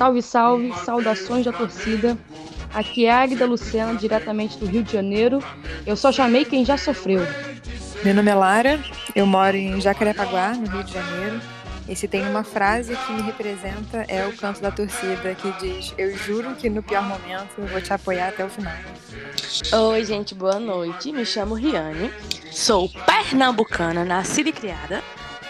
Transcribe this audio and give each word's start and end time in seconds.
Salve, 0.00 0.22
salve, 0.22 0.72
saudações 0.82 1.44
da 1.44 1.52
torcida. 1.52 2.16
Aqui 2.72 3.04
é 3.04 3.12
Águida 3.12 3.44
Lucena, 3.44 3.94
diretamente 3.94 4.56
do 4.56 4.64
Rio 4.64 4.82
de 4.82 4.90
Janeiro. 4.90 5.40
Eu 5.84 5.94
só 5.94 6.10
chamei 6.10 6.42
quem 6.46 6.64
já 6.64 6.78
sofreu. 6.78 7.20
Meu 8.02 8.14
nome 8.14 8.30
é 8.30 8.34
Lara, 8.34 8.80
eu 9.14 9.26
moro 9.26 9.58
em 9.58 9.78
Jacarepaguá, 9.78 10.54
no 10.54 10.66
Rio 10.70 10.84
de 10.84 10.94
Janeiro. 10.94 11.40
E 11.90 11.96
se 11.96 12.06
tem 12.06 12.24
uma 12.24 12.44
frase 12.44 12.94
que 12.94 13.12
me 13.12 13.20
representa 13.20 14.04
é 14.06 14.24
o 14.24 14.36
canto 14.36 14.60
da 14.60 14.70
torcida 14.70 15.34
que 15.34 15.50
diz: 15.58 15.92
Eu 15.98 16.16
juro 16.16 16.54
que 16.54 16.70
no 16.70 16.84
pior 16.84 17.02
momento 17.02 17.50
eu 17.58 17.66
vou 17.66 17.80
te 17.80 17.92
apoiar 17.92 18.28
até 18.28 18.44
o 18.44 18.48
final. 18.48 18.72
Oi, 19.90 20.04
gente, 20.04 20.32
boa 20.32 20.60
noite. 20.60 21.10
Me 21.10 21.26
chamo 21.26 21.56
Riane, 21.56 22.12
sou 22.52 22.88
pernambucana, 23.04 24.04
nascida 24.04 24.50
e 24.50 24.52
criada. 24.52 25.02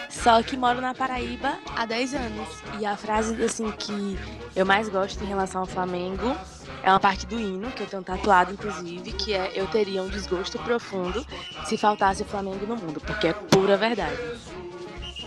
Só 0.09 0.41
que 0.41 0.57
moro 0.57 0.81
na 0.81 0.95
Paraíba 0.95 1.59
há 1.75 1.85
10 1.85 2.15
anos. 2.15 2.47
E 2.79 2.87
a 2.87 2.97
frase 2.97 3.41
assim 3.43 3.69
que 3.71 4.17
eu 4.55 4.65
mais 4.65 4.89
gosto 4.89 5.23
em 5.23 5.27
relação 5.27 5.61
ao 5.61 5.67
Flamengo 5.67 6.35
é 6.81 6.89
uma 6.89 6.99
parte 6.99 7.27
do 7.27 7.39
hino, 7.39 7.69
que 7.69 7.83
eu 7.83 7.87
tenho 7.87 8.01
tatuado, 8.01 8.51
inclusive, 8.51 9.11
que 9.11 9.33
é 9.33 9.51
eu 9.53 9.67
teria 9.67 10.01
um 10.01 10.09
desgosto 10.09 10.57
profundo 10.57 11.23
se 11.65 11.77
faltasse 11.77 12.23
o 12.23 12.25
Flamengo 12.25 12.65
no 12.65 12.75
mundo, 12.75 12.99
porque 12.99 13.27
é 13.27 13.33
pura 13.33 13.77
verdade. 13.77 14.17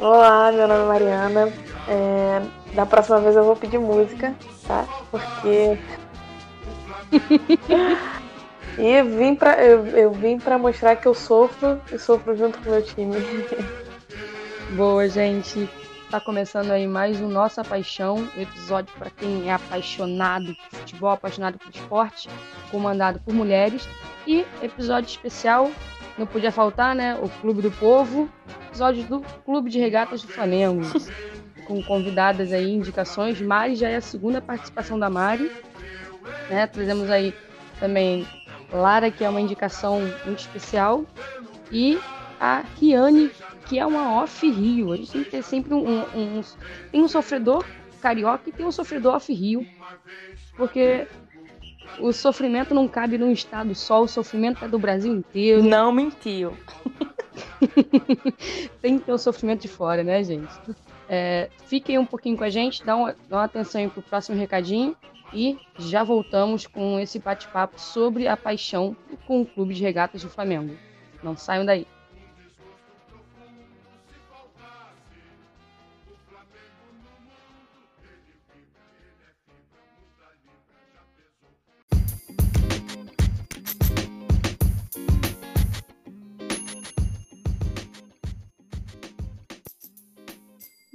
Olá, 0.00 0.50
meu 0.50 0.66
nome 0.66 0.82
é 0.82 0.86
Mariana. 0.86 1.52
É, 1.88 2.42
da 2.74 2.84
próxima 2.84 3.20
vez 3.20 3.36
eu 3.36 3.44
vou 3.44 3.54
pedir 3.54 3.78
música, 3.78 4.34
tá? 4.66 4.86
Porque. 5.10 5.78
e 8.76 9.02
vim 9.02 9.36
pra, 9.36 9.64
eu, 9.64 9.86
eu 9.86 10.10
vim 10.10 10.38
pra 10.38 10.58
mostrar 10.58 10.96
que 10.96 11.06
eu 11.06 11.14
sofro 11.14 11.80
e 11.92 11.98
sofro 11.98 12.36
junto 12.36 12.58
com 12.58 12.70
o 12.70 12.72
meu 12.72 12.82
time. 12.82 13.14
Boa, 14.74 15.08
gente. 15.08 15.70
Tá 16.10 16.20
começando 16.20 16.70
aí 16.70 16.86
mais 16.86 17.20
um 17.20 17.28
Nossa 17.28 17.64
Paixão, 17.64 18.28
episódio 18.36 18.92
para 18.98 19.10
quem 19.10 19.48
é 19.48 19.52
apaixonado 19.52 20.54
por 20.54 20.78
futebol, 20.80 21.10
apaixonado 21.10 21.58
por 21.58 21.74
esporte, 21.74 22.28
comandado 22.70 23.20
por 23.20 23.32
mulheres. 23.32 23.88
E 24.26 24.44
episódio 24.62 25.08
especial, 25.08 25.70
não 26.16 26.26
podia 26.26 26.52
faltar, 26.52 26.94
né? 26.94 27.14
O 27.16 27.28
Clube 27.28 27.62
do 27.62 27.70
Povo, 27.70 28.28
episódio 28.68 29.04
do 29.04 29.20
Clube 29.44 29.70
de 29.70 29.78
Regatas 29.78 30.22
do 30.22 30.28
Flamengo, 30.28 30.82
com 31.66 31.82
convidadas 31.82 32.52
aí, 32.52 32.72
indicações. 32.72 33.40
Mari 33.40 33.76
já 33.76 33.88
é 33.88 33.96
a 33.96 34.00
segunda 34.00 34.40
participação 34.40 34.98
da 34.98 35.10
Mari, 35.10 35.50
né? 36.48 36.66
Trazemos 36.66 37.10
aí 37.10 37.34
também 37.80 38.26
Lara, 38.72 39.10
que 39.10 39.24
é 39.24 39.28
uma 39.28 39.40
indicação 39.40 40.00
muito 40.24 40.40
especial, 40.40 41.04
e 41.70 41.98
a 42.40 42.64
Riane, 42.80 43.30
que 43.66 43.78
é 43.78 43.86
uma 43.86 44.22
off 44.22 44.48
Rio. 44.48 44.92
A 44.92 44.96
gente 44.96 45.12
tem 45.12 45.24
que 45.24 45.30
ter 45.30 45.42
sempre 45.42 45.74
um, 45.74 46.00
um, 46.00 46.04
um, 46.14 46.42
Tem 46.90 47.02
um 47.02 47.08
sofredor 47.08 47.64
carioca 48.00 48.48
e 48.48 48.52
tem 48.52 48.66
um 48.66 48.72
sofredor 48.72 49.14
off 49.14 49.32
Rio. 49.32 49.66
Porque 50.56 51.06
o 52.00 52.12
sofrimento 52.12 52.74
não 52.74 52.88
cabe 52.88 53.18
num 53.18 53.32
estado 53.32 53.74
só, 53.74 54.02
o 54.02 54.08
sofrimento 54.08 54.64
é 54.64 54.68
do 54.68 54.78
Brasil 54.78 55.12
inteiro. 55.12 55.62
Não 55.62 55.92
mentiu. 55.92 56.56
tem 58.80 58.98
que 58.98 59.04
ter 59.04 59.12
o 59.12 59.18
sofrimento 59.18 59.62
de 59.62 59.68
fora, 59.68 60.02
né, 60.02 60.22
gente? 60.22 60.52
É, 61.08 61.50
fiquem 61.66 61.98
um 61.98 62.06
pouquinho 62.06 62.36
com 62.36 62.44
a 62.44 62.50
gente, 62.50 62.84
dá 62.84 62.96
uma, 62.96 63.16
dá 63.28 63.36
uma 63.36 63.44
atenção 63.44 63.80
aí 63.80 63.88
pro 63.88 64.02
próximo 64.02 64.38
recadinho 64.38 64.96
e 65.32 65.58
já 65.78 66.04
voltamos 66.04 66.66
com 66.66 66.98
esse 66.98 67.18
bate-papo 67.18 67.80
sobre 67.80 68.28
a 68.28 68.36
paixão 68.36 68.96
com 69.26 69.42
o 69.42 69.46
Clube 69.46 69.74
de 69.74 69.82
Regatas 69.82 70.22
do 70.22 70.30
Flamengo. 70.30 70.76
Não 71.22 71.36
saiam 71.36 71.64
daí. 71.64 71.86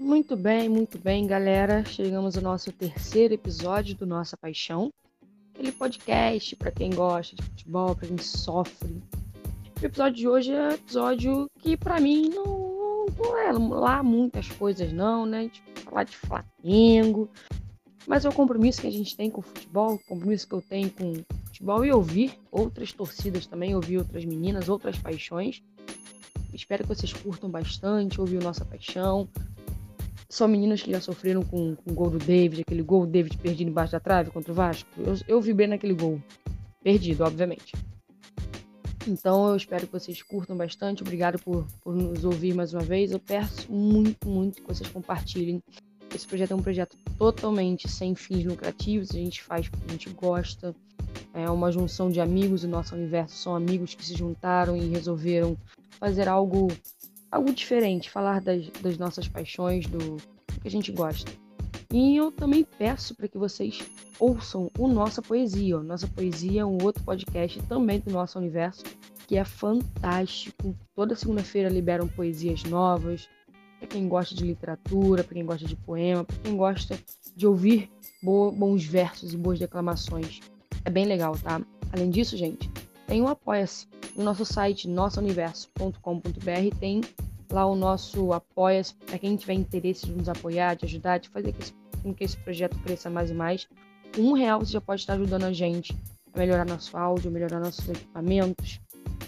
Muito 0.09 0.35
bem, 0.35 0.67
muito 0.67 0.97
bem, 0.97 1.27
galera. 1.27 1.85
Chegamos 1.85 2.35
ao 2.35 2.41
nosso 2.41 2.71
terceiro 2.71 3.35
episódio 3.35 3.95
do 3.95 4.07
Nossa 4.07 4.35
Paixão. 4.35 4.91
Aquele 5.53 5.71
podcast 5.71 6.55
para 6.55 6.71
quem 6.71 6.89
gosta 6.89 7.35
de 7.35 7.43
futebol, 7.43 7.95
para 7.95 8.07
quem 8.07 8.17
sofre. 8.17 9.03
O 9.79 9.85
episódio 9.85 10.17
de 10.17 10.27
hoje 10.27 10.51
é 10.51 10.69
um 10.69 10.71
episódio 10.71 11.47
que 11.59 11.77
para 11.77 11.99
mim 11.99 12.27
não, 12.29 13.05
não, 13.19 13.37
é 13.37 13.51
lá 13.51 14.01
muitas 14.01 14.47
coisas 14.47 14.91
não, 14.91 15.27
né? 15.27 15.43
Gente 15.43 15.61
falar 15.83 16.05
de 16.05 16.17
Flamengo, 16.17 17.29
mas 18.07 18.25
é 18.25 18.29
o 18.29 18.33
compromisso 18.33 18.81
que 18.81 18.87
a 18.87 18.91
gente 18.91 19.15
tem 19.15 19.29
com 19.29 19.41
o 19.41 19.43
futebol, 19.43 19.93
o 19.93 19.99
compromisso 20.07 20.47
que 20.47 20.55
eu 20.55 20.61
tenho 20.63 20.89
com 20.89 21.11
o 21.11 21.25
futebol 21.45 21.85
e 21.85 21.91
ouvir 21.91 22.33
outras 22.51 22.91
torcidas 22.91 23.45
também, 23.45 23.75
ouvir 23.75 23.99
outras 23.99 24.25
meninas, 24.25 24.69
outras 24.69 24.97
paixões. 24.97 25.61
Espero 26.51 26.81
que 26.83 26.89
vocês 26.89 27.13
curtam 27.13 27.47
bastante, 27.47 28.19
ouvir 28.19 28.37
o 28.37 28.43
Nossa 28.43 28.65
Paixão, 28.65 29.29
são 30.29 30.47
meninas 30.47 30.81
que 30.81 30.91
já 30.91 31.01
sofreram 31.01 31.41
com, 31.41 31.75
com 31.75 31.91
o 31.91 31.93
gol 31.93 32.11
do 32.11 32.19
David, 32.19 32.61
aquele 32.61 32.83
gol 32.83 33.05
do 33.05 33.11
David 33.11 33.35
perdido 33.37 33.69
embaixo 33.69 33.93
da 33.93 33.99
trave 33.99 34.29
contra 34.29 34.51
o 34.51 34.55
Vasco. 34.55 34.87
Eu, 34.97 35.15
eu 35.27 35.41
vibrei 35.41 35.67
naquele 35.67 35.95
gol. 35.95 36.21
Perdido, 36.83 37.23
obviamente. 37.23 37.73
Então 39.07 39.49
eu 39.49 39.55
espero 39.55 39.87
que 39.87 39.91
vocês 39.91 40.21
curtam 40.21 40.55
bastante. 40.55 41.01
Obrigado 41.01 41.39
por, 41.39 41.65
por 41.81 41.95
nos 41.95 42.23
ouvir 42.23 42.53
mais 42.53 42.73
uma 42.73 42.83
vez. 42.83 43.11
Eu 43.11 43.19
peço 43.19 43.71
muito, 43.71 44.29
muito 44.29 44.61
que 44.61 44.67
vocês 44.67 44.87
compartilhem. 44.89 45.63
Esse 46.13 46.27
projeto 46.27 46.51
é 46.51 46.55
um 46.55 46.61
projeto 46.61 46.95
totalmente 47.17 47.87
sem 47.87 48.13
fins 48.13 48.45
lucrativos. 48.45 49.09
A 49.11 49.17
gente 49.17 49.41
faz 49.41 49.67
porque 49.67 49.85
a 49.87 49.91
gente 49.91 50.09
gosta. 50.11 50.75
É 51.33 51.49
uma 51.49 51.71
junção 51.71 52.09
de 52.09 52.21
amigos. 52.21 52.63
O 52.63 52.67
nosso 52.67 52.93
universo 52.93 53.35
são 53.35 53.55
amigos 53.55 53.95
que 53.95 54.05
se 54.05 54.15
juntaram 54.15 54.77
e 54.77 54.89
resolveram 54.89 55.57
fazer 55.99 56.27
algo 56.27 56.67
algo 57.31 57.53
diferente, 57.53 58.09
falar 58.09 58.41
das, 58.41 58.69
das 58.81 58.97
nossas 58.97 59.27
paixões, 59.27 59.85
do, 59.87 60.17
que 60.61 60.67
a 60.67 60.71
gente 60.71 60.91
gosta. 60.91 61.31
E 61.91 62.15
eu 62.15 62.31
também 62.31 62.63
peço 62.77 63.15
para 63.15 63.27
que 63.27 63.37
vocês 63.37 63.79
ouçam 64.19 64.69
o 64.77 64.87
Nossa 64.87 65.21
Poesia. 65.21 65.79
O 65.79 65.83
Nossa 65.83 66.07
Poesia 66.07 66.61
é 66.61 66.65
um 66.65 66.77
outro 66.83 67.03
podcast 67.03 67.59
também 67.63 67.99
do 67.99 68.11
nosso 68.11 68.37
universo, 68.37 68.83
que 69.27 69.37
é 69.37 69.43
fantástico. 69.43 70.75
Toda 70.95 71.15
segunda-feira 71.15 71.69
liberam 71.69 72.07
poesias 72.07 72.63
novas. 72.63 73.27
Para 73.79 73.87
quem 73.87 74.07
gosta 74.07 74.35
de 74.35 74.45
literatura, 74.45 75.23
para 75.23 75.33
quem 75.33 75.45
gosta 75.45 75.65
de 75.65 75.75
poema, 75.75 76.25
para 76.25 76.35
quem 76.37 76.55
gosta 76.55 76.99
de 77.35 77.47
ouvir 77.47 77.89
bons 78.21 78.83
versos 78.83 79.33
e 79.33 79.37
boas 79.37 79.57
declamações. 79.57 80.41
É 80.83 80.89
bem 80.89 81.05
legal, 81.05 81.37
tá? 81.37 81.61
Além 81.91 82.09
disso, 82.09 82.37
gente, 82.37 82.69
tem 83.09 83.23
o 83.23 83.27
Apoia-se. 83.27 83.87
No 84.15 84.23
nosso 84.23 84.45
site, 84.45 84.87
nossouniverso.com.br, 84.87 86.79
tem 86.79 87.01
lá 87.51 87.65
o 87.65 87.75
nosso 87.75 88.31
Apoia-se 88.31 88.93
para 88.93 89.17
quem 89.17 89.35
tiver 89.35 89.53
interesse 89.53 90.05
de 90.05 90.11
nos 90.11 90.29
apoiar, 90.29 90.75
de 90.75 90.85
ajudar, 90.85 91.17
de 91.17 91.27
fazer 91.29 91.55
com 92.03 92.13
que 92.13 92.23
esse 92.23 92.37
projeto 92.37 92.77
cresça 92.83 93.09
mais 93.09 93.31
e 93.31 93.33
mais. 93.33 93.67
Um 94.15 94.33
real 94.33 94.59
você 94.59 94.73
já 94.73 94.81
pode 94.81 95.01
estar 95.01 95.13
ajudando 95.13 95.43
a 95.43 95.51
gente 95.51 95.97
a 96.31 96.37
melhorar 96.37 96.65
nosso 96.65 96.95
áudio, 96.95 97.31
melhorar 97.31 97.59
nossos 97.59 97.89
equipamentos. 97.89 98.79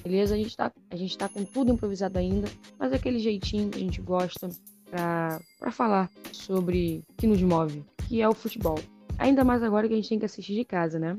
Beleza? 0.04 0.36
A 0.36 0.38
gente 0.38 0.52
está 0.52 1.28
tá 1.28 1.30
com 1.34 1.44
tudo 1.44 1.72
improvisado 1.72 2.20
ainda, 2.20 2.48
mas 2.78 2.94
é 2.94 2.98
aquele 2.98 3.18
jeitinho 3.18 3.70
que 3.70 3.80
a 3.80 3.82
gente 3.82 4.00
gosta 4.00 4.48
para 4.92 5.72
falar 5.72 6.10
sobre 6.32 7.04
o 7.10 7.14
que 7.16 7.26
nos 7.26 7.42
move, 7.42 7.84
que 8.08 8.22
é 8.22 8.30
o 8.30 8.34
futebol. 8.34 8.78
Ainda 9.18 9.44
mais 9.44 9.64
agora 9.64 9.88
que 9.88 9.94
a 9.94 9.98
gente 9.98 10.10
tem 10.10 10.20
que 10.20 10.26
assistir 10.26 10.54
de 10.54 10.66
casa, 10.66 11.00
né? 11.00 11.18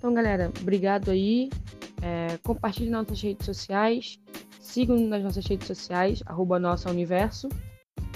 Então, 0.00 0.14
galera, 0.14 0.50
obrigado 0.62 1.10
aí. 1.10 1.50
É, 2.02 2.38
compartilhe 2.38 2.90
nas 2.90 3.02
nossas 3.02 3.22
redes 3.22 3.46
sociais. 3.46 4.18
Sigam 4.60 4.98
nas 5.08 5.22
nossas 5.22 5.46
redes 5.46 5.66
sociais, 5.66 6.22
arroba 6.26 6.58
Nossa 6.58 6.90
Universo. 6.90 7.48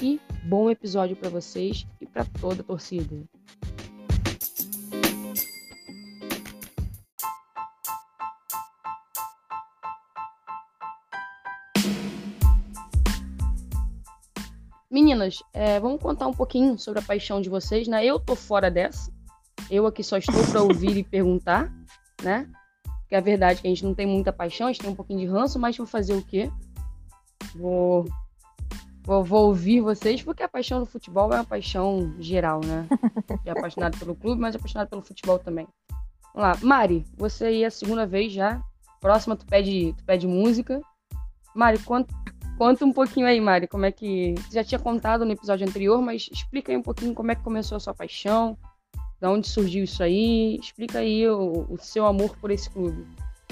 E 0.02 0.20
bom 0.44 0.70
episódio 0.70 1.16
para 1.16 1.28
vocês 1.28 1.86
e 2.00 2.06
para 2.06 2.24
toda 2.24 2.62
a 2.62 2.64
torcida. 2.64 3.24
Meninas, 14.90 15.42
é, 15.52 15.80
vamos 15.80 16.00
contar 16.00 16.28
um 16.28 16.32
pouquinho 16.32 16.78
sobre 16.78 17.00
a 17.00 17.02
paixão 17.02 17.40
de 17.40 17.48
vocês, 17.48 17.88
né? 17.88 18.04
Eu 18.06 18.20
tô 18.20 18.36
fora 18.36 18.70
dessa. 18.70 19.12
Eu 19.68 19.86
aqui 19.86 20.04
só 20.04 20.16
estou 20.18 20.46
para 20.52 20.62
ouvir 20.62 20.96
e 20.96 21.02
perguntar, 21.02 21.68
né? 22.22 22.48
Que 23.14 23.16
é 23.16 23.20
a 23.20 23.22
verdade 23.22 23.60
é 23.60 23.62
que 23.62 23.68
a 23.68 23.70
gente 23.70 23.84
não 23.84 23.94
tem 23.94 24.06
muita 24.06 24.32
paixão, 24.32 24.66
a 24.66 24.72
gente 24.72 24.80
tem 24.80 24.90
um 24.90 24.94
pouquinho 24.96 25.20
de 25.20 25.26
ranço, 25.26 25.56
mas 25.56 25.76
vou 25.76 25.86
fazer 25.86 26.14
o 26.14 26.22
quê? 26.22 26.50
Vou 27.54 28.06
Vou, 29.04 29.22
vou, 29.22 29.46
ouvir 29.46 29.82
vocês, 29.82 30.20
porque 30.20 30.42
a 30.42 30.48
paixão 30.48 30.80
do 30.80 30.86
futebol 30.86 31.30
é 31.32 31.36
uma 31.36 31.44
paixão 31.44 32.12
geral, 32.18 32.60
né? 32.64 32.88
É 33.44 33.50
apaixonado 33.50 33.98
pelo 33.98 34.16
clube, 34.16 34.40
mas 34.40 34.54
é 34.54 34.58
apaixonado 34.58 34.88
pelo 34.88 35.02
futebol 35.02 35.38
também. 35.38 35.68
Vamos 36.34 36.48
lá. 36.48 36.58
Mari, 36.66 37.04
você 37.16 37.44
aí 37.44 37.62
é 37.62 37.66
a 37.66 37.70
segunda 37.70 38.04
vez 38.04 38.32
já. 38.32 38.60
Próxima 39.00 39.36
tu 39.36 39.46
pede, 39.46 39.94
tu 39.96 40.04
pede 40.04 40.26
música. 40.26 40.80
Mari, 41.54 41.78
conta, 41.80 42.12
conta 42.58 42.84
um 42.84 42.92
pouquinho 42.92 43.26
aí, 43.26 43.40
Mari, 43.40 43.68
como 43.68 43.84
é 43.84 43.92
que. 43.92 44.34
Você 44.38 44.54
já 44.54 44.64
tinha 44.64 44.78
contado 44.80 45.24
no 45.24 45.30
episódio 45.30 45.68
anterior, 45.68 46.02
mas 46.02 46.28
explica 46.32 46.72
aí 46.72 46.78
um 46.78 46.82
pouquinho 46.82 47.14
como 47.14 47.30
é 47.30 47.36
que 47.36 47.42
começou 47.42 47.76
a 47.76 47.80
sua 47.80 47.94
paixão, 47.94 48.58
da 49.24 49.30
onde 49.30 49.48
surgiu 49.48 49.84
isso 49.84 50.02
aí. 50.02 50.56
Explica 50.56 50.98
aí 50.98 51.26
o, 51.26 51.66
o 51.70 51.78
seu 51.78 52.04
amor 52.04 52.36
por 52.36 52.50
esse 52.50 52.68
clube. 52.68 53.06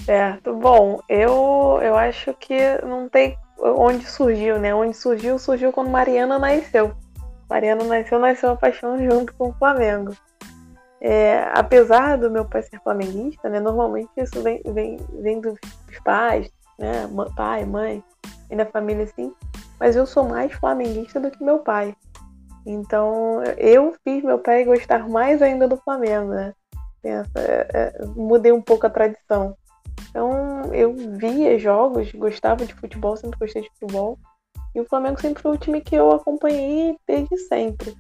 Certo. 0.05 0.55
Bom, 0.55 1.01
eu, 1.09 1.81
eu 1.83 1.97
acho 1.97 2.35
que 2.35 2.59
não 2.85 3.09
tem 3.09 3.39
onde 3.59 4.05
surgiu, 4.05 4.59
né? 4.59 4.75
Onde 4.75 4.95
surgiu, 4.95 5.39
surgiu 5.39 5.73
quando 5.73 5.89
Mariana 5.89 6.39
nasceu. 6.39 6.93
Mariana 7.49 7.85
nasceu, 7.85 8.19
nasceu 8.19 8.51
a 8.51 8.57
paixão 8.57 8.99
junto 8.99 9.33
com 9.33 9.49
o 9.49 9.53
Flamengo. 9.55 10.15
É, 11.01 11.49
apesar 11.55 12.19
do 12.19 12.31
meu 12.31 12.45
pai 12.45 12.63
ser 12.63 12.79
flamenguista, 12.83 13.49
né? 13.49 13.59
Normalmente 13.59 14.11
isso 14.19 14.43
vem, 14.43 14.61
vem, 14.67 14.99
vem 15.23 15.41
dos 15.41 15.59
pais, 16.05 16.53
né? 16.79 17.09
Pai, 17.35 17.65
mãe, 17.65 18.05
e 18.51 18.57
da 18.57 18.67
família 18.67 19.05
assim. 19.05 19.33
Mas 19.81 19.97
eu 19.97 20.05
sou 20.05 20.29
mais 20.29 20.53
flamenguista 20.53 21.19
do 21.19 21.31
que 21.31 21.43
meu 21.43 21.61
pai. 21.61 21.97
Então 22.67 23.43
eu 23.57 23.95
fiz 24.05 24.23
meu 24.23 24.39
pai 24.39 24.65
gostar 24.65 25.09
mais 25.09 25.43
ainda 25.43 25.67
do 25.67 25.77
Flamengo, 25.77 26.31
né? 26.31 26.55
É, 27.05 27.23
é, 27.35 28.07
mudei 28.15 28.53
um 28.53 28.63
pouco 28.63 28.87
a 28.87 28.91
tradição. 28.91 29.57
Então 30.09 30.73
eu 30.73 30.95
via 30.95 31.59
jogos, 31.59 32.13
gostava 32.13 32.65
de 32.65 32.75
futebol, 32.75 33.17
sempre 33.17 33.39
gostei 33.39 33.63
de 33.63 33.71
futebol. 33.71 34.19
E 34.75 34.81
o 34.81 34.87
Flamengo 34.87 35.21
sempre 35.21 35.43
foi 35.43 35.53
o 35.53 35.59
time 35.59 35.81
que 35.81 35.95
eu 35.95 36.13
acompanhei 36.13 36.97
desde 37.07 37.37
sempre. 37.37 37.95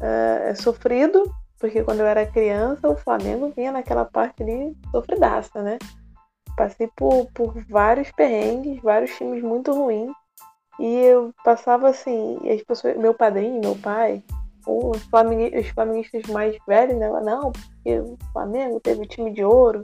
É, 0.00 0.50
é 0.50 0.54
sofrido, 0.54 1.22
porque 1.58 1.82
quando 1.84 2.00
eu 2.00 2.06
era 2.06 2.26
criança, 2.26 2.88
o 2.88 2.96
Flamengo 2.96 3.52
vinha 3.54 3.70
naquela 3.72 4.04
parte 4.04 4.42
ali 4.42 4.76
sofridaça, 4.90 5.62
né? 5.62 5.78
Passei 6.56 6.90
por, 6.96 7.26
por 7.32 7.54
vários 7.68 8.10
perrengues, 8.10 8.82
vários 8.82 9.16
times 9.16 9.42
muito 9.42 9.72
ruins. 9.72 10.10
E 10.80 10.96
eu 10.96 11.30
passava 11.44 11.90
assim, 11.90 12.38
as 12.50 12.62
pessoas, 12.62 12.96
meu 12.96 13.12
padrinho, 13.12 13.60
meu 13.60 13.76
pai, 13.76 14.22
os, 14.66 15.02
flamenguistas, 15.04 15.66
os 15.66 15.70
flamenguistas 15.72 16.22
mais 16.30 16.56
velhos, 16.66 16.96
né? 16.96 17.10
Não, 17.22 17.52
porque 17.52 18.00
o 18.00 18.16
Flamengo 18.32 18.80
teve 18.80 19.06
time 19.06 19.30
de 19.30 19.44
ouro, 19.44 19.82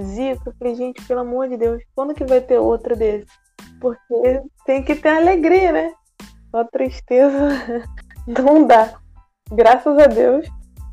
Zico. 0.00 0.48
Eu 0.48 0.54
falei, 0.58 0.74
gente, 0.74 1.04
pelo 1.06 1.20
amor 1.20 1.50
de 1.50 1.58
Deus, 1.58 1.82
quando 1.94 2.14
que 2.14 2.24
vai 2.24 2.40
ter 2.40 2.58
outro 2.58 2.96
desse? 2.96 3.26
Porque 3.78 4.42
tem 4.64 4.82
que 4.82 4.94
ter 4.94 5.10
alegria, 5.10 5.70
né? 5.70 5.92
Só 6.50 6.64
tristeza 6.64 7.48
não 8.26 8.66
dá. 8.66 8.94
Graças 9.50 9.98
a 9.98 10.06
Deus, 10.06 10.48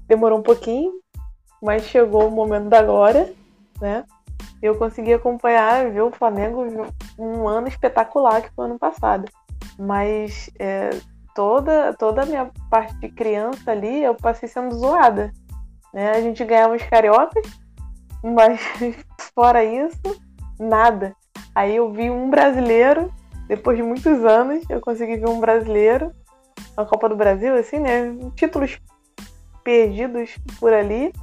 demorou 0.05 0.39
um 0.39 0.43
pouquinho, 0.43 0.91
mas 1.61 1.83
chegou 1.83 2.27
o 2.27 2.31
momento 2.31 2.67
da 2.67 2.81
glória, 2.81 3.33
né? 3.79 4.03
Eu 4.61 4.75
consegui 4.75 5.13
acompanhar, 5.13 5.89
ver 5.89 6.01
o 6.01 6.11
Flamengo 6.11 6.65
um 7.17 7.47
ano 7.47 7.67
espetacular 7.67 8.41
que 8.41 8.51
foi 8.55 8.65
ano 8.65 8.77
passado. 8.77 9.25
Mas 9.77 10.49
é, 10.59 10.89
toda, 11.33 11.93
toda 11.93 12.23
a 12.23 12.25
minha 12.25 12.51
parte 12.69 12.93
de 12.99 13.09
criança 13.09 13.71
ali, 13.71 14.03
eu 14.03 14.15
passei 14.15 14.49
sendo 14.49 14.75
zoada. 14.75 15.31
Né? 15.93 16.11
A 16.11 16.21
gente 16.21 16.43
ganhava 16.43 16.75
os 16.75 16.83
cariocas, 16.83 17.43
mas 18.23 18.61
fora 19.33 19.63
isso, 19.63 20.19
nada. 20.59 21.15
Aí 21.55 21.75
eu 21.75 21.91
vi 21.91 22.09
um 22.09 22.29
brasileiro, 22.29 23.11
depois 23.47 23.77
de 23.77 23.83
muitos 23.83 24.23
anos, 24.25 24.63
eu 24.69 24.81
consegui 24.81 25.17
ver 25.17 25.29
um 25.29 25.39
brasileiro 25.39 26.11
na 26.77 26.85
Copa 26.85 27.09
do 27.09 27.15
Brasil, 27.15 27.55
assim, 27.55 27.79
né? 27.79 28.15
Títulos 28.35 28.79
perdidos 29.63 30.37
por 30.59 30.73
ali. 30.73 31.13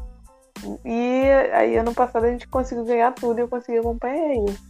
E 0.85 1.23
aí 1.53 1.77
ano 1.77 1.95
passado 1.95 2.25
a 2.25 2.31
gente 2.31 2.49
conseguiu 2.49 2.85
ganhar 2.85 3.13
tudo 3.13 3.39
e 3.39 3.43
eu 3.43 3.49
consegui 3.49 3.79
acompanhar 3.79 4.35
isso. 4.49 4.65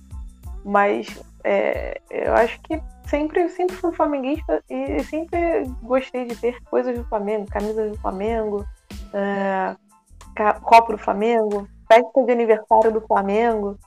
Mas 0.65 1.23
é, 1.45 2.01
eu 2.11 2.35
acho 2.35 2.61
que 2.63 2.81
sempre, 3.07 3.49
sempre 3.51 3.77
fui 3.77 3.93
flamenguista 3.93 4.63
e 4.69 5.03
sempre 5.05 5.65
gostei 5.83 6.25
de 6.25 6.37
ter 6.37 6.61
coisas 6.65 6.97
do 6.97 7.05
Flamengo, 7.05 7.47
camisas 7.47 7.93
do 7.93 7.99
Flamengo, 7.99 8.67
é, 9.13 9.77
copo 10.63 10.93
do 10.93 10.99
Flamengo, 10.99 11.69
festa 11.91 12.25
de 12.25 12.33
aniversário 12.33 12.93
do 12.93 13.01
Flamengo. 13.03 13.79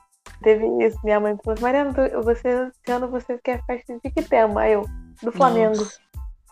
Teve 0.42 0.66
isso, 0.84 0.98
minha 1.04 1.20
mãe 1.20 1.36
falou, 1.44 1.60
Mariana, 1.60 1.92
você, 2.22 2.48
esse 2.48 2.92
ano 2.92 3.08
você 3.08 3.38
quer 3.44 3.62
festa 3.66 3.98
de 4.02 4.10
que 4.10 4.22
tema? 4.22 4.66
Eu, 4.66 4.86
do 5.22 5.30
Flamengo. 5.30 5.76
Nossa. 5.76 6.00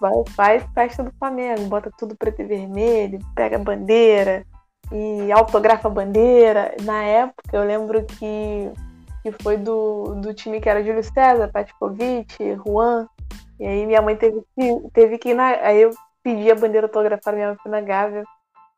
Vai, 0.00 0.12
faz 0.36 0.62
festa 0.74 1.02
do 1.02 1.12
Flamengo, 1.18 1.64
bota 1.64 1.90
tudo 1.98 2.14
preto 2.16 2.42
e 2.42 2.44
vermelho, 2.44 3.18
pega 3.34 3.56
a 3.56 3.58
bandeira 3.58 4.46
e 4.92 5.30
autografa 5.32 5.88
bandeira. 5.88 6.74
Na 6.82 7.02
época, 7.02 7.56
eu 7.56 7.64
lembro 7.64 8.04
que, 8.04 8.70
que 9.22 9.32
foi 9.42 9.56
do, 9.56 10.14
do 10.16 10.34
time 10.34 10.60
que 10.60 10.68
era 10.68 10.82
Júlio 10.82 11.02
César, 11.02 11.50
Patkovic, 11.52 12.36
Juan. 12.64 13.06
E 13.60 13.66
aí 13.66 13.86
minha 13.86 14.00
mãe 14.00 14.16
teve 14.16 14.42
que, 14.56 14.90
teve 14.92 15.18
que 15.18 15.30
ir 15.30 15.34
na. 15.34 15.48
Aí 15.48 15.82
eu 15.82 15.90
pedi 16.22 16.50
a 16.50 16.54
bandeira 16.54 16.86
autografada, 16.86 17.36
minha 17.36 17.48
mãe 17.48 17.56
foi 17.62 17.70
na 17.70 17.80
Gávea, 17.80 18.24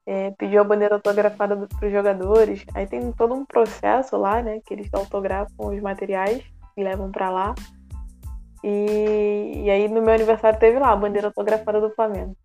é, 0.07 0.31
pediu 0.33 0.61
a 0.61 0.65
bandeira 0.65 0.95
autografada 0.95 1.57
para 1.57 1.87
os 1.87 1.93
jogadores. 1.93 2.65
Aí 2.75 2.87
tem 2.87 3.13
todo 3.13 3.35
um 3.35 3.45
processo 3.45 4.17
lá, 4.17 4.43
né? 4.43 4.61
Que 4.67 4.75
eles 4.75 4.89
autografam 4.93 5.67
os 5.67 5.81
materiais 5.81 6.43
e 6.77 6.83
levam 6.83 7.11
para 7.11 7.31
lá. 7.31 7.55
E, 8.63 9.63
e 9.65 9.71
aí 9.71 9.89
no 9.89 10.03
meu 10.03 10.15
aniversário 10.15 10.59
teve 10.59 10.79
lá 10.79 10.93
a 10.93 10.97
bandeira 10.97 11.29
autografada 11.29 11.81
do 11.81 11.91
Flamengo. 11.91 12.37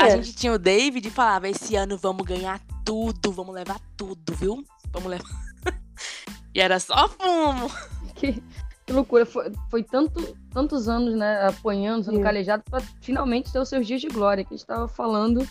A 0.00 0.08
gente 0.10 0.34
tinha 0.34 0.52
o 0.52 0.58
David 0.58 1.06
e 1.06 1.10
falava, 1.10 1.48
esse 1.48 1.76
ano 1.76 1.98
vamos 1.98 2.26
ganhar 2.26 2.60
tudo, 2.84 3.30
vamos 3.30 3.54
levar 3.54 3.78
tudo, 3.96 4.34
viu? 4.34 4.64
Vamos 4.90 5.10
levar. 5.10 5.28
e 6.54 6.60
era 6.60 6.80
só 6.80 7.08
fumo. 7.08 7.70
Que, 8.14 8.42
que 8.86 8.92
loucura. 8.92 9.26
Foi, 9.26 9.52
foi 9.70 9.82
tanto, 9.82 10.36
tantos 10.50 10.88
anos, 10.88 11.14
né, 11.14 11.46
apanhando, 11.46 12.04
sendo 12.04 12.16
Sim. 12.16 12.22
calejado, 12.22 12.62
pra 12.70 12.80
finalmente 13.00 13.52
ter 13.52 13.58
os 13.58 13.68
seus 13.68 13.86
dias 13.86 14.00
de 14.00 14.08
glória, 14.08 14.44
que 14.44 14.54
a 14.54 14.56
gente 14.56 14.66
tava 14.66 14.88
falando 14.88 15.46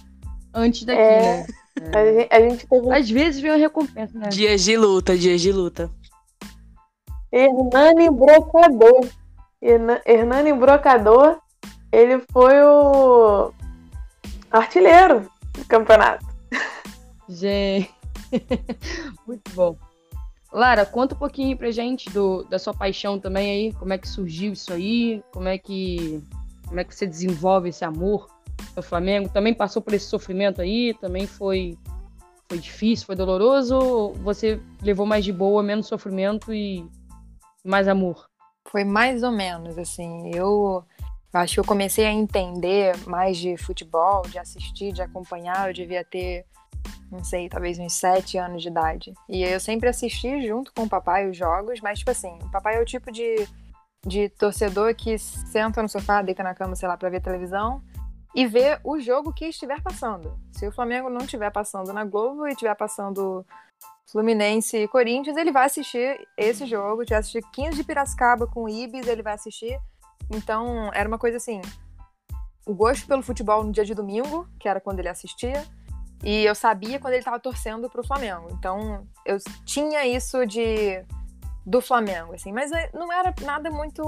antes 0.54 0.84
daqui, 0.84 1.00
é, 1.00 1.22
né? 1.22 1.46
É. 2.30 2.36
A 2.36 2.50
gente 2.50 2.66
teve... 2.68 2.94
Às 2.94 3.10
vezes 3.10 3.42
vem 3.42 3.52
uma 3.52 3.58
recompensa, 3.58 4.18
né? 4.18 4.30
Dias 4.30 4.64
de 4.64 4.76
luta, 4.76 5.16
dias 5.16 5.42
de 5.42 5.52
luta. 5.52 5.92
Hernani 7.32 8.10
Brocador. 8.10 9.08
Hernani 9.62 10.54
Brocador, 10.54 11.40
ele 11.92 12.20
foi 12.32 12.62
o 12.64 13.52
artilheiro 14.58 15.30
do 15.54 15.66
campeonato. 15.66 16.26
Gente, 17.28 17.94
muito 19.26 19.52
bom. 19.54 19.78
Lara, 20.52 20.86
conta 20.86 21.16
um 21.16 21.18
pouquinho 21.18 21.58
pra 21.58 21.70
gente 21.72 22.10
do, 22.10 22.44
da 22.44 22.58
sua 22.58 22.74
paixão 22.74 23.20
também 23.20 23.52
aí, 23.52 23.74
como 23.74 23.92
é 23.92 23.98
que 23.98 24.08
surgiu 24.08 24.54
isso 24.54 24.72
aí, 24.72 25.22
como 25.34 25.48
é 25.48 25.58
que 25.58 26.24
como 26.68 26.80
é 26.80 26.84
que 26.84 26.96
você 26.96 27.06
desenvolve 27.06 27.70
esse 27.70 27.84
amor 27.84 28.28
ao 28.76 28.82
Flamengo? 28.82 29.30
Também 29.30 29.54
passou 29.54 29.82
por 29.82 29.94
esse 29.94 30.06
sofrimento 30.06 30.62
aí? 30.62 30.94
Também 31.00 31.28
foi 31.28 31.78
foi 32.48 32.60
difícil, 32.60 33.06
foi 33.06 33.16
doloroso? 33.16 33.76
Ou 33.76 34.14
você 34.14 34.60
levou 34.82 35.06
mais 35.06 35.26
de 35.26 35.34
boa, 35.34 35.64
menos 35.64 35.88
sofrimento 35.88 36.54
e 36.54 36.88
mais 37.64 37.88
amor? 37.88 38.30
Foi 38.68 38.84
mais 38.84 39.24
ou 39.24 39.32
menos, 39.32 39.78
assim. 39.78 40.32
Eu 40.34 40.84
acho 41.38 41.56
que 41.56 41.60
eu 41.60 41.66
comecei 41.66 42.06
a 42.06 42.12
entender 42.12 42.96
mais 43.08 43.38
de 43.38 43.58
futebol, 43.58 44.22
de 44.24 44.40
assistir, 44.40 44.92
de 44.92 45.02
acompanhar. 45.02 45.68
Eu 45.68 45.74
devia 45.74 46.04
ter, 46.04 46.46
não 47.12 47.24
sei, 47.24 47.50
talvez 47.50 47.78
uns 47.78 47.94
sete 47.94 48.38
anos 48.38 48.62
de 48.62 48.70
idade. 48.70 49.14
E 49.30 49.44
eu 49.44 49.60
sempre 49.60 49.90
assisti 49.90 50.48
junto 50.48 50.74
com 50.74 50.84
o 50.84 50.90
papai 50.90 51.30
os 51.30 51.38
jogos, 51.38 51.82
mas, 51.82 52.00
tipo 52.00 52.12
assim, 52.12 52.38
o 52.42 52.52
papai 52.52 52.78
é 52.78 52.82
o 52.82 52.86
tipo 52.86 53.12
de, 53.12 53.48
de 54.06 54.30
torcedor 54.30 54.96
que 54.96 55.18
senta 55.18 55.82
no 55.82 55.90
sofá, 55.90 56.22
deita 56.22 56.44
na 56.44 56.56
cama, 56.56 56.76
sei 56.76 56.88
lá, 56.88 56.96
pra 56.98 57.10
ver 57.10 57.22
televisão 57.22 57.84
e 58.36 58.46
vê 58.46 58.78
o 58.84 59.00
jogo 59.00 59.34
que 59.34 59.46
estiver 59.46 59.82
passando. 59.82 60.38
Se 60.52 60.68
o 60.68 60.72
Flamengo 60.72 61.10
não 61.10 61.22
estiver 61.22 61.50
passando 61.52 61.94
na 61.94 62.04
Globo 62.04 62.46
e 62.46 62.52
estiver 62.52 62.76
passando 62.76 63.46
Fluminense 64.12 64.78
e 64.78 64.88
Corinthians, 64.90 65.38
ele 65.38 65.54
vai 65.54 65.66
assistir 65.66 66.20
esse 66.38 66.66
jogo, 66.66 67.04
vai 67.08 67.18
assistir 67.18 67.42
15 67.54 67.78
de 67.78 67.84
Piracicaba 67.84 68.46
com 68.46 68.64
o 68.64 68.70
Ibis, 68.70 69.08
ele 69.08 69.24
vai 69.24 69.34
assistir. 69.34 69.80
Então, 70.30 70.92
era 70.94 71.08
uma 71.08 71.20
coisa 71.20 71.38
assim, 71.38 71.62
o 72.66 72.74
gosto 72.74 73.08
pelo 73.08 73.22
futebol 73.22 73.64
no 73.64 73.72
dia 73.72 73.86
de 73.86 73.94
domingo, 73.94 74.48
que 74.60 74.68
era 74.68 74.82
quando 74.82 75.00
ele 75.00 75.10
assistia, 75.10 75.64
e 76.24 76.44
eu 76.44 76.56
sabia 76.56 77.00
quando 77.00 77.14
ele 77.14 77.20
estava 77.20 77.40
torcendo 77.40 77.90
para 77.90 78.02
o 78.02 78.08
Flamengo. 78.08 78.48
Então, 78.52 79.08
eu 79.26 79.38
tinha 79.66 80.06
isso 80.06 80.46
de 80.46 81.04
do 81.66 81.82
Flamengo, 81.82 82.34
assim, 82.34 82.52
mas 82.52 82.72
é, 82.72 82.92
não 82.94 83.12
era 83.12 83.34
nada 83.42 83.72
muito 83.72 84.04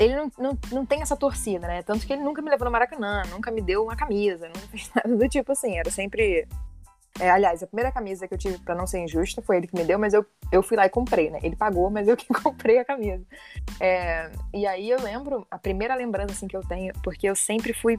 ele 0.00 0.16
não, 0.16 0.32
não, 0.38 0.58
não 0.72 0.86
tem 0.86 1.02
essa 1.02 1.14
torcida, 1.14 1.66
né? 1.66 1.82
Tanto 1.82 2.06
que 2.06 2.12
ele 2.12 2.22
nunca 2.22 2.40
me 2.40 2.48
levou 2.48 2.64
no 2.64 2.70
Maracanã, 2.70 3.22
nunca 3.30 3.50
me 3.50 3.60
deu 3.60 3.84
uma 3.84 3.94
camisa, 3.94 4.46
nunca 4.46 4.66
fez 4.68 4.90
nada 4.96 5.14
do 5.14 5.28
tipo 5.28 5.52
assim. 5.52 5.78
Era 5.78 5.90
sempre 5.90 6.48
É, 7.18 7.30
aliás, 7.30 7.62
a 7.62 7.66
primeira 7.66 7.90
camisa 7.90 8.28
que 8.28 8.34
eu 8.34 8.38
tive, 8.38 8.58
pra 8.58 8.74
não 8.74 8.86
ser 8.86 9.00
injusta, 9.00 9.42
foi 9.42 9.56
ele 9.56 9.66
que 9.66 9.76
me 9.76 9.84
deu, 9.84 9.98
mas 9.98 10.14
eu, 10.14 10.24
eu 10.52 10.62
fui 10.62 10.76
lá 10.76 10.86
e 10.86 10.90
comprei, 10.90 11.30
né? 11.30 11.40
Ele 11.42 11.56
pagou, 11.56 11.90
mas 11.90 12.06
eu 12.06 12.16
que 12.16 12.26
comprei 12.28 12.78
a 12.78 12.84
camisa. 12.84 13.24
É, 13.80 14.30
e 14.54 14.66
aí 14.66 14.88
eu 14.88 15.00
lembro, 15.02 15.46
a 15.50 15.58
primeira 15.58 15.94
lembrança 15.94 16.32
assim, 16.32 16.46
que 16.46 16.56
eu 16.56 16.62
tenho, 16.62 16.92
porque 17.02 17.28
eu 17.28 17.34
sempre 17.34 17.72
fui. 17.72 17.98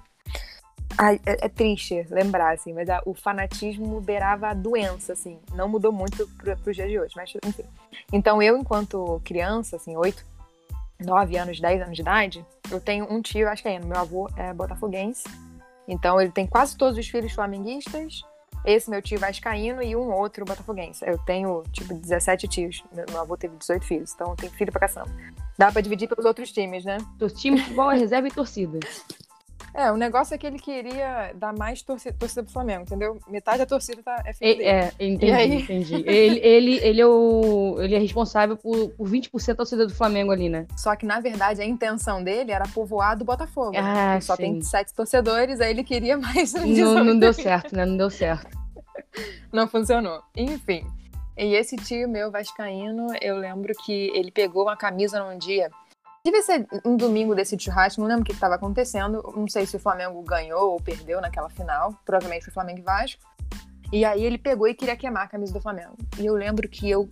Ai, 0.97 1.19
é, 1.25 1.45
é 1.45 1.49
triste 1.49 2.05
lembrar, 2.09 2.53
assim, 2.53 2.73
mas 2.73 2.89
a, 2.89 3.01
o 3.05 3.13
fanatismo 3.13 3.99
beirava 4.01 4.47
a 4.47 4.53
doença, 4.53 5.13
assim. 5.13 5.39
Não 5.53 5.67
mudou 5.67 5.91
muito 5.91 6.27
pro, 6.27 6.57
pro 6.57 6.73
dia 6.73 6.87
de 6.87 6.99
hoje, 6.99 7.13
mas 7.15 7.33
enfim. 7.45 7.65
Então 8.11 8.41
eu, 8.41 8.57
enquanto 8.57 9.21
criança, 9.23 9.75
assim, 9.75 9.95
8, 9.95 10.25
9 10.99 11.37
anos, 11.37 11.59
10 11.59 11.81
anos 11.81 11.95
de 11.95 12.01
idade, 12.01 12.45
eu 12.69 12.79
tenho 12.79 13.11
um 13.11 13.21
tio, 13.21 13.47
acho 13.49 13.61
que 13.61 13.69
é, 13.69 13.79
meu 13.79 13.97
avô 13.97 14.29
é 14.35 14.53
botafoguense. 14.53 15.23
Então 15.87 16.19
ele 16.19 16.31
tem 16.31 16.47
quase 16.47 16.77
todos 16.77 16.97
os 16.97 17.07
filhos 17.07 17.33
flamenguistas 17.33 18.21
esse 18.65 18.89
meu 18.89 19.01
tio 19.01 19.19
vascaíno 19.19 19.81
e 19.81 19.95
um 19.95 20.11
outro 20.11 20.45
botafoguense. 20.45 21.03
Eu 21.05 21.17
tenho, 21.19 21.63
tipo, 21.71 21.93
17 21.93 22.47
tios. 22.47 22.83
Meu 22.91 23.19
avô 23.19 23.35
teve 23.35 23.55
18 23.57 23.85
filhos, 23.85 24.13
então 24.13 24.35
tem 24.35 24.49
filho 24.49 24.71
pra 24.71 24.81
caçamba. 24.81 25.11
Dá 25.57 25.71
pra 25.71 25.81
dividir 25.81 26.07
pelos 26.07 26.25
outros 26.25 26.51
times, 26.51 26.85
né? 26.85 26.97
Os 27.19 27.33
times 27.33 27.59
de 27.59 27.65
futebol 27.67 27.91
é 27.91 27.97
reserva 27.97 28.27
e 28.27 28.31
torcida. 28.31 28.79
É, 29.73 29.91
o 29.91 29.97
negócio 29.97 30.33
é 30.33 30.37
que 30.37 30.45
ele 30.45 30.59
queria 30.59 31.31
dar 31.35 31.53
mais 31.53 31.81
torcida, 31.81 32.15
torcida 32.17 32.43
pro 32.43 32.51
Flamengo, 32.51 32.83
entendeu? 32.83 33.19
Metade 33.27 33.59
da 33.59 33.65
torcida 33.65 34.01
tá, 34.03 34.21
é 34.25 34.33
filho 34.33 34.61
É, 34.61 34.91
entendi, 34.99 35.31
aí... 35.31 35.61
entendi. 35.61 35.95
Ele, 36.05 36.39
ele, 36.39 36.75
ele, 36.77 37.01
é 37.01 37.07
o, 37.07 37.77
ele 37.79 37.95
é 37.95 37.99
responsável 37.99 38.57
por, 38.57 38.89
por 38.89 39.07
20% 39.07 39.47
da 39.47 39.55
torcida 39.55 39.87
do 39.87 39.93
Flamengo 39.93 40.31
ali, 40.31 40.49
né? 40.49 40.67
Só 40.75 40.95
que, 40.95 41.05
na 41.05 41.19
verdade, 41.19 41.61
a 41.61 41.65
intenção 41.65 42.23
dele 42.23 42.51
era 42.51 42.67
povoar 42.67 43.17
do 43.17 43.23
Botafogo. 43.23 43.73
Ah, 43.77 44.19
só 44.19 44.35
sim. 44.35 44.43
tem 44.43 44.61
sete 44.61 44.93
torcedores, 44.93 45.61
aí 45.61 45.71
ele 45.71 45.83
queria 45.83 46.17
mais. 46.17 46.53
Não, 46.53 47.03
não 47.03 47.17
deu 47.17 47.33
certo, 47.33 47.75
né? 47.75 47.85
Não 47.85 47.95
deu 47.95 48.09
certo. 48.09 48.57
não 49.51 49.67
funcionou. 49.67 50.21
Enfim. 50.35 50.85
E 51.37 51.55
esse 51.55 51.75
tio 51.77 52.09
meu 52.09 52.29
vascaíno, 52.29 53.07
eu 53.21 53.37
lembro 53.37 53.73
que 53.85 54.11
ele 54.13 54.31
pegou 54.31 54.63
uma 54.63 54.75
camisa 54.75 55.23
num 55.23 55.37
dia 55.37 55.71
Devia 56.23 56.43
ser 56.43 56.67
um 56.85 56.95
domingo 56.95 57.33
desse 57.33 57.57
churrasco, 57.59 57.99
não 57.99 58.07
lembro 58.07 58.21
o 58.21 58.25
que 58.25 58.31
estava 58.31 58.55
acontecendo. 58.55 59.23
Não 59.35 59.47
sei 59.47 59.65
se 59.65 59.75
o 59.75 59.79
Flamengo 59.79 60.21
ganhou 60.21 60.73
ou 60.73 60.79
perdeu 60.79 61.19
naquela 61.19 61.49
final. 61.49 61.93
Provavelmente 62.05 62.45
foi 62.45 62.53
Flamengo 62.53 62.79
e 62.79 62.83
Vasco. 62.83 63.21
E 63.91 64.05
aí 64.05 64.23
ele 64.23 64.37
pegou 64.37 64.67
e 64.67 64.73
queria 64.73 64.95
queimar 64.95 65.23
a 65.23 65.27
camisa 65.27 65.51
do 65.51 65.59
Flamengo. 65.59 65.97
E 66.19 66.25
eu 66.25 66.35
lembro 66.35 66.69
que 66.69 66.89
eu 66.89 67.09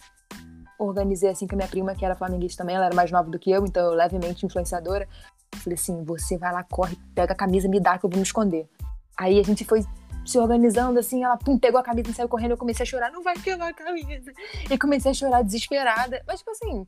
organizei 0.78 1.30
assim 1.30 1.46
com 1.46 1.56
a 1.56 1.58
minha 1.58 1.68
prima, 1.68 1.94
que 1.94 2.06
era 2.06 2.16
flamenguista 2.16 2.64
também, 2.64 2.76
ela 2.76 2.86
era 2.86 2.96
mais 2.96 3.12
nova 3.12 3.30
do 3.30 3.38
que 3.38 3.52
eu, 3.52 3.66
então 3.66 3.86
eu 3.88 3.94
levemente 3.94 4.46
influenciadora. 4.46 5.08
falei 5.56 5.76
assim: 5.76 6.04
você 6.04 6.38
vai 6.38 6.54
lá, 6.54 6.64
corre, 6.64 6.98
pega 7.14 7.34
a 7.34 7.36
camisa, 7.36 7.68
me 7.68 7.80
dá 7.80 7.98
que 7.98 8.06
eu 8.06 8.10
vou 8.10 8.18
me 8.18 8.24
esconder. 8.24 8.70
Aí 9.18 9.40
a 9.40 9.44
gente 9.44 9.66
foi 9.66 9.84
se 10.26 10.38
organizando 10.38 11.00
assim, 11.00 11.24
ela 11.24 11.36
pum, 11.36 11.58
pegou 11.58 11.80
a 11.80 11.84
camisa 11.84 12.12
e 12.12 12.14
saiu 12.14 12.30
correndo, 12.30 12.52
eu 12.52 12.58
comecei 12.58 12.84
a 12.84 12.86
chorar, 12.86 13.12
não 13.12 13.24
vai 13.24 13.36
queimar 13.36 13.70
a 13.70 13.74
camisa. 13.74 14.32
E 14.70 14.78
comecei 14.78 15.12
a 15.12 15.14
chorar 15.14 15.42
desesperada. 15.42 16.24
Mas, 16.26 16.40
tipo 16.40 16.52
assim, 16.52 16.88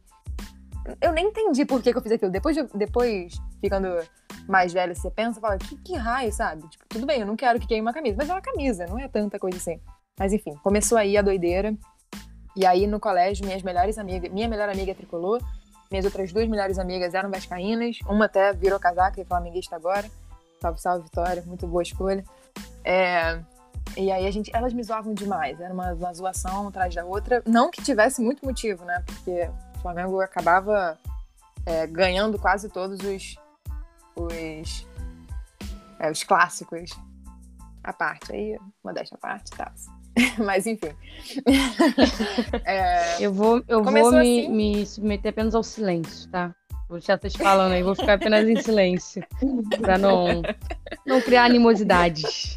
eu 0.99 1.11
nem 1.11 1.27
entendi 1.27 1.65
por 1.65 1.81
que, 1.81 1.91
que 1.91 1.97
eu 1.97 2.01
fiz 2.01 2.11
aquilo. 2.11 2.31
Depois, 2.31 2.55
depois 2.73 3.33
ficando 3.59 3.87
mais 4.47 4.73
velha, 4.73 4.93
você 4.93 5.09
pensa, 5.11 5.39
fala, 5.39 5.57
que, 5.57 5.75
que 5.77 5.95
raio, 5.95 6.31
sabe? 6.31 6.67
Tipo, 6.67 6.85
tudo 6.89 7.05
bem, 7.05 7.21
eu 7.21 7.25
não 7.25 7.35
quero 7.35 7.59
que 7.59 7.67
queime 7.67 7.81
uma 7.81 7.93
camisa, 7.93 8.15
mas 8.17 8.29
é 8.29 8.33
uma 8.33 8.41
camisa, 8.41 8.85
não 8.87 8.99
é 8.99 9.07
tanta 9.07 9.37
coisa 9.39 9.57
assim. 9.57 9.79
Mas 10.17 10.33
enfim, 10.33 10.55
começou 10.63 10.97
aí 10.97 11.17
a 11.17 11.21
doideira. 11.21 11.75
E 12.55 12.65
aí 12.65 12.85
no 12.85 12.99
colégio, 12.99 13.45
minhas 13.45 13.63
melhores 13.63 13.97
amigas, 13.97 14.31
minha 14.31 14.47
melhor 14.47 14.69
amiga 14.69 14.93
tricolor, 14.93 15.41
minhas 15.89 16.05
outras 16.05 16.31
duas 16.33 16.47
melhores 16.47 16.77
amigas 16.79 17.13
eram 17.13 17.29
vascaínas, 17.29 17.99
uma 18.07 18.25
até 18.25 18.51
virou 18.53 18.79
casaca 18.79 19.21
e 19.21 19.25
flamenguista 19.25 19.75
agora. 19.75 20.09
Salve, 20.61 20.81
salve, 20.81 21.03
Vitória, 21.05 21.43
muito 21.45 21.65
boa 21.65 21.81
escolha. 21.81 22.23
É, 22.83 23.39
e 23.97 24.11
aí 24.11 24.27
a 24.27 24.31
gente, 24.31 24.51
elas 24.53 24.73
me 24.73 24.83
zoavam 24.83 25.13
demais, 25.13 25.59
era 25.59 25.73
uma, 25.73 25.93
uma 25.93 26.13
zoação 26.13 26.67
atrás 26.67 26.93
da 26.93 27.05
outra. 27.05 27.41
Não 27.45 27.69
que 27.71 27.81
tivesse 27.81 28.21
muito 28.21 28.45
motivo, 28.45 28.85
né? 28.85 29.03
Porque 29.05 29.49
Flamengo 29.81 30.21
acabava 30.21 30.97
é, 31.65 31.87
ganhando 31.87 32.37
quase 32.39 32.69
todos 32.69 32.99
os, 32.99 33.35
os, 34.15 34.87
é, 35.99 36.11
os 36.11 36.23
clássicos. 36.23 36.91
A 37.83 37.91
parte 37.91 38.31
aí, 38.31 38.59
modéstia 38.83 39.15
à 39.15 39.19
parte 39.19 39.51
tal. 39.51 39.71
Mas 40.45 40.67
enfim. 40.67 40.91
é, 42.63 43.23
eu 43.23 43.33
vou, 43.33 43.63
eu 43.67 43.83
vou 43.83 43.91
me, 43.91 44.01
assim... 44.01 44.49
me 44.49 44.85
submeter 44.85 45.31
apenas 45.31 45.55
ao 45.55 45.63
silêncio, 45.63 46.29
tá? 46.29 46.53
Vou 46.87 46.99
já 46.99 47.15
estar 47.15 47.29
te 47.29 47.37
falando 47.37 47.71
aí, 47.71 47.81
vou 47.81 47.95
ficar 47.95 48.13
apenas 48.13 48.47
em 48.47 48.61
silêncio. 48.61 49.25
pra 49.81 49.97
não, 49.97 50.41
não 51.05 51.21
criar 51.21 51.45
animosidades. 51.45 52.53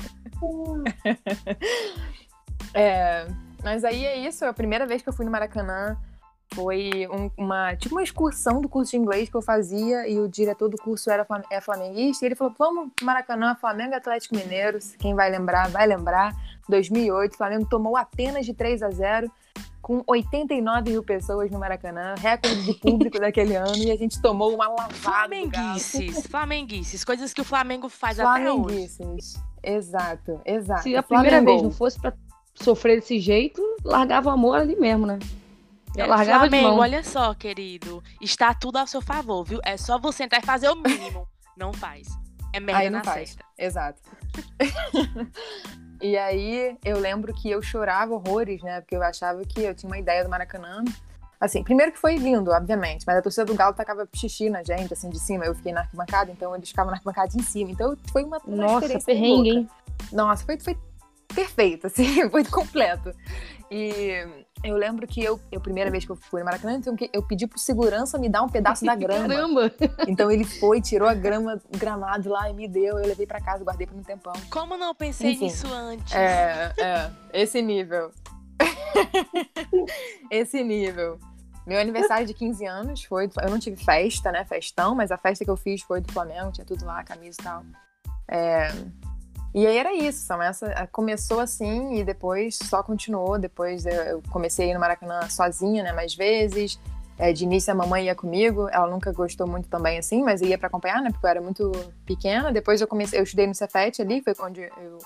É, 2.75 3.27
mas 3.63 3.85
aí 3.85 4.05
é 4.05 4.19
isso, 4.19 4.45
é 4.45 4.49
a 4.49 4.53
primeira 4.53 4.87
vez 4.87 5.01
que 5.01 5.09
eu 5.09 5.13
fui 5.13 5.25
no 5.25 5.31
Maracanã 5.31 5.97
foi 6.55 7.09
um, 7.11 7.31
uma 7.37 7.75
tipo 7.77 7.95
uma 7.95 8.03
excursão 8.03 8.61
do 8.61 8.69
curso 8.69 8.93
de 8.93 8.97
inglês 8.97 9.29
que 9.29 9.35
eu 9.35 9.43
fazia 9.43 10.09
e 10.09 10.19
o 10.21 10.29
diretor 10.29 10.69
do 10.69 10.77
curso 10.77 11.11
era 11.11 11.27
é 11.51 11.61
flamenguista 11.61 12.25
e 12.25 12.29
ele 12.29 12.35
falou 12.35 12.55
vamos 12.59 12.91
Maracanã 13.03 13.55
Flamengo 13.55 13.95
Atlético 13.95 14.37
Mineiro 14.37 14.79
quem 14.99 15.15
vai 15.15 15.31
lembrar 15.31 15.69
vai 15.69 15.87
lembrar. 15.87 16.35
2008 16.69 17.35
o 17.35 17.37
Flamengo 17.37 17.67
tomou 17.69 17.97
apenas 17.97 18.47
de 18.47 18.55
3 18.55 18.83
a 18.83 18.91
0 18.91 19.31
com 19.83 20.03
89 20.07 20.91
mil 20.91 21.03
pessoas 21.03 21.51
no 21.51 21.59
Maracanã 21.59 22.15
recorde 22.17 22.65
de 22.65 22.75
público 22.75 23.19
daquele 23.21 23.55
ano 23.55 23.77
e 23.77 23.91
a 23.91 23.97
gente 23.97 24.21
tomou 24.23 24.55
uma 24.55 24.69
lavada 24.69 24.95
flamenguices 24.95 26.27
flamenguices 26.27 27.05
coisas 27.05 27.35
que 27.35 27.41
o 27.41 27.45
Flamengo 27.45 27.89
faz 27.89 28.19
até 28.19 28.51
hoje. 28.51 28.89
Exato 29.63 30.41
exato. 30.45 30.83
Se 30.83 30.97
a 30.97 31.03
primeira 31.03 31.43
vez 31.43 31.63
não 31.63 31.71
fosse 31.71 32.01
para 32.01 32.15
sofrer 32.55 33.01
desse 33.01 33.19
jeito 33.19 33.61
largava 33.85 34.31
o 34.31 34.33
amor 34.33 34.57
ali 34.57 34.77
mesmo 34.77 35.07
né 35.07 35.19
eu 35.97 36.07
largava 36.07 36.41
Flamengo, 36.41 36.65
de 36.65 36.71
mão. 36.71 36.79
olha 36.79 37.03
só, 37.03 37.35
querido. 37.35 38.03
Está 38.21 38.53
tudo 38.53 38.77
ao 38.79 38.87
seu 38.87 39.01
favor, 39.01 39.45
viu? 39.45 39.61
É 39.65 39.77
só 39.77 39.99
você 39.99 40.25
entrar 40.25 40.41
e 40.41 40.47
fazer 40.47 40.69
o 40.69 40.77
mínimo. 40.77 41.29
não 41.57 41.73
faz. 41.73 42.09
É 42.53 42.61
merda 42.61 42.83
aí 42.83 42.91
não 42.91 42.99
na 42.99 43.05
faz. 43.05 43.37
Exato. 43.59 44.01
e 46.01 46.17
aí 46.17 46.77
eu 46.85 46.99
lembro 46.99 47.33
que 47.35 47.51
eu 47.51 47.61
chorava 47.63 48.15
horrores, 48.15 48.63
né? 48.63 48.81
Porque 48.81 48.97
eu 48.97 49.03
achava 49.03 49.45
que 49.45 49.63
eu 49.63 49.75
tinha 49.75 49.91
uma 49.91 49.99
ideia 49.99 50.23
do 50.23 50.31
Maracanã. 50.31 50.85
Assim, 51.41 51.63
primeiro 51.63 51.93
que 51.93 51.99
foi 51.99 52.17
lindo, 52.17 52.51
obviamente, 52.53 53.05
mas 53.07 53.19
a 53.19 53.23
torcida 53.23 53.45
do 53.45 53.55
Galo 53.55 53.75
tacava 53.75 54.09
xixi 54.15 54.49
na 54.49 54.63
gente, 54.63 54.93
assim, 54.93 55.11
de 55.11 55.19
cima. 55.19 55.45
Eu 55.45 55.55
fiquei 55.55 55.73
na 55.73 55.81
arquibancada, 55.81 56.31
então 56.31 56.55
eles 56.55 56.69
ficavam 56.69 56.91
na 56.91 56.97
arquibancada 56.97 57.37
em 57.37 57.43
cima. 57.43 57.71
Então 57.71 57.97
foi 58.11 58.25
uma, 58.25 58.39
uma 58.47 58.57
Nossa, 58.57 58.99
perrengue, 59.01 59.51
hein? 59.51 59.71
Nossa, 60.13 60.45
foi, 60.45 60.59
foi 60.59 60.79
perfeito, 61.35 61.87
assim, 61.89 62.29
foi 62.31 62.45
completo. 62.45 63.13
E 63.71 64.44
eu 64.65 64.77
lembro 64.77 65.07
que 65.07 65.23
eu, 65.23 65.39
a 65.55 65.61
primeira 65.61 65.91
vez 65.91 66.05
que 66.05 66.11
eu 66.11 66.17
fui 66.17 66.41
no 66.41 66.47
Maracanã, 66.47 66.77
então 66.77 66.97
eu 67.13 67.23
pedi 67.23 67.47
pro 67.47 67.59
segurança 67.59 68.19
me 68.19 68.29
dar 68.29 68.43
um 68.43 68.49
pedaço 68.49 68.85
da 68.85 68.95
grama. 68.97 69.29
Caramba! 69.29 69.73
Então 70.09 70.31
ele 70.31 70.45
foi, 70.45 70.81
tirou 70.81 71.07
a 71.07 71.15
grama, 71.15 71.61
gramado 71.71 72.31
lá 72.31 72.49
e 72.49 72.55
me 72.55 72.67
deu. 72.67 72.99
Eu 72.99 73.07
levei 73.07 73.27
para 73.27 73.41
casa, 73.41 73.63
guardei 73.63 73.87
por 73.87 73.97
um 73.97 74.03
tempão. 74.03 74.33
Como 74.51 74.77
não 74.77 74.95
pensei 74.95 75.33
Enfim, 75.33 75.45
nisso 75.45 75.67
antes? 75.73 76.15
É, 76.15 76.73
é, 76.79 77.11
esse 77.33 77.61
nível. 77.61 78.11
esse 80.31 80.63
nível. 80.65 81.19
Meu 81.67 81.79
aniversário 81.79 82.27
de 82.27 82.35
15 82.35 82.67
anos 82.67 83.05
foi. 83.05 83.29
Eu 83.43 83.51
não 83.51 83.59
tive 83.59 83.83
festa, 83.83 84.33
né? 84.33 84.45
Festão, 84.45 84.95
mas 84.95 85.11
a 85.11 85.19
festa 85.19 85.45
que 85.45 85.51
eu 85.51 85.57
fiz 85.57 85.83
foi 85.83 86.01
do 86.01 86.13
Flamengo, 86.13 86.53
tinha 86.53 86.65
tudo 86.65 86.85
lá, 86.85 87.03
camisa 87.05 87.37
e 87.41 87.45
tal. 87.45 87.65
É, 88.29 88.69
e 89.55 89.65
aí 89.69 89.79
era 89.79 89.95
isso, 89.95 90.33
essa, 90.43 90.67
eh, 90.67 90.87
começou 90.91 91.39
assim 91.39 91.95
e 91.95 92.05
depois 92.05 92.59
só 92.61 92.83
continuou. 92.83 93.39
Depois 93.39 93.87
eu 93.87 94.21
comecei 94.31 94.67
a 94.67 94.71
ir 94.73 94.75
no 94.75 94.81
Maracanã 94.81 95.29
sozinha, 95.29 95.85
né, 95.85 95.93
mais 95.93 96.13
vezes. 96.13 96.79
É, 97.17 97.33
de 97.33 97.45
início 97.45 97.73
a 97.73 97.77
mamãe 97.77 98.07
ia 98.07 98.15
comigo, 98.17 98.69
ela 98.69 98.89
nunca 98.89 99.13
gostou 99.13 99.47
muito 99.47 99.69
também 99.69 99.97
assim, 99.97 100.25
mas 100.25 100.41
ia 100.41 100.59
para 100.59 100.67
acompanhar, 100.67 101.01
né, 101.01 101.11
porque 101.13 101.25
eu 101.25 101.31
era 101.31 101.41
muito 101.41 101.71
pequena. 102.05 102.51
Depois 102.51 102.81
eu 102.81 102.89
comecei, 102.89 103.21
eu 103.21 103.23
estudei 103.23 103.47
no 103.47 103.55
Cefet 103.55 104.03
ali, 104.03 104.21
foi 104.21 104.35
onde 104.41 104.63
eu 104.63 104.99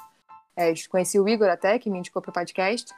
é, 0.56 0.72
conheci 0.88 1.20
o 1.20 1.28
Igor 1.28 1.50
até, 1.50 1.78
que 1.78 1.90
me 1.90 1.98
indicou 1.98 2.22
pro 2.22 2.32
podcast. 2.32 2.90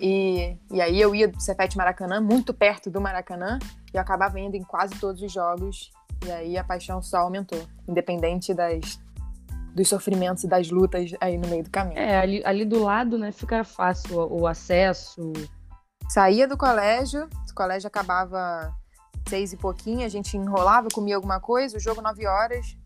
E, 0.00 0.56
e 0.68 0.80
aí 0.80 1.00
eu 1.00 1.14
ia 1.14 1.28
do 1.28 1.40
Cefet 1.40 1.76
Maracanã, 1.76 2.20
muito 2.20 2.52
perto 2.52 2.90
do 2.90 3.00
Maracanã, 3.00 3.60
e 3.94 3.96
eu 3.96 4.00
acabava 4.00 4.40
indo 4.40 4.56
em 4.56 4.64
quase 4.64 4.94
todos 4.98 5.22
os 5.22 5.32
jogos. 5.32 5.92
E 6.26 6.32
aí 6.32 6.58
a 6.58 6.64
paixão 6.64 7.00
só 7.00 7.18
aumentou, 7.18 7.62
independente 7.86 8.52
das 8.52 9.00
dos 9.78 9.88
sofrimentos 9.88 10.42
e 10.42 10.48
das 10.48 10.70
lutas 10.70 11.12
aí 11.20 11.38
no 11.38 11.46
meio 11.48 11.62
do 11.62 11.70
caminho. 11.70 11.98
É, 11.98 12.18
ali, 12.18 12.42
ali 12.44 12.64
do 12.64 12.82
lado, 12.82 13.16
né, 13.16 13.30
fica 13.30 13.62
fácil 13.62 14.18
o, 14.18 14.40
o 14.40 14.46
acesso. 14.46 15.32
Saía 16.08 16.48
do 16.48 16.56
colégio, 16.56 17.28
o 17.48 17.54
colégio 17.54 17.86
acabava 17.86 18.74
seis 19.28 19.52
e 19.52 19.56
pouquinho, 19.56 20.04
a 20.04 20.08
gente 20.08 20.36
enrolava, 20.36 20.88
comia 20.92 21.14
alguma 21.14 21.38
coisa, 21.38 21.76
o 21.76 21.80
jogo 21.80 22.02
nove 22.02 22.26
horas, 22.26 22.76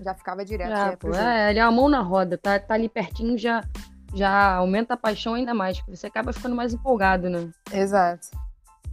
já 0.00 0.14
ficava 0.14 0.44
direto. 0.44 0.72
Ah, 0.72 0.96
pô, 0.98 1.14
é, 1.14 1.48
ali 1.48 1.58
é 1.58 1.62
a 1.62 1.70
mão 1.70 1.88
na 1.88 2.00
roda, 2.00 2.36
tá, 2.36 2.58
tá 2.58 2.74
ali 2.74 2.88
pertinho, 2.88 3.38
já, 3.38 3.64
já 4.12 4.56
aumenta 4.56 4.94
a 4.94 4.98
paixão 4.98 5.34
ainda 5.34 5.54
mais, 5.54 5.78
porque 5.78 5.96
você 5.96 6.08
acaba 6.08 6.32
ficando 6.32 6.54
mais 6.54 6.74
empolgado, 6.74 7.30
né? 7.30 7.48
Exato. 7.72 8.28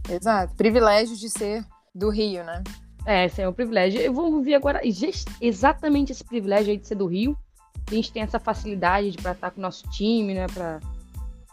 Exato. 0.08 0.54
Privilégio 0.54 1.16
de 1.16 1.28
ser 1.28 1.64
do 1.94 2.08
Rio, 2.08 2.44
né? 2.44 2.62
É, 3.04 3.26
esse 3.26 3.42
é 3.42 3.48
um 3.48 3.52
privilégio. 3.52 4.00
Eu 4.00 4.12
vou 4.12 4.32
ouvir 4.32 4.54
agora 4.54 4.80
exatamente 5.40 6.12
esse 6.12 6.24
privilégio 6.24 6.70
aí 6.70 6.78
de 6.78 6.86
ser 6.86 6.94
do 6.94 7.06
Rio. 7.06 7.36
A 7.92 7.94
gente 7.94 8.10
tem 8.12 8.22
essa 8.22 8.38
facilidade 8.40 9.10
de 9.10 9.18
pra 9.18 9.32
estar 9.32 9.50
com 9.50 9.58
o 9.60 9.62
nosso 9.62 9.86
time, 9.90 10.32
né? 10.34 10.46
Pra, 10.48 10.80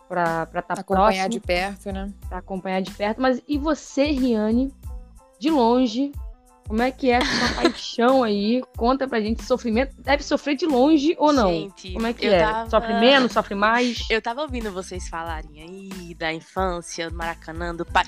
pra 0.07 0.43
estar 0.45 0.61
tá 0.75 0.81
Acompanhar 0.81 1.05
próximo, 1.25 1.29
de 1.29 1.39
perto, 1.39 1.91
né? 1.91 2.11
pra 2.27 2.37
acompanhar 2.39 2.81
de 2.81 2.91
perto. 2.91 3.21
Mas 3.21 3.41
e 3.47 3.57
você, 3.57 4.05
Riane, 4.05 4.73
de 5.39 5.49
longe, 5.51 6.11
como 6.67 6.81
é 6.81 6.91
que 6.91 7.11
é 7.11 7.17
a 7.17 7.21
sua 7.25 7.49
paixão 7.61 8.23
aí? 8.23 8.63
Conta 8.77 9.07
pra 9.07 9.19
gente, 9.19 9.43
sofrimento. 9.43 10.01
Deve 10.01 10.23
sofrer 10.23 10.55
de 10.55 10.65
longe 10.65 11.15
ou 11.19 11.33
não? 11.33 11.49
Gente, 11.49 11.93
Como 11.93 12.07
é 12.07 12.13
que 12.13 12.25
eu 12.25 12.33
é? 12.33 12.39
tava- 12.39 12.69
Sofre 12.69 12.93
menos, 12.99 13.31
sofre 13.33 13.55
mais? 13.55 14.05
Eu 14.09 14.21
tava 14.21 14.41
ouvindo 14.41 14.71
vocês 14.71 15.07
falarem 15.09 15.61
aí 15.61 16.15
da 16.15 16.33
infância, 16.33 17.09
do 17.09 17.15
Maracanã, 17.17 17.75
do 17.75 17.85
pai. 17.85 18.05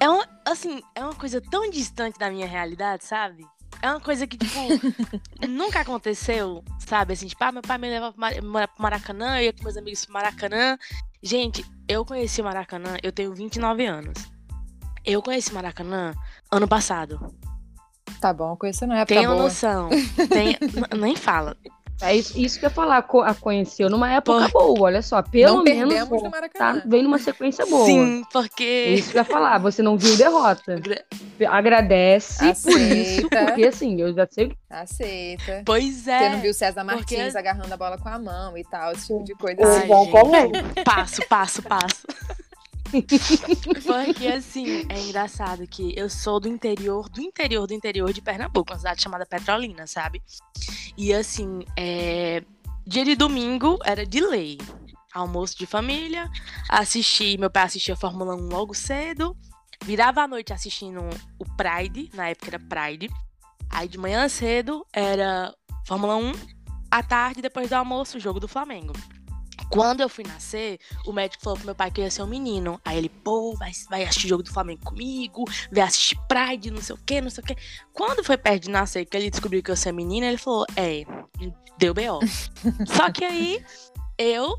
É 0.00 0.08
uma, 0.08 0.26
assim, 0.44 0.80
é 0.94 1.04
uma 1.04 1.14
coisa 1.14 1.40
tão 1.40 1.68
distante 1.70 2.18
da 2.18 2.30
minha 2.30 2.46
realidade, 2.46 3.04
sabe? 3.04 3.44
É 3.80 3.90
uma 3.90 4.00
coisa 4.00 4.26
que, 4.26 4.36
tipo, 4.36 4.58
nunca 5.48 5.80
aconteceu, 5.80 6.64
sabe? 6.80 7.12
Assim, 7.12 7.26
tipo, 7.26 7.42
ah, 7.44 7.52
meu 7.52 7.62
pai 7.62 7.78
me 7.78 7.88
leva 7.88 8.10
pro 8.12 8.20
Mar- 8.20 8.42
mora 8.42 8.68
pro 8.68 8.82
Maracanã, 8.82 9.38
eu 9.38 9.44
ia 9.44 9.52
com 9.52 9.62
meus 9.62 9.76
amigos 9.76 10.04
pro 10.04 10.14
Maracanã. 10.14 10.76
Gente, 11.22 11.64
eu 11.88 12.04
conheci 12.04 12.40
o 12.40 12.44
Maracanã, 12.44 12.96
eu 13.02 13.12
tenho 13.12 13.32
29 13.34 13.86
anos. 13.86 14.18
Eu 15.04 15.22
conheci 15.22 15.50
o 15.50 15.54
Maracanã 15.54 16.12
ano 16.50 16.66
passado. 16.68 17.34
Tá 18.20 18.32
bom, 18.32 18.56
conhecer 18.56 18.86
na 18.86 18.96
época 18.98 19.14
Tenham 19.14 19.32
boa. 19.32 19.44
noção. 19.44 19.88
Tem, 20.28 20.56
nem 20.98 21.14
fala. 21.14 21.56
É 22.00 22.14
isso, 22.14 22.38
isso 22.38 22.58
que 22.60 22.64
eu 22.64 22.68
ia 22.68 22.74
falar, 22.74 22.98
a 22.98 23.34
conheceu 23.34 23.90
numa 23.90 24.10
época 24.12 24.48
Por- 24.50 24.74
boa, 24.74 24.80
olha 24.82 25.02
só. 25.02 25.20
Pelo 25.20 25.56
Não 25.56 25.64
menos 25.64 26.08
no 26.08 26.30
tá, 26.54 26.82
vem 26.86 27.02
numa 27.02 27.18
sequência 27.18 27.66
boa. 27.66 27.84
Sim, 27.86 28.22
É 28.22 28.32
porque. 28.32 28.94
isso 28.96 29.10
que 29.10 29.16
eu 29.18 29.20
ia 29.20 29.24
falar, 29.24 29.58
você 29.58 29.82
não 29.82 29.96
viu 29.98 30.16
derrota. 30.16 30.76
Gra- 30.80 31.02
Agradece 31.50 32.38
por 32.38 32.48
isso, 32.50 32.68
Aceita. 32.68 33.44
porque 33.46 33.64
assim, 33.66 34.00
eu 34.00 34.12
já 34.14 34.26
sei 34.30 34.52
Aceita. 34.70 35.62
Pois 35.64 36.06
é. 36.06 36.18
Você 36.18 36.28
não 36.30 36.40
viu 36.40 36.54
César 36.54 36.84
porque- 36.84 37.16
Martins 37.16 37.34
agarrando 37.36 37.72
a 37.72 37.76
bola 37.76 37.98
com 37.98 38.08
a 38.08 38.18
mão 38.18 38.56
e 38.56 38.64
tal, 38.64 38.92
esse 38.92 39.06
tipo 39.08 39.24
de 39.24 39.34
coisa. 39.34 39.60
Ai, 39.62 39.76
assim. 39.78 40.08
Exatamente. 40.08 40.84
Passo, 40.84 41.28
passo, 41.28 41.62
passo. 41.62 42.06
Porque 43.84 44.28
assim, 44.28 44.86
é 44.88 45.00
engraçado 45.00 45.66
que 45.66 45.92
eu 45.96 46.08
sou 46.08 46.40
do 46.40 46.48
interior, 46.48 47.08
do 47.08 47.20
interior, 47.20 47.66
do 47.66 47.74
interior 47.74 48.12
de 48.12 48.22
Pernambuco, 48.22 48.72
uma 48.72 48.78
cidade 48.78 49.02
chamada 49.02 49.26
Petrolina, 49.26 49.86
sabe? 49.86 50.22
E 50.96 51.12
assim, 51.12 51.60
é... 51.76 52.42
dia 52.86 53.04
de 53.04 53.14
domingo 53.14 53.78
era 53.84 54.06
de 54.06 54.20
lei. 54.20 54.58
Almoço 55.12 55.56
de 55.58 55.66
família, 55.66 56.30
assisti, 56.68 57.36
meu 57.38 57.50
pai 57.50 57.64
assistia 57.64 57.96
Fórmula 57.96 58.36
1 58.36 58.48
logo 58.48 58.74
cedo, 58.74 59.36
virava 59.84 60.22
a 60.22 60.28
noite 60.28 60.52
assistindo 60.52 61.00
o 61.38 61.44
Pride, 61.56 62.10
na 62.14 62.28
época 62.28 62.50
era 62.50 62.58
Pride. 62.58 63.08
Aí 63.70 63.88
de 63.88 63.98
manhã 63.98 64.28
cedo 64.28 64.86
era 64.92 65.52
Fórmula 65.86 66.16
1, 66.16 66.32
à 66.90 67.02
tarde, 67.02 67.42
depois 67.42 67.68
do 67.68 67.74
almoço, 67.74 68.18
o 68.18 68.20
jogo 68.20 68.38
do 68.38 68.48
Flamengo. 68.48 68.92
Quando 69.70 70.00
eu 70.00 70.08
fui 70.08 70.24
nascer, 70.24 70.78
o 71.06 71.12
médico 71.12 71.42
falou 71.42 71.56
pro 71.56 71.66
meu 71.66 71.74
pai 71.74 71.90
que 71.90 72.00
eu 72.00 72.04
ia 72.04 72.10
ser 72.10 72.22
um 72.22 72.26
menino. 72.26 72.80
Aí 72.84 72.96
ele, 72.96 73.08
pô, 73.08 73.54
vai, 73.54 73.70
vai 73.88 74.04
assistir 74.04 74.28
jogo 74.28 74.42
do 74.42 74.52
Flamengo 74.52 74.84
comigo, 74.84 75.44
vai 75.70 75.84
assistir 75.84 76.18
Pride, 76.28 76.70
não 76.70 76.82
sei 76.82 76.94
o 76.94 76.98
que, 76.98 77.20
não 77.20 77.30
sei 77.30 77.44
o 77.44 77.46
que. 77.46 77.56
Quando 77.92 78.24
foi 78.24 78.36
perto 78.36 78.64
de 78.64 78.70
nascer, 78.70 79.04
que 79.04 79.16
ele 79.16 79.30
descobriu 79.30 79.62
que 79.62 79.70
eu 79.70 79.74
ia 79.74 79.76
ser 79.76 79.92
menina, 79.92 80.26
ele 80.26 80.38
falou, 80.38 80.66
é, 80.76 81.04
deu 81.78 81.92
B.O. 81.92 82.20
Só 82.86 83.10
que 83.10 83.24
aí, 83.24 83.64
eu 84.16 84.56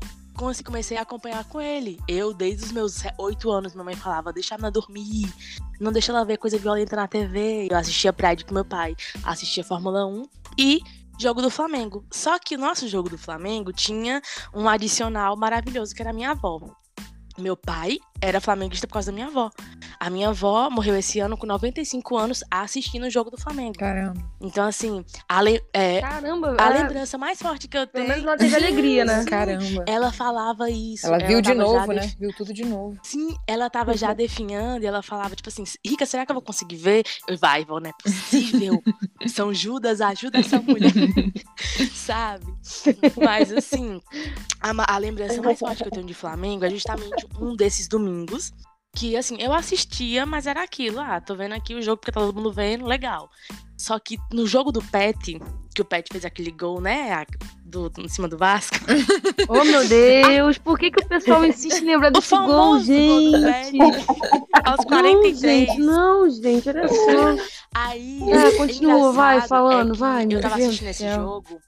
comecei 0.64 0.96
a 0.96 1.02
acompanhar 1.02 1.44
com 1.44 1.60
ele. 1.60 1.98
Eu, 2.08 2.32
desde 2.32 2.64
os 2.64 2.72
meus 2.72 3.02
oito 3.18 3.50
anos, 3.50 3.74
minha 3.74 3.84
mãe 3.84 3.94
falava, 3.94 4.32
deixa 4.32 4.54
ela 4.54 4.70
dormir, 4.70 5.30
não 5.78 5.92
deixa 5.92 6.12
ela 6.12 6.24
ver 6.24 6.38
coisa 6.38 6.56
violenta 6.56 6.96
na 6.96 7.06
TV. 7.06 7.68
Eu 7.70 7.76
assistia 7.76 8.12
Pride 8.12 8.44
com 8.44 8.54
meu 8.54 8.64
pai, 8.64 8.96
assistia 9.22 9.62
Fórmula 9.62 10.06
1 10.06 10.24
e 10.58 10.80
jogo 11.20 11.42
do 11.42 11.50
Flamengo. 11.50 12.04
Só 12.10 12.38
que 12.38 12.54
o 12.56 12.58
nosso 12.58 12.88
jogo 12.88 13.08
do 13.08 13.18
Flamengo 13.18 13.72
tinha 13.72 14.22
um 14.54 14.68
adicional 14.68 15.36
maravilhoso, 15.36 15.94
que 15.94 16.02
era 16.02 16.10
a 16.10 16.14
minha 16.14 16.30
avó. 16.30 16.58
Meu 17.38 17.56
pai 17.56 17.98
era 18.20 18.40
flamenguista 18.40 18.86
por 18.86 18.94
causa 18.94 19.10
da 19.10 19.14
minha 19.14 19.26
avó. 19.28 19.50
A 19.98 20.08
minha 20.10 20.28
avó 20.30 20.68
morreu 20.70 20.96
esse 20.96 21.20
ano 21.20 21.36
com 21.36 21.46
95 21.46 22.16
anos 22.16 22.42
assistindo 22.50 23.04
o 23.04 23.10
jogo 23.10 23.30
do 23.30 23.36
Flamengo. 23.40 23.78
Caramba. 23.78 24.20
Então, 24.40 24.66
assim, 24.66 25.04
a, 25.28 25.40
le- 25.40 25.62
é, 25.72 26.00
Caramba, 26.00 26.56
a 26.58 26.70
é, 26.70 26.82
lembrança 26.82 27.18
mais 27.18 27.40
forte 27.40 27.68
que 27.68 27.76
eu 27.76 27.86
pelo 27.86 28.06
tenho. 28.06 28.08
menos 28.08 28.24
ela 28.24 28.36
teve 28.38 28.56
alegria, 28.56 29.04
né? 29.04 29.24
Caramba. 29.26 29.84
Ela 29.86 30.12
falava 30.12 30.70
isso. 30.70 31.06
Ela 31.06 31.18
viu 31.18 31.40
de 31.42 31.54
novo, 31.54 31.92
def- 31.92 32.04
né? 32.06 32.12
Viu 32.18 32.32
tudo 32.34 32.52
de 32.52 32.64
novo. 32.64 32.98
Sim, 33.02 33.36
ela 33.46 33.68
tava 33.68 33.96
já 33.96 34.12
definhando 34.14 34.84
e 34.84 34.86
ela 34.86 35.02
falava, 35.02 35.34
tipo 35.36 35.48
assim, 35.48 35.64
Rica, 35.84 36.06
será 36.06 36.24
que 36.24 36.32
eu 36.32 36.34
vou 36.34 36.42
conseguir 36.42 36.76
ver? 36.76 37.04
Eu, 37.28 37.36
vai, 37.36 37.64
vó, 37.64 37.78
não 37.80 37.90
é 37.90 37.92
possível. 38.02 38.82
São 39.28 39.52
Judas, 39.52 40.00
ajuda 40.00 40.38
essa 40.40 40.60
mulher. 40.62 40.92
Sabe? 41.92 42.44
Mas 43.22 43.52
assim, 43.52 44.00
a, 44.60 44.94
a 44.94 44.98
lembrança 44.98 45.40
mais 45.42 45.58
forte 45.58 45.82
que 45.82 45.88
eu 45.88 45.92
tenho 45.92 46.06
de 46.06 46.14
Flamengo 46.14 46.64
é 46.64 46.70
justamente 46.70 47.26
um 47.38 47.54
desses 47.54 47.86
domingos. 47.88 48.09
Que 48.94 49.16
assim, 49.16 49.36
eu 49.40 49.52
assistia, 49.52 50.26
mas 50.26 50.46
era 50.46 50.62
aquilo. 50.62 50.98
Ah, 51.00 51.20
tô 51.20 51.34
vendo 51.36 51.52
aqui 51.54 51.74
o 51.74 51.82
jogo 51.82 51.98
porque 51.98 52.10
tá 52.10 52.20
todo 52.20 52.34
mundo 52.34 52.52
vendo, 52.52 52.84
legal. 52.86 53.30
Só 53.76 53.98
que 53.98 54.18
no 54.32 54.46
jogo 54.46 54.72
do 54.72 54.82
Pet, 54.82 55.40
que 55.74 55.80
o 55.80 55.84
Pet 55.84 56.08
fez 56.12 56.24
aquele 56.24 56.50
gol, 56.50 56.80
né? 56.80 57.24
Do, 57.64 57.90
em 57.98 58.08
cima 58.08 58.28
do 58.28 58.36
Vasco. 58.36 58.76
Oh, 59.48 59.64
meu 59.64 59.88
Deus, 59.88 60.58
por 60.58 60.78
que, 60.78 60.90
que 60.90 61.02
o 61.02 61.08
pessoal 61.08 61.44
insiste 61.44 61.80
em 61.82 61.86
lembrar 61.86 62.10
O 62.10 62.12
desse 62.12 62.30
gol, 62.30 62.38
famoso 62.46 62.92
gol 62.92 63.32
do 63.32 63.42
Pet. 63.42 63.70
gente? 63.70 64.06
Aos 64.64 64.78
Não, 64.80 64.84
43. 64.84 65.66
gente, 65.66 65.80
não, 65.80 66.30
gente, 66.30 66.68
olha 66.68 66.88
só. 66.88 67.44
Aí. 67.74 68.20
É, 68.30 68.50
continua, 68.56 69.12
vai, 69.12 69.36
engraçado 69.36 69.48
falando, 69.48 69.94
é 69.94 69.96
vai, 69.96 70.26
meu 70.26 70.38
Eu 70.38 70.42
tava 70.42 70.56
Deus 70.56 70.68
assistindo 70.68 70.86
do 70.86 70.90
esse 70.90 71.14
jogo. 71.14 71.60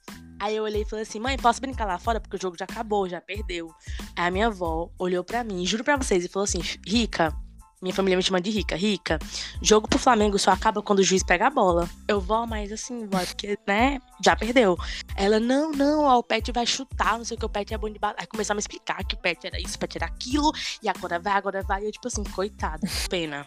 Aí 0.43 0.57
eu 0.57 0.65
olhei 0.65 0.83
e 0.83 0.85
falei 0.85 1.05
assim: 1.05 1.21
mãe, 1.21 1.37
posso 1.37 1.61
brincar 1.61 1.85
lá 1.85 1.99
fora? 2.01 2.19
Porque 2.19 2.37
o 2.37 2.41
jogo 2.41 2.57
já 2.59 2.65
acabou, 2.65 3.09
já 3.09 3.21
perdeu. 3.21 3.73
Aí 4.17 4.27
a 4.27 4.31
minha 4.31 4.49
avó 4.49 4.91
olhou 4.99 5.23
pra 5.23 5.45
mim, 5.45 5.65
juro 5.65 5.85
pra 5.85 5.97
vocês, 5.97 6.25
e 6.25 6.29
falou 6.29 6.43
assim: 6.43 6.61
Rica, 6.85 7.33
minha 7.81 7.95
família 7.95 8.17
me 8.17 8.25
chama 8.25 8.41
de 8.41 8.51
Rica, 8.51 8.75
Rica, 8.75 9.21
jogo 9.63 9.87
pro 9.87 10.01
Flamengo 10.01 10.37
só 10.41 10.51
acaba 10.51 10.83
quando 10.83 10.99
o 10.99 11.03
juiz 11.05 11.23
pega 11.23 11.47
a 11.47 11.51
bola. 11.51 11.89
Eu 12.09 12.21
vou, 12.21 12.45
mas 12.45 12.73
assim, 12.73 13.07
vó, 13.07 13.25
porque, 13.25 13.57
né, 13.65 14.01
já 14.21 14.35
perdeu. 14.35 14.77
Ela, 15.15 15.39
não, 15.39 15.71
não, 15.71 16.07
ó, 16.07 16.19
o 16.19 16.25
Pet 16.25 16.51
vai 16.51 16.67
chutar, 16.67 17.19
não 17.19 17.25
sei 17.25 17.37
o 17.37 17.39
que, 17.39 17.47
o 17.47 17.49
Pet 17.49 17.73
é 17.73 17.79
bom 17.79 17.89
de 17.89 18.01
bala. 18.01 18.17
Aí 18.19 18.27
começou 18.27 18.55
a 18.55 18.57
me 18.57 18.61
explicar 18.61 19.05
que 19.05 19.15
o 19.15 19.19
Pet 19.19 19.47
era 19.47 19.61
isso, 19.61 19.77
o 19.77 19.79
Pet 19.79 19.97
era 19.97 20.07
aquilo, 20.07 20.51
e 20.83 20.89
agora 20.89 21.21
vai, 21.21 21.35
agora 21.35 21.63
vai. 21.63 21.83
E 21.83 21.87
eu, 21.87 21.93
tipo 21.93 22.09
assim, 22.09 22.25
coitado, 22.25 22.85
pena. 23.09 23.47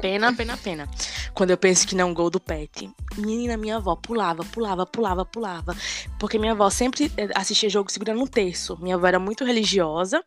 Pena, 0.00 0.32
pena, 0.32 0.56
pena. 0.56 0.88
Quando 1.34 1.50
eu 1.50 1.56
penso 1.58 1.86
que 1.86 1.94
não 1.94 2.02
é 2.08 2.10
um 2.10 2.14
gol 2.14 2.30
do 2.30 2.38
Pet. 2.40 2.90
Menina, 3.16 3.56
minha 3.56 3.76
avó 3.76 3.96
pulava, 3.96 4.44
pulava, 4.44 4.86
pulava, 4.86 5.24
pulava. 5.24 5.76
Porque 6.18 6.38
minha 6.38 6.52
avó 6.52 6.68
sempre 6.70 7.10
eh, 7.16 7.28
assistia 7.34 7.68
jogo 7.68 7.90
segurando 7.90 8.22
um 8.22 8.26
terço. 8.26 8.76
Minha 8.80 8.94
avó 8.96 9.06
era 9.06 9.18
muito 9.18 9.44
religiosa. 9.44 10.22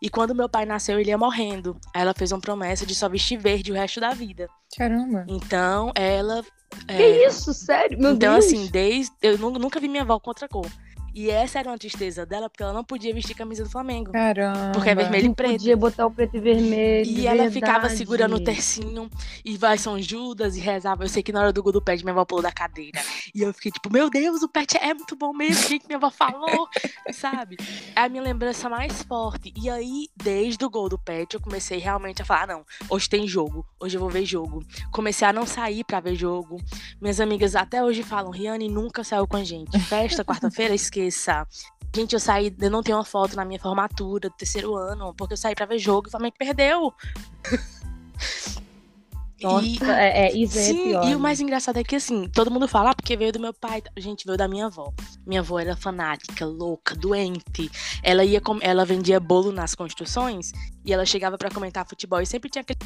E 0.00 0.08
quando 0.08 0.34
meu 0.34 0.48
pai 0.48 0.64
nasceu, 0.66 0.98
ele 0.98 1.10
ia 1.10 1.18
morrendo. 1.18 1.76
Aí 1.94 2.02
ela 2.02 2.14
fez 2.14 2.32
uma 2.32 2.40
promessa 2.40 2.84
de 2.86 2.94
só 2.94 3.08
vestir 3.08 3.38
verde 3.38 3.70
o 3.72 3.74
resto 3.74 4.00
da 4.00 4.10
vida. 4.10 4.48
Caramba. 4.76 5.24
Então, 5.28 5.92
ela. 5.94 6.42
Que 6.86 6.92
é, 6.94 7.26
isso, 7.26 7.52
sério? 7.52 7.98
Meu 7.98 8.12
então, 8.12 8.32
Deus. 8.32 8.46
assim, 8.46 8.66
desde. 8.66 9.12
Eu 9.20 9.36
nu- 9.38 9.50
nunca 9.58 9.78
vi 9.78 9.88
minha 9.88 10.02
avó 10.02 10.18
contra 10.18 10.48
cor. 10.48 10.66
E 11.14 11.30
essa 11.30 11.58
era 11.58 11.70
uma 11.70 11.78
tristeza 11.78 12.24
dela, 12.24 12.48
porque 12.48 12.62
ela 12.62 12.72
não 12.72 12.84
podia 12.84 13.12
vestir 13.12 13.34
camisa 13.34 13.64
do 13.64 13.70
Flamengo. 13.70 14.12
Caramba. 14.12 14.72
Porque 14.72 14.90
é 14.90 14.94
vermelho 14.94 15.24
e 15.24 15.28
não 15.28 15.34
preto. 15.34 15.52
podia 15.52 15.76
botar 15.76 16.06
o 16.06 16.10
preto 16.10 16.36
e 16.36 16.40
vermelho. 16.40 17.10
E 17.10 17.26
ela 17.26 17.50
ficava 17.50 17.88
segurando 17.90 18.36
o 18.36 18.40
tercinho 18.42 19.10
e 19.44 19.56
vai 19.56 19.76
São 19.78 20.00
Judas 20.00 20.56
e 20.56 20.60
rezava. 20.60 21.04
Eu 21.04 21.08
sei 21.08 21.22
que 21.22 21.32
na 21.32 21.40
hora 21.40 21.52
do 21.52 21.62
gol 21.62 21.72
do 21.72 21.82
pet 21.82 22.02
minha 22.02 22.12
avó 22.12 22.24
pulou 22.24 22.42
da 22.42 22.52
cadeira. 22.52 23.00
E 23.34 23.42
eu 23.42 23.52
fiquei 23.52 23.70
tipo, 23.70 23.92
meu 23.92 24.08
Deus, 24.08 24.42
o 24.42 24.48
pet 24.48 24.76
é 24.76 24.94
muito 24.94 25.16
bom 25.16 25.32
mesmo. 25.32 25.64
O 25.64 25.68
que 25.68 25.78
que 25.78 25.86
minha 25.86 25.98
avó 25.98 26.10
falou? 26.10 26.68
Sabe? 27.12 27.56
É 27.94 28.00
a 28.00 28.08
minha 28.08 28.22
lembrança 28.22 28.68
mais 28.68 29.02
forte. 29.02 29.52
E 29.56 29.68
aí, 29.68 30.08
desde 30.16 30.64
o 30.64 30.70
gol 30.70 30.88
do 30.88 30.98
pet, 30.98 31.34
eu 31.34 31.40
comecei 31.40 31.78
realmente 31.78 32.22
a 32.22 32.24
falar: 32.24 32.42
ah, 32.42 32.46
não, 32.46 32.64
hoje 32.88 33.08
tem 33.08 33.26
jogo. 33.26 33.66
Hoje 33.78 33.96
eu 33.96 34.00
vou 34.00 34.10
ver 34.10 34.24
jogo. 34.24 34.64
Comecei 34.90 35.26
a 35.26 35.32
não 35.32 35.46
sair 35.46 35.84
pra 35.84 36.00
ver 36.00 36.14
jogo. 36.14 36.60
Minhas 37.00 37.20
amigas 37.20 37.54
até 37.54 37.82
hoje 37.82 38.02
falam: 38.02 38.30
Riane 38.30 38.68
nunca 38.68 39.04
saiu 39.04 39.26
com 39.26 39.36
a 39.36 39.44
gente. 39.44 39.78
Festa, 39.80 40.24
quarta-feira, 40.24 40.74
esqueça. 41.06 41.46
Gente, 41.94 42.14
eu 42.14 42.20
saí, 42.20 42.54
eu 42.58 42.70
não 42.70 42.82
tenho 42.82 42.96
uma 42.96 43.04
foto 43.04 43.36
na 43.36 43.44
minha 43.44 43.60
formatura 43.60 44.30
do 44.30 44.34
terceiro 44.34 44.74
ano, 44.74 45.12
porque 45.14 45.34
eu 45.34 45.36
saí 45.36 45.54
pra 45.54 45.66
ver 45.66 45.78
jogo 45.78 46.06
e 46.06 46.08
o 46.08 46.10
Flamengo 46.10 46.34
perdeu. 46.38 46.92
Nossa, 49.42 49.66
E- 49.66 49.78
é, 49.90 50.26
é, 50.28 50.32
isso 50.36 50.56
é 50.56 50.62
Sim, 50.62 50.84
pior. 50.84 51.04
e 51.04 51.10
né? 51.10 51.16
o 51.16 51.20
mais 51.20 51.40
engraçado 51.40 51.76
é 51.76 51.82
que 51.82 51.96
assim, 51.96 52.28
todo 52.28 52.50
mundo 52.50 52.68
fala, 52.68 52.90
ah, 52.90 52.94
porque 52.94 53.16
veio 53.16 53.32
do 53.32 53.40
meu 53.40 53.52
pai. 53.52 53.82
Gente, 53.96 54.24
veio 54.24 54.38
da 54.38 54.46
minha 54.46 54.66
avó. 54.66 54.92
Minha 55.26 55.40
avó 55.40 55.58
era 55.58 55.76
fanática, 55.76 56.46
louca, 56.46 56.94
doente. 56.94 57.70
Ela 58.02 58.24
ia 58.24 58.40
com... 58.40 58.58
ela 58.60 58.84
vendia 58.84 59.18
bolo 59.18 59.50
nas 59.50 59.74
construções 59.74 60.52
e 60.84 60.92
ela 60.92 61.04
chegava 61.04 61.36
pra 61.36 61.50
comentar 61.50 61.86
futebol 61.86 62.20
e 62.20 62.26
sempre 62.26 62.48
tinha 62.48 62.62
aquele 62.62 62.78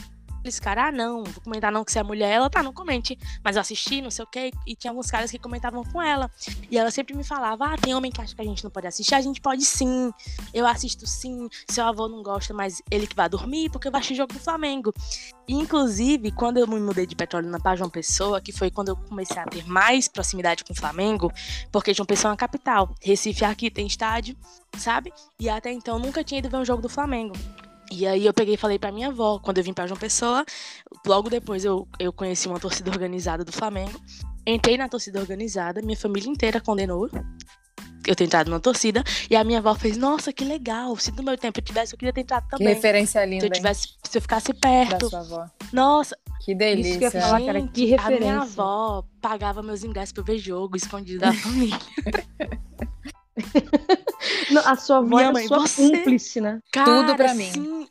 aqueles 0.47 0.61
caras, 0.61 0.85
ah, 0.87 0.93
não, 0.93 1.25
vou 1.25 1.43
comentar 1.43 1.73
não 1.73 1.85
que 1.85 1.91
você 1.91 1.99
é 1.99 2.03
mulher. 2.03 2.31
Ela, 2.31 2.49
tá, 2.49 2.63
não 2.63 2.73
comente. 2.73 3.19
Mas 3.43 3.57
eu 3.57 3.61
assisti, 3.61 4.01
não 4.01 4.11
sei 4.11 4.25
o 4.25 4.29
quê. 4.29 4.53
E 4.67 4.77
tinha 4.77 4.91
alguns 4.91 5.11
caras 5.11 5.31
que 5.31 5.39
comentavam 5.39 5.83
com 5.85 6.01
ela. 6.01 6.31
E 6.71 6.79
ela 6.79 6.91
sempre 6.91 7.17
me 7.17 7.25
falava, 7.25 7.73
ah, 7.73 7.77
tem 7.77 7.95
homem 7.95 8.13
que 8.13 8.21
acha 8.21 8.35
que 8.35 8.41
a 8.41 8.45
gente 8.45 8.63
não 8.63 8.71
pode 8.71 8.87
assistir. 8.87 9.15
A 9.15 9.21
gente 9.21 9.41
pode 9.41 9.65
sim. 9.65 10.13
Eu 10.55 10.67
assisto 10.67 11.07
sim. 11.07 11.49
Seu 11.69 11.85
avô 11.85 12.09
não 12.09 12.23
gosta, 12.23 12.55
mas 12.55 12.81
ele 12.91 13.07
que 13.07 13.17
vai 13.17 13.29
dormir, 13.29 13.71
porque 13.71 13.89
eu 13.89 13.93
vou 13.93 13.99
assistir 13.99 14.15
jogo 14.15 14.33
do 14.33 14.39
Flamengo. 14.39 14.95
E, 15.49 15.55
inclusive, 15.55 16.31
quando 16.31 16.59
eu 16.59 16.67
me 16.67 16.79
mudei 16.79 17.07
de 17.07 17.17
Petrolina 17.17 17.59
pra 17.59 17.75
João 17.75 17.91
Pessoa, 17.91 18.41
que 18.41 18.53
foi 18.53 18.71
quando 18.71 18.89
eu 18.89 18.97
comecei 18.97 19.39
a 19.39 19.45
ter 19.45 19.67
mais 19.67 20.07
proximidade 20.07 20.65
com 20.65 20.73
o 20.73 20.77
Flamengo, 20.77 21.33
porque 21.73 21.93
João 21.93 22.07
Pessoa 22.07 22.31
é 22.31 22.33
uma 22.33 22.37
capital. 22.37 22.95
Recife 23.03 23.45
aqui 23.45 23.71
tem 23.71 23.87
estádio, 23.87 24.37
sabe? 24.79 25.13
E 25.39 25.49
até 25.49 25.73
então 25.73 25.99
nunca 25.99 26.23
tinha 26.23 26.39
ido 26.39 26.49
ver 26.49 26.57
um 26.57 26.65
jogo 26.65 26.83
do 26.83 26.89
Flamengo. 26.89 27.35
E 27.91 28.07
aí 28.07 28.27
eu 28.27 28.35
peguei 28.35 28.55
e 28.55 28.57
falei 28.57 28.79
pra 28.79 28.91
minha 28.91 29.09
avó, 29.09 29.39
quando 29.39 29.59
eu 29.59 29.65
vim 29.65 29.73
pra 29.73 29.87
João 29.87 29.99
Pessoa, 29.99 30.45
logo 31.07 31.31
depois 31.31 31.65
eu, 31.65 31.87
eu 31.99 32.13
conheci 32.13 32.49
uma 32.49 32.59
torcida 32.59 32.91
organizada 32.91 33.45
do 33.45 33.53
Flamengo. 33.53 34.01
Entrei 34.47 34.77
na 34.77 34.89
torcida 34.89 35.21
organizada, 35.21 35.83
minha 35.83 35.97
família 35.97 36.29
inteira 36.29 36.61
condenou 36.61 37.09
eu 38.07 38.15
ter 38.15 38.25
entrado 38.25 38.51
na 38.51 38.61
torcida. 38.61 39.03
E 39.29 39.37
a 39.37 39.43
minha 39.43 39.59
avó 39.59 39.75
fez, 39.75 39.97
nossa, 39.97 40.33
que 40.33 40.45
legal. 40.45 40.97
Se 40.97 41.11
no 41.13 41.23
meu 41.23 41.37
tempo 41.37 41.59
eu 41.59 41.65
tivesse, 41.65 41.95
eu 41.95 41.99
queria 41.99 42.13
ter 42.13 42.21
entrado 42.21 42.47
também. 42.49 42.69
Que 42.69 42.75
referência 42.75 43.25
linda. 43.25 43.41
Se 43.41 43.47
eu 43.47 43.53
tivesse, 43.53 43.89
se 44.03 44.19
eu 44.19 44.23
ficasse 44.23 44.55
perto. 44.55 44.99
Da 44.99 45.09
sua 45.09 45.21
avó. 45.21 45.47
Nossa. 45.73 46.17
Que 46.45 46.55
delícia. 46.55 46.91
Isso 46.91 46.99
que 46.99 47.05
eu 47.07 47.11
falar, 47.11 47.45
cara, 47.45 47.67
que 47.67 47.85
referência. 47.87 48.17
A 48.17 48.21
minha 48.21 48.41
avó 48.43 49.05
pagava 49.21 49.63
meus 49.63 49.83
ingressos 49.83 50.13
pra 50.13 50.21
eu 50.21 50.25
ver 50.25 50.39
jogo 50.39 50.77
escondido 50.77 51.21
da 51.21 51.33
família. 51.35 51.79
A 54.65 54.77
sua 54.77 54.99
avó 54.99 55.17
Minha 55.17 55.29
é 55.29 55.33
mãe, 55.33 55.47
sua 55.47 55.61
você... 55.61 55.91
cúmplice, 55.91 56.41
né? 56.41 56.61
Cara, 56.73 56.87
Tudo 56.87 57.17
pra 57.17 57.35
mim. 57.35 57.51
Sim, 57.53 57.87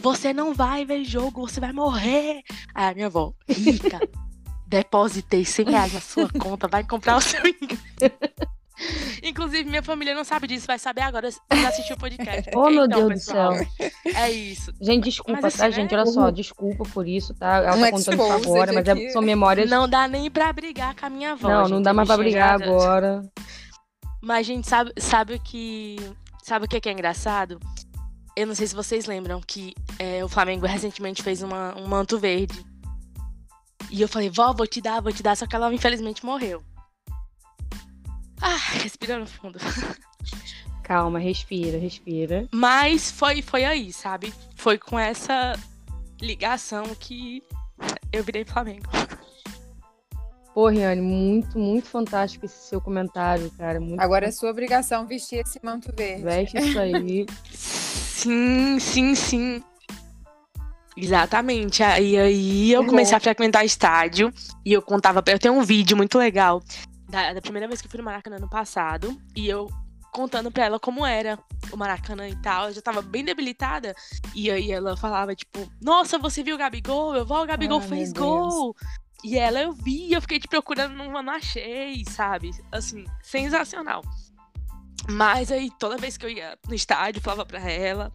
você 0.00 0.32
não 0.32 0.54
vai 0.54 0.84
ver 0.84 1.04
jogo, 1.04 1.46
você 1.46 1.60
vai 1.60 1.72
morrer. 1.72 2.42
Ah, 2.74 2.92
minha 2.94 3.06
avó, 3.06 3.32
rica, 3.48 4.00
depositei 4.66 5.44
100 5.44 5.70
reais 5.70 5.92
na 5.92 6.00
sua 6.00 6.28
conta, 6.28 6.68
vai 6.68 6.84
comprar 6.84 7.16
o 7.16 7.20
seu 7.20 7.40
ingresso. 7.40 8.60
Inclusive, 9.22 9.68
minha 9.68 9.82
família 9.82 10.14
não 10.14 10.24
sabe 10.24 10.46
disso, 10.46 10.66
vai 10.66 10.78
saber 10.78 11.02
agora 11.02 11.28
já 11.30 11.68
assistiu 11.68 11.96
o 11.96 11.98
podcast. 11.98 12.50
Oh, 12.54 12.70
meu 12.70 12.86
então, 12.86 13.08
Deus 13.08 13.26
pessoal, 13.26 13.52
do 13.52 13.58
céu. 13.58 13.90
É 14.14 14.30
isso. 14.30 14.72
Gente, 14.80 15.04
desculpa, 15.04 15.40
mas, 15.42 15.42
tá, 15.42 15.48
assim, 15.48 15.58
tá, 15.58 15.64
né? 15.68 15.72
gente? 15.72 15.94
Olha 15.94 16.06
só, 16.06 16.30
desculpa 16.30 16.84
por 16.84 17.06
isso, 17.06 17.34
tá? 17.34 17.56
Ela 17.58 17.76
tá 17.76 17.90
contando 17.90 18.14
isso 18.14 18.48
agora, 18.48 18.72
mas 18.72 18.88
é, 18.88 19.10
são 19.10 19.20
memórias. 19.20 19.68
Não 19.68 19.86
dá 19.86 20.08
nem 20.08 20.30
pra 20.30 20.50
brigar 20.52 20.94
com 20.94 21.04
a 21.04 21.10
minha 21.10 21.32
avó. 21.32 21.48
Não, 21.48 21.64
gente, 21.64 21.74
não 21.74 21.82
dá 21.82 21.92
mais 21.92 22.08
pra 22.08 22.16
brigar 22.16 22.62
agora. 22.62 23.22
Mas, 24.20 24.46
gente, 24.46 24.68
sabe, 24.68 24.92
sabe 24.98 25.34
o 25.34 25.40
que. 25.40 25.96
Sabe 26.42 26.66
o 26.66 26.68
que 26.68 26.88
é, 26.88 26.92
engraçado? 26.92 27.60
Eu 28.36 28.46
não 28.46 28.54
sei 28.54 28.66
se 28.66 28.74
vocês 28.74 29.06
lembram 29.06 29.40
que 29.40 29.74
é, 29.98 30.24
o 30.24 30.28
Flamengo 30.28 30.66
recentemente 30.66 31.22
fez 31.22 31.42
uma, 31.42 31.76
um 31.76 31.86
manto 31.86 32.18
verde. 32.18 32.64
E 33.90 34.00
eu 34.00 34.08
falei, 34.08 34.30
vó, 34.30 34.52
vou 34.52 34.66
te 34.66 34.80
dar, 34.80 35.00
vou 35.00 35.12
te 35.12 35.22
dar, 35.22 35.36
só 35.36 35.46
que 35.46 35.56
ela 35.56 35.72
infelizmente 35.72 36.24
morreu. 36.24 36.62
Ah, 38.40 38.56
respirando 38.82 39.26
fundo. 39.26 39.58
Calma, 40.82 41.18
respira, 41.18 41.78
respira. 41.78 42.48
Mas 42.50 43.10
foi, 43.10 43.42
foi 43.42 43.64
aí, 43.64 43.92
sabe? 43.92 44.32
Foi 44.56 44.78
com 44.78 44.98
essa 44.98 45.52
ligação 46.20 46.84
que 46.98 47.42
eu 48.12 48.24
virei 48.24 48.44
Flamengo. 48.44 48.88
Pô, 50.60 50.68
Riane, 50.68 51.00
muito, 51.00 51.58
muito 51.58 51.88
fantástico 51.88 52.44
esse 52.44 52.68
seu 52.68 52.82
comentário, 52.82 53.50
cara. 53.56 53.80
Muito 53.80 53.98
Agora 53.98 54.26
é 54.26 54.30
sua 54.30 54.50
obrigação 54.50 55.06
vestir 55.06 55.36
esse 55.36 55.58
manto 55.64 55.90
verde. 55.96 56.22
Veste 56.22 56.58
isso 56.58 56.78
aí. 56.78 57.24
sim, 57.50 58.78
sim, 58.78 59.14
sim. 59.14 59.64
Exatamente. 60.94 61.82
E 61.82 62.18
aí 62.18 62.72
eu 62.72 62.84
comecei 62.84 63.16
a 63.16 63.20
frequentar 63.20 63.64
estádio 63.64 64.30
e 64.62 64.70
eu 64.70 64.82
contava. 64.82 65.24
Eu 65.28 65.38
tenho 65.38 65.54
um 65.54 65.62
vídeo 65.62 65.96
muito 65.96 66.18
legal 66.18 66.62
da, 67.08 67.32
da 67.32 67.40
primeira 67.40 67.66
vez 67.66 67.80
que 67.80 67.86
eu 67.86 67.90
fui 67.90 67.96
no 67.96 68.04
Maracanã 68.04 68.38
no 68.38 68.50
passado 68.50 69.18
e 69.34 69.48
eu 69.48 69.66
contando 70.12 70.50
pra 70.50 70.66
ela 70.66 70.78
como 70.78 71.06
era 71.06 71.38
o 71.72 71.76
Maracanã 71.78 72.28
e 72.28 72.36
tal. 72.36 72.68
Eu 72.68 72.74
já 72.74 72.82
tava 72.82 73.00
bem 73.00 73.24
debilitada. 73.24 73.94
E 74.34 74.50
aí 74.50 74.70
ela 74.70 74.94
falava, 74.94 75.34
tipo, 75.34 75.66
nossa, 75.80 76.18
você 76.18 76.42
viu 76.42 76.56
o 76.56 76.58
Gabigol? 76.58 77.16
Eu 77.16 77.24
vou, 77.24 77.42
o 77.42 77.46
Gabigol 77.46 77.80
Ai, 77.80 77.88
fez 77.88 78.12
gol. 78.12 78.76
E 79.22 79.38
ela 79.38 79.60
eu 79.60 79.72
vi, 79.72 80.12
eu 80.12 80.20
fiquei 80.20 80.38
te 80.38 80.48
procurando, 80.48 80.94
não, 80.94 81.22
não 81.22 81.32
achei, 81.32 82.04
sabe? 82.06 82.50
Assim, 82.72 83.04
sensacional. 83.22 84.02
Mas 85.08 85.50
aí, 85.50 85.70
toda 85.78 85.96
vez 85.96 86.16
que 86.16 86.24
eu 86.24 86.30
ia 86.30 86.58
no 86.66 86.74
estádio, 86.74 87.22
falava 87.22 87.44
pra 87.44 87.60
ela, 87.60 88.12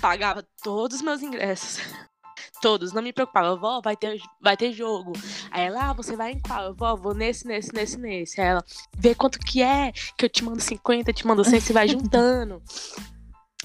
pagava 0.00 0.44
todos 0.62 0.98
os 0.98 1.02
meus 1.02 1.22
ingressos. 1.22 1.80
Todos, 2.60 2.92
não 2.92 3.02
me 3.02 3.12
preocupava, 3.12 3.54
vó, 3.56 3.80
vai 3.82 3.94
ter, 3.94 4.18
vai 4.40 4.56
ter 4.56 4.72
jogo. 4.72 5.12
Aí 5.50 5.66
ela, 5.66 5.90
ah, 5.90 5.92
você 5.92 6.16
vai 6.16 6.32
em 6.32 6.40
qual? 6.40 6.74
Vó, 6.74 6.96
vou 6.96 7.14
nesse, 7.14 7.46
nesse, 7.46 7.74
nesse, 7.74 7.98
nesse. 7.98 8.40
Aí 8.40 8.46
ela, 8.46 8.64
vê 8.96 9.14
quanto 9.14 9.38
que 9.38 9.62
é, 9.62 9.92
que 10.16 10.24
eu 10.24 10.30
te 10.30 10.42
mando 10.42 10.60
50, 10.60 11.12
te 11.12 11.26
mando 11.26 11.44
100, 11.44 11.60
você 11.60 11.72
vai 11.74 11.86
juntando. 11.86 12.62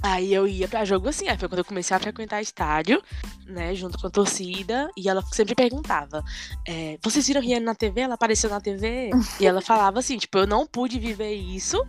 Aí 0.02 0.34
eu 0.34 0.48
ia 0.48 0.68
pra 0.68 0.86
jogo 0.86 1.10
assim, 1.10 1.28
aí 1.28 1.38
foi 1.38 1.50
quando 1.50 1.60
eu 1.60 1.66
comecei 1.66 1.96
a 1.96 2.00
frequentar 2.00 2.42
estádio, 2.42 3.02
né, 3.46 3.76
junto 3.76 3.98
com 4.00 4.08
a 4.08 4.10
torcida, 4.10 4.90
e 4.96 5.10
ela 5.10 5.22
sempre 5.34 5.54
perguntava: 5.56 6.24
é, 6.66 6.98
Vocês 7.04 7.28
viram 7.28 7.42
Rihanna 7.42 7.66
na 7.66 7.76
TV? 7.76 8.02
Ela 8.02 8.14
apareceu 8.14 8.50
na 8.50 8.62
TV? 8.62 9.10
e 9.40 9.46
ela 9.46 9.62
falava 9.62 10.00
assim: 10.00 10.18
Tipo, 10.18 10.40
eu 10.40 10.48
não 10.48 10.66
pude 10.66 11.00
viver 11.00 11.34
isso, 11.34 11.86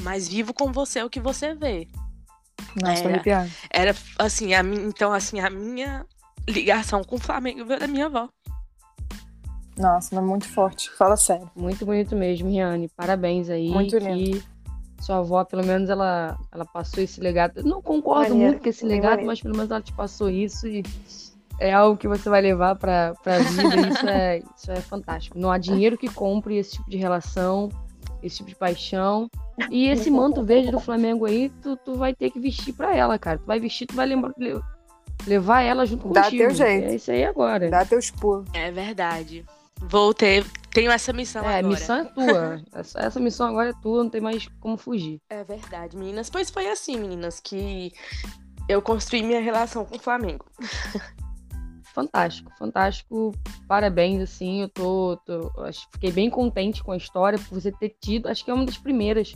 mas 0.00 0.26
vivo 0.26 0.54
com 0.54 0.72
você 0.72 1.02
o 1.02 1.10
que 1.10 1.20
você 1.20 1.54
vê. 1.54 1.86
Nossa, 2.80 3.04
era, 3.04 3.48
era 3.70 3.96
assim, 4.18 4.54
a 4.54 4.62
minha, 4.62 4.82
então, 4.82 5.12
assim, 5.12 5.40
a 5.40 5.50
minha 5.50 6.06
ligação 6.48 7.02
com 7.04 7.16
o 7.16 7.20
Flamengo 7.20 7.64
veio 7.64 7.80
da 7.80 7.86
minha 7.86 8.06
avó. 8.06 8.28
Nossa, 9.76 10.14
mas 10.14 10.24
muito 10.24 10.48
forte. 10.48 10.90
Fala 10.90 11.16
sério. 11.16 11.50
Muito 11.54 11.86
bonito 11.86 12.14
mesmo, 12.14 12.50
Riane. 12.50 12.88
Parabéns 12.88 13.48
aí. 13.48 13.68
Muito 13.68 13.96
lindo 13.96 14.42
sua 15.00 15.18
avó, 15.18 15.44
pelo 15.44 15.64
menos, 15.64 15.88
ela, 15.88 16.38
ela 16.52 16.64
passou 16.64 17.02
esse 17.02 17.20
legado. 17.20 17.58
Eu 17.58 17.64
não 17.64 17.82
concordo 17.82 18.34
muito 18.34 18.62
com 18.62 18.68
esse 18.68 18.84
legado, 18.84 19.24
mas 19.24 19.40
pelo 19.40 19.56
menos 19.56 19.70
ela 19.70 19.80
te 19.80 19.92
passou 19.92 20.28
isso 20.28 20.66
e 20.66 20.82
é 21.60 21.72
algo 21.72 21.96
que 21.96 22.08
você 22.08 22.28
vai 22.28 22.40
levar 22.40 22.74
para 22.74 23.14
a 23.24 23.38
vida. 23.38 23.88
isso, 23.88 24.08
é, 24.08 24.38
isso 24.56 24.70
é 24.70 24.80
fantástico. 24.80 25.38
Não 25.38 25.50
há 25.50 25.58
dinheiro 25.58 25.96
que 25.96 26.08
compre 26.08 26.56
esse 26.56 26.72
tipo 26.72 26.90
de 26.90 26.96
relação, 26.96 27.68
esse 28.22 28.38
tipo 28.38 28.48
de 28.48 28.56
paixão. 28.56 29.30
E 29.70 29.88
esse 29.88 30.08
manto 30.10 30.42
verde 30.42 30.70
do 30.70 30.80
Flamengo 30.80 31.26
aí, 31.26 31.50
tu, 31.62 31.76
tu 31.76 31.94
vai 31.94 32.14
ter 32.14 32.30
que 32.30 32.40
vestir 32.40 32.72
para 32.72 32.96
ela, 32.96 33.18
cara. 33.18 33.38
Tu 33.38 33.46
vai 33.46 33.60
vestir, 33.60 33.86
tu 33.86 33.94
vai 33.94 34.06
lembrar, 34.06 34.32
levar 35.26 35.60
ela 35.60 35.84
junto 35.84 36.08
Dá 36.08 36.24
contigo. 36.24 36.42
Dá 36.42 36.48
teu 36.48 36.56
jeito. 36.56 36.88
É 36.88 36.94
isso 36.94 37.10
aí 37.10 37.24
agora. 37.24 37.68
Dá 37.68 37.84
teus 37.84 38.10
pulos. 38.10 38.48
É 38.54 38.70
verdade. 38.70 39.44
Vou 39.82 40.14
ter, 40.14 40.44
tenho 40.72 40.90
essa 40.90 41.12
missão 41.12 41.42
é, 41.44 41.58
agora. 41.58 41.66
É, 41.66 41.68
missão 41.68 41.96
é 41.96 42.04
tua. 42.04 42.62
essa, 42.72 43.00
essa, 43.00 43.20
missão 43.20 43.48
agora 43.48 43.70
é 43.70 43.80
tua, 43.80 44.04
não 44.04 44.10
tem 44.10 44.20
mais 44.20 44.48
como 44.60 44.76
fugir. 44.76 45.20
É 45.28 45.44
verdade, 45.44 45.96
meninas. 45.96 46.30
Pois 46.30 46.50
foi 46.50 46.68
assim, 46.68 46.98
meninas, 46.98 47.40
que 47.40 47.92
eu 48.68 48.80
construí 48.80 49.22
minha 49.22 49.40
relação 49.40 49.84
com 49.84 49.96
o 49.96 50.00
Flamengo. 50.00 50.44
fantástico, 51.94 52.50
fantástico. 52.58 53.32
Parabéns, 53.66 54.22
assim, 54.22 54.62
eu 54.62 54.68
tô, 54.68 55.18
tô 55.26 55.52
acho, 55.62 55.88
fiquei 55.92 56.12
bem 56.12 56.30
contente 56.30 56.82
com 56.82 56.92
a 56.92 56.96
história 56.96 57.38
por 57.38 57.60
você 57.60 57.72
ter 57.72 57.96
tido, 58.00 58.28
acho 58.28 58.44
que 58.44 58.50
é 58.50 58.54
uma 58.54 58.64
das 58.64 58.78
primeiras 58.78 59.34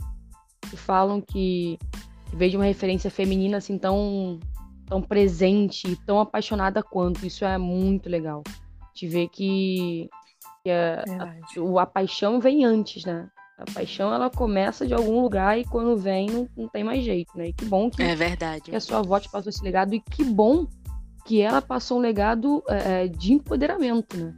que 0.69 0.77
falam 0.77 1.21
que, 1.21 1.77
que 2.29 2.35
veio 2.35 2.51
de 2.51 2.57
uma 2.57 2.65
referência 2.65 3.11
feminina 3.11 3.57
assim 3.57 3.77
tão 3.77 4.39
tão 4.87 5.01
presente 5.01 5.91
e 5.91 5.95
tão 5.95 6.19
apaixonada 6.19 6.81
quanto. 6.81 7.25
Isso 7.25 7.43
é 7.43 7.57
muito 7.57 8.09
legal. 8.09 8.43
Te 8.93 9.07
ver 9.07 9.27
que 9.29 10.09
que 10.65 10.71
a, 10.71 11.03
a, 11.19 11.81
a, 11.83 11.85
paixão 11.85 12.39
vem 12.39 12.65
antes, 12.65 13.05
né? 13.05 13.29
A 13.55 13.71
paixão 13.71 14.11
ela 14.11 14.31
começa 14.31 14.85
de 14.87 14.95
algum 14.95 15.21
lugar 15.21 15.59
e 15.59 15.63
quando 15.63 15.95
vem 15.95 16.27
não, 16.27 16.49
não 16.57 16.67
tem 16.67 16.83
mais 16.83 17.03
jeito, 17.03 17.37
né? 17.37 17.49
E 17.49 17.53
que 17.53 17.65
bom 17.65 17.87
que, 17.87 18.01
é 18.01 18.15
verdade. 18.15 18.63
que 18.63 18.75
a 18.75 18.81
sua 18.81 18.97
avó 18.97 19.19
te 19.19 19.29
passou 19.29 19.51
esse 19.51 19.63
legado 19.63 19.93
e 19.93 20.01
que 20.01 20.23
bom 20.23 20.65
que 21.23 21.39
ela 21.39 21.61
passou 21.61 21.99
um 21.99 22.01
legado 22.01 22.63
é, 22.67 23.07
de 23.07 23.33
empoderamento, 23.33 24.17
né? 24.17 24.33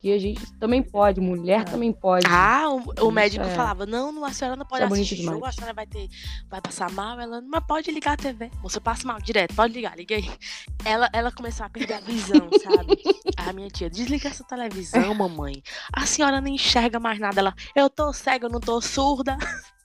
Que 0.00 0.14
a 0.14 0.18
gente 0.18 0.50
também 0.54 0.82
pode, 0.82 1.20
mulher 1.20 1.60
é. 1.60 1.64
também 1.64 1.92
pode. 1.92 2.24
Ah, 2.26 2.70
o, 2.70 3.06
o 3.06 3.10
médico 3.10 3.44
é... 3.44 3.50
falava: 3.50 3.84
não, 3.84 4.10
não, 4.10 4.24
a 4.24 4.32
senhora 4.32 4.56
não 4.56 4.64
pode 4.64 4.82
é 4.82 4.86
assistir 4.86 5.16
jogo, 5.16 5.44
a 5.44 5.52
senhora 5.52 5.74
vai 5.74 5.86
ter, 5.86 6.08
vai 6.48 6.58
passar 6.58 6.90
mal. 6.90 7.20
Ela, 7.20 7.42
mas 7.42 7.62
pode 7.66 7.90
ligar 7.90 8.14
a 8.14 8.16
TV. 8.16 8.50
Você 8.62 8.80
passa 8.80 9.06
mal 9.06 9.20
direto, 9.20 9.54
pode 9.54 9.74
ligar, 9.74 9.94
liga 9.94 10.16
aí. 10.16 10.30
Ela, 10.86 11.10
ela 11.12 11.30
começou 11.30 11.66
a 11.66 11.68
perder 11.68 11.94
a 11.94 12.00
visão, 12.00 12.48
sabe? 12.64 13.02
a 13.36 13.52
minha 13.52 13.68
tia, 13.68 13.90
desliga 13.90 14.28
essa 14.28 14.42
televisão, 14.42 15.12
mamãe. 15.12 15.62
A 15.92 16.06
senhora 16.06 16.40
não 16.40 16.48
enxerga 16.48 16.98
mais 16.98 17.18
nada. 17.18 17.40
Ela, 17.40 17.54
eu 17.76 17.90
tô 17.90 18.10
cega, 18.10 18.46
eu 18.46 18.50
não 18.50 18.60
tô 18.60 18.80
surda. 18.80 19.36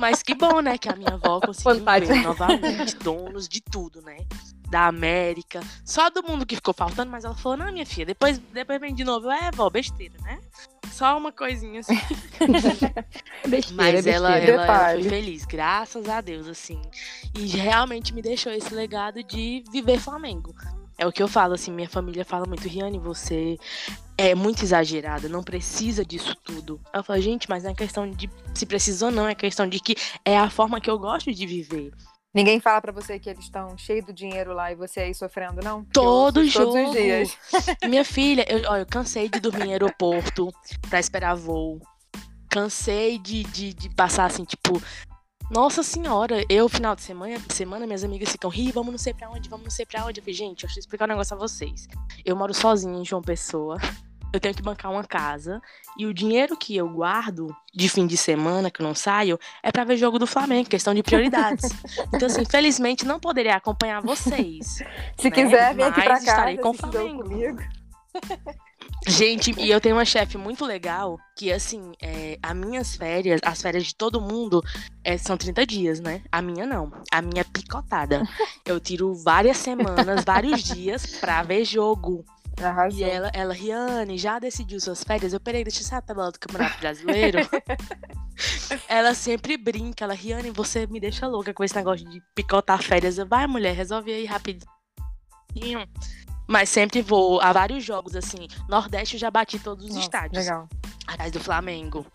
Mas 0.00 0.22
que 0.22 0.34
bom, 0.34 0.60
né? 0.60 0.78
Que 0.78 0.88
a 0.88 0.96
minha 0.96 1.14
avó 1.14 1.40
conseguiu 1.40 1.84
novamente 2.22 2.96
donos 2.96 3.48
de 3.48 3.60
tudo, 3.60 4.00
né? 4.02 4.18
Da 4.68 4.86
América, 4.86 5.60
só 5.84 6.10
do 6.10 6.22
mundo 6.22 6.44
que 6.44 6.56
ficou 6.56 6.74
faltando, 6.74 7.10
mas 7.10 7.24
ela 7.24 7.34
falou, 7.34 7.58
não, 7.58 7.72
minha 7.72 7.86
filha, 7.86 8.06
depois, 8.06 8.38
depois 8.38 8.80
vem 8.80 8.94
de 8.94 9.04
novo. 9.04 9.30
É, 9.30 9.50
vó, 9.50 9.70
besteira, 9.70 10.14
né? 10.22 10.40
Só 10.90 11.16
uma 11.16 11.30
coisinha 11.30 11.80
assim. 11.80 11.94
Besteira, 13.46 13.76
Mas 13.76 14.06
ela, 14.06 14.30
besteira. 14.30 14.32
ela, 14.32 14.38
ela 14.38 14.62
Detalhe. 14.62 15.02
foi 15.02 15.10
feliz, 15.10 15.44
graças 15.44 16.08
a 16.08 16.20
Deus, 16.20 16.46
assim. 16.48 16.80
E 17.34 17.46
realmente 17.48 18.14
me 18.14 18.22
deixou 18.22 18.52
esse 18.52 18.72
legado 18.74 19.22
de 19.22 19.62
viver 19.70 19.98
Flamengo. 19.98 20.54
É 20.98 21.06
o 21.06 21.12
que 21.12 21.22
eu 21.22 21.28
falo, 21.28 21.54
assim, 21.54 21.70
minha 21.70 21.88
família 21.88 22.24
fala 22.24 22.46
muito, 22.46 22.66
Riane, 22.66 22.98
você 22.98 23.58
é 24.16 24.34
muito 24.34 24.62
exagerada, 24.62 25.28
não 25.28 25.42
precisa 25.42 26.02
disso 26.02 26.34
tudo. 26.36 26.80
Eu 26.94 27.04
falo, 27.04 27.20
gente, 27.20 27.48
mas 27.50 27.64
não 27.64 27.70
é 27.70 27.74
questão 27.74 28.10
de 28.10 28.30
se 28.54 28.64
precisa 28.64 29.06
ou 29.06 29.12
não, 29.12 29.28
é 29.28 29.34
questão 29.34 29.68
de 29.68 29.78
que 29.78 29.94
é 30.24 30.38
a 30.38 30.48
forma 30.48 30.80
que 30.80 30.88
eu 30.88 30.98
gosto 30.98 31.30
de 31.30 31.46
viver. 31.46 31.92
Ninguém 32.36 32.60
fala 32.60 32.82
pra 32.82 32.92
você 32.92 33.18
que 33.18 33.30
eles 33.30 33.44
estão 33.44 33.78
cheios 33.78 34.04
do 34.04 34.12
dinheiro 34.12 34.52
lá 34.52 34.70
e 34.70 34.74
você 34.74 35.00
aí 35.00 35.14
sofrendo, 35.14 35.62
não? 35.62 35.84
Porque 35.84 35.94
Todo 35.94 36.40
ouço 36.40 36.50
jogo. 36.50 36.72
Todos 36.72 36.90
os 36.90 36.94
dias. 36.94 37.38
Minha 37.88 38.04
filha, 38.04 38.44
eu, 38.46 38.70
ó, 38.70 38.76
eu 38.76 38.84
cansei 38.84 39.26
de 39.26 39.40
dormir 39.40 39.68
em 39.68 39.72
aeroporto 39.72 40.52
pra 40.90 41.00
esperar 41.00 41.34
voo. 41.34 41.80
Cansei 42.50 43.18
de, 43.18 43.42
de, 43.42 43.72
de 43.72 43.88
passar 43.88 44.26
assim, 44.26 44.44
tipo. 44.44 44.82
Nossa 45.50 45.82
senhora, 45.82 46.44
eu, 46.50 46.68
final 46.68 46.94
de 46.94 47.00
semana, 47.00 47.40
semana, 47.48 47.86
minhas 47.86 48.04
amigas 48.04 48.30
ficam, 48.30 48.50
Ri, 48.50 48.70
vamos 48.70 48.90
não 48.90 48.98
sei 48.98 49.14
pra 49.14 49.30
onde, 49.30 49.48
vamos 49.48 49.64
não 49.64 49.70
sei 49.70 49.86
pra 49.86 50.04
onde. 50.04 50.20
Eu 50.20 50.22
falei, 50.22 50.34
gente, 50.34 50.60
deixa 50.60 50.78
eu 50.78 50.80
explicar 50.80 51.06
um 51.06 51.12
negócio 51.12 51.34
a 51.34 51.38
vocês. 51.38 51.88
Eu 52.22 52.36
moro 52.36 52.52
sozinha 52.52 53.00
em 53.00 53.04
João 53.04 53.22
Pessoa. 53.22 53.78
Eu 54.32 54.40
tenho 54.40 54.54
que 54.54 54.62
bancar 54.62 54.90
uma 54.92 55.04
casa. 55.04 55.62
E 55.98 56.04
o 56.06 56.12
dinheiro 56.12 56.56
que 56.56 56.76
eu 56.76 56.88
guardo 56.88 57.48
de 57.74 57.88
fim 57.88 58.06
de 58.06 58.16
semana, 58.16 58.70
que 58.70 58.82
eu 58.82 58.86
não 58.86 58.94
saio, 58.94 59.38
é 59.62 59.72
pra 59.72 59.84
ver 59.84 59.96
jogo 59.96 60.18
do 60.18 60.26
Flamengo, 60.26 60.68
questão 60.68 60.92
de 60.94 61.02
prioridades. 61.02 61.70
então, 62.12 62.26
assim, 62.26 62.42
infelizmente, 62.42 63.06
não 63.06 63.18
poderia 63.18 63.54
acompanhar 63.56 64.02
vocês. 64.02 64.82
Se 65.18 65.24
Né? 65.24 65.30
quiser, 65.30 65.74
vem 65.74 65.84
aqui 65.86 66.02
pra 66.02 66.14
Mas 66.14 66.24
casa 66.24 66.30
estarei 66.38 66.58
com 66.58 66.70
o 66.70 66.74
Flamengo. 66.74 67.22
comigo. 67.22 67.58
Gente, 69.08 69.54
e 69.58 69.70
eu 69.70 69.80
tenho 69.80 69.94
uma 69.94 70.04
chefe 70.04 70.36
muito 70.36 70.64
legal 70.64 71.16
que, 71.36 71.52
assim, 71.52 71.92
é, 72.02 72.38
as 72.42 72.56
minhas 72.56 72.96
férias, 72.96 73.40
as 73.44 73.60
férias 73.62 73.84
de 73.84 73.94
todo 73.94 74.20
mundo, 74.20 74.60
é, 75.04 75.16
são 75.16 75.36
30 75.36 75.64
dias, 75.66 76.00
né? 76.00 76.22
A 76.32 76.42
minha 76.42 76.66
não. 76.66 76.90
A 77.12 77.22
minha 77.22 77.42
é 77.42 77.44
picotada. 77.44 78.22
Eu 78.64 78.80
tiro 78.80 79.14
várias 79.14 79.58
semanas, 79.58 80.24
vários 80.24 80.62
dias 80.62 81.06
pra 81.20 81.42
ver 81.42 81.64
jogo. 81.64 82.24
Arrasou. 82.62 82.98
E 82.98 83.04
ela, 83.04 83.30
ela, 83.34 83.52
Riane, 83.52 84.16
já 84.16 84.38
decidiu 84.38 84.80
suas 84.80 85.04
férias? 85.04 85.32
Eu 85.32 85.40
peraí, 85.40 85.62
deixa 85.62 85.80
eu 85.80 85.84
sair 85.84 85.98
a 85.98 86.02
tabela 86.02 86.32
do 86.32 86.38
Campeonato 86.38 86.78
Brasileiro. 86.78 87.38
ela 88.88 89.14
sempre 89.14 89.56
brinca, 89.56 90.04
ela, 90.04 90.14
Riane, 90.14 90.50
você 90.50 90.86
me 90.86 90.98
deixa 90.98 91.26
louca 91.26 91.52
com 91.52 91.62
esse 91.62 91.74
negócio 91.74 92.08
de 92.08 92.22
picotar 92.34 92.82
férias. 92.82 93.18
Eu, 93.18 93.26
vai, 93.26 93.46
mulher, 93.46 93.74
resolve 93.74 94.12
aí 94.12 94.24
rapidinho. 94.24 94.66
Mas 96.46 96.68
sempre 96.68 97.02
vou 97.02 97.40
a 97.40 97.52
vários 97.52 97.84
jogos, 97.84 98.14
assim. 98.14 98.46
Nordeste 98.68 99.16
eu 99.16 99.20
já 99.20 99.30
bati 99.30 99.58
todos 99.58 99.84
os 99.84 99.90
Nossa, 99.90 100.02
estádios 100.02 100.44
Legal. 100.44 100.68
atrás 101.06 101.32
do 101.32 101.40
Flamengo. 101.40 102.06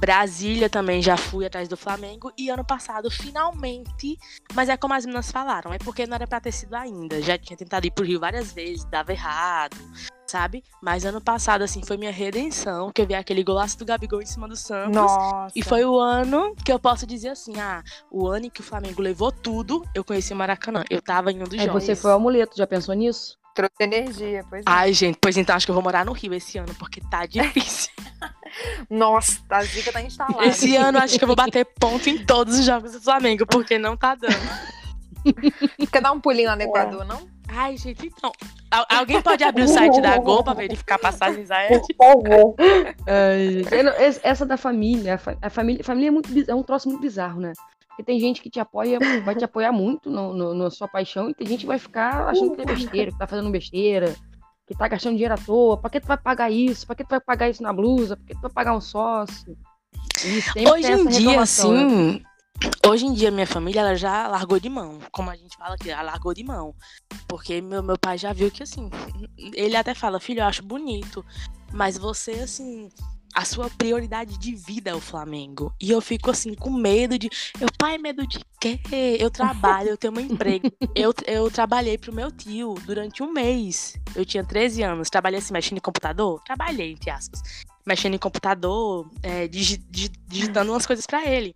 Brasília 0.00 0.70
também 0.70 1.02
já 1.02 1.14
fui 1.14 1.44
atrás 1.44 1.68
do 1.68 1.76
Flamengo. 1.76 2.32
E 2.38 2.48
ano 2.48 2.64
passado, 2.64 3.10
finalmente. 3.10 4.18
Mas 4.54 4.70
é 4.70 4.76
como 4.76 4.94
as 4.94 5.04
meninas 5.04 5.30
falaram, 5.30 5.74
é 5.74 5.78
porque 5.78 6.06
não 6.06 6.14
era 6.14 6.26
pra 6.26 6.40
ter 6.40 6.52
sido 6.52 6.74
ainda. 6.74 7.20
Já 7.20 7.36
tinha 7.36 7.54
tentado 7.54 7.86
ir 7.86 7.90
pro 7.90 8.04
Rio 8.04 8.18
várias 8.18 8.50
vezes, 8.50 8.82
dava 8.86 9.12
errado, 9.12 9.76
sabe? 10.26 10.64
Mas 10.82 11.04
ano 11.04 11.20
passado, 11.20 11.60
assim, 11.62 11.82
foi 11.84 11.98
minha 11.98 12.10
redenção. 12.10 12.90
Que 12.94 13.02
eu 13.02 13.06
vi 13.06 13.14
aquele 13.14 13.44
golaço 13.44 13.78
do 13.78 13.84
Gabigol 13.84 14.22
em 14.22 14.26
cima 14.26 14.48
do 14.48 14.56
Santos. 14.56 14.94
Nossa. 14.96 15.52
E 15.54 15.62
foi 15.62 15.84
o 15.84 15.98
ano 16.00 16.54
que 16.64 16.72
eu 16.72 16.78
posso 16.78 17.06
dizer 17.06 17.28
assim: 17.28 17.60
ah, 17.60 17.82
o 18.10 18.26
ano 18.26 18.46
em 18.46 18.50
que 18.50 18.62
o 18.62 18.64
Flamengo 18.64 19.02
levou 19.02 19.30
tudo, 19.30 19.84
eu 19.94 20.02
conheci 20.02 20.32
o 20.32 20.36
Maracanã. 20.36 20.82
Eu 20.88 21.02
tava 21.02 21.30
em 21.30 21.42
um 21.42 21.44
dos 21.44 21.60
Aí 21.60 21.66
jogos. 21.66 21.84
você 21.84 21.94
foi 21.94 22.10
o 22.10 22.14
amuleto, 22.14 22.56
já 22.56 22.66
pensou 22.66 22.94
nisso? 22.94 23.38
Trouxe 23.54 23.74
energia, 23.80 24.44
pois 24.48 24.60
é. 24.60 24.64
Ai, 24.64 24.92
gente, 24.94 25.18
pois 25.20 25.36
então 25.36 25.54
acho 25.54 25.66
que 25.66 25.70
eu 25.70 25.74
vou 25.74 25.82
morar 25.82 26.06
no 26.06 26.12
Rio 26.12 26.32
esse 26.32 26.56
ano, 26.56 26.74
porque 26.76 27.02
tá 27.10 27.26
difícil. 27.26 27.90
Nossa, 28.88 29.40
a 29.50 29.62
zica 29.62 29.92
tá 29.92 30.02
instalada. 30.02 30.44
Esse 30.46 30.76
ano 30.76 30.98
acho 30.98 31.18
que 31.18 31.24
eu 31.24 31.26
vou 31.28 31.36
bater 31.36 31.64
ponto 31.78 32.08
em 32.08 32.24
todos 32.24 32.58
os 32.58 32.64
jogos 32.64 32.92
do 32.92 33.00
Flamengo, 33.00 33.46
porque 33.46 33.78
não 33.78 33.96
tá 33.96 34.14
dando. 34.14 34.34
Quer 35.92 36.00
dar 36.02 36.12
um 36.12 36.20
pulinho 36.20 36.48
lá 36.48 36.56
no 36.56 36.62
É. 36.62 36.64
Equador, 36.64 37.04
não? 37.04 37.28
Ai, 37.48 37.76
gente, 37.76 38.06
então. 38.06 38.30
al- 38.70 38.86
alguém 38.88 39.20
pode 39.20 39.42
abrir 39.42 39.64
o 39.64 39.68
site 39.68 40.00
da 40.00 40.16
Gol 40.18 40.42
pra 40.44 40.54
verificar 40.54 40.98
passagens 40.98 41.50
aéreas? 41.50 41.82
Por 41.98 42.22
favor. 42.22 42.54
Ai, 43.06 43.64
essa 44.22 44.46
da 44.46 44.56
família, 44.56 45.14
a, 45.14 45.18
fa- 45.18 45.36
a 45.42 45.50
família, 45.50 45.80
a 45.80 45.84
família 45.84 46.08
é, 46.08 46.10
muito, 46.12 46.50
é 46.50 46.54
um 46.54 46.62
troço 46.62 46.88
muito 46.88 47.00
bizarro, 47.00 47.40
né? 47.40 47.52
Porque 47.88 48.04
tem 48.04 48.20
gente 48.20 48.40
que 48.40 48.48
te 48.48 48.60
apoia, 48.60 48.98
vai 49.24 49.34
te 49.34 49.44
apoiar 49.44 49.72
muito 49.72 50.08
no, 50.08 50.32
no- 50.32 50.54
na 50.54 50.70
sua 50.70 50.86
paixão, 50.86 51.28
e 51.28 51.34
tem 51.34 51.46
gente 51.46 51.60
que 51.62 51.66
vai 51.66 51.78
ficar 51.78 52.28
achando 52.28 52.54
que 52.54 52.62
é 52.62 52.64
besteira, 52.64 53.10
que 53.10 53.18
tá 53.18 53.26
fazendo 53.26 53.50
besteira, 53.50 54.14
que 54.70 54.78
tá 54.78 54.86
gastando 54.86 55.14
dinheiro 55.14 55.34
à 55.34 55.36
toa. 55.36 55.76
Pra 55.76 55.90
que 55.90 56.00
tu 56.00 56.06
vai 56.06 56.16
pagar 56.16 56.48
isso? 56.48 56.86
Pra 56.86 56.94
que 56.94 57.02
tu 57.02 57.10
vai 57.10 57.20
pagar 57.20 57.50
isso 57.50 57.60
na 57.60 57.72
blusa? 57.72 58.16
Pra 58.16 58.26
que 58.26 58.34
tu 58.34 58.40
vai 58.42 58.50
pagar 58.52 58.76
um 58.76 58.80
sócio? 58.80 59.58
Hoje 60.72 60.92
em 60.92 61.06
dia, 61.08 61.18
reclamação, 61.18 61.72
né? 61.72 61.82
assim. 61.82 62.22
Hoje 62.86 63.06
em 63.06 63.12
dia, 63.12 63.32
minha 63.32 63.48
família 63.48 63.80
ela 63.80 63.96
já 63.96 64.28
largou 64.28 64.60
de 64.60 64.68
mão. 64.68 65.00
Como 65.10 65.28
a 65.28 65.34
gente 65.34 65.56
fala 65.56 65.74
aqui, 65.74 65.90
ela 65.90 66.02
largou 66.02 66.32
de 66.32 66.44
mão. 66.44 66.72
Porque 67.26 67.60
meu, 67.60 67.82
meu 67.82 67.98
pai 67.98 68.16
já 68.16 68.32
viu 68.32 68.48
que, 68.48 68.62
assim. 68.62 68.88
Ele 69.54 69.74
até 69.74 69.92
fala, 69.92 70.20
filho, 70.20 70.40
eu 70.40 70.46
acho 70.46 70.62
bonito. 70.62 71.24
Mas 71.72 71.98
você, 71.98 72.32
assim. 72.32 72.88
A 73.34 73.44
sua 73.44 73.70
prioridade 73.70 74.36
de 74.38 74.54
vida 74.54 74.90
é 74.90 74.94
o 74.94 75.00
Flamengo. 75.00 75.72
E 75.80 75.90
eu 75.90 76.00
fico 76.00 76.30
assim, 76.30 76.54
com 76.54 76.70
medo 76.70 77.16
de. 77.18 77.30
Eu, 77.60 77.68
pai, 77.78 77.96
medo 77.96 78.26
de 78.26 78.40
quê? 78.60 78.80
Eu 79.20 79.30
trabalho, 79.30 79.90
eu 79.90 79.96
tenho 79.96 80.12
um 80.16 80.20
emprego. 80.20 80.70
Eu, 80.94 81.14
eu 81.26 81.48
trabalhei 81.50 81.96
pro 81.96 82.12
meu 82.12 82.30
tio 82.32 82.74
durante 82.84 83.22
um 83.22 83.32
mês. 83.32 83.94
Eu 84.14 84.24
tinha 84.26 84.42
13 84.44 84.82
anos. 84.82 85.08
Trabalhei 85.08 85.38
assim, 85.38 85.52
mexendo 85.52 85.78
em 85.78 85.80
computador? 85.80 86.42
Trabalhei, 86.44 86.92
entre 86.92 87.08
aspas. 87.10 87.40
Mexendo 87.86 88.14
em 88.14 88.18
computador, 88.18 89.08
é, 89.22 89.46
digi- 89.46 89.78
digi- 89.88 90.10
digitando 90.26 90.72
umas 90.72 90.84
coisas 90.84 91.06
pra 91.06 91.24
ele. 91.24 91.54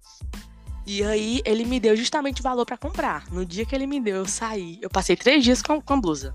E 0.87 1.03
aí 1.03 1.43
ele 1.45 1.65
me 1.65 1.81
deu 1.81 1.97
justamente 1.97 2.41
o 2.41 2.43
valor 2.45 2.65
pra 2.65 2.77
comprar. 2.79 3.27
No 3.33 3.45
dia 3.45 3.67
que 3.67 3.75
ele 3.75 3.87
me 3.87 4.01
deu, 4.01 4.17
eu 4.17 4.27
saí. 4.29 4.79
Eu 4.81 4.89
passei 4.89 5.17
três 5.17 5.43
dias 5.43 5.61
com, 5.61 5.81
com 5.81 5.95
a 5.95 6.01
blusa. 6.01 6.35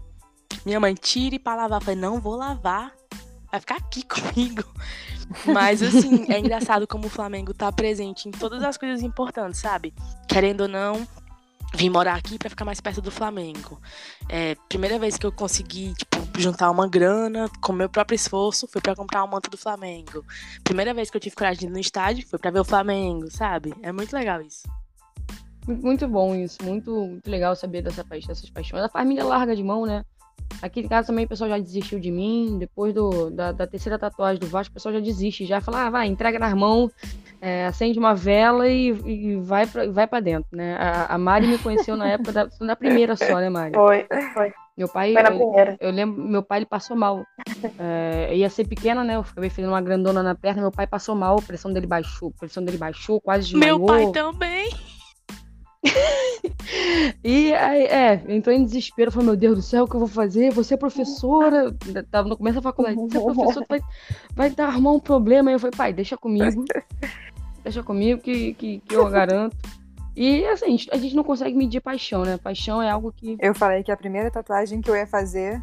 Minha 0.65 0.80
mãe 0.80 0.93
tira 0.93 1.36
e 1.36 1.39
pra 1.39 1.56
lavar. 1.56 1.80
Eu 1.80 1.86
falei, 1.86 1.99
não 1.99 2.19
vou 2.19 2.36
lavar. 2.36 2.91
Vai 3.51 3.59
ficar 3.59 3.77
aqui 3.77 4.03
comigo. 4.07 4.63
Mas 5.45 5.81
assim, 5.83 6.25
é 6.31 6.39
engraçado 6.39 6.88
como 6.88 7.07
o 7.07 7.09
Flamengo 7.09 7.53
tá 7.53 7.71
presente 7.71 8.27
em 8.27 8.31
todas 8.31 8.63
as 8.63 8.77
coisas 8.77 9.03
importantes, 9.03 9.59
sabe? 9.59 9.93
Querendo 10.27 10.62
ou 10.62 10.67
não, 10.67 11.07
vim 11.73 11.89
morar 11.89 12.15
aqui 12.15 12.38
pra 12.38 12.49
ficar 12.49 12.65
mais 12.65 12.81
perto 12.81 13.01
do 13.01 13.12
Flamengo. 13.12 13.79
É, 14.27 14.55
primeira 14.67 14.97
vez 14.97 15.17
que 15.17 15.25
eu 15.25 15.31
consegui, 15.31 15.93
tipo, 15.93 16.17
juntar 16.39 16.71
uma 16.71 16.88
grana 16.88 17.49
com 17.62 17.73
meu 17.73 17.89
próprio 17.89 18.15
esforço 18.15 18.67
foi 18.67 18.81
pra 18.81 18.95
comprar 18.95 19.23
um 19.23 19.27
manto 19.27 19.49
do 19.49 19.57
Flamengo. 19.57 20.25
Primeira 20.63 20.93
vez 20.93 21.09
que 21.09 21.17
eu 21.17 21.21
tive 21.21 21.35
coragem 21.35 21.59
de 21.59 21.65
ir 21.67 21.69
no 21.69 21.79
estádio 21.79 22.27
foi 22.27 22.39
pra 22.39 22.51
ver 22.51 22.59
o 22.59 22.65
Flamengo, 22.65 23.29
sabe? 23.29 23.73
É 23.83 23.91
muito 23.91 24.13
legal 24.13 24.41
isso. 24.41 24.63
Muito, 25.67 25.85
muito 25.85 26.07
bom 26.07 26.33
isso, 26.33 26.57
muito, 26.63 26.91
muito 26.91 27.29
legal 27.29 27.55
saber 27.55 27.83
dessa 27.83 28.03
paixão, 28.03 28.29
dessas 28.29 28.49
paixões. 28.49 28.83
A 28.83 28.89
família 28.89 29.23
larga 29.23 29.55
de 29.55 29.63
mão, 29.63 29.85
né? 29.85 30.03
Aqui 30.62 30.82
em 30.82 30.88
casa 30.88 31.08
também 31.08 31.25
o 31.25 31.28
pessoal 31.28 31.49
já 31.49 31.58
desistiu 31.58 31.99
de 31.99 32.12
mim. 32.12 32.58
Depois 32.60 32.93
do, 32.93 33.30
da, 33.30 33.52
da 33.52 33.65
terceira 33.65 33.97
tatuagem 33.97 34.39
do 34.39 34.47
Vasco, 34.47 34.71
o 34.71 34.73
pessoal 34.73 34.93
já 34.93 34.99
desiste. 34.99 35.45
Já 35.45 35.62
fala, 35.62 35.86
ah, 35.86 35.89
vai, 35.89 36.08
entrega 36.08 36.38
nas 36.38 36.54
mãos, 36.54 36.91
é, 37.41 37.65
acende 37.65 37.97
uma 37.97 38.13
vela 38.13 38.67
e, 38.67 38.89
e 38.89 39.36
vai, 39.38 39.65
pra, 39.65 39.89
vai 39.89 40.08
pra 40.08 40.19
dentro, 40.19 40.49
né? 40.52 40.75
A, 40.78 41.15
a 41.15 41.17
Mari 41.17 41.47
me 41.47 41.58
conheceu 41.58 41.95
na 41.95 42.10
época 42.10 42.32
da, 42.32 42.45
da 42.45 42.75
primeira 42.75 43.15
só, 43.15 43.39
né, 43.39 43.49
Mari? 43.49 43.73
Foi, 43.73 44.06
foi. 44.34 44.54
Meu 44.78 44.88
pai, 44.88 45.12
Foi 45.12 45.21
na 45.21 45.30
eu, 45.30 45.38
primeira. 45.38 45.78
eu 45.82 45.91
lembro, 45.91 46.23
meu 46.23 46.41
pai 46.41 46.60
ele 46.60 46.65
passou 46.65 46.95
mal. 46.95 47.25
É, 47.78 48.34
ia 48.34 48.49
ser 48.49 48.65
pequena, 48.65 49.04
né? 49.04 49.17
Eu 49.17 49.19
acabei 49.19 49.49
fazendo 49.49 49.71
uma 49.71 49.82
grandona 49.82 50.23
na 50.23 50.36
perna, 50.36 50.62
meu 50.62 50.71
pai 50.71 50.88
passou 50.88 51.15
mal, 51.15 51.38
a 51.38 51.41
pressão 51.41 51.73
dele 51.73 51.86
baixou, 51.86 52.34
a 52.34 52.39
pressão 52.39 52.63
dele 52.63 52.78
baixou, 52.78 53.19
quase 53.19 53.49
desmaiou. 53.49 53.78
Meu 53.78 53.86
pai 53.86 54.12
também. 54.13 54.69
E 57.23 57.53
aí, 57.53 57.83
é, 57.83 58.23
entrou 58.27 58.55
em 58.55 58.63
desespero, 58.63 59.11
falou, 59.11 59.27
meu 59.27 59.35
Deus 59.35 59.55
do 59.55 59.61
céu, 59.61 59.83
o 59.83 59.87
que 59.87 59.95
eu 59.95 59.99
vou 59.99 60.07
fazer? 60.07 60.51
Você 60.51 60.75
é 60.75 60.77
professora, 60.77 61.73
tava 62.09 62.29
no 62.29 62.37
começo 62.37 62.55
da 62.55 62.61
faculdade, 62.61 62.95
você 62.95 63.17
é 63.17 63.21
professora, 63.21 63.65
vai, 63.67 63.81
vai 64.33 64.49
dar, 64.49 64.67
arrumar 64.67 64.93
um 64.93 64.99
problema. 64.99 65.49
Aí 65.49 65.55
eu 65.55 65.59
falei, 65.59 65.75
pai, 65.75 65.93
deixa 65.93 66.15
comigo, 66.15 66.63
deixa 67.63 67.83
comigo 67.83 68.21
que, 68.21 68.53
que, 68.53 68.79
que 68.79 68.95
eu 68.95 69.09
garanto. 69.09 69.57
E 70.15 70.45
assim, 70.45 70.65
a 70.65 70.69
gente, 70.69 70.89
a 70.93 70.97
gente 70.97 71.15
não 71.15 71.23
consegue 71.23 71.55
medir 71.55 71.81
paixão, 71.81 72.23
né? 72.23 72.37
Paixão 72.37 72.81
é 72.81 72.89
algo 72.89 73.11
que. 73.11 73.37
Eu 73.39 73.53
falei 73.55 73.83
que 73.83 73.91
a 73.91 73.97
primeira 73.97 74.29
tatuagem 74.29 74.81
que 74.81 74.89
eu 74.89 74.95
ia 74.95 75.07
fazer 75.07 75.61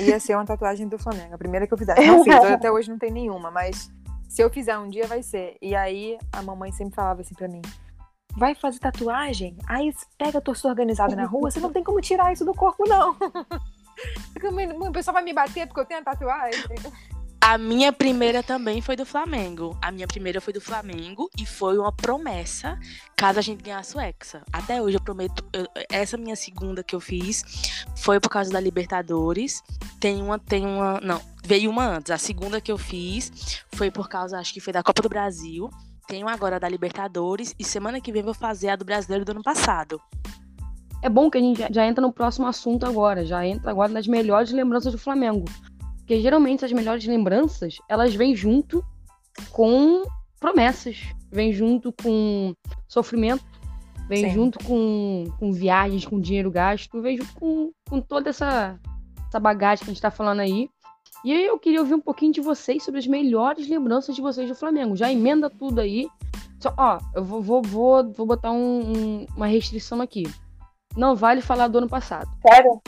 ia 0.00 0.20
ser 0.20 0.34
uma 0.34 0.44
tatuagem 0.44 0.88
do 0.88 0.98
Flamengo. 0.98 1.34
A 1.34 1.38
primeira 1.38 1.66
que 1.66 1.74
eu 1.74 1.78
fizesse. 1.78 2.06
Não 2.06 2.24
fiz, 2.24 2.34
até 2.34 2.70
hoje 2.70 2.90
não 2.90 2.98
tem 2.98 3.10
nenhuma, 3.10 3.50
mas 3.50 3.90
se 4.28 4.42
eu 4.42 4.50
fizer 4.50 4.76
um 4.78 4.88
dia 4.88 5.06
vai 5.06 5.22
ser. 5.22 5.56
E 5.60 5.74
aí 5.74 6.18
a 6.32 6.42
mamãe 6.42 6.72
sempre 6.72 6.94
falava 6.94 7.20
assim 7.20 7.34
pra 7.34 7.48
mim: 7.48 7.62
vai 8.36 8.54
fazer 8.54 8.78
tatuagem? 8.78 9.56
Aí 9.68 9.92
pega 10.18 10.38
a 10.38 10.40
torcida 10.40 10.68
organizada 10.68 11.14
na 11.14 11.26
rua, 11.26 11.50
você 11.50 11.60
não 11.60 11.72
tem 11.72 11.82
como 11.82 12.00
tirar 12.00 12.32
isso 12.32 12.44
do 12.44 12.54
corpo, 12.54 12.88
não. 12.88 13.16
O 14.80 14.90
pessoal 14.90 15.14
vai 15.14 15.22
me 15.22 15.32
bater 15.32 15.68
porque 15.68 15.80
eu 15.80 15.84
tenho 15.84 16.00
a 16.00 16.04
tatuagem. 16.04 16.64
A 17.46 17.58
minha 17.58 17.92
primeira 17.92 18.42
também 18.42 18.80
foi 18.80 18.96
do 18.96 19.04
Flamengo. 19.04 19.76
A 19.82 19.92
minha 19.92 20.06
primeira 20.06 20.40
foi 20.40 20.52
do 20.52 20.62
Flamengo 20.62 21.28
e 21.38 21.44
foi 21.44 21.76
uma 21.76 21.92
promessa 21.92 22.78
caso 23.14 23.38
a 23.38 23.42
gente 23.42 23.62
ganhasse 23.62 23.94
o 23.94 24.00
Hexa. 24.00 24.42
Até 24.50 24.80
hoje 24.80 24.96
eu 24.96 25.00
prometo. 25.02 25.44
Eu, 25.52 25.66
essa 25.90 26.16
minha 26.16 26.36
segunda 26.36 26.82
que 26.82 26.94
eu 26.94 27.00
fiz 27.00 27.44
foi 27.96 28.18
por 28.18 28.30
causa 28.30 28.50
da 28.50 28.58
Libertadores. 28.58 29.62
Tem 30.00 30.22
uma. 30.22 30.38
Tem 30.38 30.64
uma. 30.64 30.98
Não, 31.02 31.20
veio 31.44 31.70
uma 31.70 31.84
antes. 31.84 32.10
A 32.10 32.16
segunda 32.18 32.62
que 32.62 32.72
eu 32.72 32.78
fiz 32.78 33.62
foi 33.74 33.90
por 33.90 34.08
causa, 34.08 34.38
acho 34.38 34.54
que 34.54 34.60
foi 34.60 34.72
da 34.72 34.82
Copa 34.82 35.02
do 35.02 35.08
Brasil. 35.10 35.68
Tenho 36.06 36.28
agora 36.28 36.56
a 36.56 36.58
da 36.58 36.68
Libertadores 36.68 37.54
e 37.58 37.64
semana 37.64 38.00
que 38.00 38.12
vem 38.12 38.22
vou 38.22 38.34
fazer 38.34 38.68
a 38.68 38.76
do 38.76 38.84
Brasileiro 38.84 39.24
do 39.24 39.32
ano 39.32 39.42
passado. 39.42 40.00
É 41.02 41.08
bom 41.08 41.30
que 41.30 41.38
a 41.38 41.40
gente 41.40 41.66
já, 41.70 41.86
entra 41.86 42.00
no 42.00 42.12
próximo 42.12 42.46
assunto 42.46 42.84
agora. 42.84 43.24
Já 43.24 43.46
entra 43.46 43.70
agora 43.70 43.92
nas 43.92 44.06
melhores 44.06 44.50
lembranças 44.52 44.92
do 44.92 44.98
Flamengo. 44.98 45.44
Porque 45.98 46.20
geralmente 46.20 46.64
as 46.64 46.72
melhores 46.72 47.06
lembranças, 47.06 47.78
elas 47.88 48.14
vêm 48.14 48.36
junto 48.36 48.84
com 49.50 50.02
promessas, 50.38 50.98
vêm 51.32 51.52
junto 51.52 51.92
com 51.92 52.54
sofrimento, 52.86 53.44
Sim. 54.08 54.30
junto 54.30 54.58
com, 54.64 55.24
com 55.38 55.52
viagens, 55.52 56.04
com 56.04 56.20
dinheiro 56.20 56.50
gasto, 56.50 57.00
vem 57.00 57.16
junto 57.16 57.34
com, 57.34 57.72
com 57.88 58.00
toda 58.00 58.28
essa, 58.30 58.78
essa 59.28 59.40
bagagem 59.40 59.84
que 59.84 59.90
a 59.90 59.94
gente 59.94 60.02
tá 60.02 60.10
falando 60.10 60.40
aí. 60.40 60.68
E 61.24 61.32
aí 61.32 61.46
eu 61.46 61.58
queria 61.58 61.80
ouvir 61.80 61.94
um 61.94 62.00
pouquinho 62.00 62.32
de 62.32 62.40
vocês 62.40 62.82
sobre 62.82 63.00
as 63.00 63.06
melhores 63.06 63.66
lembranças 63.68 64.14
de 64.14 64.20
vocês 64.20 64.48
do 64.48 64.54
Flamengo. 64.54 64.94
Já 64.94 65.10
emenda 65.10 65.48
tudo 65.48 65.80
aí. 65.80 66.06
Só, 66.60 66.74
ó, 66.76 66.98
eu 67.14 67.24
vou, 67.24 67.40
vou, 67.42 67.62
vou, 67.62 68.12
vou 68.12 68.26
botar 68.26 68.50
um- 68.52 68.80
um- 69.22 69.26
uma 69.36 69.46
restrição 69.46 70.00
aqui. 70.00 70.24
Não 70.96 71.16
vale 71.16 71.40
falar 71.40 71.68
do 71.68 71.78
ano 71.78 71.88
passado. 71.88 72.28
Sério? 72.46 72.80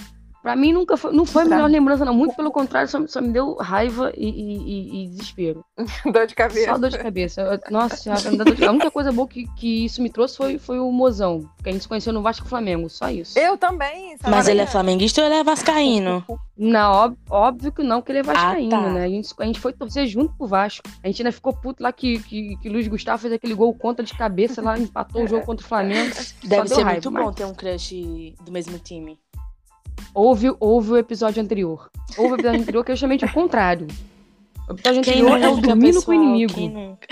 Pra 0.46 0.54
mim 0.54 0.72
nunca 0.72 0.96
foi, 0.96 1.12
não 1.12 1.26
foi 1.26 1.42
a 1.42 1.44
Tá. 1.48 1.56
melhor 1.56 1.68
lembrança, 1.68 2.04
não. 2.04 2.14
Muito 2.14 2.36
pelo 2.36 2.52
contrário, 2.52 2.88
só, 2.88 3.04
só 3.08 3.20
me 3.20 3.30
deu 3.32 3.56
raiva 3.56 4.12
e, 4.16 4.28
e- 4.28 5.02
e- 5.04 5.08
desespero. 5.08 5.64
Dor 6.12 6.24
de 6.24 6.36
cabeça. 6.36 6.70
Só 6.70 6.78
dor 6.78 6.88
de 6.90 6.98
cabeça. 6.98 7.60
Nossa 7.68 7.96
senhora, 7.96 8.20
de- 8.54 8.64
a 8.64 8.70
única 8.70 8.88
coisa 8.88 9.10
boa 9.10 9.26
que, 9.26 9.44
que 9.56 9.84
isso 9.86 10.00
me 10.00 10.08
trouxe 10.08 10.36
foi, 10.36 10.56
foi 10.56 10.78
o 10.78 10.88
mozão. 10.92 11.50
Que 11.64 11.70
a 11.70 11.72
gente 11.72 11.82
se 11.82 11.88
conheceu 11.88 12.12
no 12.12 12.22
Vasco 12.22 12.46
Flamengo. 12.46 12.88
Só 12.88 13.10
isso. 13.10 13.36
Eu 13.36 13.58
também. 13.58 14.16
sabe? 14.18 14.30
Mas 14.30 14.46
ele 14.46 14.60
é 14.60 14.66
flamenguista 14.66 15.20
ou 15.20 15.26
ele 15.26 15.34
é 15.34 15.42
vascaíno? 15.42 16.24
Não, 16.56 16.92
óbvio, 16.92 17.18
óbvio 17.28 17.72
que 17.72 17.82
não, 17.82 18.00
que 18.00 18.12
ele 18.12 18.20
é 18.20 18.22
vascaíno, 18.22 18.70
tá. 18.70 18.80
né? 18.92 19.04
A 19.04 19.08
gente, 19.08 19.34
a 19.38 19.44
gente 19.44 19.58
foi 19.60 19.72
torcer 19.72 20.06
junto 20.06 20.32
pro 20.38 20.46
Vasco. 20.46 20.88
A 21.02 21.08
gente 21.08 21.22
ainda 21.22 21.32
ficou 21.32 21.52
puto 21.52 21.82
lá 21.82 21.92
que, 21.92 22.20
que, 22.20 22.56
que 22.62 22.68
Luiz 22.68 22.86
Gustavo 22.86 23.20
fez 23.20 23.32
aquele 23.34 23.52
gol 23.52 23.74
contra 23.74 24.04
de 24.04 24.14
cabeça 24.14 24.62
lá, 24.62 24.78
empatou 24.78 25.24
o 25.24 25.26
jogo 25.28 25.44
contra 25.44 25.66
o 25.66 25.68
Flamengo. 25.68 26.14
Deve 26.44 26.68
ser 26.68 26.76
raiva, 26.82 26.92
muito 26.92 27.10
mas- 27.10 27.24
bom 27.24 27.32
ter 27.32 27.44
um 27.44 27.52
crush 27.52 28.34
do 28.44 28.52
mesmo 28.52 28.78
time. 28.78 29.18
Houve, 30.16 30.56
houve 30.58 30.92
o 30.92 30.96
episódio 30.96 31.42
anterior. 31.42 31.90
Houve 32.16 32.32
o 32.32 32.36
episódio 32.36 32.60
anterior 32.62 32.82
que 32.82 32.92
é 32.92 32.94
justamente 32.94 33.26
o 33.26 33.32
contrário. 33.34 33.86
O 34.66 34.72
episódio 34.72 35.00
anterior 35.00 35.38
é 35.38 35.46
o 35.46 35.56
nunca, 35.56 35.66
dormindo 35.68 36.02
com 36.02 36.10
o 36.10 36.14
pessoal? 36.14 36.22
inimigo. 36.22 36.54
Quem 36.54 36.70
nunca? 36.70 37.06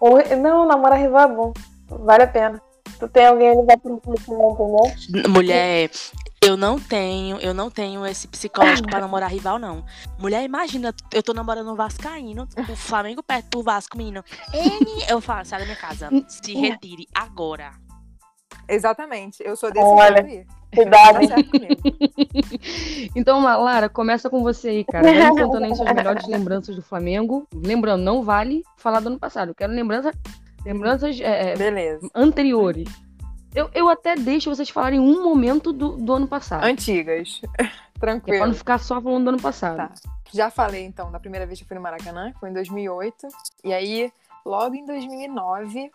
Ou- 0.00 0.36
não, 0.36 0.66
namorar 0.66 0.98
rival 0.98 1.30
é 1.30 1.32
bom. 1.32 1.52
Vale 1.88 2.24
a 2.24 2.26
pena. 2.26 2.60
Tu 2.98 3.08
tem 3.08 3.26
alguém 3.26 3.48
ali 3.50 3.64
vai 3.64 3.76
pro 3.76 3.94
entendeu? 3.94 5.30
Mulher, 5.30 5.90
eu 6.42 6.56
não 6.56 6.80
tenho, 6.80 7.36
eu 7.36 7.54
não 7.54 7.70
tenho 7.70 8.04
esse 8.04 8.26
psicológico 8.26 8.88
pra 8.88 8.98
namorar 8.98 9.30
rival, 9.30 9.56
não. 9.56 9.84
Mulher, 10.18 10.42
imagina, 10.42 10.92
eu 11.14 11.22
tô 11.22 11.32
namorando 11.32 11.70
um 11.70 11.76
Vascaíno, 11.76 12.48
o 12.68 12.74
Flamengo 12.74 13.22
perto 13.22 13.50
pro 13.50 13.62
Vasco, 13.62 13.96
menino. 13.96 14.24
N, 14.52 15.04
eu 15.08 15.20
falo, 15.20 15.44
sai 15.46 15.60
da 15.60 15.64
minha 15.64 15.76
casa, 15.76 16.10
se 16.26 16.54
retire 16.54 17.06
agora. 17.14 17.70
Exatamente. 18.68 19.44
Eu 19.44 19.54
sou 19.54 19.70
desse 19.70 19.86
Olha, 19.86 20.24
aí. 20.24 20.44
Cuidado, 20.74 21.18
Tá. 21.28 21.34
Então, 23.16 23.42
La- 23.42 23.56
Lara, 23.56 23.88
começa 23.88 24.28
com 24.30 24.42
você 24.42 24.68
aí, 24.68 24.84
cara. 24.84 25.04
Vai 25.12 25.30
me 25.30 25.42
contando 25.42 25.64
aí 25.64 25.74
suas 25.74 25.92
melhores 25.94 26.26
lembranças 26.26 26.76
do 26.76 26.82
Flamengo. 26.82 27.46
Lembrando, 27.52 28.02
não 28.02 28.22
vale 28.22 28.62
falar 28.76 29.00
do 29.00 29.08
ano 29.08 29.18
passado. 29.18 29.48
Eu 29.50 29.54
quero 29.54 29.72
lembrança, 29.72 30.12
lembranças 30.64 31.20
é, 31.20 31.52
é, 31.54 31.98
anteriores. 32.14 32.88
Eu, 33.54 33.68
eu 33.74 33.88
até 33.88 34.14
deixo 34.14 34.48
vocês 34.54 34.70
falarem 34.70 35.00
um 35.00 35.22
momento 35.24 35.72
do, 35.72 35.96
do 35.96 36.12
ano 36.12 36.28
passado. 36.28 36.64
Antigas. 36.64 37.40
Que 38.00 38.06
é 38.06 38.06
pra 38.06 38.14
não 38.14 38.20
Tranquilo. 38.22 38.54
ficar 38.54 38.78
só 38.78 38.98
falando 38.98 39.24
do 39.24 39.28
ano 39.28 39.42
passado. 39.42 39.76
Tá. 39.76 39.90
Já 40.32 40.50
falei, 40.50 40.86
então, 40.86 41.12
da 41.12 41.20
primeira 41.20 41.44
vez 41.44 41.58
que 41.58 41.64
eu 41.64 41.68
fui 41.68 41.76
no 41.76 41.82
Maracanã, 41.82 42.32
que 42.32 42.40
foi 42.40 42.48
em 42.48 42.54
2008. 42.54 43.28
E 43.62 43.74
aí, 43.74 44.10
logo 44.42 44.74
em 44.74 44.86
2009, 44.86 45.90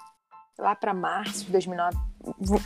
lá 0.60 0.76
pra 0.76 0.94
março 0.94 1.46
de 1.46 1.52
2009, 1.52 1.98
vou- 1.98 2.04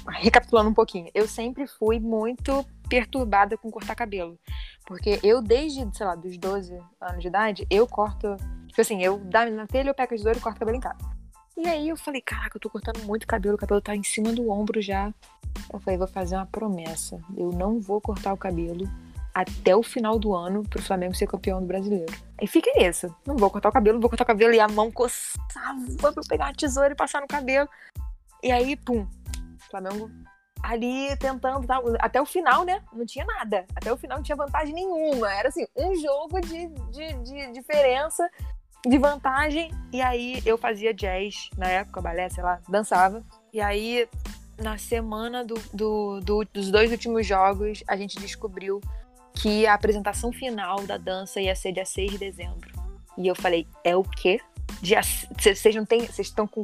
recapitulando 0.07 0.69
um 0.69 0.73
pouquinho, 0.73 1.09
eu 1.13 1.27
sempre 1.27 1.67
fui 1.67 1.99
muito 1.99 2.65
perturbada 2.89 3.57
com 3.57 3.69
cortar 3.71 3.95
cabelo. 3.95 4.37
Porque 4.85 5.19
eu, 5.23 5.41
desde, 5.41 5.87
sei 5.95 6.05
lá, 6.05 6.15
dos 6.15 6.37
12 6.37 6.79
anos 7.01 7.21
de 7.21 7.27
idade, 7.27 7.67
eu 7.69 7.87
corto. 7.87 8.35
Tipo 8.67 8.81
assim, 8.81 9.03
eu 9.03 9.17
da- 9.19 9.49
na 9.49 9.67
telha 9.67 9.89
eu 9.89 9.95
pego 9.95 10.13
a 10.13 10.17
tesoura 10.17 10.37
e 10.37 10.41
corto 10.41 10.59
cabelo 10.59 10.77
em 10.77 10.81
casa. 10.81 10.97
E 11.57 11.67
aí 11.67 11.89
eu 11.89 11.97
falei, 11.97 12.21
caraca, 12.21 12.55
eu 12.57 12.61
tô 12.61 12.69
cortando 12.69 13.03
muito 13.03 13.27
cabelo, 13.27 13.55
o 13.55 13.57
cabelo 13.57 13.81
tá 13.81 13.95
em 13.95 14.03
cima 14.03 14.31
do 14.31 14.49
ombro 14.49 14.81
já. 14.81 15.13
Eu 15.71 15.79
falei, 15.79 15.97
vou 15.97 16.07
fazer 16.07 16.35
uma 16.35 16.45
promessa. 16.45 17.19
Eu 17.35 17.51
não 17.51 17.79
vou 17.81 17.99
cortar 17.99 18.31
o 18.33 18.37
cabelo 18.37 18.87
até 19.33 19.75
o 19.75 19.83
final 19.83 20.17
do 20.17 20.33
ano 20.33 20.63
pro 20.63 20.81
Flamengo 20.81 21.13
ser 21.13 21.27
campeão 21.27 21.59
do 21.59 21.67
brasileiro. 21.67 22.11
Aí 22.39 22.47
fica 22.47 22.71
nisso. 22.77 23.13
Não 23.27 23.35
vou 23.35 23.49
cortar 23.49 23.69
o 23.69 23.71
cabelo, 23.73 23.99
vou 23.99 24.09
cortar 24.09 24.23
o 24.23 24.27
cabelo. 24.27 24.53
E 24.53 24.59
a 24.59 24.67
mão 24.69 24.89
coçava 24.89 25.77
pra 25.97 26.09
eu 26.15 26.23
pegar 26.27 26.47
a 26.47 26.53
tesoura 26.53 26.93
e 26.93 26.95
passar 26.95 27.21
no 27.21 27.27
cabelo. 27.27 27.67
E 28.41 28.51
aí, 28.51 28.75
pum. 28.77 29.05
Flamengo 29.69 30.09
ali 30.61 31.15
tentando, 31.17 31.65
tal. 31.65 31.83
até 31.99 32.21
o 32.21 32.25
final, 32.25 32.65
né? 32.65 32.81
Não 32.91 33.05
tinha 33.05 33.25
nada. 33.25 33.65
Até 33.75 33.91
o 33.93 33.97
final 33.97 34.17
não 34.17 34.23
tinha 34.23 34.35
vantagem 34.35 34.73
nenhuma. 34.73 35.33
Era 35.33 35.47
assim, 35.49 35.65
um 35.75 35.95
jogo 35.95 36.41
de, 36.41 36.67
de, 36.91 37.13
de 37.23 37.51
diferença, 37.53 38.29
de 38.85 38.97
vantagem. 38.97 39.71
E 39.93 40.01
aí 40.01 40.41
eu 40.45 40.57
fazia 40.57 40.93
jazz 40.93 41.49
na 41.57 41.67
época, 41.67 42.01
balé, 42.01 42.27
sei 42.29 42.43
lá, 42.43 42.59
dançava. 42.67 43.23
E 43.53 43.61
aí, 43.61 44.07
na 44.61 44.77
semana 44.77 45.45
do, 45.45 45.55
do- 45.73 46.19
do- 46.19 46.45
dos 46.53 46.69
dois 46.69 46.91
últimos 46.91 47.25
jogos, 47.25 47.81
a 47.87 47.95
gente 47.95 48.19
descobriu 48.19 48.81
que 49.33 49.65
a 49.65 49.73
apresentação 49.73 50.33
final 50.33 50.85
da 50.85 50.97
dança 50.97 51.39
ia 51.39 51.55
ser 51.55 51.71
dia 51.71 51.85
6 51.85 52.11
de 52.11 52.17
dezembro. 52.17 52.69
E 53.17 53.27
eu 53.27 53.35
falei, 53.35 53.65
é 53.83 53.95
o 53.95 54.03
quê? 54.03 54.41
Vocês 55.37 55.75
não. 55.75 55.85
Vocês 55.85 56.19
estão 56.27 56.45
com 56.47 56.63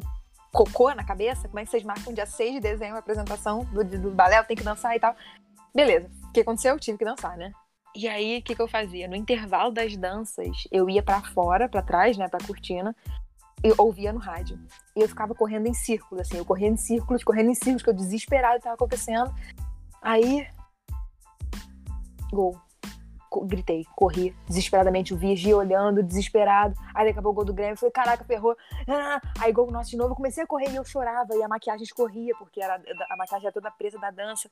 cocô 0.56 0.94
na 0.94 1.04
cabeça? 1.04 1.50
Como 1.50 1.60
é 1.60 1.66
que 1.66 1.70
vocês 1.70 1.84
marcam 1.84 2.14
dia 2.14 2.26
6 2.26 2.54
de 2.54 2.60
dezembro 2.62 2.96
a 2.96 3.00
apresentação 3.00 3.66
do, 3.66 3.84
do 3.84 4.12
balé? 4.12 4.40
Eu 4.40 4.46
tenho 4.46 4.58
que 4.58 4.64
dançar 4.64 4.96
e 4.96 5.00
tal. 5.00 5.14
Beleza. 5.76 6.10
O 6.30 6.32
que 6.32 6.40
aconteceu? 6.40 6.74
Eu 6.74 6.80
tive 6.80 6.98
que 6.98 7.04
dançar, 7.04 7.38
né? 7.38 7.52
E 7.94 8.08
aí, 8.08 8.40
o 8.40 8.42
que, 8.42 8.56
que 8.56 8.62
eu 8.62 8.68
fazia? 8.68 9.08
No 9.08 9.16
intervalo 9.16 9.72
das 9.72 9.96
danças, 9.96 10.68
eu 10.72 10.90
ia 10.90 11.04
pra 11.04 11.22
fora, 11.22 11.68
pra 11.68 11.82
trás, 11.82 12.18
né, 12.18 12.28
pra 12.28 12.46
cortina, 12.46 12.96
e 13.64 13.74
ouvia 13.78 14.12
no 14.12 14.20
rádio. 14.20 14.60
E 14.96 15.02
eu 15.02 15.08
ficava 15.08 15.34
correndo 15.34 15.68
em 15.68 15.74
círculos, 15.74 16.28
assim, 16.28 16.38
eu 16.38 16.46
correndo 16.46 16.74
em 16.74 16.78
círculos, 16.78 17.24
correndo 17.24 17.52
em 17.52 17.56
círculos, 17.56 17.84
que 17.84 17.90
eu 17.90 17.94
desesperado 17.94 18.62
tava 18.62 18.76
acontecendo. 18.76 19.34
Aí, 20.02 20.46
gol. 22.32 22.60
Gritei, 23.42 23.86
corri 23.96 24.36
desesperadamente, 24.48 25.14
o 25.14 25.18
vigia 25.18 25.58
olhando, 25.58 26.04
desesperado. 26.04 26.76
Aí 26.94 27.10
acabou 27.10 27.32
o 27.32 27.36
gol 27.36 27.46
do 27.46 27.54
Grêmio, 27.54 27.78
falei, 27.78 27.92
caraca, 27.92 28.24
ferrou. 28.24 28.56
Ah, 28.88 29.22
Aí 29.40 29.52
gol 29.52 29.70
nosso 29.72 29.90
de 29.90 29.98
novo, 29.98 30.16
comecei 30.16 30.44
a 30.44 30.48
correr 30.48 30.70
e 30.70 30.76
eu 30.76 30.86
chorava, 30.86 31.36
e 31.36 31.44
a 31.44 31.48
maquiagem 31.48 31.84
escorria, 31.84 32.34
porque 32.38 32.62
era, 32.62 32.82
a 33.10 33.18
maquiagem 33.18 33.48
era 33.48 33.54
toda 33.54 33.72
presa 33.72 34.00
da 34.00 34.12
dança. 34.12 34.50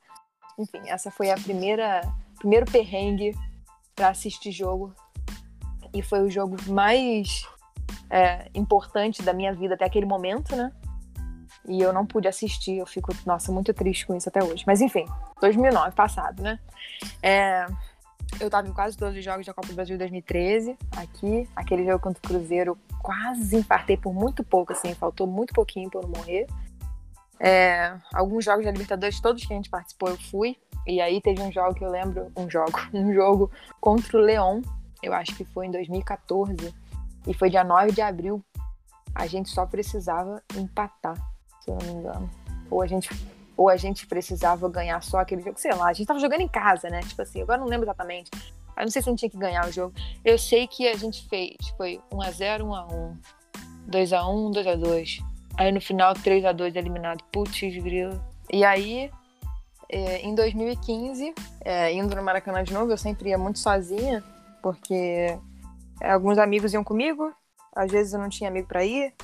Enfim, 0.58 0.80
essa 0.86 1.10
foi 1.10 1.30
a 1.30 1.36
primeira, 1.36 2.02
primeiro 2.38 2.70
perrengue 2.70 3.34
pra 3.94 4.08
assistir 4.08 4.52
jogo. 4.52 4.94
E 5.92 6.02
foi 6.02 6.22
o 6.22 6.30
jogo 6.30 6.56
mais 6.68 7.46
é, 8.10 8.48
importante 8.54 9.22
da 9.22 9.32
minha 9.32 9.52
vida 9.52 9.74
até 9.74 9.84
aquele 9.84 10.06
momento, 10.06 10.54
né? 10.54 10.72
E 11.66 11.80
eu 11.80 11.92
não 11.92 12.04
pude 12.04 12.28
assistir, 12.28 12.76
eu 12.76 12.86
fico, 12.86 13.12
nossa, 13.24 13.50
muito 13.50 13.72
triste 13.72 14.06
com 14.06 14.14
isso 14.14 14.28
até 14.28 14.42
hoje. 14.42 14.64
Mas 14.66 14.80
enfim, 14.80 15.06
2009, 15.40 15.92
passado, 15.92 16.42
né? 16.42 16.58
É, 17.22 17.66
eu 18.40 18.50
tava 18.50 18.68
em 18.68 18.72
quase 18.72 18.96
todos 18.96 19.16
os 19.16 19.24
jogos 19.24 19.46
da 19.46 19.54
Copa 19.54 19.68
do 19.68 19.74
Brasil 19.74 19.94
de 19.94 19.98
2013, 20.00 20.76
aqui. 20.96 21.48
Aquele 21.54 21.84
jogo 21.84 22.00
contra 22.00 22.18
o 22.18 22.28
Cruzeiro, 22.28 22.78
quase 23.02 23.56
infartei 23.56 23.96
por 23.96 24.12
muito 24.12 24.42
pouco, 24.42 24.72
assim, 24.72 24.94
faltou 24.94 25.26
muito 25.26 25.52
pouquinho 25.52 25.90
pra 25.90 26.00
eu 26.00 26.02
não 26.04 26.10
morrer. 26.10 26.46
É, 27.40 27.96
alguns 28.12 28.44
jogos 28.44 28.64
da 28.64 28.70
Libertadores, 28.70 29.20
todos 29.20 29.44
que 29.44 29.52
a 29.52 29.56
gente 29.56 29.70
participou, 29.70 30.08
eu 30.08 30.16
fui. 30.16 30.56
E 30.86 31.00
aí 31.00 31.20
teve 31.20 31.40
um 31.40 31.50
jogo 31.50 31.74
que 31.74 31.84
eu 31.84 31.90
lembro, 31.90 32.30
um 32.36 32.48
jogo, 32.48 32.72
um 32.92 33.12
jogo 33.12 33.50
contra 33.80 34.18
o 34.18 34.20
Leão, 34.20 34.62
eu 35.02 35.12
acho 35.12 35.34
que 35.36 35.44
foi 35.44 35.66
em 35.66 35.70
2014. 35.70 36.74
E 37.26 37.34
foi 37.34 37.50
dia 37.50 37.64
9 37.64 37.92
de 37.92 38.02
abril. 38.02 38.44
A 39.14 39.26
gente 39.26 39.48
só 39.48 39.64
precisava 39.64 40.42
empatar, 40.56 41.16
se 41.60 41.70
eu 41.70 41.78
não 41.78 41.86
me 41.86 42.00
engano. 42.00 42.30
Ou 42.70 42.82
a 42.82 42.86
gente, 42.86 43.08
ou 43.56 43.68
a 43.68 43.76
gente 43.76 44.06
precisava 44.06 44.68
ganhar 44.68 45.02
só 45.02 45.18
aquele 45.18 45.42
jogo, 45.42 45.58
sei 45.58 45.74
lá. 45.74 45.88
A 45.88 45.92
gente 45.92 46.06
tava 46.06 46.18
jogando 46.18 46.40
em 46.40 46.48
casa, 46.48 46.88
né? 46.88 47.00
Tipo 47.00 47.22
assim, 47.22 47.42
agora 47.42 47.60
não 47.60 47.66
lembro 47.66 47.86
exatamente. 47.86 48.30
Eu 48.76 48.82
não 48.82 48.90
sei 48.90 49.02
se 49.02 49.08
a 49.08 49.12
gente 49.12 49.20
tinha 49.20 49.30
que 49.30 49.38
ganhar 49.38 49.66
o 49.66 49.72
jogo. 49.72 49.94
Eu 50.24 50.38
sei 50.38 50.66
que 50.66 50.88
a 50.88 50.96
gente 50.96 51.28
fez, 51.28 51.56
foi 51.76 52.00
1x0, 52.12 52.62
1x1, 52.62 53.16
2x1, 53.88 54.52
2x2. 54.52 55.24
Aí 55.56 55.70
no 55.70 55.80
final, 55.80 56.14
3x2 56.14 56.74
eliminado. 56.74 57.22
Putz, 57.32 57.60
grilo. 57.60 58.20
E 58.52 58.64
aí, 58.64 59.10
é, 59.88 60.20
em 60.22 60.34
2015, 60.34 61.32
é, 61.60 61.92
indo 61.92 62.14
no 62.16 62.22
Maracanã 62.22 62.64
de 62.64 62.72
novo, 62.72 62.90
eu 62.90 62.98
sempre 62.98 63.30
ia 63.30 63.38
muito 63.38 63.58
sozinha, 63.58 64.22
porque 64.62 65.38
é, 66.00 66.10
alguns 66.10 66.38
amigos 66.38 66.72
iam 66.72 66.82
comigo, 66.82 67.32
às 67.74 67.90
vezes 67.90 68.12
eu 68.12 68.18
não 68.18 68.28
tinha 68.28 68.50
amigo 68.50 68.66
para 68.66 68.84
ir. 68.84 69.14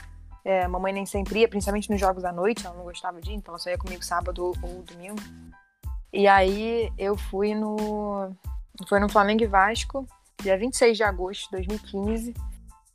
É, 0.44 0.66
mamãe 0.66 0.92
nem 0.92 1.04
sempre 1.04 1.40
ia, 1.40 1.48
principalmente 1.48 1.90
nos 1.90 2.00
jogos 2.00 2.24
à 2.24 2.32
noite, 2.32 2.66
ela 2.66 2.74
não 2.74 2.84
gostava 2.84 3.20
de 3.20 3.30
ir, 3.30 3.34
então 3.34 3.52
ela 3.52 3.58
só 3.58 3.70
ia 3.70 3.78
comigo 3.78 4.02
sábado 4.02 4.44
ou, 4.44 4.82
domingo. 4.82 5.20
E 6.12 6.26
aí 6.26 6.92
eu 6.98 7.16
fui 7.16 7.54
no. 7.54 8.34
Foi 8.88 8.98
no 8.98 9.08
Flamengo 9.08 9.42
e 9.42 9.46
Vasco, 9.46 10.06
dia 10.42 10.56
26 10.56 10.96
de 10.96 11.02
agosto 11.02 11.44
de 11.50 11.68
2015, 11.68 12.34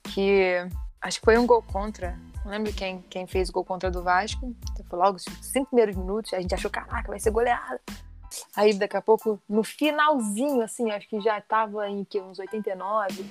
que 0.03 0.67
acho 0.99 1.19
que 1.19 1.25
foi 1.25 1.37
um 1.37 1.45
gol 1.45 1.61
contra. 1.61 2.17
Não 2.43 2.51
lembro 2.51 2.73
quem, 2.73 3.01
quem 3.09 3.27
fez 3.27 3.49
o 3.49 3.53
gol 3.53 3.63
contra 3.63 3.91
do 3.91 4.03
Vasco. 4.03 4.55
Foi 4.89 4.99
logo 4.99 5.17
os 5.17 5.25
cinco 5.41 5.67
primeiros 5.67 5.95
minutos, 5.95 6.33
a 6.33 6.41
gente 6.41 6.55
achou, 6.55 6.71
caraca, 6.71 7.07
vai 7.07 7.19
ser 7.19 7.31
goleada. 7.31 7.79
Aí 8.55 8.73
daqui 8.73 8.97
a 8.97 9.01
pouco, 9.01 9.39
no 9.47 9.63
finalzinho, 9.63 10.61
assim, 10.61 10.91
acho 10.91 11.07
que 11.07 11.19
já 11.21 11.39
tava 11.39 11.87
em 11.89 12.03
que, 12.03 12.19
uns 12.19 12.39
89, 12.39 13.25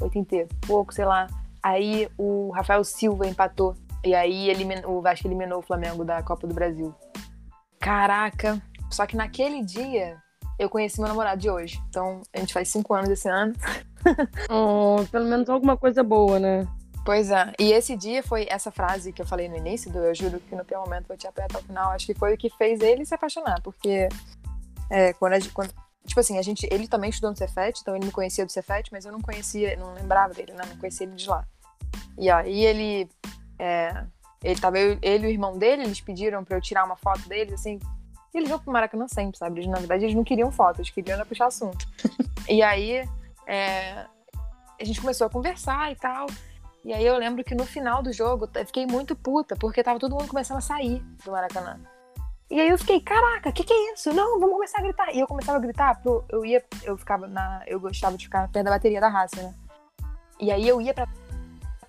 80 0.00 0.36
e 0.36 0.46
pouco, 0.66 0.92
sei 0.92 1.04
lá. 1.04 1.26
Aí 1.62 2.08
o 2.16 2.50
Rafael 2.50 2.82
Silva 2.84 3.26
empatou. 3.26 3.74
E 4.04 4.14
aí 4.14 4.52
o 4.86 5.00
Vasco 5.00 5.26
eliminou 5.26 5.58
o 5.58 5.62
Flamengo 5.62 6.04
da 6.04 6.22
Copa 6.22 6.46
do 6.46 6.54
Brasil. 6.54 6.94
Caraca! 7.80 8.60
Só 8.90 9.06
que 9.06 9.16
naquele 9.16 9.62
dia 9.62 10.16
eu 10.58 10.68
conheci 10.68 11.00
meu 11.00 11.08
namorado 11.08 11.40
de 11.40 11.50
hoje. 11.50 11.80
Então 11.88 12.22
a 12.34 12.38
gente 12.38 12.52
faz 12.52 12.68
cinco 12.68 12.94
anos 12.94 13.10
esse 13.10 13.28
ano. 13.28 13.54
oh, 14.50 15.04
pelo 15.10 15.26
menos 15.26 15.48
alguma 15.48 15.76
coisa 15.76 16.02
boa, 16.02 16.38
né? 16.38 16.66
Pois 17.04 17.30
é. 17.30 17.52
E 17.58 17.72
esse 17.72 17.96
dia 17.96 18.22
foi 18.22 18.46
essa 18.50 18.70
frase 18.70 19.12
que 19.12 19.22
eu 19.22 19.26
falei 19.26 19.48
no 19.48 19.56
início 19.56 19.90
do 19.90 19.98
Eu 19.98 20.14
Juro 20.14 20.40
que 20.40 20.54
no 20.54 20.64
pior 20.64 20.84
momento 20.84 21.08
vou 21.08 21.16
te 21.16 21.26
até 21.26 21.46
o 21.54 21.62
final. 21.62 21.90
Acho 21.90 22.06
que 22.06 22.14
foi 22.14 22.34
o 22.34 22.36
que 22.36 22.50
fez 22.50 22.80
ele 22.80 23.06
se 23.06 23.14
apaixonar. 23.14 23.62
Porque 23.62 24.08
é, 24.90 25.12
quando, 25.14 25.32
a, 25.32 25.38
quando 25.54 25.72
tipo 26.08 26.20
assim, 26.20 26.38
a 26.38 26.42
gente, 26.42 26.66
ele 26.70 26.88
também 26.88 27.10
estudou 27.10 27.30
no 27.30 27.36
Cefet, 27.36 27.80
então 27.80 27.94
ele 27.94 28.06
me 28.06 28.10
conhecia 28.10 28.44
do 28.44 28.50
Cefet, 28.50 28.90
mas 28.90 29.04
eu 29.04 29.12
não 29.12 29.20
conhecia, 29.20 29.76
não 29.76 29.94
lembrava 29.94 30.34
dele, 30.34 30.52
né? 30.52 30.64
Não 30.68 30.76
conhecia 30.76 31.06
ele 31.06 31.14
de 31.14 31.28
lá. 31.28 31.46
E 32.18 32.28
aí 32.30 32.64
ele, 32.64 33.08
é, 33.58 34.04
ele 34.42 34.60
tava, 34.60 34.78
eu, 34.78 34.98
ele 35.00 35.26
e 35.26 35.28
o 35.28 35.30
irmão 35.30 35.56
dele, 35.56 35.82
eles 35.84 36.00
pediram 36.00 36.44
para 36.44 36.56
eu 36.56 36.60
tirar 36.60 36.84
uma 36.84 36.96
foto 36.96 37.28
deles, 37.28 37.54
assim, 37.54 37.78
e 38.34 38.38
eles 38.38 38.48
vão 38.48 38.58
pro 38.58 38.72
Maracanã 38.72 39.06
sempre, 39.06 39.38
sabe? 39.38 39.60
Eles, 39.60 39.70
na 39.70 39.78
verdade, 39.78 40.04
eles 40.04 40.16
não 40.16 40.24
queriam 40.24 40.50
foto, 40.50 40.80
eles 40.80 40.90
queriam 40.90 41.24
puxar 41.24 41.46
assunto. 41.46 41.86
e 42.48 42.62
aí, 42.62 43.08
é, 43.46 44.06
a 44.80 44.84
gente 44.84 45.00
começou 45.00 45.26
a 45.26 45.30
conversar 45.30 45.92
e 45.92 45.96
tal, 45.96 46.26
e 46.84 46.92
aí 46.92 47.04
eu 47.04 47.18
lembro 47.18 47.44
que 47.44 47.54
no 47.54 47.66
final 47.66 48.02
do 48.02 48.12
jogo, 48.12 48.48
eu 48.54 48.66
fiquei 48.66 48.86
muito 48.86 49.14
puta, 49.14 49.54
porque 49.56 49.82
tava 49.82 49.98
todo 49.98 50.14
mundo 50.14 50.28
começando 50.28 50.58
a 50.58 50.62
sair 50.62 51.02
do 51.24 51.32
Maracanã. 51.32 51.78
E 52.50 52.58
aí 52.58 52.68
eu 52.68 52.78
fiquei, 52.78 52.98
caraca, 53.00 53.50
o 53.50 53.52
que, 53.52 53.62
que 53.62 53.72
é 53.72 53.92
isso? 53.92 54.10
Não, 54.12 54.40
vamos 54.40 54.54
começar 54.54 54.78
a 54.78 54.82
gritar. 54.82 55.14
E 55.14 55.20
eu 55.20 55.26
começava 55.26 55.58
a 55.58 55.60
gritar, 55.60 56.00
porque 56.00 56.34
eu 56.34 56.44
ia, 56.46 56.64
eu 56.82 56.96
ficava 56.96 57.26
na. 57.26 57.62
Eu 57.66 57.78
gostava 57.78 58.16
de 58.16 58.24
ficar 58.24 58.48
perto 58.48 58.64
da 58.64 58.70
bateria 58.70 59.00
da 59.00 59.08
raça, 59.08 59.42
né? 59.42 59.54
E 60.40 60.50
aí 60.50 60.66
eu 60.66 60.80
ia 60.80 60.94
pra 60.94 61.06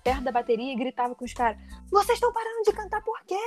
perto 0.04 0.22
da 0.22 0.32
bateria 0.32 0.72
e 0.72 0.76
gritava 0.76 1.14
com 1.14 1.24
os 1.24 1.32
caras: 1.32 1.56
Vocês 1.90 2.16
estão 2.16 2.30
parando 2.30 2.62
de 2.62 2.72
cantar 2.72 3.02
por 3.02 3.18
quê? 3.24 3.40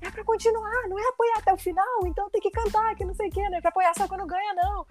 É 0.00 0.10
pra 0.10 0.22
continuar, 0.22 0.88
não 0.88 0.98
é 0.98 1.08
apoiar 1.08 1.38
até 1.38 1.52
o 1.52 1.56
final, 1.56 2.06
então 2.06 2.30
tem 2.30 2.40
que 2.40 2.52
cantar, 2.52 2.94
que 2.94 3.04
não 3.04 3.14
sei 3.14 3.28
o 3.28 3.32
quê, 3.32 3.48
não 3.48 3.58
é 3.58 3.60
pra 3.60 3.70
apoiar 3.70 3.92
só 3.96 4.06
quando 4.06 4.26
ganha, 4.26 4.54
não. 4.54 4.86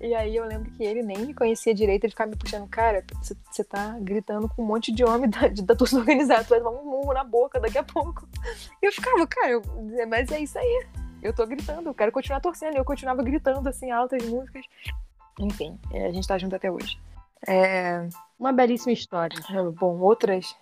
E 0.00 0.14
aí 0.14 0.34
eu 0.34 0.46
lembro 0.46 0.70
que 0.70 0.82
ele 0.82 1.02
nem 1.02 1.18
me 1.26 1.34
conhecia 1.34 1.74
direito, 1.74 2.04
ele 2.04 2.12
ficava 2.12 2.30
me 2.30 2.36
puxando, 2.36 2.66
cara, 2.66 3.04
você 3.20 3.64
tá 3.64 3.98
gritando 4.00 4.48
com 4.48 4.62
um 4.62 4.66
monte 4.66 4.92
de 4.92 5.04
homem 5.04 5.28
da, 5.28 5.48
da 5.48 5.76
torcida 5.76 6.00
organizada, 6.00 6.44
tu 6.44 6.50
vai 6.50 6.60
tomar 6.60 6.70
um 6.70 6.84
murro 6.84 7.12
na 7.12 7.24
boca 7.24 7.60
daqui 7.60 7.76
a 7.76 7.82
pouco. 7.82 8.26
E 8.82 8.86
eu 8.86 8.92
ficava, 8.92 9.26
cara, 9.26 9.50
eu, 9.50 9.62
mas 10.08 10.30
é 10.32 10.40
isso 10.40 10.58
aí 10.58 10.86
eu 11.26 11.34
tô 11.34 11.46
gritando, 11.46 11.88
eu 11.88 11.94
quero 11.94 12.12
continuar 12.12 12.40
torcendo. 12.40 12.74
E 12.74 12.78
eu 12.78 12.84
continuava 12.84 13.22
gritando, 13.22 13.68
assim, 13.68 13.90
altas 13.90 14.24
músicas. 14.24 14.64
Enfim, 15.38 15.78
é, 15.92 16.06
a 16.06 16.12
gente 16.12 16.26
tá 16.26 16.38
junto 16.38 16.56
até 16.56 16.70
hoje. 16.70 16.98
É... 17.46 18.08
Uma 18.38 18.52
belíssima 18.52 18.92
história. 18.92 19.36
É, 19.50 19.62
bom, 19.70 19.98
outras. 19.98 20.54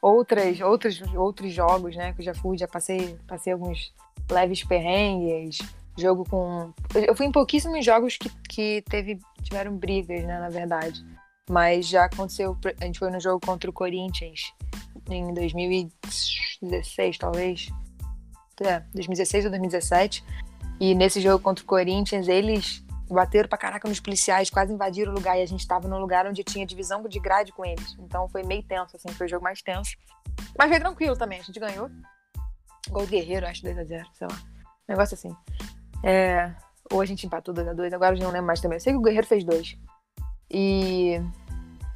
Outras, 0.00 0.60
outros, 0.60 1.00
outros 1.14 1.52
jogos, 1.52 1.94
né, 1.94 2.12
que 2.12 2.20
eu 2.22 2.24
já 2.24 2.34
fui, 2.34 2.58
já 2.58 2.66
passei, 2.66 3.16
passei 3.28 3.52
alguns 3.52 3.94
leves 4.28 4.64
perrengues, 4.64 5.58
jogo 5.96 6.24
com. 6.28 6.72
Eu 6.92 7.14
fui 7.14 7.26
em 7.26 7.30
pouquíssimos 7.30 7.84
jogos 7.84 8.16
que, 8.16 8.28
que 8.48 8.82
teve, 8.90 9.20
tiveram 9.44 9.76
brigas, 9.76 10.24
né, 10.24 10.40
na 10.40 10.48
verdade. 10.48 11.00
Mas 11.48 11.86
já 11.86 12.06
aconteceu. 12.06 12.58
A 12.80 12.84
gente 12.84 12.98
foi 12.98 13.12
no 13.12 13.20
jogo 13.20 13.46
contra 13.46 13.70
o 13.70 13.72
Corinthians 13.72 14.52
em 15.08 15.32
2016, 15.32 17.18
talvez 17.18 17.70
é, 18.60 18.80
2016 18.94 19.44
ou 19.46 19.50
2017. 19.50 20.24
E 20.80 20.94
nesse 20.94 21.20
jogo 21.20 21.42
contra 21.42 21.62
o 21.62 21.66
Corinthians, 21.66 22.28
eles 22.28 22.84
bateram 23.08 23.48
pra 23.48 23.58
caraca 23.58 23.88
nos 23.88 24.00
policiais, 24.00 24.50
quase 24.50 24.72
invadiram 24.72 25.12
o 25.12 25.14
lugar. 25.14 25.38
E 25.38 25.42
a 25.42 25.46
gente 25.46 25.66
tava 25.66 25.88
num 25.88 25.98
lugar 25.98 26.26
onde 26.26 26.42
tinha 26.42 26.66
divisão 26.66 27.02
de 27.06 27.20
grade 27.20 27.52
com 27.52 27.64
eles. 27.64 27.96
Então 27.98 28.28
foi 28.28 28.42
meio 28.42 28.62
tenso, 28.62 28.96
assim, 28.96 29.08
foi 29.10 29.26
o 29.26 29.30
jogo 29.30 29.44
mais 29.44 29.62
tenso. 29.62 29.96
Mas 30.58 30.68
foi 30.68 30.80
tranquilo 30.80 31.16
também, 31.16 31.40
a 31.40 31.42
gente 31.42 31.58
ganhou. 31.58 31.90
Gol 32.88 33.06
Guerreiro, 33.06 33.46
acho 33.46 33.62
2x0, 33.62 34.04
sei 34.12 34.26
lá. 34.26 34.38
Negócio 34.88 35.14
assim. 35.14 35.34
É... 36.02 36.52
Ou 36.90 37.00
a 37.00 37.06
gente 37.06 37.26
empatou 37.26 37.54
2x2, 37.54 37.94
agora 37.94 38.16
eu 38.16 38.20
não 38.20 38.30
lembro 38.30 38.46
mais 38.46 38.60
também. 38.60 38.76
Eu 38.76 38.80
sei 38.80 38.92
que 38.92 38.98
o 38.98 39.02
Guerreiro 39.02 39.26
fez 39.26 39.44
dois. 39.44 39.78
E 40.50 41.20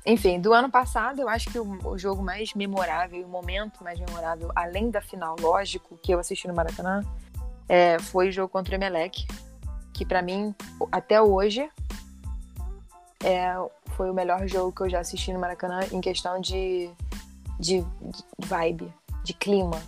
enfim, 0.07 0.41
do 0.41 0.55
ano 0.55 0.71
passado, 0.71 1.21
eu 1.21 1.29
acho 1.29 1.51
que 1.51 1.59
o, 1.59 1.79
o 1.85 1.99
jogo 1.99 2.23
mais 2.23 2.55
memorável, 2.55 3.27
o 3.27 3.29
momento 3.29 3.83
mais 3.83 3.99
memorável, 3.99 4.53
além 4.55 4.89
da 4.89 5.01
final, 5.01 5.35
lógico, 5.41 5.99
que 6.01 6.13
eu 6.13 6.21
assisti 6.21 6.47
no 6.47 6.55
Maracanã, 6.55 7.03
é, 7.69 7.99
foi 7.99 8.29
o 8.29 8.33
jogo 8.33 8.49
contra 8.49 8.73
o 8.73 8.79
Emelec, 8.79 9.27
que 9.93 10.07
para 10.07 10.23
mim, 10.23 10.55
até 10.93 11.21
hoje, 11.21 11.69
é, 13.25 13.53
foi 13.97 14.09
o 14.09 14.15
melhor 14.15 14.47
jogo 14.47 14.71
que 14.71 14.83
eu 14.83 14.89
já 14.89 15.01
assisti 15.01 15.33
no 15.33 15.41
Maracanã 15.41 15.81
em 15.91 16.01
questão 16.01 16.41
de, 16.41 16.89
de, 17.59 17.81
de 17.81 18.25
vibe, 18.39 18.95
de 19.25 19.35
clima. 19.35 19.83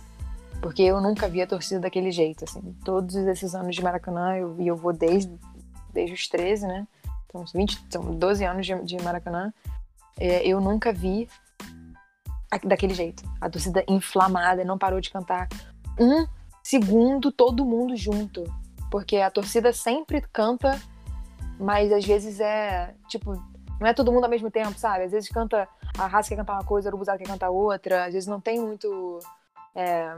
Porque 0.61 0.81
eu 0.81 0.99
nunca 0.99 1.29
vi 1.29 1.41
a 1.41 1.47
torcida 1.47 1.79
daquele 1.79 2.11
jeito, 2.11 2.43
assim. 2.43 2.75
Todos 2.83 3.15
esses 3.15 3.55
anos 3.55 3.73
de 3.73 3.81
Maracanã, 3.81 4.35
eu, 4.35 4.57
eu 4.59 4.75
vou 4.75 4.91
desde, 4.91 5.33
desde 5.93 6.13
os 6.13 6.27
13, 6.27 6.67
né? 6.67 6.85
Então, 7.27 7.45
20, 7.53 7.85
são 7.89 8.13
12 8.13 8.43
anos 8.43 8.65
de, 8.65 8.75
de 8.83 9.01
Maracanã 9.01 9.53
é, 10.17 10.47
eu 10.47 10.59
nunca 10.61 10.91
vi 10.91 11.27
daquele 12.63 12.93
jeito. 12.93 13.23
A 13.39 13.49
torcida 13.49 13.83
inflamada, 13.87 14.63
não 14.63 14.77
parou 14.77 14.99
de 14.99 15.09
cantar 15.09 15.47
um 15.99 16.25
segundo 16.63 17.31
todo 17.31 17.65
mundo 17.65 17.95
junto. 17.95 18.43
Porque 18.89 19.17
a 19.17 19.29
torcida 19.29 19.71
sempre 19.71 20.21
canta, 20.33 20.79
mas 21.59 21.91
às 21.91 22.03
vezes 22.03 22.39
é, 22.39 22.95
tipo, 23.07 23.33
não 23.79 23.87
é 23.87 23.93
todo 23.93 24.11
mundo 24.11 24.23
ao 24.23 24.29
mesmo 24.29 24.49
tempo, 24.49 24.77
sabe? 24.77 25.03
Às 25.03 25.11
vezes 25.11 25.29
canta, 25.29 25.67
a 25.97 26.07
raça 26.07 26.29
quer 26.29 26.37
cantar 26.37 26.53
uma 26.53 26.63
coisa, 26.63 26.87
o 26.87 26.91
urubuzado 26.91 27.19
quer 27.19 27.27
cantar 27.27 27.49
outra, 27.49 28.05
às 28.05 28.13
vezes 28.13 28.27
não 28.27 28.41
tem 28.41 28.59
muito. 28.59 29.19
É, 29.75 30.15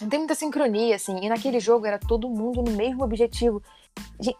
não 0.00 0.08
tem 0.08 0.18
muita 0.18 0.34
sincronia, 0.34 0.96
assim. 0.96 1.18
E 1.22 1.28
naquele 1.28 1.60
jogo 1.60 1.86
era 1.86 1.98
todo 1.98 2.28
mundo 2.28 2.62
no 2.62 2.72
mesmo 2.72 3.04
objetivo. 3.04 3.62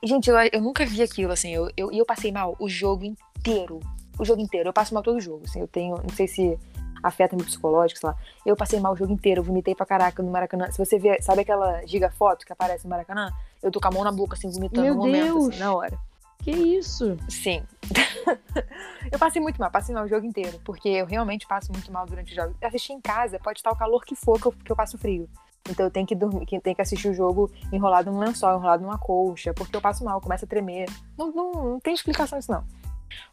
Gente, 0.03 0.31
eu, 0.31 0.37
eu 0.53 0.61
nunca 0.61 0.85
vi 0.85 1.03
aquilo, 1.03 1.33
assim. 1.33 1.51
E 1.51 1.55
eu, 1.55 1.71
eu, 1.77 1.93
eu 1.93 2.07
passei 2.07 2.33
mal 2.33 2.57
o 2.59 2.69
jogo 2.69 3.05
inteiro 3.05 3.81
o 4.19 4.25
jogo 4.25 4.41
inteiro. 4.41 4.69
Eu 4.69 4.73
passo 4.73 4.95
mal 4.95 5.03
todo 5.03 5.21
jogo, 5.21 5.43
assim. 5.45 5.61
Eu 5.61 5.69
tenho, 5.69 5.97
não 5.97 6.15
sei 6.15 6.27
se 6.27 6.59
afeta 7.03 7.37
meu 7.37 7.45
psicológico, 7.45 8.01
sei 8.01 8.09
lá. 8.09 8.17
Eu 8.45 8.57
passei 8.57 8.81
mal 8.81 8.93
o 8.93 8.97
jogo 8.97 9.13
inteiro, 9.13 9.43
vomitei 9.43 9.75
pra 9.75 9.87
caraca 9.87 10.23
no 10.23 10.31
Maracanã. 10.31 10.71
Se 10.71 10.79
você 10.79 10.99
ver, 10.99 11.23
sabe 11.23 11.43
aquela 11.43 11.85
giga 11.87 12.11
foto 12.11 12.45
que 12.45 12.53
aparece 12.53 12.85
no 12.85 12.91
Maracanã? 12.91 13.31
Eu 13.63 13.71
tô 13.71 13.81
com 13.81 13.89
a 13.89 13.91
mão 13.91 14.05
na 14.05 14.13
boca, 14.13 14.37
assim, 14.37 14.51
vomitando 14.51 14.83
meu 14.83 14.95
no 14.95 15.01
momento, 15.01 15.35
momento, 15.35 15.51
assim, 15.51 15.59
na 15.59 15.75
hora. 15.75 15.99
Que 16.43 16.51
isso? 16.51 17.17
Sim. 17.29 17.63
eu 19.11 19.19
passei 19.19 19.43
muito 19.43 19.59
mal, 19.59 19.71
passei 19.71 19.95
mal 19.95 20.05
o 20.05 20.09
jogo 20.09 20.25
inteiro, 20.25 20.61
porque 20.65 20.89
eu 20.89 21.07
realmente 21.07 21.47
passo 21.47 21.73
muito 21.73 21.91
mal 21.93 22.07
durante 22.07 22.33
o 22.33 22.35
jogo. 22.35 22.55
Assistir 22.63 22.93
em 22.93 23.01
casa, 23.01 23.39
pode 23.39 23.59
estar 23.59 23.73
o 23.73 23.77
calor 23.77 24.05
que 24.05 24.15
for, 24.15 24.41
que 24.41 24.47
eu, 24.47 24.53
que 24.53 24.73
eu 24.73 24.77
passo 24.77 24.97
frio. 24.97 25.29
Então 25.69 25.85
eu 25.85 25.91
tenho 25.91 26.07
que 26.07 26.15
dormir, 26.15 26.47
tenho 26.47 26.75
que 26.75 26.81
assistir 26.81 27.09
o 27.09 27.15
jogo 27.15 27.51
enrolado 27.73 28.11
num 28.11 28.19
lençol, 28.19 28.57
enrolado 28.57 28.83
numa 28.83 28.99
colcha, 28.99 29.53
porque 29.53 29.77
eu 29.77 29.81
passo 29.81 30.05
mal, 30.05 30.21
começa 30.21 30.47
a 30.47 30.49
tremer. 30.49 30.89
Não, 31.19 31.31
não, 31.31 31.53
não 31.53 31.81
tem 31.81 31.93
explicação 31.93 32.39
isso 32.39 32.51
não. 32.51 32.65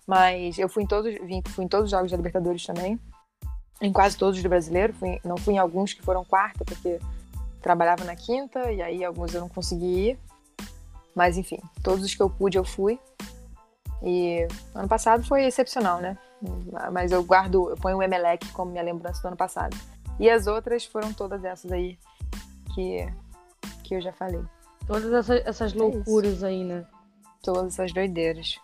Mas 0.06 0.58
eu 0.58 0.70
fui 0.70 0.84
em 0.84 0.88
todos, 0.88 1.14
vim, 1.26 1.42
fui 1.48 1.66
em 1.66 1.68
todos 1.68 1.86
os 1.86 1.92
jogos 1.92 2.12
da 2.12 2.18
Libertadores 2.18 2.66
também. 2.66 3.00
Em 3.82 3.92
quase 3.92 4.18
todos 4.18 4.42
do 4.42 4.50
brasileiro. 4.50 4.94
Fui, 4.94 5.20
não 5.24 5.38
fui 5.38 5.56
em 5.56 5.58
alguns 5.58 5.94
que 5.94 6.02
foram 6.02 6.24
quarta, 6.24 6.64
porque 6.64 7.00
trabalhava 7.62 8.04
na 8.04 8.16
quinta, 8.16 8.72
e 8.72 8.82
aí 8.82 9.04
alguns 9.04 9.34
eu 9.34 9.42
não 9.42 9.50
consegui 9.50 10.10
ir. 10.10 10.20
Mas 11.16 11.38
enfim, 11.38 11.60
todos 11.84 12.04
os 12.04 12.14
que 12.14 12.22
eu 12.22 12.30
pude 12.30 12.58
eu 12.58 12.64
fui. 12.64 13.00
E 14.04 14.48
ano 14.74 14.88
passado 14.88 15.24
foi 15.24 15.46
excepcional, 15.46 16.00
né? 16.00 16.18
Mas 16.92 17.12
eu 17.12 17.24
guardo, 17.24 17.70
eu 17.70 17.78
ponho 17.78 17.98
o 17.98 18.04
Emelec 18.04 18.48
como 18.50 18.72
minha 18.72 18.84
lembrança 18.84 19.22
do 19.22 19.28
ano 19.30 19.38
passado. 19.38 19.76
E 20.20 20.30
as 20.30 20.48
outras 20.48 20.86
foram 20.86 21.12
todas 21.14 21.44
essas 21.44 21.72
aí 21.72 21.98
que, 22.74 23.08
que 23.84 23.96
eu 23.96 24.02
já 24.02 24.14
falei. 24.14 24.44
Todas 24.86 25.12
essas, 25.12 25.46
essas 25.46 25.74
é 25.74 25.78
loucuras 25.78 26.44
é 26.44 26.48
aí, 26.48 26.64
né? 26.64 26.86
Todas 27.42 27.74
essas 27.74 27.92
doideiras. 27.92 28.60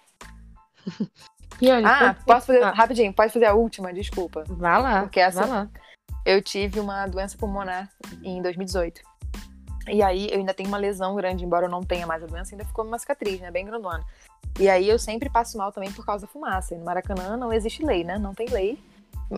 Ah, 1.86 2.16
posso 2.26 2.48
fazer 2.48 2.64
ah. 2.64 2.72
rapidinho, 2.72 3.14
pode 3.14 3.32
fazer 3.32 3.46
a 3.46 3.54
última, 3.54 3.94
desculpa. 3.94 4.44
Vá 4.48 4.78
lá. 4.80 5.02
Porque 5.02 5.20
essa 5.20 5.46
lá. 5.46 5.70
eu 6.26 6.42
tive 6.42 6.80
uma 6.80 7.06
doença 7.06 7.38
pulmonar 7.38 7.88
em 8.24 8.42
2018. 8.42 9.02
E 9.88 10.02
aí 10.02 10.28
eu 10.32 10.38
ainda 10.38 10.54
tenho 10.54 10.70
uma 10.70 10.78
lesão 10.78 11.16
grande, 11.16 11.44
embora 11.44 11.66
eu 11.66 11.70
não 11.70 11.82
tenha 11.82 12.06
mais 12.06 12.24
a 12.24 12.28
doença, 12.28 12.54
ainda 12.54 12.66
ficou 12.66 12.86
uma 12.86 13.00
cicatriz, 13.00 13.40
né? 13.40 13.52
Bem 13.52 13.66
grandona. 13.66 14.04
E 14.60 14.70
aí 14.70 14.88
eu 14.88 15.00
sempre 15.00 15.30
passo 15.30 15.58
mal 15.58 15.72
também 15.72 15.92
por 15.92 16.06
causa 16.06 16.26
da 16.26 16.32
fumaça. 16.32 16.74
E 16.74 16.78
no 16.78 16.86
Maracanã 16.86 17.38
não 17.38 17.52
existe 17.52 17.84
lei, 17.84 18.04
né? 18.04 18.18
Não 18.18 18.34
tem 18.34 18.48
lei. 18.48 18.82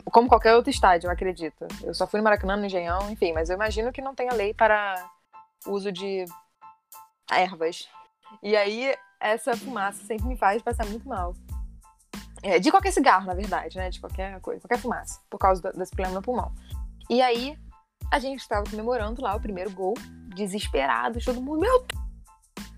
Como 0.05 0.27
qualquer 0.27 0.55
outro 0.55 0.71
estádio, 0.71 1.07
eu 1.07 1.11
acredito. 1.11 1.67
Eu 1.83 1.93
só 1.93 2.07
fui 2.07 2.19
no 2.19 2.23
Maracanã, 2.23 2.57
no 2.57 2.65
Engenhão, 2.65 3.09
enfim, 3.11 3.31
mas 3.31 3.49
eu 3.49 3.55
imagino 3.55 3.91
que 3.91 4.01
não 4.01 4.15
tenha 4.15 4.33
lei 4.33 4.53
para 4.53 4.95
uso 5.65 5.91
de 5.91 6.25
ervas. 7.31 7.87
E 8.41 8.55
aí 8.55 8.95
essa 9.19 9.55
fumaça 9.55 10.03
sempre 10.05 10.27
me 10.27 10.38
faz 10.38 10.61
passar 10.61 10.86
muito 10.86 11.07
mal. 11.07 11.34
É, 12.41 12.59
de 12.59 12.69
qualquer 12.69 12.91
cigarro, 12.91 13.25
na 13.25 13.34
verdade, 13.34 13.77
né? 13.77 13.89
De 13.89 13.99
qualquer 13.99 14.39
coisa, 14.41 14.61
qualquer 14.61 14.81
fumaça, 14.81 15.21
por 15.29 15.38
causa 15.38 15.61
desse 15.71 15.91
problema 15.91 16.15
no 16.15 16.21
pulmão. 16.21 16.53
E 17.09 17.21
aí, 17.21 17.57
a 18.11 18.19
gente 18.19 18.41
estava 18.41 18.69
comemorando 18.69 19.21
lá 19.21 19.34
o 19.36 19.39
primeiro 19.39 19.71
gol, 19.71 19.93
desesperado, 20.36 21.19
todo 21.23 21.41
mundo, 21.41 21.61
meu 21.61 21.86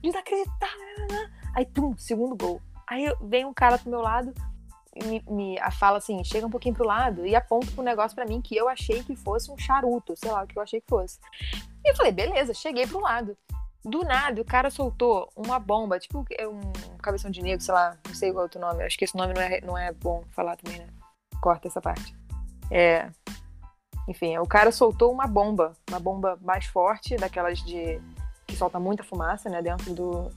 desacreditável. 0.03 1.29
Aí, 1.55 1.65
tum, 1.65 1.97
segundo 1.97 2.35
gol. 2.35 2.61
Aí 2.87 3.11
vem 3.21 3.45
um 3.45 3.53
cara 3.53 3.79
pro 3.79 3.89
meu 3.89 4.01
lado, 4.01 4.31
me, 5.03 5.23
me 5.27 5.57
fala 5.71 5.97
assim, 5.97 6.23
chega 6.23 6.45
um 6.45 6.49
pouquinho 6.49 6.75
pro 6.75 6.85
lado 6.85 7.25
e 7.25 7.35
aponta 7.35 7.71
pro 7.71 7.83
negócio 7.83 8.15
para 8.15 8.25
mim 8.25 8.41
que 8.41 8.55
eu 8.55 8.69
achei 8.69 9.03
que 9.03 9.15
fosse 9.15 9.51
um 9.51 9.57
charuto, 9.57 10.15
sei 10.15 10.31
lá 10.31 10.43
o 10.43 10.47
que 10.47 10.57
eu 10.57 10.61
achei 10.61 10.79
que 10.79 10.87
fosse. 10.87 11.19
E 11.83 11.89
eu 11.89 11.95
falei, 11.95 12.11
beleza, 12.11 12.53
cheguei 12.53 12.85
pro 12.85 12.99
lado. 12.99 13.35
Do 13.85 14.03
nada, 14.03 14.41
o 14.41 14.45
cara 14.45 14.71
soltou 14.71 15.29
uma 15.35 15.59
bomba, 15.59 15.99
tipo 15.99 16.25
é 16.31 16.47
um 16.47 16.59
cabeção 17.03 17.29
de 17.29 17.39
negro, 17.43 17.63
sei 17.63 17.71
lá, 17.71 17.95
não 18.07 18.15
sei 18.15 18.31
qual 18.31 18.41
é 18.41 18.43
outro 18.45 18.59
nome. 18.59 18.83
Acho 18.83 18.97
que 18.97 19.05
esse 19.05 19.15
nome 19.15 19.35
não 19.35 19.41
é, 19.41 19.61
não 19.61 19.77
é 19.77 19.91
bom 19.93 20.23
falar 20.31 20.57
também, 20.57 20.79
né? 20.79 20.87
Corta 21.39 21.67
essa 21.67 21.79
parte. 21.79 22.15
É. 22.71 23.07
Enfim, 24.07 24.39
o 24.39 24.47
cara 24.47 24.71
soltou 24.71 25.11
uma 25.11 25.27
bomba, 25.27 25.73
uma 25.87 25.99
bomba 25.99 26.35
mais 26.41 26.65
forte, 26.65 27.15
daquelas 27.15 27.59
de. 27.59 28.01
que 28.47 28.55
solta 28.55 28.79
muita 28.79 29.03
fumaça, 29.03 29.51
né? 29.51 29.61
Dentro 29.61 29.93
do, 29.93 30.31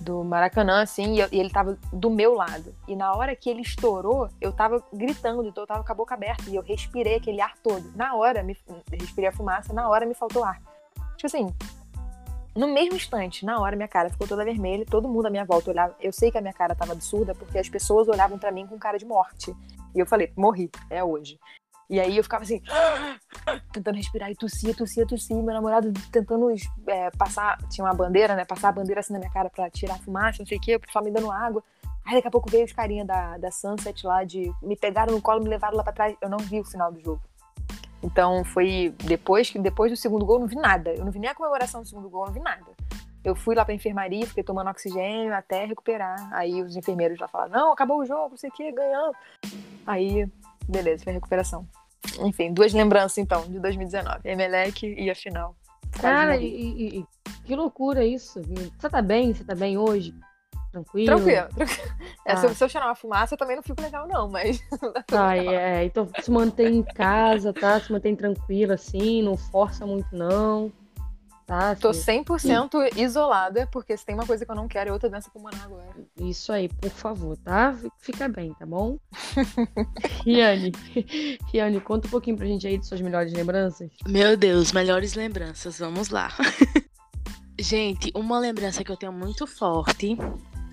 do 0.00 0.22
Maracanã, 0.22 0.82
assim, 0.82 1.16
e, 1.16 1.20
ele 1.36 1.50
tava 1.50 1.76
do 1.92 2.10
meu 2.10 2.32
lado. 2.34 2.72
E 2.86 2.94
na 2.94 3.12
hora 3.12 3.34
que 3.34 3.50
ele 3.50 3.62
estourou, 3.62 4.28
eu 4.40 4.52
tava 4.52 4.80
gritando, 4.92 5.44
então 5.44 5.64
eu 5.64 5.66
tava 5.66 5.82
com 5.82 5.90
a 5.92 5.96
boca 5.96 6.14
aberta, 6.14 6.48
e 6.48 6.54
eu 6.54 6.62
respirei 6.62 7.16
aquele 7.16 7.40
ar 7.40 7.56
todo. 7.58 7.90
Na 7.96 8.14
hora, 8.14 8.44
me, 8.44 8.56
respirei 8.92 9.30
a 9.30 9.32
fumaça, 9.32 9.72
na 9.72 9.88
hora 9.88 10.06
me 10.06 10.14
faltou 10.14 10.44
ar. 10.44 10.62
Tipo 11.16 11.26
assim, 11.26 11.52
no 12.54 12.68
mesmo 12.68 12.96
instante, 12.96 13.44
na 13.44 13.58
hora, 13.60 13.74
minha 13.74 13.88
cara 13.88 14.10
ficou 14.10 14.26
toda 14.26 14.44
vermelha, 14.44 14.84
todo 14.84 15.08
mundo 15.08 15.26
à 15.26 15.30
minha 15.30 15.44
volta 15.44 15.70
olhava. 15.70 15.96
Eu 16.00 16.12
sei 16.12 16.30
que 16.30 16.38
a 16.38 16.40
minha 16.40 16.52
cara 16.52 16.74
tava 16.74 16.92
absurda, 16.92 17.34
porque 17.34 17.58
as 17.58 17.68
pessoas 17.68 18.08
olhavam 18.08 18.38
para 18.38 18.52
mim 18.52 18.66
com 18.66 18.78
cara 18.78 18.98
de 18.98 19.06
morte. 19.06 19.54
E 19.94 19.98
eu 19.98 20.06
falei, 20.06 20.32
morri, 20.36 20.70
é 20.90 21.02
hoje. 21.02 21.38
E 21.88 22.00
aí 22.00 22.16
eu 22.16 22.22
ficava 22.22 22.42
assim, 22.42 22.62
tentando 23.72 23.96
respirar 23.96 24.30
e 24.30 24.34
tossia, 24.34 24.74
tossia, 24.74 25.06
tossia. 25.06 25.36
Meu 25.36 25.54
namorado 25.54 25.92
tentando 26.10 26.48
é, 26.86 27.10
passar, 27.10 27.58
tinha 27.68 27.84
uma 27.84 27.94
bandeira, 27.94 28.34
né? 28.34 28.44
Passar 28.44 28.68
a 28.68 28.72
bandeira 28.72 29.00
assim 29.00 29.12
na 29.12 29.18
minha 29.18 29.30
cara 29.30 29.50
pra 29.50 29.68
tirar 29.70 29.94
a 29.94 29.98
fumaça, 29.98 30.38
não 30.40 30.46
sei 30.46 30.58
o 30.58 30.60
quê, 30.60 30.80
só 30.90 31.02
me 31.02 31.10
dando 31.10 31.30
água. 31.30 31.62
Aí 32.04 32.14
daqui 32.14 32.28
a 32.28 32.30
pouco 32.30 32.50
veio 32.50 32.64
os 32.64 32.72
carinha 32.72 33.04
da, 33.04 33.38
da 33.38 33.50
Sunset 33.50 34.06
lá, 34.06 34.24
de 34.24 34.52
me 34.62 34.76
pegaram 34.76 35.12
no 35.12 35.22
colo, 35.22 35.42
me 35.42 35.48
levaram 35.48 35.76
lá 35.76 35.84
pra 35.84 35.92
trás. 35.92 36.16
Eu 36.20 36.28
não 36.28 36.38
vi 36.38 36.60
o 36.60 36.64
final 36.64 36.90
do 36.90 37.00
jogo. 37.00 37.22
Então 38.02 38.44
foi 38.44 38.94
depois 39.04 39.48
que 39.50 39.58
depois 39.58 39.90
do 39.90 39.96
segundo 39.96 40.24
gol 40.24 40.36
eu 40.36 40.40
não 40.40 40.46
vi 40.48 40.56
nada. 40.56 40.90
Eu 40.90 41.04
não 41.04 41.12
vi 41.12 41.18
nem 41.18 41.30
a 41.30 41.34
comemoração 41.34 41.82
do 41.82 41.88
segundo 41.88 42.08
gol, 42.08 42.22
eu 42.22 42.26
não 42.26 42.34
vi 42.34 42.40
nada. 42.40 42.66
Eu 43.24 43.36
fui 43.36 43.54
lá 43.54 43.64
pra 43.64 43.72
enfermaria, 43.72 44.26
fiquei 44.26 44.42
tomando 44.42 44.68
oxigênio 44.68 45.32
até 45.32 45.64
recuperar. 45.64 46.28
Aí 46.32 46.60
os 46.60 46.76
enfermeiros 46.76 47.18
lá 47.20 47.28
falaram: 47.28 47.52
não, 47.52 47.72
acabou 47.72 47.98
o 47.98 48.04
jogo, 48.04 48.30
não 48.30 48.36
sei 48.36 48.50
o 48.50 48.52
que, 48.52 48.72
ganhamos. 48.72 49.16
Aí, 49.86 50.28
beleza, 50.68 51.04
foi 51.04 51.12
a 51.12 51.14
recuperação. 51.14 51.66
Enfim, 52.20 52.52
duas 52.52 52.72
lembranças 52.72 53.18
então, 53.18 53.42
de 53.42 53.60
2019. 53.60 54.20
Emelec 54.24 54.86
e 54.86 55.08
a 55.08 55.14
final. 55.14 55.54
Cara, 56.00 56.36
e, 56.36 56.98
e, 56.98 57.06
que 57.44 57.54
loucura 57.54 58.04
isso. 58.04 58.40
Você 58.78 58.90
tá 58.90 59.00
bem? 59.00 59.32
Você 59.32 59.44
tá 59.44 59.54
bem 59.54 59.78
hoje? 59.78 60.12
Tranquilo? 60.72 61.06
Tranquilo. 61.06 61.48
tranquilo. 61.54 61.92
É, 62.24 62.36
se, 62.36 62.46
eu, 62.46 62.54
se 62.54 62.64
eu 62.64 62.68
cheirar 62.68 62.88
uma 62.88 62.94
fumaça, 62.94 63.34
eu 63.34 63.38
também 63.38 63.56
não 63.56 63.62
fico 63.62 63.80
legal, 63.80 64.08
não, 64.08 64.28
mas. 64.28 64.60
Tá, 65.06 65.36
é. 65.36 65.84
Então 65.84 66.08
se 66.20 66.30
mantém 66.30 66.78
em 66.78 66.82
casa, 66.82 67.52
tá? 67.52 67.78
Se 67.78 67.92
mantém 67.92 68.16
tranquilo, 68.16 68.72
assim, 68.72 69.22
não 69.22 69.36
força 69.36 69.84
muito, 69.84 70.08
não. 70.16 70.72
Tá? 71.46 71.74
Tô 71.74 71.90
100% 71.90 72.38
Sim. 72.38 73.02
isolada, 73.02 73.68
porque 73.70 73.94
se 73.94 74.06
tem 74.06 74.14
uma 74.14 74.26
coisa 74.26 74.46
que 74.46 74.50
eu 74.50 74.54
não 74.54 74.66
quero 74.66 74.88
é 74.88 74.92
outra 74.92 75.10
doença 75.10 75.30
pulmonar 75.30 75.62
agora. 75.64 75.92
Isso 76.16 76.50
aí, 76.50 76.68
por 76.68 76.90
favor, 76.90 77.36
tá? 77.36 77.76
Fica 77.98 78.28
bem, 78.28 78.54
tá 78.54 78.64
bom? 78.64 78.96
Riane, 80.24 80.72
Riane, 81.52 81.80
conta 81.80 82.06
um 82.06 82.10
pouquinho 82.10 82.36
pra 82.38 82.46
gente 82.46 82.66
aí 82.66 82.78
de 82.78 82.86
suas 82.86 83.02
melhores 83.02 83.32
lembranças. 83.32 83.90
Meu 84.06 84.36
Deus, 84.36 84.72
melhores 84.72 85.14
lembranças, 85.14 85.78
vamos 85.78 86.08
lá. 86.08 86.30
gente, 87.58 88.10
uma 88.14 88.38
lembrança 88.38 88.82
que 88.82 88.90
eu 88.90 88.96
tenho 88.96 89.12
muito 89.12 89.46
forte 89.46 90.16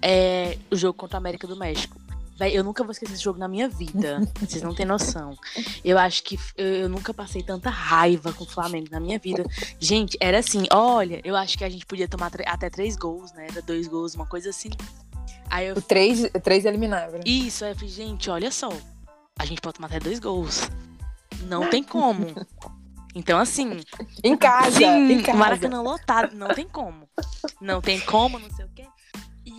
é 0.02 0.58
o 0.72 0.76
jogo 0.76 0.93
contra 0.97 1.18
a 1.18 1.20
América 1.20 1.47
do 1.47 1.56
México. 1.56 2.00
Véi, 2.39 2.58
eu 2.58 2.64
nunca 2.64 2.84
vou 2.86 2.91
esquecer 2.91 3.16
esse 3.16 3.24
jogo 3.24 3.38
na 3.38 3.50
minha 3.50 3.68
vida. 3.68 4.22
Vocês 4.39 4.64
não 4.64 4.74
têm 4.74 4.86
noção. 4.86 5.38
Eu 5.84 5.97
acho 5.97 6.24
que 6.24 6.39
eu, 6.56 6.66
eu, 6.66 6.89
nunca 6.89 7.14
passei 7.14 7.43
tanta 7.43 7.70
raiva 7.70 8.32
com 8.32 8.45
o 8.45 8.47
Flamengo 8.47 8.88
na 8.89 9.00
minha 9.00 9.20
vida. 9.20 9.43
Gente, 9.78 10.18
era 10.22 10.39
assim, 10.39 10.64
olha, 10.72 11.20
eu 11.26 11.36
acho 11.36 11.58
que 11.58 11.66
a 11.66 11.70
gente 11.70 11.86
podia 11.86 12.08
tomar 12.08 12.32
até 12.45 12.70
três 12.70 12.95
gols, 12.95 13.34
né? 13.34 13.47
Era 13.52 13.62
dois 13.62 13.88
gols, 13.88 14.16
uma 14.16 14.26
coisa 14.26 14.52
assim. 14.52 14.70
Aí 15.50 15.68
eu... 15.68 15.76
O 15.76 15.82
três, 15.82 16.30
três 16.41 16.64
eliminável. 16.64 17.20
Isso, 17.26 17.66
aí 17.66 17.72
eu 17.72 17.76
falei, 17.76 17.89
gente, 17.89 18.30
olha 18.30 18.52
só. 18.52 18.70
A 19.38 19.43
gente 19.43 19.60
pode 19.60 19.76
tomar 19.76 19.88
até 19.88 20.00
dois 20.00 20.20
gols. 20.20 20.70
Não 21.41 21.70
tem 21.70 21.84
como. 21.84 22.28
Então, 23.14 23.38
assim. 23.38 23.82
Em 24.24 24.38
casa. 24.38 24.78
Sim, 24.78 25.12
em 25.12 25.22
casa. 25.22 25.38
Maracanã 25.38 25.82
lotado. 25.82 26.36
Não 26.36 26.54
tem 26.54 26.68
como. 26.68 27.10
Não 27.60 27.82
tem 27.82 28.00
como, 28.00 28.39
não 28.39 28.50
sei 28.52 28.66
o 28.66 28.70
quê. 28.70 28.86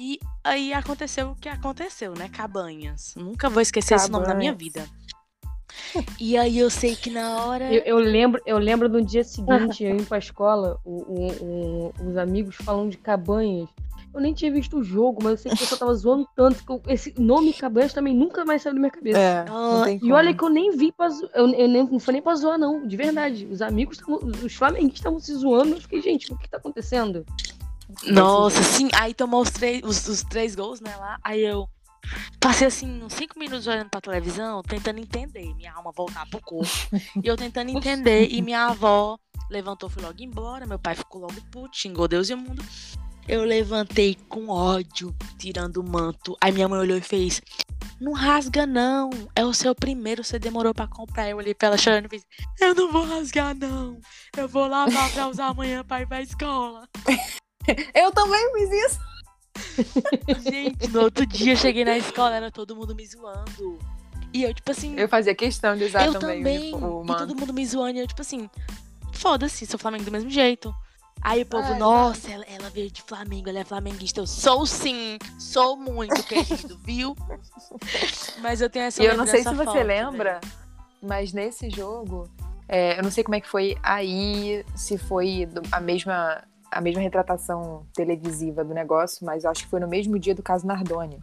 E 0.03 0.19
aí 0.43 0.73
aconteceu 0.73 1.33
o 1.33 1.37
que 1.37 1.47
aconteceu, 1.47 2.15
né? 2.15 2.31
Cabanhas. 2.31 3.15
Nunca 3.17 3.51
vou 3.51 3.61
esquecer 3.61 3.97
Cabanhas. 3.97 4.05
esse 4.05 4.11
nome 4.11 4.27
na 4.27 4.35
minha 4.35 4.55
vida. 4.55 4.89
E 6.19 6.39
aí 6.39 6.59
eu 6.59 6.71
sei 6.71 6.97
que 6.97 7.11
na 7.11 7.45
hora. 7.45 7.71
Eu, 7.71 7.83
eu 7.83 7.99
lembro, 7.99 8.41
eu 8.47 8.57
lembro 8.57 8.89
no 8.89 9.05
dia 9.05 9.23
seguinte, 9.23 9.85
eu 9.85 9.91
indo 9.91 10.07
pra 10.07 10.17
escola, 10.17 10.81
o, 10.87 11.03
o, 11.03 11.33
o, 11.43 12.09
os 12.09 12.17
amigos 12.17 12.57
falando 12.57 12.91
de 12.91 12.97
cabanhas. 12.97 13.69
Eu 14.15 14.23
nem 14.23 14.33
tinha 14.33 14.51
visto 14.51 14.79
o 14.79 14.83
jogo, 14.83 15.23
mas 15.23 15.33
eu 15.33 15.37
sei 15.37 15.53
que 15.53 15.59
pessoal 15.59 15.79
tava 15.79 15.95
zoando 15.95 16.27
tanto 16.35 16.65
que 16.65 16.73
eu, 16.73 16.83
esse 16.89 17.15
nome 17.21 17.53
Cabanhas 17.53 17.93
também 17.93 18.15
nunca 18.15 18.45
mais 18.45 18.63
saiu 18.63 18.75
da 18.75 18.81
minha 18.81 18.91
cabeça. 18.91 19.19
É, 19.19 19.45
ah, 19.49 19.85
e 20.03 20.11
olha 20.13 20.35
que 20.35 20.43
eu 20.43 20.49
nem 20.49 20.77
vi 20.77 20.91
pra 20.91 21.11
zo... 21.11 21.29
eu, 21.35 21.47
eu 21.51 21.69
nem, 21.69 21.87
não 21.87 22.01
foi 22.01 22.15
nem 22.15 22.23
pra 22.23 22.35
zoar, 22.35 22.59
não. 22.59 22.89
De 22.89 22.97
verdade. 22.97 23.47
Os 23.47 23.61
amigos, 23.61 23.99
tavam, 23.99 24.19
os 24.45 24.55
flamenguistas 24.55 24.99
estavam 24.99 25.21
se 25.21 25.35
zoando. 25.35 25.75
Eu 25.75 25.81
fiquei, 25.83 26.01
gente, 26.01 26.33
o 26.33 26.39
que 26.39 26.49
tá 26.49 26.57
acontecendo? 26.57 27.25
Nossa, 28.07 28.63
sim. 28.63 28.89
Aí 28.95 29.15
tomou 29.15 29.43
os 29.43 29.51
três, 29.51 29.83
os, 29.85 30.07
os 30.07 30.23
três 30.23 30.55
gols, 30.55 30.81
né, 30.81 30.95
lá. 30.97 31.19
Aí 31.25 31.41
eu 31.41 31.69
passei 32.41 32.67
assim 32.67 33.03
uns 33.03 33.13
cinco 33.13 33.39
minutos 33.39 33.67
olhando 33.67 33.91
pra 33.91 34.01
televisão, 34.01 34.63
tentando 34.63 34.99
entender, 34.99 35.55
minha 35.55 35.73
alma 35.73 35.93
voltar 35.95 36.27
pro 36.29 36.41
corpo. 36.41 36.71
e 37.23 37.27
eu 37.27 37.37
tentando 37.37 37.71
entender, 37.71 38.29
e 38.31 38.41
minha 38.43 38.67
avó 38.67 39.19
levantou, 39.51 39.91
foi 39.91 40.03
logo 40.03 40.23
embora, 40.23 40.67
meu 40.67 40.79
pai 40.79 40.95
ficou 40.95 41.21
logo 41.21 41.41
puto, 41.51 41.77
xingou 41.77 42.09
Deus 42.09 42.31
e 42.31 42.35
o 42.35 42.39
mundo. 42.39 42.65
Eu 43.29 43.45
levantei 43.45 44.17
com 44.29 44.49
ódio, 44.49 45.15
tirando 45.39 45.77
o 45.77 45.89
manto. 45.89 46.37
Aí 46.41 46.51
minha 46.51 46.69
mãe 46.69 46.81
olhou 46.81 46.99
e 46.99 47.03
fez: 47.03 47.41
Não 48.01 48.13
rasga, 48.13 48.67
não. 48.67 49.11
É 49.37 49.45
o 49.45 49.55
seu 49.55 49.73
primeiro, 49.73 50.25
você 50.25 50.37
demorou 50.37 50.75
para 50.75 50.89
comprar. 50.89 51.29
Eu 51.29 51.37
olhei 51.37 51.55
pra 51.55 51.69
ela 51.69 51.79
chorando 51.79 52.07
e 52.07 52.09
fiz: 52.09 52.27
Eu 52.61 52.75
não 52.75 52.91
vou 52.91 53.05
rasgar, 53.05 53.55
não. 53.55 54.01
Eu 54.37 54.49
vou 54.49 54.67
lavar 54.67 55.13
pra 55.13 55.29
usar 55.29 55.47
amanhã 55.47 55.85
pra 55.85 56.01
ir 56.01 56.09
pra 56.09 56.23
escola. 56.23 56.89
Eu 57.95 58.11
também 58.13 58.53
fiz 58.55 58.71
isso. 58.71 59.01
Gente, 60.51 60.89
no 60.89 61.03
outro 61.03 61.27
dia 61.27 61.53
eu 61.53 61.57
cheguei 61.57 61.85
na 61.85 61.97
escola, 61.97 62.37
era 62.37 62.51
todo 62.51 62.75
mundo 62.75 62.95
me 62.95 63.07
zoando. 63.07 63.79
E 64.33 64.43
eu, 64.43 64.55
tipo 64.55 64.71
assim. 64.71 64.95
Eu 64.97 65.09
fazia 65.09 65.35
questão 65.35 65.77
de 65.77 65.85
usar 65.85 66.07
eu 66.07 66.13
também. 66.13 66.39
também 66.39 66.75
o, 66.75 67.05
e 67.05 67.07
todo 67.07 67.35
mundo 67.35 67.53
me 67.53 67.67
zoando. 67.67 67.99
E 67.99 68.01
eu, 68.01 68.07
tipo 68.07 68.23
assim, 68.23 68.49
foda-se, 69.13 69.67
sou 69.67 69.79
Flamengo 69.79 70.05
do 70.05 70.13
mesmo 70.13 70.31
jeito. 70.31 70.75
Aí 71.23 71.43
o 71.43 71.47
povo, 71.47 71.73
Ai, 71.73 71.79
nossa, 71.79 72.31
ela, 72.31 72.45
ela, 72.47 72.71
veio 72.71 72.91
de 72.91 73.03
Flamengo, 73.03 73.51
ela 73.51 73.59
é 73.59 73.65
flamenguista. 73.65 74.21
Eu 74.21 74.27
sou 74.27 74.65
sim, 74.65 75.19
sou 75.39 75.77
muito 75.77 76.23
querido, 76.23 76.79
viu? 76.83 77.15
Mas 78.39 78.63
eu 78.63 78.71
tenho 78.71 78.87
essa 78.87 79.03
E 79.03 79.07
eu 79.07 79.17
não 79.17 79.27
sei 79.27 79.43
se 79.43 79.55
você 79.55 79.83
lembra, 79.83 80.41
velho. 80.41 80.55
mas 81.03 81.35
nesse 81.35 81.69
jogo, 81.69 82.31
é, 82.67 82.99
eu 82.99 83.03
não 83.03 83.11
sei 83.11 83.23
como 83.23 83.35
é 83.35 83.41
que 83.41 83.49
foi 83.49 83.77
aí, 83.83 84.65
se 84.75 84.97
foi 84.97 85.47
a 85.71 85.79
mesma 85.79 86.43
a 86.71 86.81
mesma 86.81 87.01
retratação 87.01 87.87
televisiva 87.95 88.65
do 88.65 88.75
negócio, 88.75 89.25
mas 89.25 89.45
acho 89.45 89.65
que 89.65 89.71
foi 89.71 89.81
no 89.81 89.89
mesmo 89.89 90.19
dia 90.19 90.35
do 90.35 90.43
caso 90.43 90.67
Nardoni. 90.67 91.19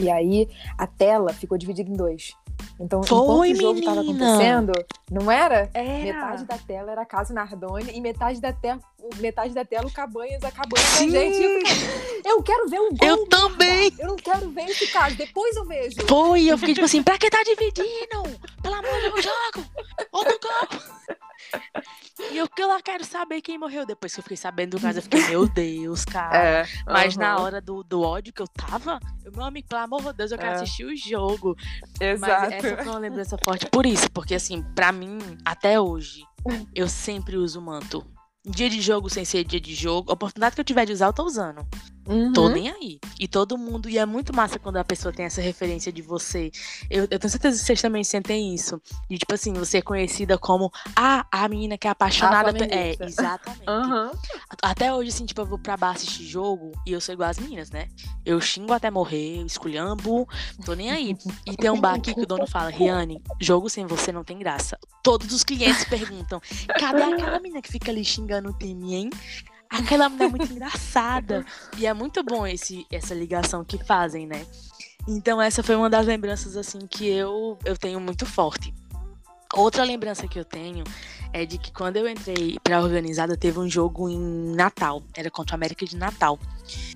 E 0.00 0.10
aí 0.10 0.48
a 0.78 0.86
tela 0.86 1.32
ficou 1.32 1.58
dividida 1.58 1.90
em 1.90 1.94
dois. 1.94 2.34
Então, 2.78 3.02
Foi, 3.02 3.50
enquanto 3.50 3.58
o 3.58 3.60
jogo 3.60 3.78
estava 3.78 4.00
acontecendo, 4.00 4.72
não 5.10 5.30
era? 5.30 5.70
era? 5.74 6.04
Metade 6.04 6.44
da 6.44 6.58
tela 6.58 6.92
era 6.92 7.02
a 7.02 7.06
Casa 7.06 7.34
Nardoni 7.34 7.92
e 7.92 8.00
metade 8.00 8.40
da, 8.40 8.52
te 8.52 8.78
metade 9.18 9.54
da 9.54 9.64
tela 9.64 9.86
o 9.86 9.92
Cabanhas 9.92 10.42
acabando 10.44 10.80
com 10.80 11.04
a 11.04 11.08
gente. 11.08 12.24
Eu 12.24 12.42
quero 12.42 12.68
ver 12.68 12.80
um 12.80 12.90
gol. 12.90 13.08
Eu 13.08 13.26
também. 13.26 13.92
Eu 13.98 14.08
não 14.08 14.16
quero 14.16 14.50
ver 14.50 14.64
esse 14.66 14.86
caso. 14.88 15.16
Depois 15.16 15.56
eu 15.56 15.64
vejo. 15.64 15.96
Foi, 16.08 16.44
eu 16.44 16.56
fiquei 16.56 16.74
tipo 16.74 16.84
assim, 16.84 17.02
pra 17.02 17.18
que 17.18 17.30
tá 17.30 17.42
dividindo? 17.42 18.38
Pelo 18.62 18.74
amor 18.74 18.94
de 18.94 19.00
Deus, 19.00 19.24
jogo! 19.24 19.68
Outro 20.12 20.38
gol! 20.40 20.80
E 22.30 22.36
eu 22.38 22.48
que 22.48 22.64
lá 22.64 22.80
quero 22.80 23.04
saber 23.04 23.40
quem 23.40 23.58
morreu. 23.58 23.84
Depois 23.84 24.14
que 24.14 24.20
eu 24.20 24.22
fiquei 24.22 24.36
sabendo 24.36 24.76
do 24.76 24.80
caso, 24.80 24.98
eu 24.98 25.02
fiquei, 25.02 25.22
meu 25.28 25.48
Deus, 25.48 26.04
cara. 26.04 26.38
É, 26.38 26.64
Mas 26.86 27.16
na 27.16 27.34
aham. 27.34 27.42
hora 27.42 27.60
do, 27.60 27.82
do 27.82 28.00
ódio 28.00 28.32
que 28.32 28.40
eu 28.40 28.48
tava, 28.48 28.98
eu, 29.24 29.32
meu 29.32 29.44
amigo, 29.44 29.68
pelo 29.68 29.80
amor 29.82 30.02
de 30.02 30.12
Deus, 30.14 30.30
eu 30.32 30.38
quero 30.38 30.52
É. 30.52 30.54
assistir 30.54 30.84
o 30.84 30.96
jogo. 30.96 31.56
Exato. 32.00 32.20
Mas 32.20 32.52
essa 32.52 32.76
foi 32.82 32.92
uma 32.92 32.98
lembrança 32.98 33.36
forte 33.44 33.66
por 33.66 33.84
isso, 33.86 34.10
porque 34.12 34.34
assim, 34.34 34.62
pra 34.74 34.92
mim, 34.92 35.18
até 35.44 35.80
hoje, 35.80 36.22
eu 36.74 36.88
sempre 36.88 37.36
uso 37.36 37.60
manto. 37.60 38.04
Dia 38.44 38.68
de 38.68 38.80
jogo 38.80 39.08
sem 39.08 39.24
ser 39.24 39.44
dia 39.44 39.60
de 39.60 39.74
jogo, 39.74 40.10
a 40.10 40.14
oportunidade 40.14 40.54
que 40.54 40.60
eu 40.60 40.64
tiver 40.64 40.84
de 40.84 40.92
usar, 40.92 41.06
eu 41.06 41.12
tô 41.12 41.24
usando. 41.24 41.66
Uhum. 42.06 42.32
Tô 42.32 42.48
nem 42.48 42.68
aí. 42.68 42.98
E 43.18 43.28
todo 43.28 43.56
mundo. 43.56 43.88
E 43.88 43.98
é 43.98 44.04
muito 44.04 44.34
massa 44.34 44.58
quando 44.58 44.76
a 44.76 44.84
pessoa 44.84 45.12
tem 45.12 45.26
essa 45.26 45.40
referência 45.40 45.92
de 45.92 46.02
você. 46.02 46.50
Eu, 46.90 47.02
eu 47.10 47.18
tenho 47.18 47.30
certeza 47.30 47.58
que 47.58 47.64
vocês 47.64 47.80
também 47.80 48.02
sentem 48.02 48.54
isso. 48.54 48.80
De 49.08 49.18
tipo 49.18 49.32
assim, 49.34 49.52
você 49.52 49.78
é 49.78 49.82
conhecida 49.82 50.36
como 50.36 50.72
ah, 50.96 51.24
a 51.30 51.48
menina 51.48 51.78
que 51.78 51.86
é 51.86 51.90
apaixonada. 51.90 52.52
É, 52.64 52.96
exatamente. 53.00 53.68
Aham. 53.68 54.12
Até 54.62 54.92
hoje, 54.92 55.10
assim, 55.10 55.26
tipo, 55.26 55.40
eu 55.40 55.46
vou 55.46 55.58
pra 55.58 55.76
bar 55.76 55.92
assistir 55.92 56.24
jogo 56.24 56.72
e 56.86 56.92
eu 56.92 57.00
sou 57.00 57.12
igual 57.12 57.30
as 57.30 57.38
meninas, 57.38 57.70
né? 57.70 57.88
Eu 58.24 58.40
xingo 58.40 58.72
até 58.72 58.90
morrer, 58.90 59.40
eu 59.40 59.46
esculhambo, 59.46 60.28
tô 60.64 60.74
nem 60.74 60.90
aí. 60.90 61.16
E 61.46 61.56
tem 61.56 61.70
um 61.70 61.80
bar 61.80 61.94
aqui 61.94 62.14
que 62.14 62.22
o 62.22 62.26
dono 62.26 62.46
fala, 62.46 62.70
Riane, 62.70 63.22
jogo 63.40 63.68
sem 63.68 63.86
você 63.86 64.12
não 64.12 64.24
tem 64.24 64.38
graça. 64.38 64.78
Todos 65.02 65.32
os 65.32 65.44
clientes 65.44 65.84
perguntam, 65.84 66.40
cadê 66.78 67.02
aquela 67.02 67.40
menina 67.40 67.62
que 67.62 67.70
fica 67.70 67.90
ali 67.90 68.04
xingando 68.04 68.50
o 68.50 68.52
time, 68.52 68.94
hein? 68.94 69.10
Aquela 69.72 70.08
menina 70.08 70.26
é 70.26 70.28
muito 70.28 70.52
engraçada. 70.52 71.44
E 71.78 71.86
é 71.86 71.94
muito 71.94 72.22
bom 72.22 72.46
esse, 72.46 72.86
essa 72.90 73.14
ligação 73.14 73.64
que 73.64 73.82
fazem, 73.82 74.26
né? 74.26 74.46
Então 75.08 75.40
essa 75.40 75.62
foi 75.62 75.74
uma 75.74 75.88
das 75.88 76.06
lembranças, 76.06 76.56
assim, 76.56 76.86
que 76.86 77.08
eu, 77.08 77.58
eu 77.64 77.76
tenho 77.76 77.98
muito 77.98 78.26
forte. 78.26 78.72
Outra 79.54 79.82
lembrança 79.82 80.28
que 80.28 80.38
eu 80.38 80.44
tenho 80.44 80.84
é 81.32 81.44
de 81.44 81.58
que 81.58 81.72
quando 81.72 81.96
eu 81.96 82.08
entrei 82.08 82.58
pra 82.62 82.82
organizada, 82.82 83.36
teve 83.36 83.58
um 83.58 83.68
jogo 83.68 84.08
em 84.08 84.54
Natal. 84.54 85.02
Era 85.16 85.30
contra 85.30 85.54
o 85.54 85.56
América 85.56 85.84
de 85.84 85.96
Natal. 85.96 86.38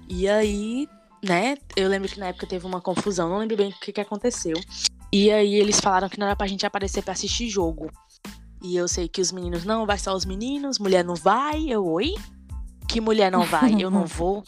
E 0.08 0.28
aí, 0.28 0.88
né, 1.22 1.56
eu 1.74 1.88
lembro 1.88 2.08
que 2.08 2.20
na 2.20 2.26
época 2.26 2.46
teve 2.46 2.66
uma 2.66 2.80
confusão, 2.80 3.28
não 3.28 3.38
lembro 3.38 3.56
bem 3.56 3.70
o 3.70 3.80
que, 3.80 3.92
que 3.92 4.00
aconteceu. 4.00 4.54
E 5.12 5.30
aí 5.30 5.54
eles 5.54 5.80
falaram 5.80 6.08
que 6.08 6.18
não 6.18 6.26
era 6.26 6.36
pra 6.36 6.46
gente 6.46 6.66
aparecer 6.66 7.02
pra 7.02 7.12
assistir 7.12 7.48
jogo. 7.48 7.90
E 8.62 8.76
eu 8.76 8.88
sei 8.88 9.08
que 9.08 9.20
os 9.20 9.32
meninos, 9.32 9.64
não, 9.64 9.86
vai 9.86 9.98
só 9.98 10.14
os 10.14 10.24
meninos, 10.24 10.78
mulher 10.78 11.04
não 11.04 11.14
vai. 11.14 11.66
Eu, 11.68 11.86
oi? 11.86 12.14
Que 12.96 13.00
mulher 13.02 13.30
não 13.30 13.42
vai? 13.42 13.76
Eu 13.78 13.90
não 13.90 14.06
vou. 14.08 14.42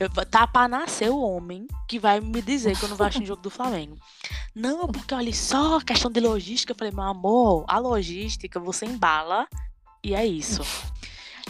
Eu, 0.00 0.08
tá 0.08 0.46
pra 0.46 0.66
nascer 0.66 1.10
o 1.10 1.20
homem 1.20 1.66
que 1.86 1.98
vai 1.98 2.20
me 2.20 2.40
dizer 2.40 2.74
que 2.74 2.82
eu 2.86 2.88
não 2.88 2.96
vou 2.96 3.06
assistir 3.06 3.26
jogo 3.26 3.42
do 3.42 3.50
Flamengo. 3.50 3.98
Não, 4.54 4.88
porque 4.88 5.14
olha 5.14 5.30
só, 5.34 5.78
questão 5.78 6.10
de 6.10 6.18
logística. 6.18 6.72
Eu 6.72 6.76
falei, 6.78 6.90
meu 6.90 7.02
amor, 7.02 7.66
a 7.68 7.78
logística 7.78 8.58
você 8.58 8.86
embala 8.86 9.46
e 10.02 10.14
é 10.14 10.24
isso. 10.24 10.62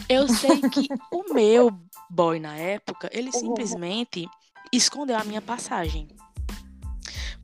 Eu 0.08 0.26
sei 0.26 0.60
que 0.62 0.88
o 1.12 1.32
meu 1.32 1.70
boy 2.10 2.40
na 2.40 2.56
época, 2.56 3.08
ele 3.12 3.30
simplesmente 3.30 4.28
escondeu 4.72 5.16
a 5.16 5.22
minha 5.22 5.40
passagem. 5.40 6.08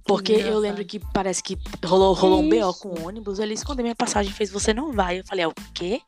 Porque 0.04 0.32
eu 0.32 0.38
engraçado. 0.38 0.58
lembro 0.58 0.84
que 0.84 0.98
parece 0.98 1.40
que 1.40 1.56
rolou, 1.86 2.14
rolou 2.14 2.42
um 2.42 2.48
BO 2.48 2.74
com 2.74 2.88
o 2.88 3.06
ônibus, 3.06 3.38
ele 3.38 3.54
escondeu 3.54 3.84
minha 3.84 3.94
passagem 3.94 4.32
e 4.32 4.34
fez 4.34 4.50
você 4.50 4.74
não 4.74 4.92
vai. 4.92 5.20
Eu 5.20 5.24
falei, 5.24 5.44
é 5.44 5.48
o 5.48 5.54
quê? 5.72 6.02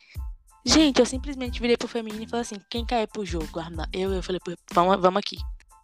Gente, 0.64 1.00
eu 1.00 1.06
simplesmente 1.06 1.60
virei 1.60 1.76
pro 1.76 1.88
feminino 1.88 2.22
e 2.22 2.28
falei 2.28 2.42
assim, 2.42 2.56
quem 2.68 2.84
quer 2.84 3.02
ir 3.02 3.06
pro 3.06 3.24
jogo? 3.24 3.58
Arna? 3.58 3.88
Eu, 3.92 4.12
eu 4.12 4.22
falei, 4.22 4.40
vamos, 4.72 5.00
vamos 5.00 5.18
aqui. 5.18 5.38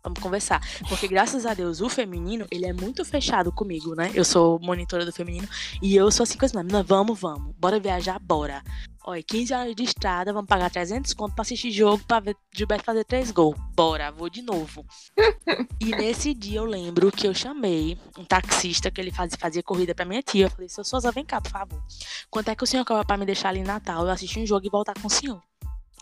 Vamos 0.07 0.21
conversar. 0.21 0.61
Porque 0.89 1.09
graças 1.09 1.45
a 1.45 1.53
Deus, 1.53 1.81
o 1.81 1.89
feminino, 1.89 2.47
ele 2.49 2.65
é 2.65 2.73
muito 2.73 3.05
fechado 3.05 3.51
comigo, 3.51 3.95
né? 3.97 4.13
Eu 4.15 4.25
sou 4.25 4.61
monitora 4.61 5.05
do 5.05 5.13
feminino. 5.13 5.49
E 5.83 5.97
eu 5.97 6.11
sou 6.13 6.23
assim 6.23 6.39
com 6.39 6.45
as 6.45 6.53
meninas, 6.53 6.87
vamos, 6.87 7.19
vamos. 7.19 7.53
Bora 7.59 7.81
viajar, 7.81 8.19
bora. 8.21 8.63
Olha, 9.09 9.23
15 9.23 9.55
horas 9.55 9.77
de 9.77 9.85
estrada, 9.85 10.33
vamos 10.33 10.49
pagar 10.49 10.69
300 10.69 11.15
conto 11.15 11.33
pra 11.33 11.43
assistir 11.43 11.71
jogo, 11.71 12.03
pra 12.09 12.19
ver 12.19 12.37
Gilberto 12.53 12.85
fazer 12.85 13.05
três 13.05 13.31
gols. 13.31 13.57
Bora, 13.77 14.11
vou 14.11 14.29
de 14.29 14.43
novo. 14.43 14.85
e 15.81 15.95
nesse 15.95 16.35
dia 16.35 16.59
eu 16.59 16.65
lembro 16.65 17.13
que 17.13 17.25
eu 17.25 17.33
chamei 17.33 17.97
um 18.19 18.25
taxista 18.25 18.91
que 18.91 19.01
ele 19.01 19.13
fazia, 19.13 19.39
fazia 19.39 19.63
corrida 19.63 19.95
pra 19.95 20.05
minha 20.05 20.21
tia. 20.21 20.47
Eu 20.47 20.51
falei, 20.51 20.69
seu 20.69 20.83
Souza, 20.83 21.13
vem 21.13 21.25
cá, 21.25 21.41
por 21.41 21.53
favor. 21.53 21.81
Quanto 22.29 22.49
é 22.49 22.57
que 22.57 22.65
o 22.65 22.67
senhor 22.67 22.85
cobra 22.85 23.05
pra 23.05 23.17
me 23.17 23.25
deixar 23.25 23.51
ali 23.51 23.61
em 23.61 23.65
Natal? 23.65 24.05
Eu 24.05 24.11
assistir 24.11 24.41
um 24.41 24.47
jogo 24.47 24.67
e 24.67 24.71
voltar 24.71 24.95
com 25.01 25.07
o 25.07 25.11
senhor. 25.11 25.41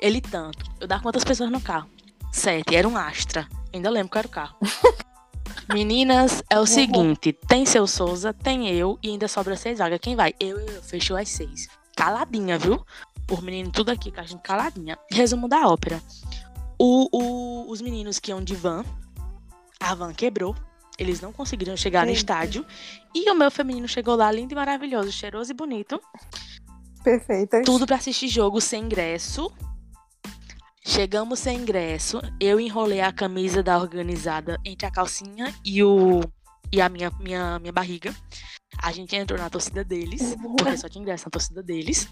Ele 0.01 0.23
tanto. 0.23 0.65
Eu 0.81 0.87
dar 0.87 1.03
quantas 1.03 1.25
pessoas 1.25 1.51
no 1.51 1.61
carro? 1.61 1.91
Sete. 2.33 2.75
Era 2.75 2.89
um 2.89 2.97
Astra. 2.97 3.47
Ainda 3.71 3.91
lembro 3.91 4.09
qual 4.09 4.21
era 4.21 4.29
o 4.29 4.31
carro. 4.31 4.57
Meninas, 5.69 6.43
é 6.49 6.59
o 6.59 6.65
seguinte: 6.65 7.35
tem 7.47 7.67
seu 7.67 7.87
Souza, 7.87 8.33
tem 8.33 8.71
eu 8.71 8.99
e 9.03 9.11
ainda 9.11 9.29
sobra 9.29 9.57
seis 9.57 9.79
vagas. 9.79 10.01
Quem 10.01 10.17
vai? 10.17 10.33
Eu, 10.41 10.59
eu, 10.59 10.69
eu. 10.69 10.83
Fechou 10.83 11.19
as 11.19 11.29
seis. 11.29 11.69
Caladinha, 11.97 12.59
viu? 12.59 12.85
Por 13.27 13.43
menino, 13.43 13.71
tudo 13.71 13.91
aqui, 13.91 14.11
com 14.13 14.21
a 14.21 14.25
gente 14.25 14.43
caladinha. 14.43 14.99
Resumo 15.11 15.49
da 15.49 15.67
ópera. 15.69 16.03
O, 16.79 17.09
o- 17.13 17.71
os 17.71 17.81
meninos 17.81 18.19
que 18.19 18.31
iam 18.31 18.43
de 18.43 18.55
van, 18.55 18.85
a 19.81 19.95
van 19.95 20.13
quebrou. 20.13 20.55
Eles 20.99 21.21
não 21.21 21.33
conseguiram 21.33 21.77
chegar 21.77 22.05
no 22.07 22.13
estádio. 22.13 22.65
E 23.15 23.29
o 23.31 23.35
meu 23.35 23.51
feminino 23.51 23.89
chegou 23.89 24.15
lá, 24.15 24.31
lindo 24.31 24.53
e 24.53 24.55
maravilhoso, 24.55 25.11
cheiroso 25.11 25.51
e 25.51 25.55
bonito. 25.55 26.01
Perfeitas. 27.03 27.65
Tudo 27.65 27.87
pra 27.87 27.97
assistir 27.97 28.29
jogo 28.29 28.61
sem 28.61 28.85
ingresso. 28.85 29.51
Chegamos 30.87 31.39
sem 31.41 31.59
ingresso. 31.59 32.21
Eu 32.39 32.61
enrolei 32.61 33.01
a 33.01 33.13
camisa 33.13 33.63
da 33.63 33.79
organizada 33.79 34.59
entre 34.65 34.87
a 34.87 34.91
calcinha 34.91 35.53
e 35.65 35.83
o 35.83 36.21
e 36.73 36.81
a 36.81 36.89
minha, 36.89 37.11
minha, 37.21 37.59
minha 37.59 37.73
barriga. 37.73 38.15
A 38.83 38.93
gente 38.93 39.15
entrou 39.15 39.39
na 39.39 39.49
torcida 39.49 39.85
deles, 39.85 40.37
porque 40.41 40.77
só 40.77 40.89
tinha 40.89 41.03
ingresso 41.03 41.27
na 41.27 41.31
torcida 41.31 41.63
deles. 41.63 42.09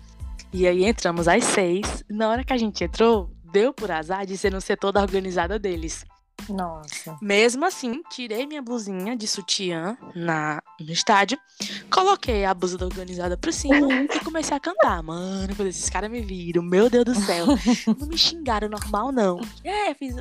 E 0.53 0.67
aí 0.67 0.85
entramos 0.85 1.27
às 1.29 1.45
seis. 1.45 2.05
Na 2.09 2.29
hora 2.29 2.45
que 2.45 2.53
a 2.53 2.57
gente 2.57 2.85
entrou, 2.85 3.31
deu 3.53 3.73
por 3.73 3.91
azar 3.91 4.25
de 4.27 4.37
ser 4.37 4.53
no 4.53 4.61
setor 4.61 4.93
da 4.93 5.01
organizada 5.01 5.59
deles. 5.59 6.05
Nossa. 6.49 7.17
Mesmo 7.21 7.65
assim, 7.65 8.03
tirei 8.11 8.47
minha 8.47 8.63
blusinha 8.63 9.17
de 9.17 9.29
sutiã 9.29 9.97
na, 10.15 10.63
no 10.81 10.91
estádio, 10.91 11.39
coloquei 11.91 12.45
a 12.45 12.55
blusa 12.55 12.77
da 12.77 12.87
organizada 12.87 13.37
por 13.37 13.53
cima 13.53 13.93
e 14.03 14.21
comecei 14.21 14.57
a 14.57 14.61
cantar. 14.61 15.03
Mano, 15.03 15.55
quando 15.55 15.69
esses 15.69 15.89
caras 15.89 16.11
me 16.11 16.21
viram, 16.21 16.63
meu 16.63 16.91
Deus 16.91 17.05
do 17.05 17.15
céu, 17.15 17.47
não 17.99 18.07
me 18.07 18.19
xingaram 18.19 18.69
normal, 18.69 19.13
não. 19.13 19.41
É, 19.65 19.95
fiz. 19.95 20.17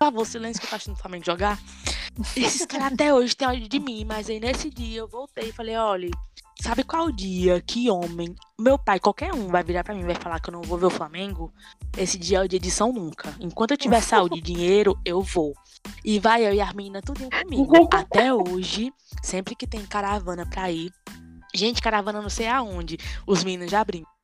Favor, 0.00 0.24
silêncio 0.24 0.60
que 0.60 0.66
eu 0.66 0.70
tô 0.70 0.76
achando 0.76 0.94
o 0.94 0.98
Flamengo 0.98 1.24
jogar. 1.24 1.58
Esses 2.36 2.64
caras 2.66 2.92
até 2.92 3.12
hoje 3.12 3.34
têm 3.34 3.48
ódio 3.48 3.68
de 3.68 3.80
mim, 3.80 4.04
mas 4.04 4.30
aí 4.30 4.38
nesse 4.38 4.70
dia 4.70 5.00
eu 5.00 5.08
voltei 5.08 5.48
e 5.48 5.52
falei: 5.52 5.76
olha, 5.76 6.08
sabe 6.62 6.84
qual 6.84 7.10
dia 7.10 7.60
que 7.60 7.90
homem, 7.90 8.32
meu 8.58 8.78
pai, 8.78 9.00
qualquer 9.00 9.34
um, 9.34 9.48
vai 9.48 9.64
virar 9.64 9.82
pra 9.82 9.94
mim 9.94 10.02
e 10.02 10.06
vai 10.06 10.14
falar 10.14 10.38
que 10.40 10.50
eu 10.50 10.52
não 10.52 10.62
vou 10.62 10.78
ver 10.78 10.86
o 10.86 10.90
Flamengo? 10.90 11.52
Esse 11.96 12.16
dia 12.16 12.38
é 12.38 12.44
o 12.44 12.48
dia 12.48 12.60
de 12.60 12.70
São 12.70 12.92
Nunca. 12.92 13.34
Enquanto 13.40 13.72
eu 13.72 13.76
tiver 13.76 14.00
saúde 14.00 14.38
e 14.38 14.42
dinheiro, 14.42 14.96
eu 15.04 15.20
vou. 15.20 15.52
E 16.04 16.20
vai 16.20 16.46
eu 16.46 16.54
e 16.54 16.60
a 16.60 16.72
tudo 17.04 17.28
comigo. 17.28 17.88
Até 17.92 18.32
hoje, 18.32 18.92
sempre 19.20 19.56
que 19.56 19.66
tem 19.66 19.84
caravana 19.84 20.46
pra 20.46 20.70
ir. 20.70 20.92
Gente, 21.52 21.82
caravana 21.82 22.22
não 22.22 22.30
sei 22.30 22.46
aonde. 22.46 22.98
Os 23.26 23.42
meninos 23.42 23.70
já 23.70 23.82
brincam. 23.82 24.17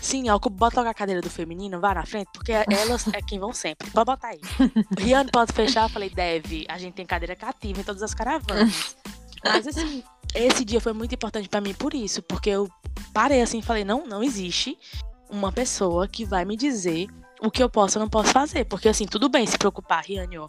Sim, 0.00 0.28
ó, 0.30 0.38
bota 0.38 0.80
logo 0.80 0.90
a 0.90 0.94
cadeira 0.94 1.20
do 1.20 1.30
feminino, 1.30 1.80
vai 1.80 1.94
na 1.94 2.04
frente, 2.04 2.28
porque 2.32 2.52
elas 2.52 3.06
é 3.08 3.20
quem 3.22 3.38
vão 3.38 3.52
sempre. 3.52 3.90
Pode 3.90 4.06
botar 4.06 4.28
aí. 4.28 4.40
Riane, 4.98 5.30
pode 5.30 5.52
fechar? 5.52 5.84
Eu 5.84 5.88
falei, 5.88 6.10
deve. 6.10 6.66
A 6.68 6.78
gente 6.78 6.94
tem 6.94 7.06
cadeira 7.06 7.36
cativa 7.36 7.80
em 7.80 7.84
todas 7.84 8.02
as 8.02 8.14
caravanas. 8.14 8.96
Mas 9.44 9.66
assim, 9.66 10.02
esse 10.34 10.64
dia 10.64 10.80
foi 10.80 10.92
muito 10.92 11.14
importante 11.14 11.48
pra 11.48 11.60
mim 11.60 11.74
por 11.74 11.94
isso, 11.94 12.22
porque 12.22 12.50
eu 12.50 12.68
parei 13.12 13.42
assim 13.42 13.58
e 13.58 13.62
falei, 13.62 13.84
não, 13.84 14.06
não 14.06 14.22
existe 14.22 14.78
uma 15.28 15.50
pessoa 15.50 16.06
que 16.06 16.24
vai 16.24 16.44
me 16.44 16.56
dizer 16.56 17.08
o 17.40 17.50
que 17.50 17.62
eu 17.62 17.68
posso 17.68 17.98
ou 17.98 18.04
não 18.04 18.08
posso 18.08 18.30
fazer. 18.30 18.64
Porque 18.64 18.88
assim, 18.88 19.06
tudo 19.06 19.28
bem 19.28 19.46
se 19.46 19.58
preocupar, 19.58 20.04
Riane, 20.04 20.38
ó. 20.38 20.48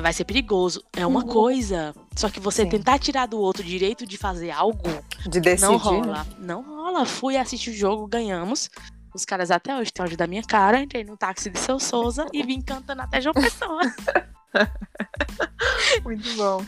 Vai 0.00 0.12
ser 0.12 0.24
perigoso. 0.24 0.84
É 0.94 1.06
uma 1.06 1.22
Uhum. 1.24 1.28
coisa. 1.28 1.94
Só 2.14 2.28
que 2.28 2.38
você 2.38 2.62
Sim. 2.64 2.68
tentar 2.70 2.98
tirar 2.98 3.26
do 3.26 3.38
outro 3.38 3.62
o 3.62 3.66
direito 3.66 4.06
de 4.06 4.16
fazer 4.16 4.50
algo, 4.50 4.82
De 5.28 5.40
decidir. 5.40 5.62
não 5.66 5.72
né? 5.72 5.78
rola. 5.78 6.26
Não 6.38 6.62
rola. 6.62 7.06
Fui 7.06 7.36
assistir 7.36 7.70
o 7.70 7.74
jogo, 7.74 8.06
ganhamos. 8.06 8.70
Os 9.14 9.24
caras 9.24 9.50
até 9.50 9.74
hoje 9.74 9.90
têm 9.92 10.04
ódio 10.04 10.16
da 10.16 10.26
minha 10.26 10.42
cara. 10.42 10.80
Entrei 10.80 11.02
no 11.02 11.16
táxi 11.16 11.48
de 11.48 11.58
seu 11.58 11.80
Souza 11.80 12.26
e 12.32 12.42
vim 12.42 12.60
cantando 12.60 13.00
até 13.02 13.20
João 13.20 13.34
Pessoa. 13.34 13.80
Muito 16.04 16.36
bom. 16.36 16.64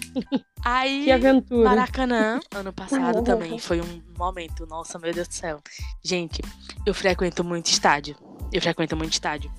Aí. 0.64 1.04
Que 1.04 1.12
aventura. 1.12 1.68
Maracanã, 1.68 2.40
ano 2.54 2.72
passado 2.72 3.22
também 3.22 3.58
foi 3.58 3.80
um 3.80 4.02
momento, 4.18 4.66
nossa, 4.66 4.98
meu 4.98 5.12
Deus 5.12 5.28
do 5.28 5.34
céu. 5.34 5.60
Gente, 6.02 6.42
eu 6.84 6.94
frequento 6.94 7.44
muito 7.44 7.66
estádio. 7.66 8.16
Eu 8.52 8.60
frequento 8.60 8.96
muito 8.96 9.12
estádio. 9.12 9.50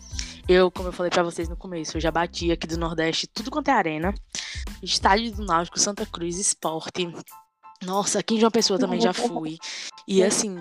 Eu, 0.49 0.71
como 0.71 0.87
eu 0.87 0.91
falei 0.91 1.11
pra 1.11 1.21
vocês 1.21 1.47
no 1.47 1.55
começo, 1.55 1.95
eu 1.95 2.01
já 2.01 2.09
bati 2.09 2.51
aqui 2.51 2.65
do 2.65 2.75
Nordeste, 2.75 3.27
tudo 3.27 3.51
quanto 3.51 3.67
é 3.67 3.71
arena. 3.71 4.15
Estádio 4.81 5.31
do 5.31 5.45
Náutico, 5.45 5.79
Santa 5.79 6.07
Cruz, 6.07 6.39
Esporte. 6.39 7.07
Nossa, 7.83 8.17
aqui 8.17 8.33
em 8.33 8.39
João 8.39 8.49
Pessoa 8.49 8.79
também 8.79 8.99
já 8.99 9.13
fui. 9.13 9.59
E 10.07 10.23
assim, 10.23 10.57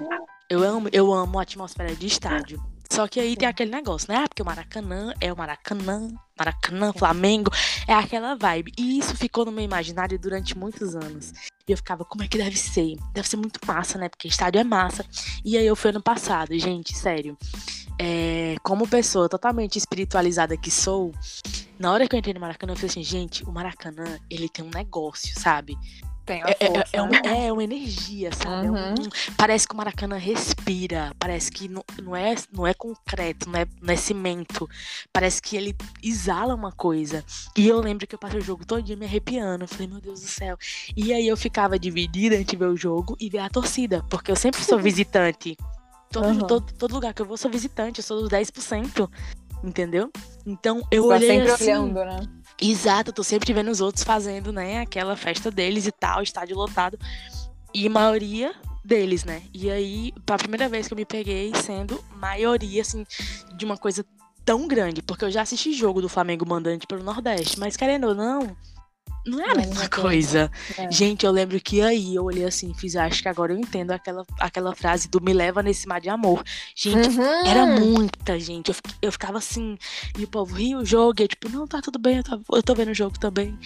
eu 0.51 0.63
amo, 0.63 0.91
eu 0.93 1.11
amo 1.11 1.39
a 1.39 1.43
atmosfera 1.43 1.97
de 1.97 2.07
estádio. 2.07 2.63
Só 2.91 3.09
que 3.09 3.19
aí 3.19 3.35
tem 3.35 3.49
aquele 3.49 3.71
negócio, 3.71 4.13
né? 4.13 4.21
Ah, 4.23 4.29
porque 4.29 4.43
o 4.43 4.45
Maracanã 4.45 5.15
é 5.23 5.33
o 5.33 5.37
Maracanã, 5.37 6.09
Maracanã, 6.39 6.93
Flamengo, 6.93 7.51
é 7.87 7.95
aquela 7.95 8.35
vibe. 8.35 8.73
E 8.77 8.99
isso 8.99 9.17
ficou 9.17 9.47
no 9.47 9.53
meu 9.53 9.65
imaginário 9.65 10.19
durante 10.19 10.57
muitos 10.57 10.95
anos. 10.95 11.33
E 11.67 11.73
eu 11.73 11.79
ficava, 11.79 12.05
como 12.05 12.23
é 12.23 12.29
que 12.29 12.37
deve 12.37 12.59
ser? 12.59 12.97
Deve 13.15 13.27
ser 13.27 13.39
muito 13.39 13.59
massa, 13.67 13.97
né? 13.97 14.11
Porque 14.11 14.29
estádio 14.29 14.61
é 14.61 14.65
massa. 14.65 15.03
E 15.43 15.57
aí 15.57 15.67
eu 15.67 15.75
fui 15.75 15.89
ano 15.91 16.03
passado, 16.03 16.59
gente, 16.59 16.95
sério. 16.95 17.39
É, 17.99 18.57
como 18.63 18.87
pessoa 18.87 19.29
totalmente 19.29 19.77
espiritualizada 19.77 20.57
que 20.57 20.71
sou, 20.71 21.13
na 21.79 21.91
hora 21.93 22.07
que 22.07 22.15
eu 22.15 22.19
entrei 22.19 22.33
no 22.35 22.41
Maracanã, 22.41 22.73
eu 22.73 22.77
falei 22.77 22.91
assim, 22.91 23.03
gente, 23.03 23.45
o 23.45 23.51
Maracanã, 23.53 24.19
ele 24.31 24.49
tem 24.49 24.65
um 24.65 24.71
negócio, 24.71 25.39
sabe? 25.39 25.77
Tem 26.25 26.43
É, 26.45 26.51
é- 26.51 26.67
força, 26.67 26.91
é 26.93 27.01
uma, 27.01 27.11
né? 27.23 27.47
é 27.47 27.53
uma 27.53 27.65
energia, 27.65 28.31
sabe? 28.35 28.67
É 28.67 28.71
um- 28.71 28.75
Uhum. 28.75 28.95
parece 29.37 29.67
que 29.67 29.73
o 29.73 29.77
Maracanã 29.79 30.17
respira. 30.19 31.11
Parece 31.19 31.51
que 31.51 31.69
não, 31.69 31.83
não, 32.03 32.15
é, 32.15 32.35
não 32.53 32.67
é 32.67 32.75
concreto, 32.75 33.49
não 33.49 33.59
é, 33.59 33.67
não 33.81 33.95
é 33.95 33.97
cimento. 33.97 34.69
Parece 35.11 35.41
que 35.41 35.57
ele 35.57 35.75
exala 36.03 36.55
uma 36.55 36.71
coisa. 36.71 37.25
E 37.57 37.67
eu 37.67 37.81
lembro 37.81 38.07
que 38.07 38.15
eu 38.15 38.19
passei 38.19 38.41
o 38.41 38.45
jogo 38.45 38.67
todo 38.67 38.83
dia 38.83 38.95
me 38.95 39.07
arrepiando. 39.07 39.65
Eu 39.65 39.69
falei, 39.69 39.87
meu 39.87 40.01
Deus 40.03 40.21
do 40.21 40.29
céu. 40.29 40.59
E 40.95 41.15
aí 41.15 41.27
eu 41.27 41.37
ficava 41.37 41.79
dividida 41.79 42.37
entre 42.37 42.59
ver 42.59 42.67
o 42.69 42.77
jogo 42.77 43.17
e 43.19 43.31
ver 43.31 43.39
a 43.39 43.49
torcida. 43.49 44.05
Porque 44.11 44.31
eu 44.31 44.37
sempre 44.37 44.63
sou 44.63 44.79
visitante. 44.79 45.57
Todo, 46.11 46.27
Uhum. 46.27 46.47
todo, 46.47 46.73
todo 46.75 46.95
lugar 46.95 47.13
que 47.13 47.21
eu 47.23 47.27
vou, 47.27 47.37
sou 47.37 47.51
visitante. 47.51 47.99
Eu 48.01 48.05
sou 48.05 48.21
dos 48.21 48.29
10%. 48.31 49.11
Entendeu? 49.63 50.11
Então 50.47 50.83
eu 50.91 51.09
Tá 51.09 51.15
olhei 51.15 51.29
sempre 51.29 51.51
assim. 51.51 51.65
olhando, 51.73 52.05
né? 52.05 52.21
Exato, 52.61 53.11
eu 53.11 53.15
tô 53.15 53.23
sempre 53.25 53.53
vendo 53.53 53.71
os 53.71 53.81
outros 53.81 54.03
fazendo, 54.05 54.53
né, 54.53 54.81
aquela 54.81 55.17
festa 55.17 55.49
deles 55.51 55.87
e 55.87 55.93
tal, 55.93 56.23
estádio 56.23 56.57
lotado. 56.57 56.99
E 57.75 57.89
maioria 57.89 58.53
deles, 58.85 59.25
né? 59.25 59.43
E 59.53 59.71
aí, 59.71 60.13
pra 60.25 60.39
primeira 60.39 60.69
vez 60.69 60.87
que 60.89 60.95
eu 60.95 60.97
me 60.97 61.05
peguei 61.05 61.53
sendo 61.57 62.03
maioria, 62.17 62.83
assim, 62.83 63.05
de 63.57 63.65
uma 63.65 63.77
coisa 63.77 64.05
tão 64.45 64.67
grande. 64.67 65.03
Porque 65.03 65.25
eu 65.25 65.31
já 65.31 65.43
assisti 65.43 65.73
jogo 65.73 66.01
do 66.01 66.09
Flamengo 66.09 66.49
mandante 66.49 66.87
pelo 66.87 67.03
Nordeste, 67.05 67.59
mas 67.61 67.77
querendo 67.77 68.09
ou 68.09 68.15
não, 68.15 68.57
não 69.29 69.41
é 69.41 69.53
a 69.53 69.55
mesma 69.55 69.89
coisa. 69.89 70.51
É. 70.77 70.91
Gente, 70.91 71.25
eu 71.27 71.33
lembro 71.33 71.61
que 71.61 71.81
aí 71.81 72.15
eu 72.15 72.25
olhei 72.25 72.45
assim, 72.45 72.73
fiz, 72.75 72.97
acho 72.97 73.23
que 73.23 73.29
agora 73.29 73.53
eu 73.53 73.59
entendo 73.59 73.91
aquela, 73.93 74.25
aquela 74.41 74.75
frase 74.75 75.09
do 75.09 75.21
me 75.21 75.33
leva 75.33 75.63
nesse 75.63 75.87
mar 75.87 76.01
de 76.01 76.09
amor. 76.09 76.43
Gente, 76.75 77.09
Uhum. 77.19 77.47
era 77.47 77.67
muita 77.67 78.39
gente. 78.39 78.69
Eu, 78.71 78.77
eu 79.03 79.13
ficava 79.13 79.39
assim, 79.39 79.77
e 80.19 80.25
o 80.25 80.29
povo 80.29 80.55
ria 80.55 80.79
o 80.79 80.85
jogo, 80.85 81.21
e 81.21 81.25
eu, 81.25 81.29
tipo, 81.29 81.49
não, 81.49 81.67
tá 81.67 81.81
tudo 81.81 81.99
bem, 81.99 82.19
eu 82.19 82.25
tô, 82.25 82.57
eu 82.57 82.63
tô 82.63 82.75
vendo 82.75 82.91
o 82.91 82.95
jogo 82.95 83.19
também. 83.19 83.59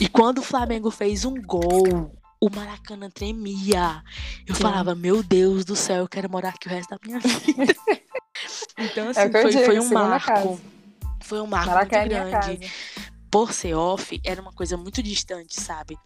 E 0.00 0.08
quando 0.08 0.38
o 0.38 0.42
Flamengo 0.42 0.90
fez 0.90 1.24
um 1.24 1.34
gol, 1.42 2.12
o 2.40 2.50
Maracanã 2.54 3.08
tremia. 3.10 4.02
Eu 4.46 4.54
Sim. 4.54 4.62
falava, 4.62 4.94
meu 4.94 5.22
Deus 5.22 5.64
do 5.64 5.74
céu, 5.74 5.98
eu 5.98 6.08
quero 6.08 6.30
morar 6.30 6.50
aqui 6.50 6.66
o 6.68 6.70
resto 6.70 6.90
da 6.90 6.98
minha 7.04 7.18
vida. 7.18 7.74
então, 8.78 9.08
assim, 9.08 9.20
É 9.20 9.26
eu 9.26 9.30
foi, 9.42 9.52
foi 9.52 9.80
um 9.80 9.88
marco. 9.90 10.26
casa. 10.26 10.58
Foi 11.20 11.40
um 11.40 11.46
marco 11.46 11.70
Maracanã 11.70 12.02
é 12.02 12.20
muito 12.20 12.30
grande. 12.30 12.72
Por 13.34 13.52
ser 13.52 13.74
off, 13.74 14.20
era 14.24 14.40
uma 14.40 14.52
coisa 14.52 14.76
muito 14.76 15.02
distante, 15.02 15.60
sabe? 15.60 15.98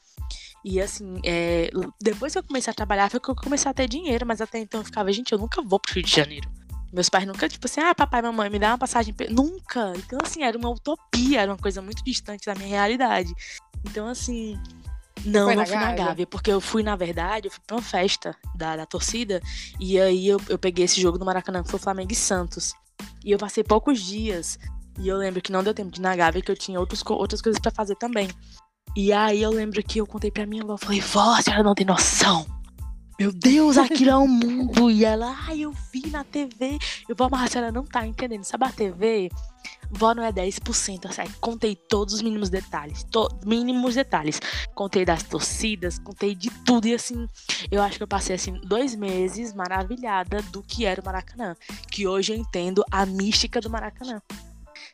E 0.64 0.80
assim, 0.80 1.20
é, 1.22 1.70
depois 2.00 2.32
que 2.32 2.38
eu 2.38 2.42
comecei 2.42 2.70
a 2.70 2.74
trabalhar, 2.74 3.10
foi 3.10 3.20
que 3.20 3.28
eu 3.28 3.36
comecei 3.36 3.70
a 3.70 3.74
ter 3.74 3.86
dinheiro, 3.86 4.24
mas 4.24 4.40
até 4.40 4.58
então 4.58 4.80
eu 4.80 4.84
ficava, 4.84 5.12
gente, 5.12 5.30
eu 5.32 5.38
nunca 5.38 5.60
vou 5.60 5.78
pro 5.78 5.92
Rio 5.92 6.02
de 6.04 6.10
Janeiro. 6.10 6.48
Meus 6.90 7.10
pais 7.10 7.26
nunca, 7.26 7.46
tipo 7.46 7.66
assim, 7.66 7.82
ah, 7.82 7.94
papai, 7.94 8.22
mamãe, 8.22 8.48
me 8.48 8.58
dá 8.58 8.70
uma 8.70 8.78
passagem. 8.78 9.12
pe-" 9.12 9.28
Nunca. 9.28 9.92
Então, 9.94 10.18
assim, 10.22 10.42
era 10.42 10.56
uma 10.56 10.70
utopia, 10.70 11.42
era 11.42 11.52
uma 11.52 11.58
coisa 11.58 11.82
muito 11.82 12.02
distante 12.02 12.46
da 12.46 12.54
minha 12.54 12.68
realidade. 12.68 13.30
Então, 13.84 14.08
assim. 14.08 14.58
Não, 15.22 15.44
Foi 15.44 15.54
não 15.54 15.62
na 15.62 15.66
fui 15.66 15.76
na 15.76 15.82
Gávea? 15.82 16.04
Gávea, 16.06 16.26
porque 16.26 16.50
eu 16.50 16.62
fui, 16.62 16.82
na 16.82 16.96
verdade, 16.96 17.48
eu 17.48 17.50
fui 17.50 17.60
pra 17.66 17.76
uma 17.76 17.82
festa 17.82 18.34
da, 18.54 18.74
da 18.74 18.86
torcida, 18.86 19.42
e 19.78 20.00
aí 20.00 20.26
eu, 20.28 20.40
eu 20.48 20.58
peguei 20.58 20.86
esse 20.86 20.98
jogo 20.98 21.18
do 21.18 21.26
Maracanã, 21.26 21.62
que 21.62 21.70
foi 21.70 21.78
Flamengo 21.78 22.10
e 22.10 22.16
Santos. 22.16 22.72
E 23.22 23.32
eu 23.32 23.38
passei 23.38 23.62
poucos 23.62 24.00
dias, 24.00 24.58
e 24.98 25.08
eu 25.08 25.16
lembro 25.16 25.40
que 25.40 25.52
não 25.52 25.62
deu 25.62 25.72
tempo 25.72 25.90
de 25.90 26.00
ir 26.00 26.02
na 26.02 26.32
que 26.32 26.50
eu 26.50 26.56
tinha 26.56 26.78
outros, 26.78 27.02
outras 27.06 27.40
coisas 27.40 27.60
pra 27.60 27.70
fazer 27.70 27.94
também. 27.96 28.28
E 28.96 29.12
aí 29.12 29.42
eu 29.42 29.50
lembro 29.50 29.82
que 29.82 30.00
eu 30.00 30.06
contei 30.06 30.30
pra 30.30 30.46
minha 30.46 30.62
avó, 30.62 30.74
eu 30.74 30.78
falei, 30.78 31.00
vó, 31.00 31.34
a 31.34 31.42
senhora 31.42 31.62
não 31.62 31.74
tem 31.74 31.86
noção. 31.86 32.46
Meu 33.18 33.32
Deus, 33.32 33.76
aquilo 33.76 34.10
é 34.10 34.16
um 34.16 34.28
mundo. 34.28 34.88
E 34.88 35.04
ela, 35.04 35.36
ai, 35.48 35.60
eu 35.62 35.72
vi 35.92 36.08
na 36.08 36.22
TV. 36.22 36.78
Eu 37.08 37.16
vou, 37.16 37.28
mas 37.28 37.42
a 37.42 37.46
senhora 37.48 37.72
não 37.72 37.84
tá 37.84 38.06
entendendo. 38.06 38.44
Sabe 38.44 38.64
a 38.64 38.70
TV? 38.70 39.28
Vó 39.90 40.14
não 40.14 40.22
é 40.22 40.32
10%. 40.32 41.06
Assim, 41.06 41.32
contei 41.40 41.74
todos 41.74 42.14
os 42.14 42.22
mínimos 42.22 42.48
detalhes. 42.48 43.02
To 43.10 43.28
mínimos 43.44 43.96
detalhes. 43.96 44.40
Contei 44.72 45.04
das 45.04 45.24
torcidas, 45.24 45.98
contei 45.98 46.32
de 46.32 46.48
tudo. 46.64 46.86
E 46.86 46.94
assim, 46.94 47.28
eu 47.72 47.82
acho 47.82 47.96
que 47.96 48.04
eu 48.04 48.08
passei 48.08 48.36
assim 48.36 48.52
dois 48.64 48.94
meses 48.94 49.52
maravilhada 49.52 50.40
do 50.52 50.62
que 50.62 50.86
era 50.86 51.00
o 51.00 51.04
Maracanã. 51.04 51.56
Que 51.90 52.06
hoje 52.06 52.32
eu 52.32 52.36
entendo 52.36 52.84
a 52.88 53.04
mística 53.04 53.60
do 53.60 53.68
Maracanã. 53.68 54.22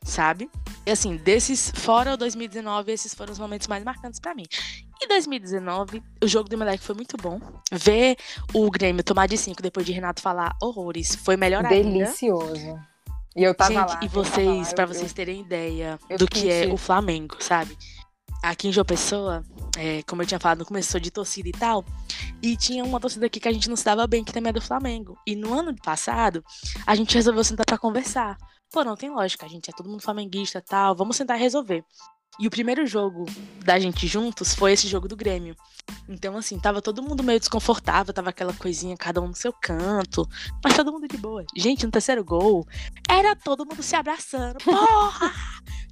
Sabe? 0.04 0.50
E 0.86 0.90
assim, 0.90 1.16
desses, 1.16 1.72
fora 1.74 2.12
o 2.12 2.16
2019, 2.16 2.92
esses 2.92 3.14
foram 3.14 3.32
os 3.32 3.38
momentos 3.38 3.66
mais 3.66 3.82
marcantes 3.82 4.20
pra 4.20 4.34
mim. 4.34 4.44
E 5.00 5.08
2019, 5.08 6.02
o 6.22 6.28
jogo 6.28 6.48
do 6.48 6.54
Emelec 6.54 6.82
foi 6.84 6.94
muito 6.94 7.16
bom. 7.16 7.40
Ver 7.72 8.16
o 8.52 8.70
Grêmio 8.70 9.02
tomar 9.02 9.26
de 9.26 9.38
5 9.38 9.62
depois 9.62 9.84
de 9.86 9.92
Renato 9.92 10.20
falar 10.20 10.54
horrores 10.62 11.14
foi 11.16 11.36
melhor 11.36 11.64
ainda. 11.64 11.88
Delicioso. 12.04 12.78
E 13.34 13.42
eu 13.42 13.54
tava 13.54 13.72
Gente, 13.72 13.88
lá. 13.94 14.00
e 14.02 14.08
vocês, 14.08 14.72
eu- 14.78 14.86
vocês 14.86 15.12
terem 15.12 15.40
ideia 15.40 15.98
do 16.18 16.28
que 16.28 16.48
é 16.50 16.66
o 16.72 16.76
Flamengo, 16.76 17.36
sabe? 17.40 17.76
Aqui 18.42 18.68
em 18.68 18.72
João 18.72 18.84
Pessoa, 18.84 19.42
é, 19.76 20.02
como 20.02 20.20
eu 20.22 20.26
tinha 20.26 20.38
falado 20.38 20.58
no 20.58 20.64
começo, 20.66 20.92
sou 20.92 21.00
de 21.00 21.10
torcida 21.10 21.48
e 21.48 21.52
tal. 21.52 21.82
E 22.42 22.56
tinha 22.58 22.84
uma 22.84 23.00
torcida 23.00 23.24
aqui 23.26 23.40
que 23.40 23.48
a 23.48 23.52
gente 23.52 23.68
não 23.70 23.76
se 23.76 23.84
dava 23.84 24.06
bem, 24.06 24.22
que 24.22 24.32
também 24.34 24.50
é 24.50 24.52
do 24.52 24.60
Flamengo. 24.60 25.18
E 25.26 25.34
no 25.34 25.52
ano 25.58 25.74
passado, 25.82 26.44
a 26.86 26.94
gente 26.94 27.14
resolveu 27.14 27.42
sentar 27.42 27.64
pra 27.64 27.78
conversar. 27.78 28.36
Pô, 28.74 28.82
não 28.82 28.96
tem 28.96 29.08
lógica, 29.08 29.46
a 29.46 29.48
gente 29.48 29.70
é 29.70 29.72
todo 29.72 29.88
mundo 29.88 30.02
flamenguista 30.02 30.58
e 30.58 30.60
tal, 30.60 30.96
vamos 30.96 31.14
sentar 31.14 31.38
e 31.38 31.40
resolver. 31.40 31.84
E 32.40 32.48
o 32.48 32.50
primeiro 32.50 32.84
jogo 32.84 33.24
da 33.64 33.78
gente 33.78 34.04
juntos 34.04 34.52
foi 34.52 34.72
esse 34.72 34.88
jogo 34.88 35.06
do 35.06 35.14
Grêmio. 35.14 35.54
Então, 36.08 36.36
assim, 36.36 36.58
tava 36.58 36.82
todo 36.82 37.00
mundo 37.00 37.22
meio 37.22 37.38
desconfortável, 37.38 38.12
tava 38.12 38.30
aquela 38.30 38.52
coisinha, 38.52 38.96
cada 38.96 39.20
um 39.20 39.28
no 39.28 39.34
seu 39.36 39.52
canto, 39.52 40.28
mas 40.60 40.74
todo 40.74 40.90
mundo 40.90 41.06
de 41.06 41.16
boa. 41.16 41.44
Gente, 41.56 41.86
no 41.86 41.92
terceiro 41.92 42.24
gol, 42.24 42.66
era 43.08 43.36
todo 43.36 43.64
mundo 43.64 43.80
se 43.80 43.94
abraçando. 43.94 44.58
Porra! 44.64 45.32